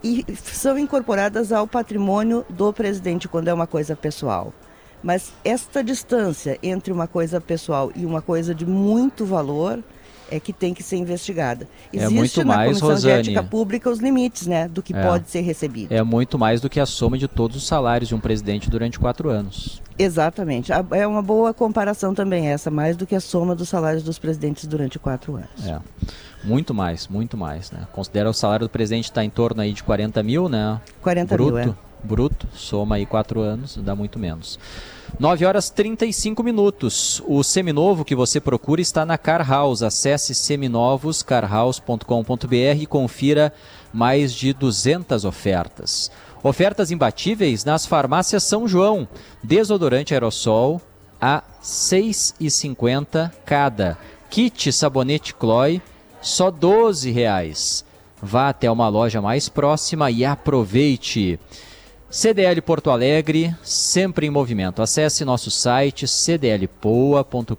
e 0.04 0.24
são 0.36 0.78
incorporadas 0.78 1.52
ao 1.52 1.66
patrimônio 1.66 2.46
do 2.50 2.72
presidente 2.74 3.28
quando 3.28 3.48
é 3.48 3.54
uma 3.54 3.66
coisa 3.66 3.96
pessoal. 3.96 4.54
Mas 5.02 5.34
esta 5.44 5.84
distância 5.84 6.60
entre 6.62 6.94
uma 6.94 7.08
coisa 7.08 7.42
pessoal 7.42 7.92
e 7.96 8.06
uma 8.06 8.22
coisa 8.22 8.54
de 8.54 8.66
muito 8.66 9.26
valor 9.26 9.84
é 10.32 10.40
que 10.40 10.52
tem 10.52 10.74
que 10.74 10.82
ser 10.82 10.98
investigada. 10.98 11.68
Existe 11.92 12.14
é 12.14 12.16
muito 12.16 12.40
na 12.40 12.56
mais, 12.56 12.68
Comissão 12.68 12.90
Rosane, 12.90 13.24
de 13.24 13.30
Ética 13.30 13.44
Pública 13.44 13.90
os 13.90 14.00
limites 14.00 14.48
né, 14.48 14.68
do 14.68 14.82
que 14.82 14.96
é, 14.96 15.02
pode 15.02 15.30
ser 15.30 15.42
recebido. 15.42 15.92
É 15.92 16.02
muito 16.04 16.38
mais 16.40 16.62
do 16.62 16.70
que 16.70 16.80
a 16.80 16.86
soma 16.86 17.18
de 17.18 17.28
todos 17.28 17.58
os 17.58 17.66
salários 17.66 18.10
de 18.10 18.16
um 18.16 18.20
presidente 18.20 18.70
durante 18.70 19.00
quatro 19.00 19.30
anos. 19.30 19.82
Exatamente. 19.98 20.72
É 20.92 21.06
uma 21.06 21.22
boa 21.22 21.54
comparação 21.54 22.14
também 22.14 22.48
essa, 22.48 22.72
mais 22.72 22.98
do 22.98 23.06
que 23.06 23.16
a 23.16 23.20
soma 23.20 23.56
dos 23.56 23.70
salários 23.70 24.04
dos 24.04 24.18
presidentes 24.18 24.66
durante 24.66 24.98
quatro 24.98 25.36
anos. 25.36 25.68
É. 25.68 25.80
Muito 26.44 26.74
mais, 26.74 27.08
muito 27.08 27.38
mais. 27.38 27.72
Né? 27.72 27.88
Considera 27.92 28.30
o 28.30 28.34
salário 28.34 28.66
do 28.68 28.70
presidente 28.70 29.06
está 29.06 29.24
em 29.24 29.30
torno 29.30 29.62
aí 29.62 29.72
de 29.72 29.84
40 29.84 30.22
mil, 30.24 30.50
né? 30.50 30.82
40 31.02 31.36
bruto, 31.36 31.54
mil, 31.54 31.70
é. 31.70 31.76
Bruto, 32.04 32.48
soma 32.54 32.96
aí 32.96 33.06
quatro 33.06 33.40
anos, 33.40 33.78
dá 33.78 33.96
muito 33.96 34.20
menos. 34.20 34.60
9 35.20 35.46
horas 35.46 35.70
35 35.70 36.42
minutos. 36.42 37.22
O 37.28 37.44
seminovo 37.44 38.04
que 38.04 38.16
você 38.16 38.42
procura 38.42 38.82
está 38.82 39.06
na 39.06 39.16
Car 39.18 39.48
House. 39.48 39.84
Acesse 39.84 40.34
seminovoscarhouse.com.br 40.34 42.80
e 42.80 42.88
confira 42.88 43.54
mais 43.94 44.34
de 44.34 44.54
200 44.54 45.24
ofertas. 45.24 46.10
Ofertas 46.42 46.90
imbatíveis 46.90 47.64
nas 47.64 47.86
farmácias 47.86 48.42
São 48.44 48.68
João. 48.68 49.08
Desodorante 49.44 50.16
aerossol 50.16 50.82
a 51.22 51.36
R$ 51.38 51.44
6,50 51.64 53.32
cada. 53.46 53.96
Kit 54.32 54.74
sabonete 54.74 55.36
Chloe 55.40 55.80
só 56.22 56.50
12 56.50 57.12
reais. 57.12 57.86
Vá 58.20 58.50
até 58.50 58.72
uma 58.72 58.90
loja 58.90 59.22
mais 59.22 59.48
próxima 59.48 60.10
e 60.10 60.26
aproveite. 60.26 61.40
CDL 62.14 62.62
Porto 62.62 62.92
Alegre, 62.92 63.56
sempre 63.64 64.28
em 64.28 64.30
movimento. 64.30 64.84
Acesse 64.84 65.26
nosso 65.26 65.50
site 65.50 66.06
cdlpoa.com.br 66.06 67.58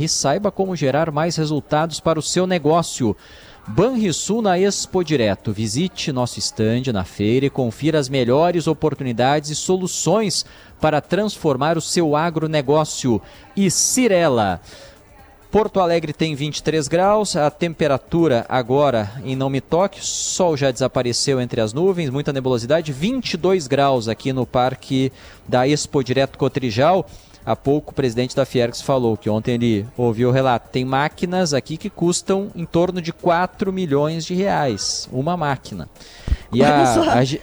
e 0.00 0.08
saiba 0.08 0.50
como 0.50 0.74
gerar 0.74 1.10
mais 1.10 1.36
resultados 1.36 2.00
para 2.00 2.18
o 2.18 2.22
seu 2.22 2.46
negócio. 2.46 3.14
Banrisul 3.68 4.40
na 4.40 4.58
Expo 4.58 5.04
Direto. 5.04 5.52
Visite 5.52 6.10
nosso 6.10 6.38
estande 6.38 6.90
na 6.90 7.04
feira 7.04 7.44
e 7.44 7.50
confira 7.50 7.98
as 7.98 8.08
melhores 8.08 8.66
oportunidades 8.66 9.50
e 9.50 9.54
soluções 9.54 10.46
para 10.80 11.02
transformar 11.02 11.76
o 11.76 11.82
seu 11.82 12.16
agronegócio. 12.16 13.20
E 13.54 13.70
Cirela. 13.70 14.58
Porto 15.50 15.80
Alegre 15.80 16.12
tem 16.12 16.34
23 16.34 16.88
graus, 16.88 17.36
a 17.36 17.50
temperatura 17.50 18.44
agora 18.48 19.12
em 19.24 19.36
Não 19.36 19.48
Me 19.48 19.60
Toque, 19.60 20.04
sol 20.04 20.56
já 20.56 20.70
desapareceu 20.70 21.40
entre 21.40 21.60
as 21.60 21.72
nuvens, 21.72 22.10
muita 22.10 22.32
nebulosidade, 22.32 22.92
22 22.92 23.66
graus 23.66 24.08
aqui 24.08 24.32
no 24.32 24.44
Parque 24.44 25.12
da 25.48 25.66
Expo 25.66 26.02
Direto 26.02 26.36
Cotrijal. 26.36 27.06
Há 27.44 27.54
pouco 27.54 27.92
o 27.92 27.94
presidente 27.94 28.34
da 28.34 28.44
Fiergs 28.44 28.82
falou 28.82 29.16
que 29.16 29.30
ontem 29.30 29.54
ele 29.54 29.86
ouviu 29.96 30.30
o 30.30 30.32
relato. 30.32 30.68
Tem 30.68 30.84
máquinas 30.84 31.54
aqui 31.54 31.76
que 31.76 31.88
custam 31.88 32.50
em 32.56 32.66
torno 32.66 33.00
de 33.00 33.12
4 33.12 33.72
milhões 33.72 34.26
de 34.26 34.34
reais. 34.34 35.08
Uma 35.12 35.36
máquina. 35.36 35.88
E 36.52 36.64
a, 36.64 36.94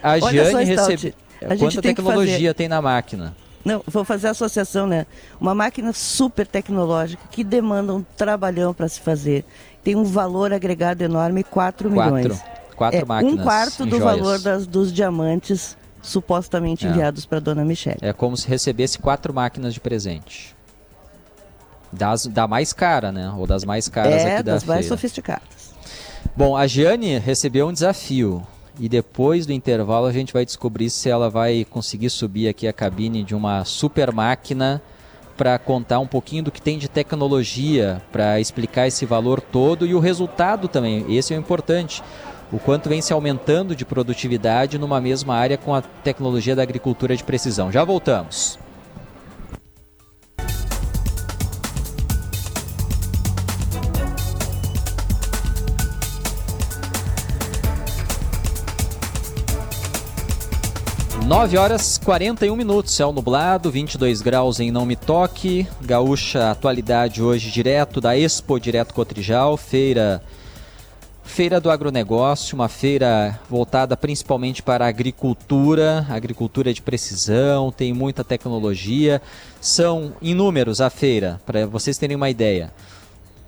a, 0.03 0.11
a, 0.11 0.19
Giane 0.19 0.65
recebeu. 0.65 1.13
Quanta 1.57 1.81
tecnologia 1.81 2.53
tem 2.53 2.67
na 2.67 2.81
máquina? 2.81 3.33
Não, 3.63 3.81
vou 3.87 4.03
fazer 4.03 4.27
a 4.27 4.31
associação, 4.31 4.85
né? 4.85 5.05
Uma 5.39 5.55
máquina 5.55 5.93
super 5.93 6.45
tecnológica 6.45 7.23
que 7.31 7.43
demanda 7.43 7.93
um 7.93 8.03
trabalhão 8.17 8.73
para 8.73 8.87
se 8.87 8.99
fazer. 8.99 9.45
Tem 9.83 9.95
um 9.95 10.03
valor 10.03 10.51
agregado 10.51 11.01
enorme, 11.03 11.43
4 11.43 11.89
milhões. 11.89 12.41
Quatro 12.75 12.99
é, 12.99 13.05
máquinas. 13.05 13.39
Um 13.39 13.43
quarto 13.43 13.85
do 13.85 13.97
joias. 13.97 14.03
valor 14.03 14.39
das, 14.39 14.67
dos 14.67 14.91
diamantes 14.91 15.77
supostamente 16.01 16.85
É. 16.85 16.89
enviados 16.89 17.25
para 17.25 17.39
dona 17.39 17.63
Michelle. 17.63 17.99
É 18.01 18.11
como 18.11 18.35
se 18.35 18.47
recebesse 18.47 18.99
quatro 18.99 19.33
máquinas 19.33 19.73
de 19.73 19.79
presente. 19.79 20.55
Das, 21.91 22.25
da 22.25 22.47
mais 22.47 22.73
cara, 22.73 23.11
né? 23.11 23.31
Ou 23.37 23.45
das 23.47 23.63
mais 23.63 23.87
caras 23.87 24.13
é, 24.13 24.35
aqui 24.35 24.43
da 24.43 24.53
das 24.53 24.63
mais 24.63 24.87
sofisticadas. 24.87 25.73
Bom, 26.35 26.57
a 26.57 26.65
Giane 26.65 27.19
recebeu 27.19 27.67
um 27.67 27.73
desafio. 27.73 28.45
E 28.79 28.89
depois 28.89 29.45
do 29.45 29.53
intervalo 29.53 30.07
a 30.07 30.11
gente 30.11 30.33
vai 30.33 30.45
descobrir 30.45 30.89
se 30.89 31.09
ela 31.09 31.29
vai 31.29 31.65
conseguir 31.69 32.09
subir 32.09 32.47
aqui 32.47 32.67
a 32.67 32.73
cabine 32.73 33.23
de 33.23 33.35
uma 33.35 33.63
super 33.65 34.11
máquina 34.11 34.81
para 35.37 35.57
contar 35.57 35.99
um 35.99 36.07
pouquinho 36.07 36.43
do 36.43 36.51
que 36.51 36.61
tem 36.61 36.77
de 36.77 36.87
tecnologia, 36.87 38.01
para 38.11 38.39
explicar 38.39 38.87
esse 38.87 39.05
valor 39.05 39.41
todo 39.41 39.85
e 39.85 39.93
o 39.93 39.99
resultado 39.99 40.67
também. 40.67 41.05
Esse 41.13 41.33
é 41.33 41.37
o 41.37 41.39
importante. 41.39 42.03
O 42.51 42.59
quanto 42.59 42.87
vem 42.87 43.01
se 43.01 43.11
aumentando 43.11 43.75
de 43.75 43.83
produtividade 43.83 44.77
numa 44.77 45.01
mesma 45.01 45.35
área 45.35 45.57
com 45.57 45.73
a 45.73 45.81
tecnologia 45.81 46.55
da 46.55 46.61
agricultura 46.61 47.15
de 47.15 47.23
precisão. 47.23 47.71
Já 47.71 47.83
voltamos. 47.83 48.59
Nove 61.27 61.57
horas 61.57 61.97
41 61.97 62.53
minutos, 62.53 62.93
céu 62.93 63.13
nublado, 63.13 63.71
22 63.71 64.21
graus 64.21 64.59
em 64.59 64.71
Não 64.71 64.85
Me 64.85 64.97
Toque. 64.97 65.65
Gaúcha 65.81 66.51
atualidade 66.51 67.23
hoje 67.23 67.49
direto 67.49 68.01
da 68.01 68.17
Expo 68.17 68.59
Direto 68.59 68.93
Cotrijal, 68.93 69.55
feira 69.55 70.21
Feira 71.23 71.61
do 71.61 71.71
Agronegócio, 71.71 72.55
uma 72.55 72.67
feira 72.67 73.39
voltada 73.49 73.95
principalmente 73.95 74.61
para 74.61 74.85
a 74.85 74.89
agricultura, 74.89 76.05
agricultura 76.09 76.73
de 76.73 76.81
precisão, 76.81 77.71
tem 77.71 77.93
muita 77.93 78.23
tecnologia. 78.23 79.21
São 79.61 80.13
inúmeros 80.21 80.81
a 80.81 80.89
feira, 80.89 81.41
para 81.45 81.65
vocês 81.65 81.97
terem 81.97 82.17
uma 82.17 82.29
ideia. 82.29 82.71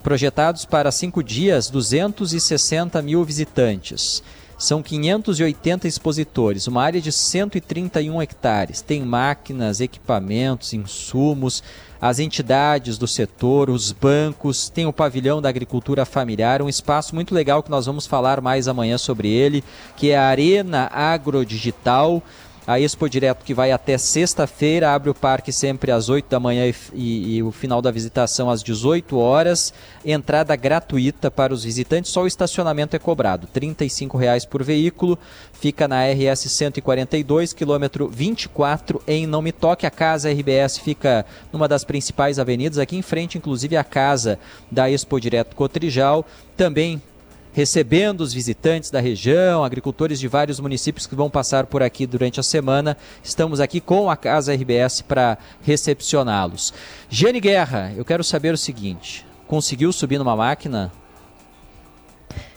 Projetados 0.02 0.64
para 0.64 0.92
cinco 0.92 1.22
dias, 1.22 1.70
260 1.70 3.02
mil 3.02 3.24
visitantes. 3.26 4.24
São 4.58 4.82
580 4.82 5.86
expositores, 5.86 6.66
uma 6.66 6.82
área 6.82 7.02
de 7.02 7.12
131 7.12 8.22
hectares. 8.22 8.82
Tem 8.82 9.02
máquinas, 9.02 9.82
equipamentos, 9.82 10.72
insumos, 10.72 11.62
as 12.00 12.20
entidades 12.20 12.98
do 12.98 13.08
setor, 13.08 13.70
os 13.70 13.92
bancos, 13.92 14.70
tem 14.70 14.86
o 14.86 14.94
pavilhão 14.94 15.42
da 15.42 15.50
agricultura 15.50 16.06
familiar, 16.06 16.62
um 16.62 16.70
espaço 16.70 17.14
muito 17.14 17.34
legal 17.36 17.64
que 17.64 17.72
nós 17.72 17.86
vamos 17.86 18.06
falar 18.06 18.40
mais 18.40 18.68
amanhã 18.68 18.98
sobre 18.98 19.28
ele, 19.28 19.64
que 19.98 20.12
é 20.12 20.18
a 20.18 20.28
Arena 20.28 20.90
Agrodigital. 20.94 22.24
A 22.68 22.80
Expo 22.80 23.08
Direto 23.08 23.46
que 23.46 23.54
vai 23.54 23.72
até 23.72 23.96
sexta-feira, 23.96 24.92
abre 24.92 25.08
o 25.10 25.14
parque 25.14 25.52
sempre 25.52 25.92
às 25.92 26.10
8 26.10 26.28
da 26.28 26.40
manhã 26.40 26.66
e, 26.66 26.74
e- 26.96 27.36
e 27.36 27.44
o 27.44 27.52
final 27.52 27.80
da 27.80 27.92
visitação 27.92 28.50
às 28.50 28.64
18 28.64 29.20
horas. 29.20 29.72
Entrada 30.04 30.56
gratuita 30.56 31.30
para 31.30 31.54
os 31.54 31.64
visitantes, 31.64 32.12
só 32.12 32.24
o 32.24 32.28
estacionamento 32.28 32.96
é 32.96 33.00
cobrado, 33.00 33.46
35 33.46 34.18
reais 34.18 34.46
por 34.46 34.64
veículo. 34.64 35.18
Fica 35.54 35.88
na 35.88 36.04
RS 36.08 36.50
142, 36.50 37.54
quilômetro 37.54 38.08
24, 38.08 39.00
em 39.08 39.28
Não 39.28 39.44
Me 39.44 39.52
Toque. 39.52 39.86
A 39.86 39.92
casa 39.92 40.32
RBS 40.32 40.80
fica 40.80 41.24
numa 41.54 41.68
das 41.68 41.84
principais 41.84 42.40
avenidas, 42.40 42.80
aqui 42.80 42.98
em 42.98 43.04
frente, 43.04 43.38
inclusive, 43.38 43.78
a 43.78 43.84
casa 43.84 44.40
da 44.72 44.90
Expo 44.90 45.20
Direto 45.20 45.56
Cotrijal. 45.56 46.26
Também 46.58 47.00
recebendo 47.56 48.20
os 48.20 48.34
visitantes 48.34 48.92
da 48.92 49.00
região, 49.00 49.64
agricultores 49.64 50.20
de 50.20 50.28
vários 50.28 50.60
municípios 50.60 51.08
que 51.08 51.16
vão 51.16 51.30
passar 51.30 51.68
por 51.68 51.82
aqui 51.82 52.06
durante 52.06 52.38
a 52.38 52.44
semana. 52.44 52.98
Estamos 53.24 53.62
aqui 53.62 53.80
com 53.80 54.10
a 54.10 54.18
Casa 54.18 54.54
RBS 54.54 55.02
para 55.02 55.38
recepcioná-los. 55.62 56.74
Jane 57.10 57.40
Guerra, 57.40 57.94
eu 57.96 58.04
quero 58.04 58.26
saber 58.26 58.54
o 58.54 58.58
seguinte: 58.58 59.26
conseguiu 59.48 59.94
subir 59.94 60.18
numa 60.18 60.36
máquina? 60.36 60.92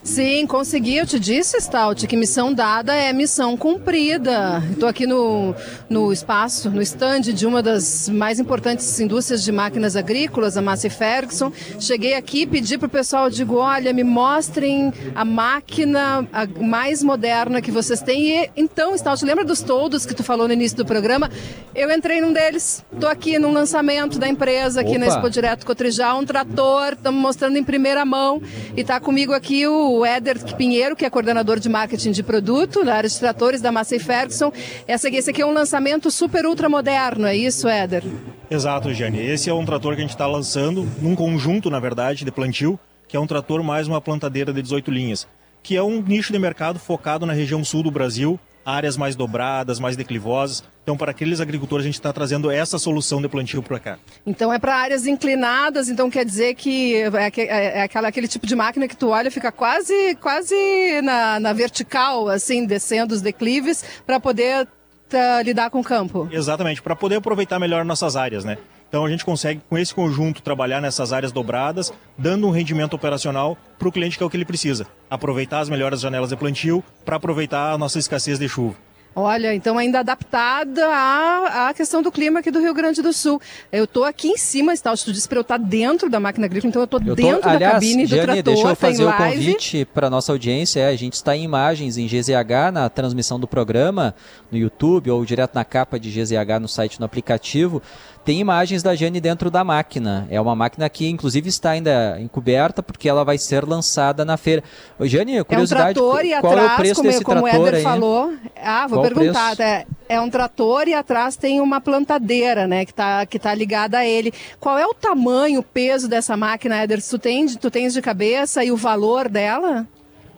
Sim, 0.02 0.46
consegui. 0.46 0.96
Eu 0.96 1.06
te 1.06 1.18
disse, 1.18 1.60
Stout, 1.60 2.06
que 2.06 2.16
missão 2.16 2.52
dada 2.52 2.94
é 2.94 3.12
missão 3.12 3.56
cumprida. 3.56 4.62
Estou 4.70 4.88
aqui 4.88 5.06
no, 5.06 5.54
no 5.88 6.12
espaço, 6.12 6.70
no 6.70 6.80
stand 6.80 7.20
de 7.20 7.46
uma 7.46 7.62
das 7.62 8.08
mais 8.08 8.38
importantes 8.38 8.98
indústrias 9.00 9.42
de 9.42 9.52
máquinas 9.52 9.96
agrícolas, 9.96 10.56
a 10.56 10.62
Massey 10.62 10.88
Ferguson. 10.88 11.52
Cheguei 11.78 12.14
aqui, 12.14 12.46
pedi 12.46 12.78
para 12.78 12.86
o 12.86 12.90
pessoal, 12.90 13.28
digo, 13.28 13.56
olha, 13.56 13.92
me 13.92 14.04
mostrem 14.04 14.92
a 15.14 15.24
máquina 15.24 16.26
mais 16.60 17.02
moderna 17.02 17.60
que 17.60 17.70
vocês 17.70 18.00
têm. 18.00 18.44
E, 18.44 18.50
então, 18.56 18.96
Stout, 18.96 19.24
lembra 19.24 19.44
dos 19.44 19.60
toldos 19.60 20.06
que 20.06 20.14
tu 20.14 20.22
falou 20.22 20.46
no 20.46 20.54
início 20.54 20.76
do 20.76 20.86
programa? 20.86 21.30
Eu 21.74 21.90
entrei 21.90 22.20
num 22.20 22.32
deles. 22.32 22.84
Estou 22.92 23.10
aqui 23.10 23.38
num 23.38 23.52
lançamento 23.52 24.18
da 24.18 24.28
empresa, 24.28 24.80
aqui 24.80 24.96
na 24.96 25.06
Opa. 25.06 25.16
Expo 25.16 25.30
Direto 25.30 25.66
Cotrijal, 25.66 26.18
um 26.18 26.24
trator, 26.24 26.94
estamos 26.94 27.20
mostrando 27.20 27.56
em 27.56 27.64
primeira 27.64 28.04
mão. 28.04 28.40
E 28.76 28.80
está 28.80 28.98
comigo 28.98 29.32
aqui 29.32 29.66
o 29.66 29.87
Éder 30.04 30.38
Pinheiro, 30.56 30.94
que 30.94 31.04
é 31.04 31.10
coordenador 31.10 31.58
de 31.58 31.68
marketing 31.68 32.12
de 32.12 32.22
produto 32.22 32.84
na 32.84 32.94
área 32.94 33.08
de 33.08 33.18
tratores 33.18 33.60
da 33.60 33.72
Massey 33.72 33.98
Ferguson. 33.98 34.52
Essa, 34.86 35.08
esse 35.08 35.30
aqui 35.30 35.42
é 35.42 35.46
um 35.46 35.52
lançamento 35.52 36.10
super 36.10 36.46
ultra 36.46 36.68
moderno, 36.68 37.26
é 37.26 37.36
isso, 37.36 37.68
Éder? 37.68 38.04
Exato, 38.50 38.92
Jane. 38.92 39.20
Esse 39.20 39.50
é 39.50 39.54
um 39.54 39.64
trator 39.64 39.94
que 39.94 40.00
a 40.00 40.02
gente 40.02 40.10
está 40.10 40.26
lançando 40.26 40.88
num 41.00 41.14
conjunto, 41.14 41.70
na 41.70 41.80
verdade, 41.80 42.24
de 42.24 42.30
plantio, 42.30 42.78
que 43.06 43.16
é 43.16 43.20
um 43.20 43.26
trator 43.26 43.62
mais 43.62 43.88
uma 43.88 44.00
plantadeira 44.00 44.52
de 44.52 44.62
18 44.62 44.90
linhas, 44.90 45.26
que 45.62 45.76
é 45.76 45.82
um 45.82 46.02
nicho 46.02 46.32
de 46.32 46.38
mercado 46.38 46.78
focado 46.78 47.26
na 47.26 47.32
região 47.32 47.64
sul 47.64 47.82
do 47.82 47.90
Brasil, 47.90 48.38
áreas 48.68 48.96
mais 48.96 49.16
dobradas, 49.16 49.80
mais 49.80 49.96
declivosas. 49.96 50.62
Então, 50.82 50.96
para 50.96 51.10
aqueles 51.10 51.40
agricultores, 51.40 51.84
a 51.84 51.88
gente 51.88 51.94
está 51.94 52.12
trazendo 52.12 52.50
essa 52.50 52.78
solução 52.78 53.20
de 53.22 53.28
plantio 53.28 53.62
para 53.62 53.78
cá. 53.78 53.98
Então 54.26 54.52
é 54.52 54.58
para 54.58 54.74
áreas 54.76 55.06
inclinadas, 55.06 55.88
então 55.88 56.10
quer 56.10 56.24
dizer 56.24 56.54
que 56.54 56.96
é, 56.96 57.26
aque- 57.26 57.40
é 57.48 57.82
aquela, 57.82 58.08
aquele 58.08 58.28
tipo 58.28 58.46
de 58.46 58.54
máquina 58.54 58.86
que 58.86 58.96
tu 58.96 59.08
olha 59.08 59.28
e 59.28 59.30
fica 59.30 59.50
quase, 59.50 60.14
quase 60.20 60.54
na, 61.02 61.40
na 61.40 61.52
vertical, 61.52 62.28
assim, 62.28 62.66
descendo 62.66 63.14
os 63.14 63.22
declives, 63.22 63.84
para 64.06 64.20
poder 64.20 64.66
tá, 65.08 65.42
lidar 65.42 65.70
com 65.70 65.80
o 65.80 65.84
campo. 65.84 66.28
Exatamente, 66.30 66.82
para 66.82 66.94
poder 66.96 67.16
aproveitar 67.16 67.58
melhor 67.58 67.84
nossas 67.84 68.16
áreas, 68.16 68.44
né? 68.44 68.58
Então 68.88 69.04
a 69.04 69.10
gente 69.10 69.24
consegue, 69.24 69.60
com 69.68 69.76
esse 69.76 69.94
conjunto, 69.94 70.40
trabalhar 70.42 70.80
nessas 70.80 71.12
áreas 71.12 71.30
dobradas, 71.30 71.92
dando 72.16 72.46
um 72.46 72.50
rendimento 72.50 72.94
operacional 72.94 73.56
para 73.78 73.88
o 73.88 73.92
cliente 73.92 74.16
que 74.16 74.22
é 74.22 74.26
o 74.26 74.30
que 74.30 74.36
ele 74.36 74.44
precisa. 74.46 74.86
Aproveitar 75.10 75.60
as 75.60 75.68
melhores 75.68 76.00
janelas 76.00 76.30
de 76.30 76.36
plantio 76.36 76.82
para 77.04 77.16
aproveitar 77.16 77.72
a 77.72 77.78
nossa 77.78 77.98
escassez 77.98 78.38
de 78.38 78.48
chuva. 78.48 78.76
Olha, 79.14 79.52
então 79.52 79.76
ainda 79.76 79.98
adaptada 79.98 80.86
à, 80.86 81.68
à 81.70 81.74
questão 81.74 82.00
do 82.00 82.12
clima 82.12 82.38
aqui 82.38 82.52
do 82.52 82.60
Rio 82.60 82.72
Grande 82.72 83.02
do 83.02 83.12
Sul. 83.12 83.40
Eu 83.72 83.84
tô 83.84 84.04
aqui 84.04 84.28
em 84.28 84.36
cima, 84.36 84.72
está, 84.72 84.94
tu 84.96 85.12
disse 85.12 85.28
para 85.28 85.38
eu 85.38 85.42
estar 85.42 85.58
dentro 85.58 86.08
da 86.08 86.20
máquina 86.20 86.46
agrícola, 86.46 86.68
então 86.70 86.82
eu 86.82 86.86
tô- 86.86 87.00
dentro 87.00 87.40
da 87.42 87.50
aliás, 87.50 87.74
cabine 87.74 88.04
do 88.06 88.10
Jane, 88.10 88.22
trator, 88.22 88.42
deixa 88.44 88.62
eu 88.68 88.76
tem 88.76 88.90
fazer 88.90 89.02
o 89.02 89.06
live. 89.06 89.36
convite 89.38 89.84
para 89.86 90.08
nossa 90.08 90.30
audiência. 90.30 90.80
É, 90.80 90.88
a 90.88 90.94
gente 90.96 91.14
está 91.14 91.34
em 91.36 91.42
imagens 91.42 91.96
em 91.98 92.06
GZH 92.06 92.70
na 92.72 92.88
transmissão 92.88 93.40
do 93.40 93.48
programa 93.48 94.14
no 94.52 94.58
YouTube 94.58 95.10
ou 95.10 95.24
direto 95.24 95.54
na 95.54 95.64
capa 95.64 95.98
de 95.98 96.10
GZH 96.10 96.60
no 96.60 96.68
site 96.68 97.00
no 97.00 97.06
aplicativo. 97.06 97.82
Tem 98.24 98.40
imagens 98.40 98.82
da 98.82 98.94
Jane 98.94 99.20
dentro 99.20 99.50
da 99.50 99.64
máquina. 99.64 100.26
É 100.30 100.40
uma 100.40 100.54
máquina 100.54 100.88
que, 100.88 101.08
inclusive, 101.08 101.48
está 101.48 101.70
ainda 101.70 102.18
encoberta 102.20 102.82
porque 102.82 103.08
ela 103.08 103.24
vai 103.24 103.38
ser 103.38 103.64
lançada 103.64 104.24
na 104.24 104.36
feira. 104.36 104.62
Ô, 104.98 105.06
Jane, 105.06 105.36
É 105.36 105.40
um 105.40 105.44
curiosidade, 105.44 105.94
trator 105.94 106.24
e 106.24 106.40
qual 106.40 106.52
é 106.52 106.56
o 106.56 106.58
atrás, 106.60 106.76
preço 106.76 106.94
como, 106.96 107.08
desse 107.08 107.24
como 107.24 107.40
o 107.40 107.42
trator 107.44 107.68
Éder 107.68 107.74
aí? 107.76 107.82
falou. 107.82 108.34
Ah, 108.62 108.86
vou 108.86 109.00
Qual 109.00 109.10
perguntar. 109.14 109.58
É, 109.60 109.86
é 110.08 110.20
um 110.20 110.28
trator 110.28 110.88
e 110.88 110.94
atrás 110.94 111.36
tem 111.36 111.60
uma 111.60 111.80
plantadeira, 111.80 112.66
né, 112.66 112.84
que 112.84 112.92
tá, 112.92 113.24
que 113.24 113.38
tá 113.38 113.54
ligada 113.54 113.98
a 113.98 114.06
ele. 114.06 114.32
Qual 114.60 114.76
é 114.78 114.86
o 114.86 114.92
tamanho, 114.92 115.60
o 115.60 115.62
peso 115.62 116.08
dessa 116.08 116.36
máquina, 116.36 116.76
Éder? 116.82 117.02
Tu, 117.02 117.18
tem, 117.18 117.46
tu 117.46 117.70
tens 117.70 117.94
de 117.94 118.02
cabeça 118.02 118.62
e 118.62 118.70
o 118.70 118.76
valor 118.76 119.28
dela? 119.28 119.86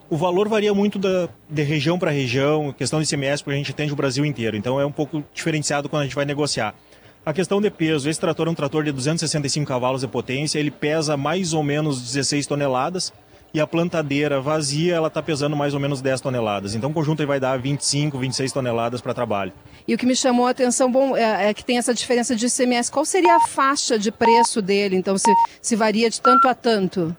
O 0.09 0.17
valor 0.17 0.47
varia 0.49 0.73
muito 0.73 0.99
da, 0.99 1.29
de 1.49 1.63
região 1.63 1.97
para 1.97 2.11
região, 2.11 2.73
questão 2.77 2.99
de 3.01 3.05
ICMS, 3.05 3.43
porque 3.43 3.55
a 3.55 3.57
gente 3.57 3.71
atende 3.71 3.93
o 3.93 3.95
Brasil 3.95 4.25
inteiro. 4.25 4.57
Então 4.57 4.79
é 4.79 4.85
um 4.85 4.91
pouco 4.91 5.23
diferenciado 5.33 5.87
quando 5.87 6.01
a 6.01 6.05
gente 6.05 6.15
vai 6.15 6.25
negociar. 6.25 6.75
A 7.23 7.33
questão 7.33 7.61
de 7.61 7.69
peso, 7.69 8.09
esse 8.09 8.19
trator 8.19 8.47
é 8.47 8.49
um 8.49 8.55
trator 8.55 8.83
de 8.83 8.91
265 8.91 9.67
cavalos 9.67 10.01
de 10.01 10.07
potência, 10.07 10.57
ele 10.57 10.71
pesa 10.71 11.15
mais 11.15 11.53
ou 11.53 11.61
menos 11.61 12.01
16 12.01 12.47
toneladas 12.47 13.13
e 13.53 13.59
a 13.59 13.67
plantadeira 13.67 14.41
vazia 14.41 14.95
ela 14.95 15.07
está 15.07 15.21
pesando 15.21 15.55
mais 15.55 15.75
ou 15.75 15.79
menos 15.79 16.01
10 16.01 16.19
toneladas. 16.19 16.73
Então 16.73 16.89
o 16.89 16.93
conjunto 16.93 17.25
vai 17.27 17.39
dar 17.39 17.59
25, 17.59 18.17
26 18.17 18.51
toneladas 18.51 19.01
para 19.01 19.13
trabalho. 19.13 19.53
E 19.87 19.93
o 19.93 19.99
que 19.99 20.05
me 20.07 20.15
chamou 20.15 20.47
a 20.47 20.49
atenção 20.49 20.91
bom, 20.91 21.15
é, 21.15 21.49
é 21.49 21.53
que 21.53 21.63
tem 21.63 21.77
essa 21.77 21.93
diferença 21.93 22.35
de 22.35 22.47
ICMS. 22.47 22.91
Qual 22.91 23.05
seria 23.05 23.35
a 23.35 23.47
faixa 23.47 23.99
de 23.99 24.11
preço 24.11 24.59
dele? 24.59 24.95
Então, 24.95 25.15
se, 25.15 25.31
se 25.61 25.75
varia 25.75 26.09
de 26.09 26.19
tanto 26.19 26.47
a 26.47 26.55
tanto? 26.55 27.15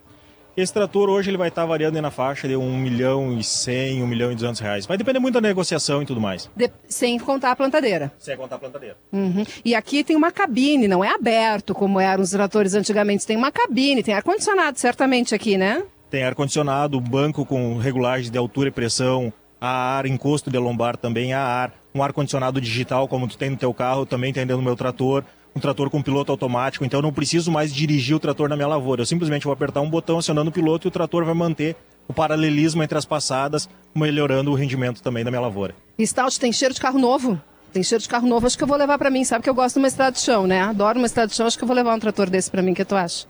Esse 0.54 0.72
trator 0.72 1.08
hoje 1.08 1.30
ele 1.30 1.38
vai 1.38 1.48
estar 1.48 1.64
variando 1.64 2.00
na 2.02 2.10
faixa 2.10 2.46
de 2.46 2.54
1 2.56 2.76
milhão 2.76 3.32
e 3.38 3.42
100, 3.42 4.02
1 4.02 4.06
milhão 4.06 4.30
e 4.30 4.34
200 4.34 4.60
reais. 4.60 4.84
Vai 4.86 4.98
depender 4.98 5.18
muito 5.18 5.34
da 5.34 5.40
negociação 5.40 6.02
e 6.02 6.06
tudo 6.06 6.20
mais. 6.20 6.50
De- 6.54 6.70
sem 6.86 7.18
contar 7.18 7.52
a 7.52 7.56
plantadeira. 7.56 8.12
Sem 8.18 8.36
contar 8.36 8.56
a 8.56 8.58
plantadeira. 8.58 8.96
Uhum. 9.10 9.44
E 9.64 9.74
aqui 9.74 10.04
tem 10.04 10.14
uma 10.14 10.30
cabine, 10.30 10.86
não 10.86 11.02
é 11.02 11.08
aberto 11.08 11.74
como 11.74 11.98
eram 11.98 12.22
os 12.22 12.30
tratores 12.32 12.74
antigamente. 12.74 13.26
Tem 13.26 13.36
uma 13.36 13.50
cabine, 13.50 14.02
tem 14.02 14.12
ar-condicionado 14.12 14.78
certamente 14.78 15.34
aqui, 15.34 15.56
né? 15.56 15.82
Tem 16.10 16.22
ar-condicionado, 16.24 17.00
banco 17.00 17.46
com 17.46 17.78
regulagens 17.78 18.30
de 18.30 18.36
altura 18.36 18.68
e 18.68 18.72
pressão, 18.72 19.32
a 19.58 19.96
ar, 19.96 20.04
encosto 20.04 20.50
de 20.50 20.58
lombar 20.58 20.98
também 20.98 21.32
a 21.32 21.40
ar. 21.40 21.72
um 21.94 22.02
ar-condicionado 22.02 22.60
digital, 22.60 23.08
como 23.08 23.26
tu 23.26 23.38
tem 23.38 23.48
no 23.50 23.56
teu 23.56 23.72
carro, 23.72 24.04
também 24.04 24.32
tem 24.34 24.46
dentro 24.46 24.58
do 24.60 24.64
meu 24.64 24.76
trator, 24.76 25.24
um 25.54 25.60
trator 25.60 25.90
com 25.90 26.02
piloto 26.02 26.32
automático, 26.32 26.84
então 26.84 26.98
eu 26.98 27.02
não 27.02 27.12
preciso 27.12 27.50
mais 27.50 27.72
dirigir 27.72 28.16
o 28.16 28.20
trator 28.20 28.48
na 28.48 28.56
minha 28.56 28.68
lavoura. 28.68 29.02
Eu 29.02 29.06
simplesmente 29.06 29.44
vou 29.44 29.52
apertar 29.52 29.80
um 29.80 29.90
botão 29.90 30.18
acionando 30.18 30.50
o 30.50 30.52
piloto 30.52 30.86
e 30.86 30.88
o 30.88 30.90
trator 30.90 31.24
vai 31.24 31.34
manter 31.34 31.76
o 32.08 32.12
paralelismo 32.12 32.82
entre 32.82 32.96
as 32.98 33.04
passadas, 33.04 33.68
melhorando 33.94 34.50
o 34.50 34.54
rendimento 34.54 35.02
também 35.02 35.24
da 35.24 35.30
minha 35.30 35.40
lavoura. 35.40 35.74
Stout 36.00 36.40
tem 36.40 36.52
cheiro 36.52 36.74
de 36.74 36.80
carro 36.80 36.98
novo? 36.98 37.40
Tem 37.72 37.82
cheiro 37.82 38.02
de 38.02 38.08
carro 38.08 38.26
novo, 38.26 38.46
acho 38.46 38.56
que 38.56 38.64
eu 38.64 38.68
vou 38.68 38.76
levar 38.76 38.98
para 38.98 39.10
mim. 39.10 39.24
Sabe 39.24 39.44
que 39.44 39.48
eu 39.48 39.54
gosto 39.54 39.74
de 39.74 39.80
uma 39.80 39.88
estrada 39.88 40.12
de 40.12 40.20
chão, 40.20 40.46
né? 40.46 40.60
Adoro 40.60 40.98
uma 40.98 41.06
estrada 41.06 41.28
de 41.28 41.34
chão, 41.34 41.46
acho 41.46 41.56
que 41.56 41.64
eu 41.64 41.68
vou 41.68 41.76
levar 41.76 41.94
um 41.94 41.98
trator 41.98 42.28
desse 42.28 42.50
para 42.50 42.60
mim, 42.62 42.72
o 42.72 42.74
que 42.74 42.84
tu 42.84 42.94
acha? 42.94 43.26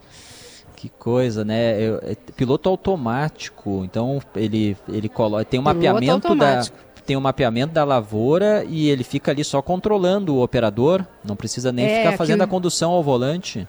Que 0.75 0.89
coisa, 0.89 1.45
né? 1.45 1.81
Eu, 1.81 1.99
é 2.03 2.15
piloto 2.35 2.67
automático, 2.67 3.83
então 3.85 4.21
ele 4.35 4.75
ele 4.89 5.07
coloca 5.07 5.45
tem 5.45 5.59
um 5.59 5.63
Piloto 5.63 5.77
mapeamento 5.77 6.27
automático. 6.27 6.77
da 6.77 6.92
tem 7.05 7.15
um 7.17 7.21
mapeamento 7.21 7.73
da 7.73 7.83
lavoura 7.83 8.65
e 8.67 8.89
ele 8.89 9.03
fica 9.03 9.31
ali 9.31 9.43
só 9.43 9.61
controlando 9.61 10.35
o 10.35 10.41
operador, 10.43 11.05
não 11.23 11.35
precisa 11.35 11.71
nem 11.71 11.85
É, 11.85 11.97
ficar 11.97 12.17
fazendo 12.17 12.39
que- 12.39 12.43
a 12.43 12.47
condução 12.47 12.91
ao 12.91 13.03
volante. 13.03 13.67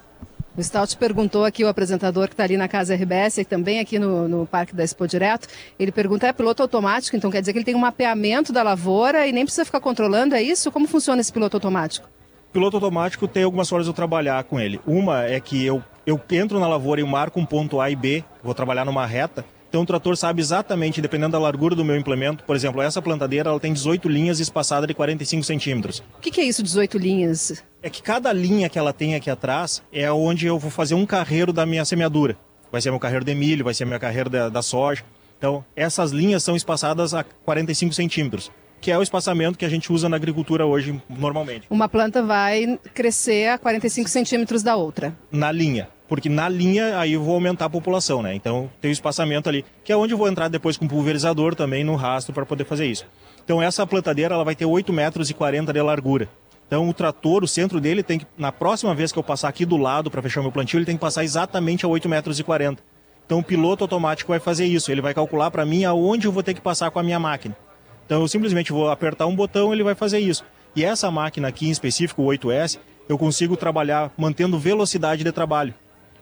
O 0.57 0.63
Stout 0.63 0.97
perguntou 0.97 1.45
aqui, 1.45 1.65
o 1.65 1.69
apresentador 1.69 2.29
que 2.29 2.35
está 2.35 2.45
ali 2.45 2.57
na 2.57 2.69
casa 2.69 2.95
RBS, 2.95 3.39
e 3.39 3.45
também 3.45 3.81
aqui 3.81 3.99
no, 3.99 4.29
no 4.29 4.47
Parque 4.47 4.73
da 4.75 4.85
Expo 4.85 5.05
Direto, 5.09 5.49
ele 5.81 5.91
pergunta, 5.91 6.29
é 6.29 6.33
piloto 6.33 6.63
automático, 6.63 7.17
então 7.17 7.29
quer 7.29 7.41
dizer 7.41 7.53
que 7.53 7.59
ele 7.59 7.65
tem 7.65 7.75
um 7.75 7.81
mapeamento 7.81 8.53
da 8.53 8.63
lavoura 8.63 9.27
e 9.27 9.33
nem 9.33 9.45
precisa 9.45 9.65
ficar 9.65 9.81
controlando, 9.81 10.33
é 10.37 10.41
isso? 10.43 10.71
Como 10.71 10.87
funciona 10.87 11.21
esse 11.21 11.33
piloto 11.33 11.57
automático? 11.57 12.09
piloto 12.53 12.77
automático 12.77 13.27
tem 13.27 13.43
algumas 13.43 13.69
formas 13.69 13.85
de 13.85 13.91
eu 13.91 13.95
trabalhar 13.95 14.45
com 14.45 14.61
ele. 14.61 14.79
Uma 14.87 15.25
é 15.25 15.41
que 15.41 15.67
eu, 15.67 15.83
eu 16.07 16.21
entro 16.31 16.61
na 16.61 16.69
lavoura 16.69 17.01
e 17.01 17.05
marco 17.05 17.41
um 17.41 17.45
ponto 17.45 17.81
A 17.81 17.91
e 17.91 17.97
B, 17.97 18.23
vou 18.45 18.55
trabalhar 18.55 18.85
numa 18.85 19.05
reta, 19.05 19.45
então 19.75 19.83
o 19.83 19.87
trator 19.87 20.17
sabe 20.17 20.41
exatamente, 20.41 21.03
dependendo 21.03 21.33
da 21.33 21.39
largura 21.41 21.75
do 21.75 21.85
meu 21.85 21.97
implemento, 21.97 22.45
por 22.45 22.55
exemplo, 22.55 22.81
essa 22.81 23.03
plantadeira 23.03 23.51
ela 23.51 23.59
tem 23.59 23.73
18 23.73 24.09
linhas 24.09 24.39
espaçadas 24.39 24.87
de 24.87 24.95
45 24.95 25.43
centímetros. 25.43 25.99
O 26.17 26.21
que, 26.21 26.31
que 26.31 26.41
é 26.41 26.45
isso, 26.45 26.63
18 26.63 26.97
linhas? 26.97 27.65
É 27.83 27.91
que 27.91 28.01
cada 28.01 28.33
linha 28.33 28.69
que 28.69 28.79
ela 28.79 28.93
tem 28.93 29.17
aqui 29.17 29.29
atrás 29.29 29.83
é 29.93 30.09
onde 30.13 30.47
eu 30.47 30.61
vou 30.61 30.71
fazer 30.71 30.95
um 30.95 31.05
carreiro 31.05 31.53
da 31.53 31.67
minha 31.67 31.85
semeadura. 31.85 32.39
Vai 32.71 32.81
ser 32.81 32.93
meu 32.93 33.01
carreiro 33.01 33.25
de 33.25 33.35
milho, 33.35 33.65
vai 33.65 33.75
ser 33.75 33.85
meu 33.85 33.99
carreiro 33.99 34.31
da, 34.31 34.49
da 34.49 34.63
soja. 34.63 35.03
Então, 35.37 35.65
essas 35.75 36.13
linhas 36.13 36.45
são 36.45 36.55
espaçadas 36.55 37.13
a 37.13 37.25
45 37.25 37.95
centímetros, 37.95 38.53
que 38.81 38.93
é 38.93 38.97
o 38.97 39.03
espaçamento 39.03 39.59
que 39.59 39.65
a 39.65 39.69
gente 39.69 39.93
usa 39.93 40.09
na 40.09 40.15
agricultura 40.15 40.65
hoje 40.65 41.03
normalmente. 41.09 41.67
Uma 41.69 41.89
planta 41.89 42.23
vai 42.23 42.79
crescer 42.95 43.49
a 43.49 43.59
45 43.59 44.09
centímetros 44.09 44.63
da 44.63 44.77
outra. 44.77 45.19
na 45.33 45.51
linha. 45.51 45.89
Porque 46.09 46.29
na 46.29 46.49
linha 46.49 46.99
aí 46.99 47.15
eu 47.15 47.23
vou 47.23 47.35
aumentar 47.35 47.65
a 47.65 47.71
população, 47.71 48.23
né? 48.23 48.35
Então 48.35 48.71
tem 48.81 48.91
o 48.91 48.93
espaçamento 48.93 49.49
ali, 49.49 49.65
que 49.83 49.93
é 49.93 49.97
onde 49.97 50.13
eu 50.13 50.19
vou 50.19 50.29
entrar 50.29 50.49
depois 50.49 50.77
com 50.77 50.87
pulverizador 50.87 51.55
também 51.55 51.83
no 51.83 51.97
rastro 51.97 52.35
para 52.35 52.45
poder 52.45 52.65
fazer 52.65 52.87
isso. 52.87 53.07
Então 53.45 53.63
essa 53.63 53.87
plantadeira 53.87 54.35
ela 54.35 54.45
vai 54.45 54.55
ter 54.55 54.67
8 54.67 54.93
metros 54.93 55.31
e 55.31 55.35
40 55.35 55.73
de 55.73 55.83
largura. 55.83 56.29
Então 56.67 56.89
o 56.89 56.95
trator, 56.95 57.43
o 57.43 57.49
centro 57.49 57.81
dele 57.81 58.03
tem 58.03 58.19
que, 58.19 58.27
na 58.37 58.53
próxima 58.53 58.95
vez 58.95 59.13
que 59.13 59.19
eu 59.19 59.23
passar 59.23 59.49
aqui 59.49 59.65
do 59.65 59.77
lado 59.77 60.11
para 60.11 60.23
fechar 60.23 60.43
meu 60.43 60.53
plantio, 60.53 60.79
ele 60.79 60.87
tem 60.87 60.97
que 60.97 61.01
passar 61.01 61.25
exatamente 61.25 61.85
a 61.85 61.89
8 61.89 62.09
metros 62.09 62.39
e 62.39 62.45
40. 62.45 62.83
Então 63.25 63.39
o 63.39 63.43
piloto 63.43 63.85
automático 63.85 64.31
vai 64.31 64.41
fazer 64.41 64.67
isso, 64.67 64.91
ele 64.93 65.01
vai 65.01 65.15
calcular 65.15 65.51
para 65.51 65.65
mim 65.65 65.85
aonde 65.85 66.27
eu 66.27 66.33
vou 66.33 66.43
ter 66.43 66.53
que 66.53 66.61
passar 66.61 66.91
com 66.91 66.99
a 66.99 67.03
minha 67.03 67.19
máquina. 67.19 67.57
Então 68.05 68.21
eu 68.21 68.29
simplesmente 68.29 68.73
vou 68.73 68.91
apertar 68.91 69.27
um 69.27 69.35
botão, 69.35 69.73
ele 69.73 69.83
vai 69.83 69.95
fazer 69.95 70.19
isso. 70.19 70.45
E 70.77 70.85
essa 70.85 71.11
máquina 71.11 71.49
aqui 71.49 71.67
em 71.69 71.71
específico, 71.71 72.23
o 72.23 72.27
8S, 72.27 72.79
eu 73.09 73.17
consigo 73.17 73.57
trabalhar 73.57 74.13
mantendo 74.17 74.59
velocidade 74.59 75.25
de 75.25 75.33
trabalho. 75.33 75.75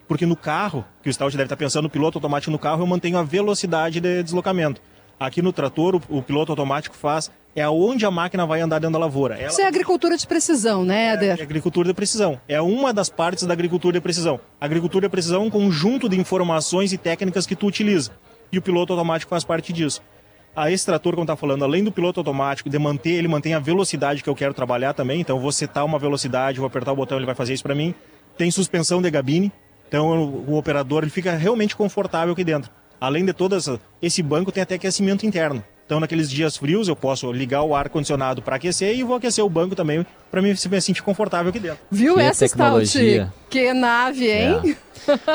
Porque 0.09 0.27
no 0.27 0.37
carro, 0.37 0.85
que 1.03 1.09
o 1.09 1.13
Stout 1.13 1.37
deve 1.37 1.47
estar 1.47 1.57
pensando, 1.57 1.85
no 1.85 1.91
piloto 1.91 2.19
automático 2.19 2.51
no 2.51 2.59
carro, 2.59 2.83
eu 2.83 2.87
mantenho 2.87 3.19
a 3.19 3.23
velocidade 3.23 4.01
de 4.01 4.23
deslocamento. 4.23 4.81
Aqui 5.19 5.41
no 5.41 5.53
trator, 5.53 5.97
o, 5.97 6.19
o 6.19 6.23
piloto 6.23 6.53
automático 6.53 6.97
faz 6.97 7.31
é 7.55 7.63
aonde 7.63 8.07
a 8.07 8.11
máquina 8.11 8.47
vai 8.47 8.61
andar 8.61 8.79
dentro 8.79 8.95
da 8.95 8.99
lavoura. 8.99 9.37
Ela 9.37 9.49
Isso 9.49 9.61
é 9.61 9.67
agricultura 9.67 10.17
de 10.17 10.27
precisão, 10.27 10.85
né, 10.85 11.13
Éder? 11.13 11.39
é 11.39 11.43
agricultura 11.43 11.89
de 11.89 11.95
precisão. 11.95 12.41
É 12.49 12.61
uma 12.61 12.93
das 12.93 13.09
partes 13.09 13.45
da 13.45 13.53
agricultura 13.53 13.95
de 13.95 14.01
precisão. 14.01 14.41
Agricultura 14.61 15.07
de 15.07 15.11
precisão 15.11 15.43
é 15.43 15.47
um 15.47 15.51
conjunto 15.51 16.09
de 16.09 16.19
informações 16.19 16.93
e 16.93 16.99
técnicas 16.99 17.47
que 17.47 17.55
tu 17.55 17.67
utiliza. 17.67 18.11
E 18.51 18.59
o 18.59 18.63
piloto 18.63 18.93
automático 18.93 19.31
faz 19.31 19.45
parte 19.45 19.73
disso. 19.73 20.03
A 20.55 20.71
esse 20.71 20.85
trator, 20.85 21.15
como 21.15 21.25
está 21.25 21.37
falando, 21.37 21.65
além 21.65 21.83
do 21.83 21.91
piloto 21.91 22.21
automático, 22.21 22.69
de 22.69 22.79
manter, 22.79 23.13
ele 23.13 23.29
mantém 23.29 23.55
a 23.55 23.59
velocidade 23.59 24.23
que 24.23 24.29
eu 24.29 24.35
quero 24.35 24.53
trabalhar 24.53 24.93
também. 24.93 25.21
Então, 25.21 25.37
eu 25.37 25.41
vou 25.41 25.53
setar 25.53 25.85
uma 25.85 25.99
velocidade, 25.99 26.59
vou 26.59 26.67
apertar 26.67 26.93
o 26.93 26.97
botão, 26.97 27.17
ele 27.17 27.25
vai 27.25 27.35
fazer 27.35 27.55
isso 27.55 27.63
para 27.63 27.75
mim. 27.75 27.95
Tem 28.37 28.51
suspensão 28.51 29.01
de 29.01 29.11
gabine. 29.11 29.51
Então, 29.93 30.09
o, 30.09 30.53
o 30.53 30.57
operador 30.57 31.03
ele 31.03 31.11
fica 31.11 31.33
realmente 31.33 31.77
confortável 31.77 32.33
aqui 32.33 32.43
dentro. 32.43 32.71
Além 32.99 33.27
de 33.27 33.35
todas, 33.35 33.69
esse 34.01 34.23
banco 34.23 34.51
tem 34.51 34.63
até 34.63 34.77
aquecimento 34.77 35.27
interno. 35.27 35.63
Então, 35.85 36.01
naqueles 36.01 36.31
dias 36.31 36.57
frios, 36.57 36.89
eu 36.89 36.97
posso 36.97 37.31
ligar 37.31 37.63
o 37.63 37.75
ar-condicionado 37.77 38.41
para 38.41 38.57
aquecer 38.57 38.97
e 38.97 39.03
vou 39.03 39.17
aquecer 39.17 39.45
o 39.45 39.51
banco 39.51 39.77
também 39.77 40.07
para 40.31 40.41
me 40.41 40.49
me 40.49 40.81
sentir 40.81 41.03
confortável 41.03 41.51
aqui 41.51 41.61
dentro. 41.61 41.81
Viu 41.91 42.15
Que 42.15 42.21
essa, 42.23 42.49
tecnologia. 42.49 43.27
Stout? 43.27 43.33
Que 43.51 43.75
nave, 43.75 44.31
hein? 44.31 44.77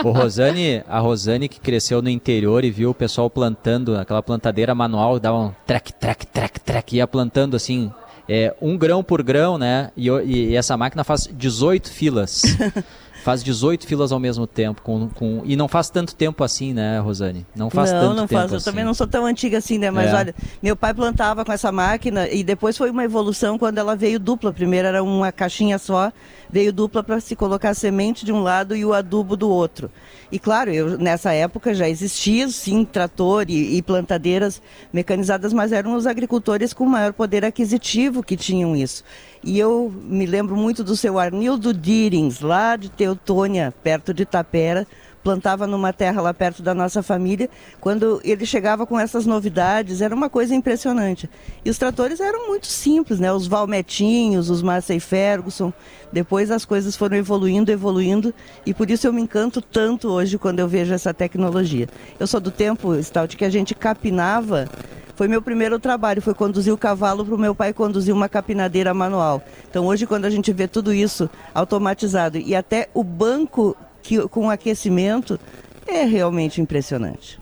O 0.03 0.09
Rosane, 0.09 0.81
a 0.87 0.97
Rosane 0.97 1.47
que 1.47 1.59
cresceu 1.59 2.01
no 2.01 2.09
interior 2.09 2.65
e 2.65 2.71
viu 2.71 2.89
o 2.89 2.95
pessoal 2.95 3.29
plantando, 3.29 3.95
aquela 3.95 4.23
plantadeira 4.23 4.73
manual, 4.73 5.19
dava 5.19 5.37
um 5.37 5.53
trec, 5.67 5.93
trec, 5.93 6.25
trec, 6.25 6.59
trec, 6.61 6.95
ia 6.95 7.05
plantando 7.05 7.55
assim, 7.55 7.91
é, 8.27 8.55
um 8.59 8.75
grão 8.75 9.03
por 9.03 9.21
grão, 9.21 9.57
né? 9.57 9.91
E, 9.95 10.09
e 10.09 10.55
essa 10.55 10.75
máquina 10.75 11.03
faz 11.03 11.29
18 11.31 11.91
filas. 11.91 12.41
faz 13.27 13.43
18 13.43 13.85
filas 13.85 14.13
ao 14.13 14.21
mesmo 14.21 14.47
tempo. 14.47 14.81
Com, 14.81 15.09
com, 15.09 15.41
e 15.43 15.57
não 15.57 15.67
faz 15.67 15.89
tanto 15.89 16.15
tempo 16.15 16.45
assim, 16.45 16.73
né, 16.73 16.97
Rosane? 16.99 17.45
Não 17.53 17.69
faz 17.69 17.91
não, 17.91 17.99
tanto 17.99 18.15
não 18.15 18.25
tempo 18.25 18.39
faz. 18.39 18.51
Eu 18.53 18.57
assim. 18.57 18.65
também 18.65 18.85
não 18.85 18.93
sou 18.93 19.05
tão 19.05 19.25
antiga 19.25 19.57
assim, 19.57 19.77
né? 19.77 19.91
Mas 19.91 20.11
É. 20.11 20.15
olha, 20.15 20.35
meu 20.63 20.77
pai 20.77 20.93
plantava 20.93 21.43
com 21.43 21.51
essa 21.51 21.69
máquina 21.69 22.29
e 22.29 22.41
depois 22.41 22.77
foi 22.77 22.89
uma 22.89 23.03
evolução 23.03 23.57
quando 23.57 23.79
ela 23.79 23.97
veio 23.97 24.17
dupla. 24.17 24.53
Primeiro 24.53 24.87
era 24.87 25.03
uma 25.03 25.29
caixinha 25.29 25.77
só, 25.77 26.09
veio 26.49 26.73
dupla 26.73 27.03
para 27.03 27.19
se 27.19 27.35
colocar 27.35 27.73
semente 27.73 28.25
de 28.25 28.31
um 28.31 28.41
lado 28.41 28.75
e 28.75 28.85
o 28.85 28.93
adubo 28.93 29.35
do 29.35 29.49
outro. 29.49 29.91
E 30.31 30.37
claro, 30.37 30.71
eu, 30.71 30.97
nessa 30.97 31.31
época 31.33 31.73
já 31.73 31.87
existia 31.87 32.49
sim 32.49 32.83
trator 32.83 33.45
e, 33.49 33.77
e 33.77 33.81
plantadeiras 33.81 34.61
mecanizadas, 34.91 35.53
mas 35.53 35.71
eram 35.71 35.95
os 35.95 36.05
agricultores 36.05 36.73
com 36.73 36.85
maior 36.85 37.13
poder 37.13 37.45
aquisitivo 37.45 38.23
que 38.23 38.35
tinham 38.35 38.75
isso. 38.75 39.03
E 39.43 39.57
eu 39.57 39.93
me 40.03 40.25
lembro 40.25 40.55
muito 40.55 40.83
do 40.83 40.95
seu 40.95 41.17
Arnildo 41.17 41.73
Dirins, 41.73 42.41
lá 42.41 42.75
de 42.75 42.89
Teutônia, 42.89 43.73
perto 43.83 44.13
de 44.13 44.25
Tapera, 44.25 44.85
plantava 45.27 45.67
numa 45.67 45.91
terra 45.91 46.21
lá 46.21 46.33
perto 46.33 46.63
da 46.63 46.73
nossa 46.73 47.03
família. 47.03 47.49
Quando 47.81 48.21
ele 48.23 48.45
chegava 48.45 48.85
com 48.85 48.97
essas 48.97 49.25
novidades, 49.25 49.99
era 49.99 50.15
uma 50.15 50.29
coisa 50.29 50.55
impressionante. 50.55 51.29
E 51.65 51.69
os 51.69 51.77
tratores 51.77 52.21
eram 52.21 52.47
muito 52.47 52.67
simples, 52.67 53.19
né? 53.19 53.29
Os 53.33 53.45
Valmetinhos, 53.45 54.49
os 54.49 54.61
Massey 54.61 55.01
Ferguson. 55.01 55.73
Depois 56.13 56.49
as 56.49 56.63
coisas 56.63 56.95
foram 56.95 57.17
evoluindo, 57.17 57.69
evoluindo, 57.69 58.33
e 58.65 58.73
por 58.73 58.89
isso 58.89 59.05
eu 59.05 59.11
me 59.11 59.21
encanto 59.21 59.61
tanto 59.61 60.07
hoje 60.07 60.37
quando 60.37 60.59
eu 60.59 60.67
vejo 60.69 60.93
essa 60.93 61.13
tecnologia. 61.13 61.89
Eu 62.17 62.25
sou 62.25 62.39
do 62.39 62.49
tempo, 62.49 62.95
Stout, 63.03 63.35
que 63.35 63.43
a 63.43 63.49
gente 63.49 63.75
capinava 63.75 64.69
foi 65.17 65.27
meu 65.27 65.41
primeiro 65.41 65.79
trabalho, 65.79 66.21
foi 66.21 66.35
conduzir 66.35 66.71
o 66.71 66.77
cavalo 66.77 67.25
para 67.25 67.33
o 67.33 67.39
meu 67.39 67.55
pai 67.55 67.73
conduzir 67.73 68.13
uma 68.13 68.29
capinadeira 68.29 68.93
manual. 68.93 69.41
Então 69.67 69.87
hoje 69.87 70.05
quando 70.05 70.25
a 70.25 70.29
gente 70.29 70.53
vê 70.53 70.67
tudo 70.67 70.93
isso 70.93 71.27
automatizado 71.55 72.37
e 72.37 72.55
até 72.55 72.87
o 72.93 73.03
banco 73.03 73.75
que, 74.07 74.25
com 74.29 74.49
aquecimento, 74.49 75.37
é 75.85 76.05
realmente 76.05 76.61
impressionante. 76.61 77.37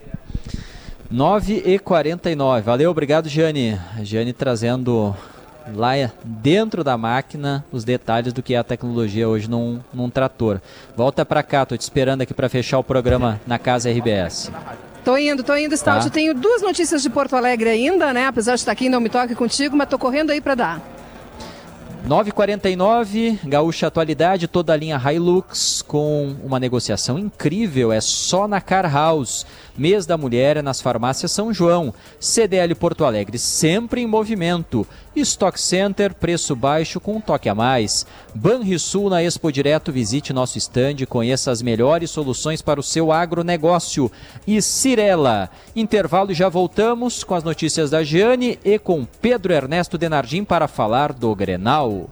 9 1.11 1.61
e 1.63 1.77
49 1.77 2.63
Valeu, 2.63 2.89
obrigado, 2.89 3.29
Jane. 3.29 3.79
Jane 4.01 4.33
trazendo 4.33 5.15
lá 5.75 5.91
dentro 6.23 6.83
da 6.83 6.97
máquina 6.97 7.63
os 7.71 7.83
detalhes 7.83 8.33
do 8.33 8.41
que 8.41 8.55
é 8.55 8.57
a 8.57 8.63
tecnologia 8.63 9.29
hoje 9.29 9.47
num, 9.47 9.79
num 9.93 10.09
trator. 10.09 10.59
Volta 10.97 11.23
pra 11.23 11.43
cá, 11.43 11.67
tô 11.67 11.77
te 11.77 11.81
esperando 11.81 12.21
aqui 12.21 12.33
para 12.33 12.49
fechar 12.49 12.79
o 12.79 12.83
programa 12.83 13.39
na 13.45 13.59
casa 13.59 13.91
RBS. 13.91 14.51
Tô 15.03 15.15
indo, 15.15 15.43
tô 15.43 15.55
indo, 15.55 15.77
Stout. 15.77 15.99
Tá. 15.99 16.07
Eu 16.07 16.11
tenho 16.11 16.33
duas 16.33 16.63
notícias 16.63 17.03
de 17.03 17.11
Porto 17.11 17.35
Alegre 17.35 17.69
ainda, 17.69 18.11
né? 18.11 18.25
Apesar 18.25 18.55
de 18.55 18.61
estar 18.61 18.71
aqui, 18.71 18.89
não 18.89 18.99
me 18.99 19.09
toque 19.09 19.35
contigo, 19.35 19.77
mas 19.77 19.87
tô 19.87 19.99
correndo 19.99 20.31
aí 20.31 20.41
para 20.41 20.55
dar. 20.55 20.94
9,49, 22.07 23.39
Gaúcha 23.45 23.87
Atualidade, 23.87 24.47
toda 24.47 24.71
a 24.71 24.77
linha 24.77 25.01
Hilux 25.11 25.81
com 25.81 26.35
uma 26.43 26.59
negociação 26.59 27.17
incrível, 27.17 27.91
é 27.91 27.99
só 27.99 28.47
na 28.47 28.61
Car 28.61 28.91
House. 28.93 29.43
Mês 29.77 30.05
da 30.05 30.17
Mulher 30.17 30.57
é 30.57 30.61
nas 30.61 30.81
farmácias 30.81 31.31
São 31.31 31.53
João. 31.53 31.93
CDL 32.19 32.73
Porto 32.75 33.03
Alegre, 33.03 33.37
sempre 33.37 34.01
em 34.01 34.07
movimento. 34.07 34.87
Stock 35.15 35.59
Center, 35.59 36.13
preço 36.13 36.55
baixo 36.55 36.99
com 36.99 37.15
um 37.15 37.21
toque 37.21 37.49
a 37.49 37.55
mais. 37.55 38.05
Banrisul 38.33 39.09
na 39.09 39.23
Expo 39.23 39.51
Direto, 39.51 39.91
visite 39.91 40.33
nosso 40.33 40.57
stand, 40.57 41.05
conheça 41.07 41.51
as 41.51 41.61
melhores 41.61 42.11
soluções 42.11 42.61
para 42.61 42.79
o 42.79 42.83
seu 42.83 43.11
agronegócio. 43.11 44.11
E 44.47 44.61
Cirela, 44.61 45.49
intervalo 45.75 46.31
e 46.31 46.35
já 46.35 46.49
voltamos 46.49 47.23
com 47.23 47.35
as 47.35 47.43
notícias 47.43 47.89
da 47.89 48.03
Giane 48.03 48.59
e 48.63 48.79
com 48.79 49.05
Pedro 49.05 49.53
Ernesto 49.53 49.97
Denardim 49.97 50.43
para 50.43 50.67
falar 50.67 51.11
do 51.13 51.33
Grenal. 51.35 52.09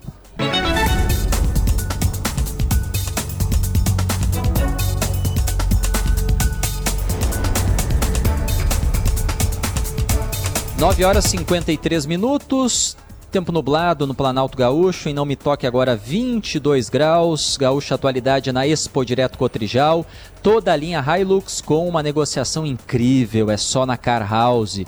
Nove 10.83 11.05
horas 11.05 11.23
e 11.27 11.29
53 11.29 12.05
minutos. 12.05 12.97
Tempo 13.31 13.53
nublado 13.53 14.05
no 14.05 14.13
Planalto 14.13 14.57
Gaúcho, 14.57 15.07
em 15.07 15.13
Não 15.13 15.23
Me 15.23 15.37
Toque 15.37 15.65
agora 15.65 15.95
22 15.95 16.89
graus. 16.89 17.55
Gaúcha 17.55 17.95
Atualidade 17.95 18.51
na 18.51 18.67
Expo 18.67 19.05
Direto 19.05 19.37
Cotrijal. 19.37 20.05
Toda 20.41 20.73
a 20.73 20.75
linha 20.75 21.01
Hilux 21.01 21.61
com 21.61 21.87
uma 21.87 22.03
negociação 22.03 22.65
incrível, 22.65 23.49
é 23.49 23.55
só 23.55 23.85
na 23.85 23.95
Car 23.95 24.29
House. 24.29 24.81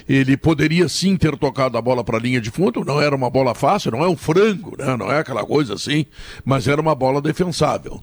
ele 0.09 0.37
poderia 0.37 0.89
sim 0.89 1.17
ter 1.17 1.37
tocado 1.37 1.77
a 1.77 1.83
bola 1.83 2.05
para 2.05 2.17
a 2.17 2.21
linha 2.21 2.41
de 2.41 2.51
fundo, 2.51 2.85
não 2.85 3.01
era 3.01 3.15
uma 3.15 3.31
bola 3.31 3.55
fácil, 3.55 3.91
não 3.91 4.05
é 4.05 4.09
um 4.09 4.17
frango, 4.17 4.77
né? 4.79 4.97
Não 4.97 5.11
é 5.11 5.19
aquela 5.19 5.45
coisa 5.45 5.75
assim, 5.75 6.07
mas 6.45 6.69
era 6.69 6.81
uma 6.81 6.95
bola 6.95 7.21
defensável. 7.21 8.01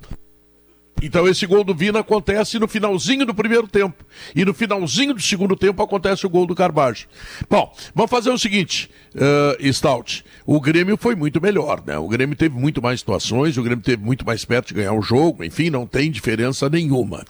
Então 1.02 1.28
esse 1.28 1.46
gol 1.46 1.64
do 1.64 1.76
Vina 1.76 2.00
acontece 2.00 2.58
no 2.58 2.68
finalzinho 2.68 3.26
do 3.26 3.34
primeiro 3.34 3.68
tempo. 3.68 4.04
E 4.36 4.44
no 4.44 4.54
finalzinho 4.54 5.14
do 5.14 5.22
segundo 5.22 5.56
tempo 5.56 5.82
acontece 5.84 6.26
o 6.26 6.30
gol 6.30 6.46
do 6.46 6.56
Carbajo. 6.56 7.08
Bom, 7.50 7.72
vamos 7.94 8.10
fazer 8.10 8.32
o 8.32 8.38
seguinte, 8.38 8.90
uh, 9.16 9.74
Stout. 9.74 10.26
O 10.46 10.60
Grêmio 10.60 10.98
foi 10.98 11.16
muito 11.16 11.40
melhor, 11.40 11.84
né? 11.86 11.98
O 11.98 12.08
Grêmio 12.08 12.36
teve 12.36 12.58
muito 12.58 12.82
mais 12.82 13.00
situações, 13.00 13.58
o 13.58 13.64
Grêmio 13.64 13.84
teve 13.84 14.04
muito 14.04 14.26
mais 14.26 14.44
perto 14.44 14.70
de 14.70 14.74
ganhar 14.74 14.94
o 14.94 15.02
jogo, 15.02 15.44
enfim, 15.44 15.70
não 15.70 15.86
tem 15.86 16.10
diferença 16.10 16.70
nenhuma. 16.70 17.24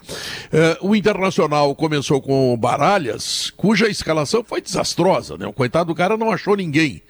Uh, 0.80 0.88
o 0.88 0.96
Internacional 0.96 1.74
começou 1.74 2.22
com 2.22 2.56
Baralhas, 2.56 3.52
cuja 3.56 3.88
escalação 3.88 4.42
foi 4.42 4.62
desastrosa, 4.62 5.36
né? 5.36 5.46
O 5.46 5.52
coitado 5.52 5.92
do 5.92 5.94
cara 5.94 6.16
não 6.16 6.30
achou 6.30 6.56
ninguém. 6.56 7.02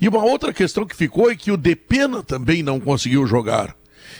E 0.00 0.08
uma 0.08 0.24
outra 0.24 0.52
questão 0.52 0.86
que 0.86 0.94
ficou 0.94 1.30
é 1.30 1.34
que 1.34 1.50
o 1.50 1.56
Depena 1.56 2.22
também 2.22 2.62
não 2.62 2.78
conseguiu 2.78 3.26
jogar. 3.26 3.74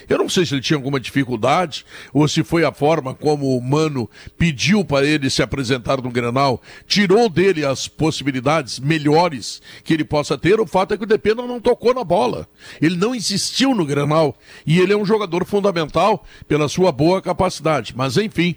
Eu 0.08 0.18
não 0.18 0.28
sei 0.28 0.44
se 0.44 0.54
ele 0.54 0.62
tinha 0.62 0.76
alguma 0.76 1.00
dificuldade 1.00 1.84
ou 2.12 2.26
se 2.28 2.42
foi 2.42 2.64
a 2.64 2.72
forma 2.72 3.14
como 3.14 3.56
o 3.56 3.60
Mano 3.60 4.08
pediu 4.36 4.84
para 4.84 5.06
ele 5.06 5.30
se 5.30 5.42
apresentar 5.42 6.00
no 6.00 6.10
Grenal, 6.10 6.60
tirou 6.86 7.28
dele 7.28 7.64
as 7.64 7.88
possibilidades 7.88 8.78
melhores 8.78 9.62
que 9.82 9.92
ele 9.94 10.04
possa 10.04 10.36
ter. 10.36 10.60
O 10.60 10.66
fato 10.66 10.94
é 10.94 10.96
que 10.96 11.04
o 11.04 11.06
Depena 11.06 11.46
não 11.46 11.60
tocou 11.60 11.94
na 11.94 12.04
bola. 12.04 12.48
Ele 12.80 12.96
não 12.96 13.14
insistiu 13.14 13.74
no 13.74 13.86
Grenal 13.86 14.36
e 14.66 14.78
ele 14.78 14.92
é 14.92 14.96
um 14.96 15.04
jogador 15.04 15.44
fundamental 15.44 16.24
pela 16.46 16.68
sua 16.68 16.92
boa 16.92 17.22
capacidade. 17.22 17.94
Mas 17.96 18.16
enfim, 18.16 18.54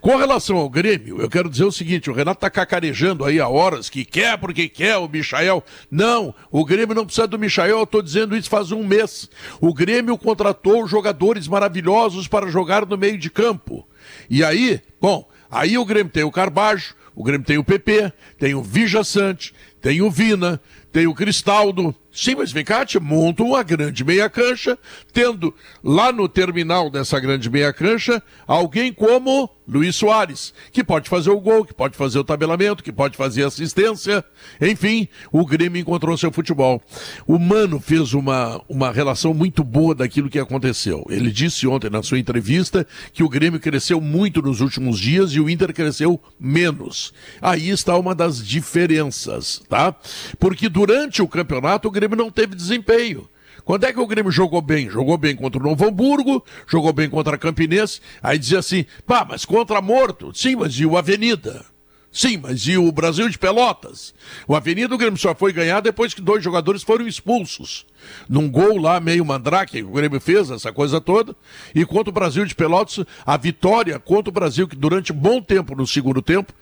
com 0.00 0.16
relação 0.16 0.56
ao 0.56 0.68
Grêmio, 0.68 1.20
eu 1.20 1.28
quero 1.28 1.48
dizer 1.48 1.64
o 1.64 1.72
seguinte: 1.72 2.10
o 2.10 2.14
Renato 2.14 2.38
está 2.38 2.50
cacarejando 2.50 3.24
aí 3.24 3.40
há 3.40 3.48
horas 3.48 3.88
que 3.88 4.04
quer 4.04 4.36
porque 4.38 4.68
quer 4.68 4.96
o 4.96 5.08
Michael. 5.08 5.62
Não, 5.90 6.34
o 6.50 6.64
Grêmio 6.64 6.94
não 6.94 7.04
precisa 7.04 7.26
do 7.26 7.38
Michael, 7.38 7.78
eu 7.78 7.84
estou 7.84 8.02
dizendo 8.02 8.36
isso 8.36 8.48
faz 8.48 8.72
um 8.72 8.84
mês. 8.84 9.28
O 9.60 9.72
Grêmio 9.72 10.16
contratou 10.18 10.87
jogadores 10.90 11.48
maravilhosos 11.48 12.28
para 12.28 12.50
jogar 12.50 12.86
no 12.86 12.96
meio 12.96 13.18
de 13.18 13.30
campo. 13.30 13.86
E 14.28 14.42
aí, 14.42 14.80
bom, 15.00 15.28
aí 15.50 15.76
o 15.78 15.84
Grêmio 15.84 16.12
tem 16.12 16.24
o 16.24 16.30
Carbajo, 16.30 16.94
o 17.14 17.22
Grêmio 17.22 17.46
tem 17.46 17.58
o 17.58 17.64
PP, 17.64 18.12
tem 18.38 18.54
o 18.54 18.62
Vija 18.62 19.02
Sante, 19.02 19.52
tem 19.80 20.00
o 20.02 20.10
Vina, 20.10 20.60
tem 20.92 21.06
o 21.06 21.14
Cristaldo. 21.14 21.94
Sim, 22.20 22.34
mas 22.34 22.52
te 22.84 22.98
monta 22.98 23.44
uma 23.44 23.62
grande 23.62 24.04
meia 24.04 24.28
cancha, 24.28 24.76
tendo 25.12 25.54
lá 25.84 26.10
no 26.10 26.28
terminal 26.28 26.90
dessa 26.90 27.20
grande 27.20 27.48
meia 27.48 27.72
cancha 27.72 28.20
alguém 28.44 28.92
como 28.92 29.48
Luiz 29.68 29.96
Soares, 29.96 30.54
que 30.72 30.82
pode 30.82 31.10
fazer 31.10 31.28
o 31.28 31.38
gol, 31.38 31.64
que 31.64 31.74
pode 31.74 31.94
fazer 31.94 32.18
o 32.18 32.24
tabelamento, 32.24 32.82
que 32.82 32.90
pode 32.90 33.18
fazer 33.18 33.44
assistência. 33.44 34.24
Enfim, 34.60 35.06
o 35.30 35.44
Grêmio 35.44 35.78
encontrou 35.80 36.16
seu 36.16 36.32
futebol. 36.32 36.82
O 37.26 37.38
Mano 37.38 37.78
fez 37.78 38.14
uma, 38.14 38.62
uma 38.66 38.90
relação 38.90 39.34
muito 39.34 39.62
boa 39.62 39.94
daquilo 39.94 40.30
que 40.30 40.38
aconteceu. 40.38 41.04
Ele 41.10 41.30
disse 41.30 41.66
ontem 41.66 41.90
na 41.90 42.02
sua 42.02 42.18
entrevista 42.18 42.86
que 43.12 43.22
o 43.22 43.28
Grêmio 43.28 43.60
cresceu 43.60 44.00
muito 44.00 44.40
nos 44.40 44.62
últimos 44.62 44.98
dias 44.98 45.32
e 45.32 45.40
o 45.40 45.50
Inter 45.50 45.74
cresceu 45.74 46.18
menos. 46.40 47.12
Aí 47.42 47.68
está 47.68 47.96
uma 47.98 48.14
das 48.14 48.44
diferenças, 48.44 49.62
tá? 49.68 49.94
Porque 50.38 50.70
durante 50.70 51.20
o 51.20 51.28
campeonato 51.28 51.88
o 51.88 51.90
Grêmio 51.90 52.07
não 52.16 52.30
teve 52.30 52.54
desempenho. 52.54 53.28
Quando 53.64 53.84
é 53.84 53.92
que 53.92 54.00
o 54.00 54.06
Grêmio 54.06 54.32
jogou 54.32 54.62
bem? 54.62 54.88
Jogou 54.88 55.18
bem 55.18 55.36
contra 55.36 55.60
o 55.60 55.62
Novo 55.62 55.86
Hamburgo, 55.86 56.42
jogou 56.66 56.92
bem 56.92 57.10
contra 57.10 57.34
a 57.34 57.38
Campinense. 57.38 58.00
Aí 58.22 58.38
dizia 58.38 58.60
assim, 58.60 58.86
pá, 59.06 59.26
mas 59.28 59.44
contra 59.44 59.82
Morto? 59.82 60.32
Sim, 60.34 60.56
mas 60.56 60.74
e 60.74 60.86
o 60.86 60.96
Avenida? 60.96 61.66
Sim, 62.10 62.38
mas 62.38 62.66
e 62.66 62.78
o 62.78 62.90
Brasil 62.90 63.28
de 63.28 63.38
Pelotas? 63.38 64.14
O 64.46 64.56
Avenida 64.56 64.94
o 64.94 64.98
Grêmio 64.98 65.18
só 65.18 65.34
foi 65.34 65.52
ganhar 65.52 65.80
depois 65.80 66.14
que 66.14 66.22
dois 66.22 66.42
jogadores 66.42 66.82
foram 66.82 67.06
expulsos. 67.06 67.84
Num 68.26 68.50
gol 68.50 68.78
lá 68.78 68.98
meio 68.98 69.24
mandrake 69.24 69.82
o 69.82 69.90
Grêmio 69.90 70.18
fez, 70.18 70.50
essa 70.50 70.72
coisa 70.72 71.00
toda. 71.00 71.36
E 71.74 71.84
contra 71.84 72.08
o 72.08 72.12
Brasil 72.12 72.46
de 72.46 72.54
Pelotas, 72.54 73.04
a 73.26 73.36
vitória 73.36 73.98
contra 73.98 74.30
o 74.30 74.32
Brasil, 74.32 74.66
que 74.66 74.76
durante 74.76 75.12
bom 75.12 75.42
tempo 75.42 75.76
no 75.76 75.86
segundo 75.86 76.22
tempo, 76.22 76.54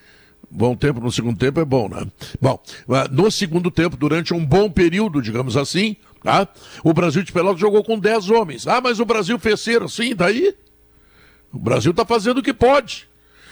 Bom 0.50 0.76
tempo 0.76 1.00
no 1.00 1.10
segundo 1.10 1.36
tempo 1.36 1.60
é 1.60 1.64
bom, 1.64 1.88
né? 1.88 2.06
Bom, 2.40 2.62
ah, 2.88 3.08
no 3.10 3.30
segundo 3.30 3.70
tempo, 3.70 3.96
durante 3.96 4.32
um 4.32 4.44
bom 4.44 4.70
período, 4.70 5.20
digamos 5.20 5.56
assim, 5.56 5.96
tá? 6.22 6.48
O 6.84 6.92
Brasil 6.92 7.22
de 7.22 7.32
Pelotas 7.32 7.60
jogou 7.60 7.82
com 7.82 7.98
10 7.98 8.30
homens. 8.30 8.66
Ah, 8.66 8.80
mas 8.80 9.00
o 9.00 9.04
Brasil 9.04 9.38
fez 9.38 9.60
ser 9.60 9.82
assim, 9.82 10.14
daí? 10.14 10.54
O 11.52 11.58
Brasil 11.58 11.90
está 11.90 12.04
fazendo 12.04 12.38
o 12.38 12.42
que 12.42 12.54
pode. 12.54 13.08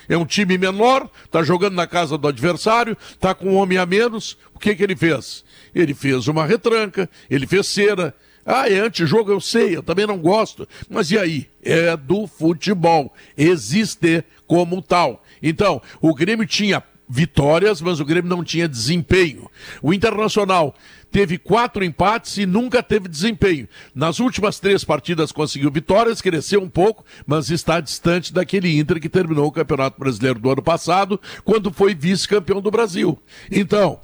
É 0.08 0.16
um 0.16 0.26
time 0.26 0.58
menor, 0.58 1.08
está 1.24 1.42
jogando 1.42 1.74
na 1.74 1.86
casa 1.86 2.18
do 2.18 2.28
adversário, 2.28 2.96
está 3.10 3.34
com 3.34 3.52
um 3.52 3.56
homem 3.56 3.78
a 3.78 3.86
menos. 3.86 4.36
O 4.54 4.58
que, 4.58 4.74
que 4.74 4.82
ele 4.82 4.94
fez? 4.94 5.44
Ele 5.74 5.94
fez 5.94 6.28
uma 6.28 6.46
retranca, 6.46 7.08
ele 7.30 7.46
fez 7.46 7.66
cera. 7.66 8.14
Ah, 8.46 8.68
é 8.68 8.78
antijogo, 8.78 9.32
eu 9.32 9.40
sei, 9.40 9.76
eu 9.76 9.82
também 9.82 10.06
não 10.06 10.18
gosto. 10.18 10.68
Mas 10.88 11.10
e 11.10 11.18
aí? 11.18 11.48
É 11.62 11.96
do 11.96 12.26
futebol. 12.26 13.14
Existe 13.36 14.22
como 14.46 14.82
tal. 14.82 15.23
Então, 15.44 15.82
o 16.00 16.14
Grêmio 16.14 16.46
tinha 16.46 16.82
vitórias, 17.06 17.82
mas 17.82 18.00
o 18.00 18.04
Grêmio 18.04 18.30
não 18.30 18.42
tinha 18.42 18.66
desempenho. 18.66 19.50
O 19.82 19.92
Internacional 19.92 20.74
teve 21.12 21.36
quatro 21.36 21.84
empates 21.84 22.38
e 22.38 22.46
nunca 22.46 22.82
teve 22.82 23.08
desempenho. 23.08 23.68
Nas 23.94 24.18
últimas 24.18 24.58
três 24.58 24.82
partidas 24.82 25.30
conseguiu 25.30 25.70
vitórias, 25.70 26.22
cresceu 26.22 26.62
um 26.62 26.68
pouco, 26.68 27.04
mas 27.26 27.50
está 27.50 27.78
distante 27.78 28.32
daquele 28.32 28.78
Inter 28.78 28.98
que 28.98 29.08
terminou 29.08 29.46
o 29.46 29.52
Campeonato 29.52 30.00
Brasileiro 30.00 30.40
do 30.40 30.50
ano 30.50 30.62
passado, 30.62 31.20
quando 31.44 31.70
foi 31.70 31.94
vice-campeão 31.94 32.60
do 32.60 32.70
Brasil. 32.70 33.18
Então, 33.50 34.00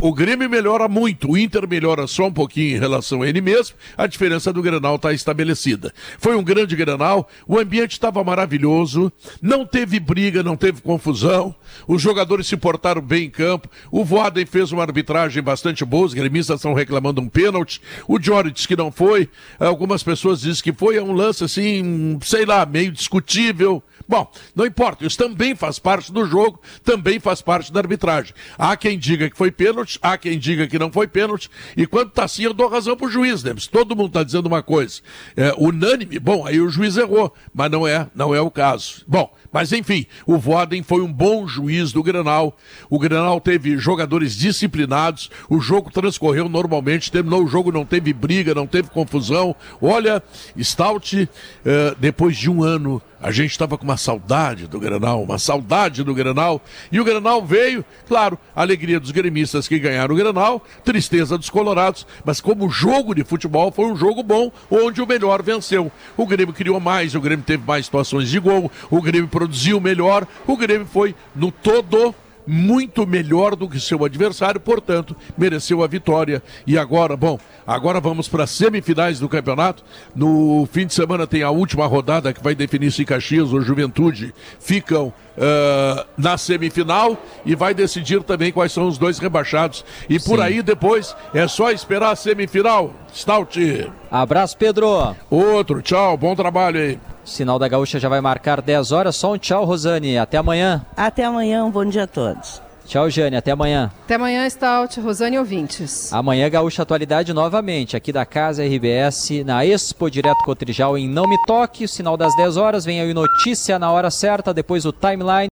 o 0.00 0.12
Grêmio 0.12 0.48
melhora 0.48 0.88
muito, 0.88 1.30
o 1.30 1.38
Inter 1.38 1.68
melhora 1.68 2.06
só 2.06 2.26
um 2.26 2.32
pouquinho 2.32 2.76
em 2.76 2.78
relação 2.78 3.22
a 3.22 3.28
ele 3.28 3.40
mesmo, 3.40 3.76
a 3.96 4.06
diferença 4.06 4.52
do 4.52 4.62
Grenal 4.62 4.96
está 4.96 5.12
estabelecida. 5.12 5.92
Foi 6.18 6.36
um 6.36 6.42
grande 6.42 6.76
Grenal, 6.76 7.28
o 7.46 7.58
ambiente 7.58 7.92
estava 7.92 8.22
maravilhoso, 8.22 9.12
não 9.42 9.66
teve 9.66 9.98
briga, 9.98 10.42
não 10.42 10.56
teve 10.56 10.80
confusão, 10.80 11.54
os 11.86 12.00
jogadores 12.00 12.46
se 12.46 12.56
portaram 12.56 13.02
bem 13.02 13.24
em 13.24 13.30
campo, 13.30 13.68
o 13.90 14.04
Voaden 14.04 14.46
fez 14.46 14.72
uma 14.72 14.82
arbitragem 14.82 15.42
bastante 15.42 15.84
boa, 15.84 16.06
os 16.06 16.14
gremistas 16.14 16.56
estão 16.56 16.74
reclamando 16.74 17.20
um 17.20 17.28
pênalti, 17.28 17.80
o 18.06 18.20
Jory 18.20 18.50
disse 18.50 18.68
que 18.68 18.76
não 18.76 18.92
foi, 18.92 19.28
algumas 19.58 20.02
pessoas 20.02 20.40
dizem 20.40 20.62
que 20.62 20.72
foi, 20.72 20.96
é 20.96 21.02
um 21.02 21.12
lance 21.12 21.42
assim, 21.42 22.18
sei 22.22 22.44
lá, 22.44 22.64
meio 22.64 22.92
discutível, 22.92 23.82
Bom, 24.08 24.30
não 24.54 24.64
importa, 24.64 25.06
isso 25.06 25.18
também 25.18 25.54
faz 25.54 25.78
parte 25.78 26.10
do 26.10 26.24
jogo, 26.24 26.58
também 26.82 27.20
faz 27.20 27.42
parte 27.42 27.70
da 27.70 27.80
arbitragem. 27.80 28.34
Há 28.56 28.74
quem 28.74 28.98
diga 28.98 29.28
que 29.28 29.36
foi 29.36 29.50
pênalti, 29.50 29.98
há 30.00 30.16
quem 30.16 30.38
diga 30.38 30.66
que 30.66 30.78
não 30.78 30.90
foi 30.90 31.06
pênalti, 31.06 31.50
e 31.76 31.86
quando 31.86 32.10
tá 32.10 32.24
assim 32.24 32.44
eu 32.44 32.54
dou 32.54 32.68
razão 32.68 32.96
pro 32.96 33.10
juiz, 33.10 33.42
né? 33.42 33.54
Se 33.58 33.68
todo 33.68 33.94
mundo 33.94 34.10
tá 34.10 34.22
dizendo 34.22 34.46
uma 34.46 34.62
coisa 34.62 35.02
é, 35.36 35.52
unânime, 35.58 36.18
bom, 36.18 36.46
aí 36.46 36.58
o 36.58 36.70
juiz 36.70 36.96
errou, 36.96 37.34
mas 37.52 37.70
não 37.70 37.86
é, 37.86 38.08
não 38.14 38.34
é 38.34 38.40
o 38.40 38.50
caso. 38.50 39.04
Bom, 39.06 39.30
mas 39.52 39.72
enfim, 39.72 40.06
o 40.26 40.36
Voden 40.38 40.82
foi 40.82 41.00
um 41.00 41.12
bom 41.12 41.46
juiz 41.46 41.92
do 41.92 42.02
Grenal. 42.02 42.56
O 42.90 42.98
Grenal 42.98 43.40
teve 43.40 43.78
jogadores 43.78 44.36
disciplinados, 44.36 45.30
o 45.48 45.60
jogo 45.60 45.90
transcorreu 45.90 46.48
normalmente, 46.48 47.10
terminou 47.10 47.44
o 47.44 47.48
jogo, 47.48 47.72
não 47.72 47.84
teve 47.84 48.12
briga, 48.12 48.54
não 48.54 48.66
teve 48.66 48.90
confusão. 48.90 49.54
Olha, 49.80 50.22
Stout, 50.60 51.28
eh, 51.64 51.94
depois 51.98 52.36
de 52.36 52.50
um 52.50 52.62
ano, 52.62 53.02
a 53.20 53.30
gente 53.30 53.50
estava 53.50 53.76
com 53.76 53.84
uma 53.84 53.96
saudade 53.96 54.66
do 54.66 54.78
Grenal, 54.78 55.22
uma 55.22 55.38
saudade 55.38 56.04
do 56.04 56.14
Grenal. 56.14 56.62
E 56.90 57.00
o 57.00 57.04
Grenal 57.04 57.44
veio, 57.44 57.84
claro, 58.06 58.38
alegria 58.54 59.00
dos 59.00 59.10
gremistas 59.10 59.66
que 59.66 59.78
ganharam 59.78 60.14
o 60.14 60.18
Grenal, 60.18 60.64
tristeza 60.84 61.36
dos 61.36 61.50
colorados, 61.50 62.06
mas 62.24 62.40
como 62.40 62.70
jogo 62.70 63.14
de 63.14 63.24
futebol 63.24 63.72
foi 63.72 63.86
um 63.86 63.96
jogo 63.96 64.22
bom, 64.22 64.52
onde 64.70 65.02
o 65.02 65.06
melhor 65.06 65.42
venceu. 65.42 65.90
O 66.16 66.26
Grêmio 66.26 66.54
criou 66.54 66.78
mais, 66.78 67.14
o 67.14 67.20
Grêmio 67.20 67.44
teve 67.44 67.64
mais 67.66 67.86
situações 67.86 68.28
de 68.28 68.38
gol, 68.38 68.70
o 68.90 69.02
Grêmio 69.02 69.28
produziu 69.38 69.80
melhor, 69.80 70.26
o 70.48 70.56
Grêmio 70.56 70.84
foi 70.84 71.14
no 71.32 71.52
todo 71.52 72.12
muito 72.44 73.06
melhor 73.06 73.54
do 73.54 73.68
que 73.68 73.78
seu 73.78 74.04
adversário, 74.04 74.58
portanto, 74.58 75.14
mereceu 75.36 75.84
a 75.84 75.86
vitória. 75.86 76.42
E 76.66 76.76
agora, 76.76 77.16
bom, 77.16 77.38
agora 77.64 78.00
vamos 78.00 78.26
para 78.26 78.44
as 78.44 78.50
semifinais 78.50 79.20
do 79.20 79.28
campeonato. 79.28 79.84
No 80.16 80.66
fim 80.72 80.86
de 80.86 80.94
semana 80.94 81.24
tem 81.24 81.44
a 81.44 81.50
última 81.50 81.86
rodada 81.86 82.32
que 82.32 82.42
vai 82.42 82.56
definir 82.56 82.90
se 82.90 83.04
Caxias 83.04 83.52
ou 83.52 83.60
Juventude 83.60 84.34
ficam 84.58 85.12
uh, 85.38 86.04
na 86.16 86.36
semifinal 86.36 87.16
e 87.46 87.54
vai 87.54 87.72
decidir 87.72 88.22
também 88.22 88.52
quais 88.52 88.72
são 88.72 88.86
os 88.86 88.98
dois 88.98 89.18
rebaixados. 89.18 89.84
E 90.08 90.18
por 90.18 90.38
Sim. 90.38 90.44
aí 90.44 90.62
depois 90.62 91.16
é 91.32 91.46
só 91.48 91.70
esperar 91.70 92.10
a 92.10 92.16
semifinal. 92.16 92.92
Stout. 93.14 93.90
Abraço, 94.10 94.56
Pedro. 94.56 95.16
Outro, 95.30 95.80
tchau, 95.80 96.16
bom 96.16 96.34
trabalho 96.34 96.80
aí. 96.80 96.98
Sinal 97.24 97.58
da 97.58 97.68
Gaúcha 97.68 97.98
já 97.98 98.08
vai 98.08 98.20
marcar 98.20 98.60
10 98.60 98.92
horas. 98.92 99.16
Só 99.16 99.32
um 99.32 99.38
tchau, 99.38 99.64
Rosane. 99.64 100.18
Até 100.18 100.38
amanhã. 100.38 100.84
Até 100.96 101.24
amanhã, 101.24 101.64
um 101.64 101.70
bom 101.70 101.84
dia 101.84 102.04
a 102.04 102.06
todos. 102.06 102.67
Tchau, 102.88 103.10
Jane. 103.10 103.36
Até 103.36 103.50
amanhã. 103.50 103.92
Até 104.04 104.14
amanhã, 104.14 104.48
Stout, 104.48 104.98
Rosane 105.00 105.38
ouvintes. 105.38 106.10
Amanhã, 106.10 106.48
Gaúcha 106.48 106.82
Atualidade 106.82 107.34
novamente, 107.34 107.94
aqui 107.94 108.10
da 108.10 108.24
Casa 108.24 108.64
RBS, 108.64 109.44
na 109.44 109.64
Expo 109.64 110.10
Direto 110.10 110.42
Cotrijal, 110.42 110.96
em 110.96 111.06
Não 111.06 111.28
Me 111.28 111.36
Toque. 111.46 111.86
Sinal 111.86 112.16
das 112.16 112.34
10 112.34 112.56
horas. 112.56 112.86
Vem 112.86 113.02
aí 113.02 113.12
notícia 113.12 113.78
na 113.78 113.92
hora 113.92 114.10
certa, 114.10 114.54
depois 114.54 114.86
o 114.86 114.92
timeline. 114.92 115.46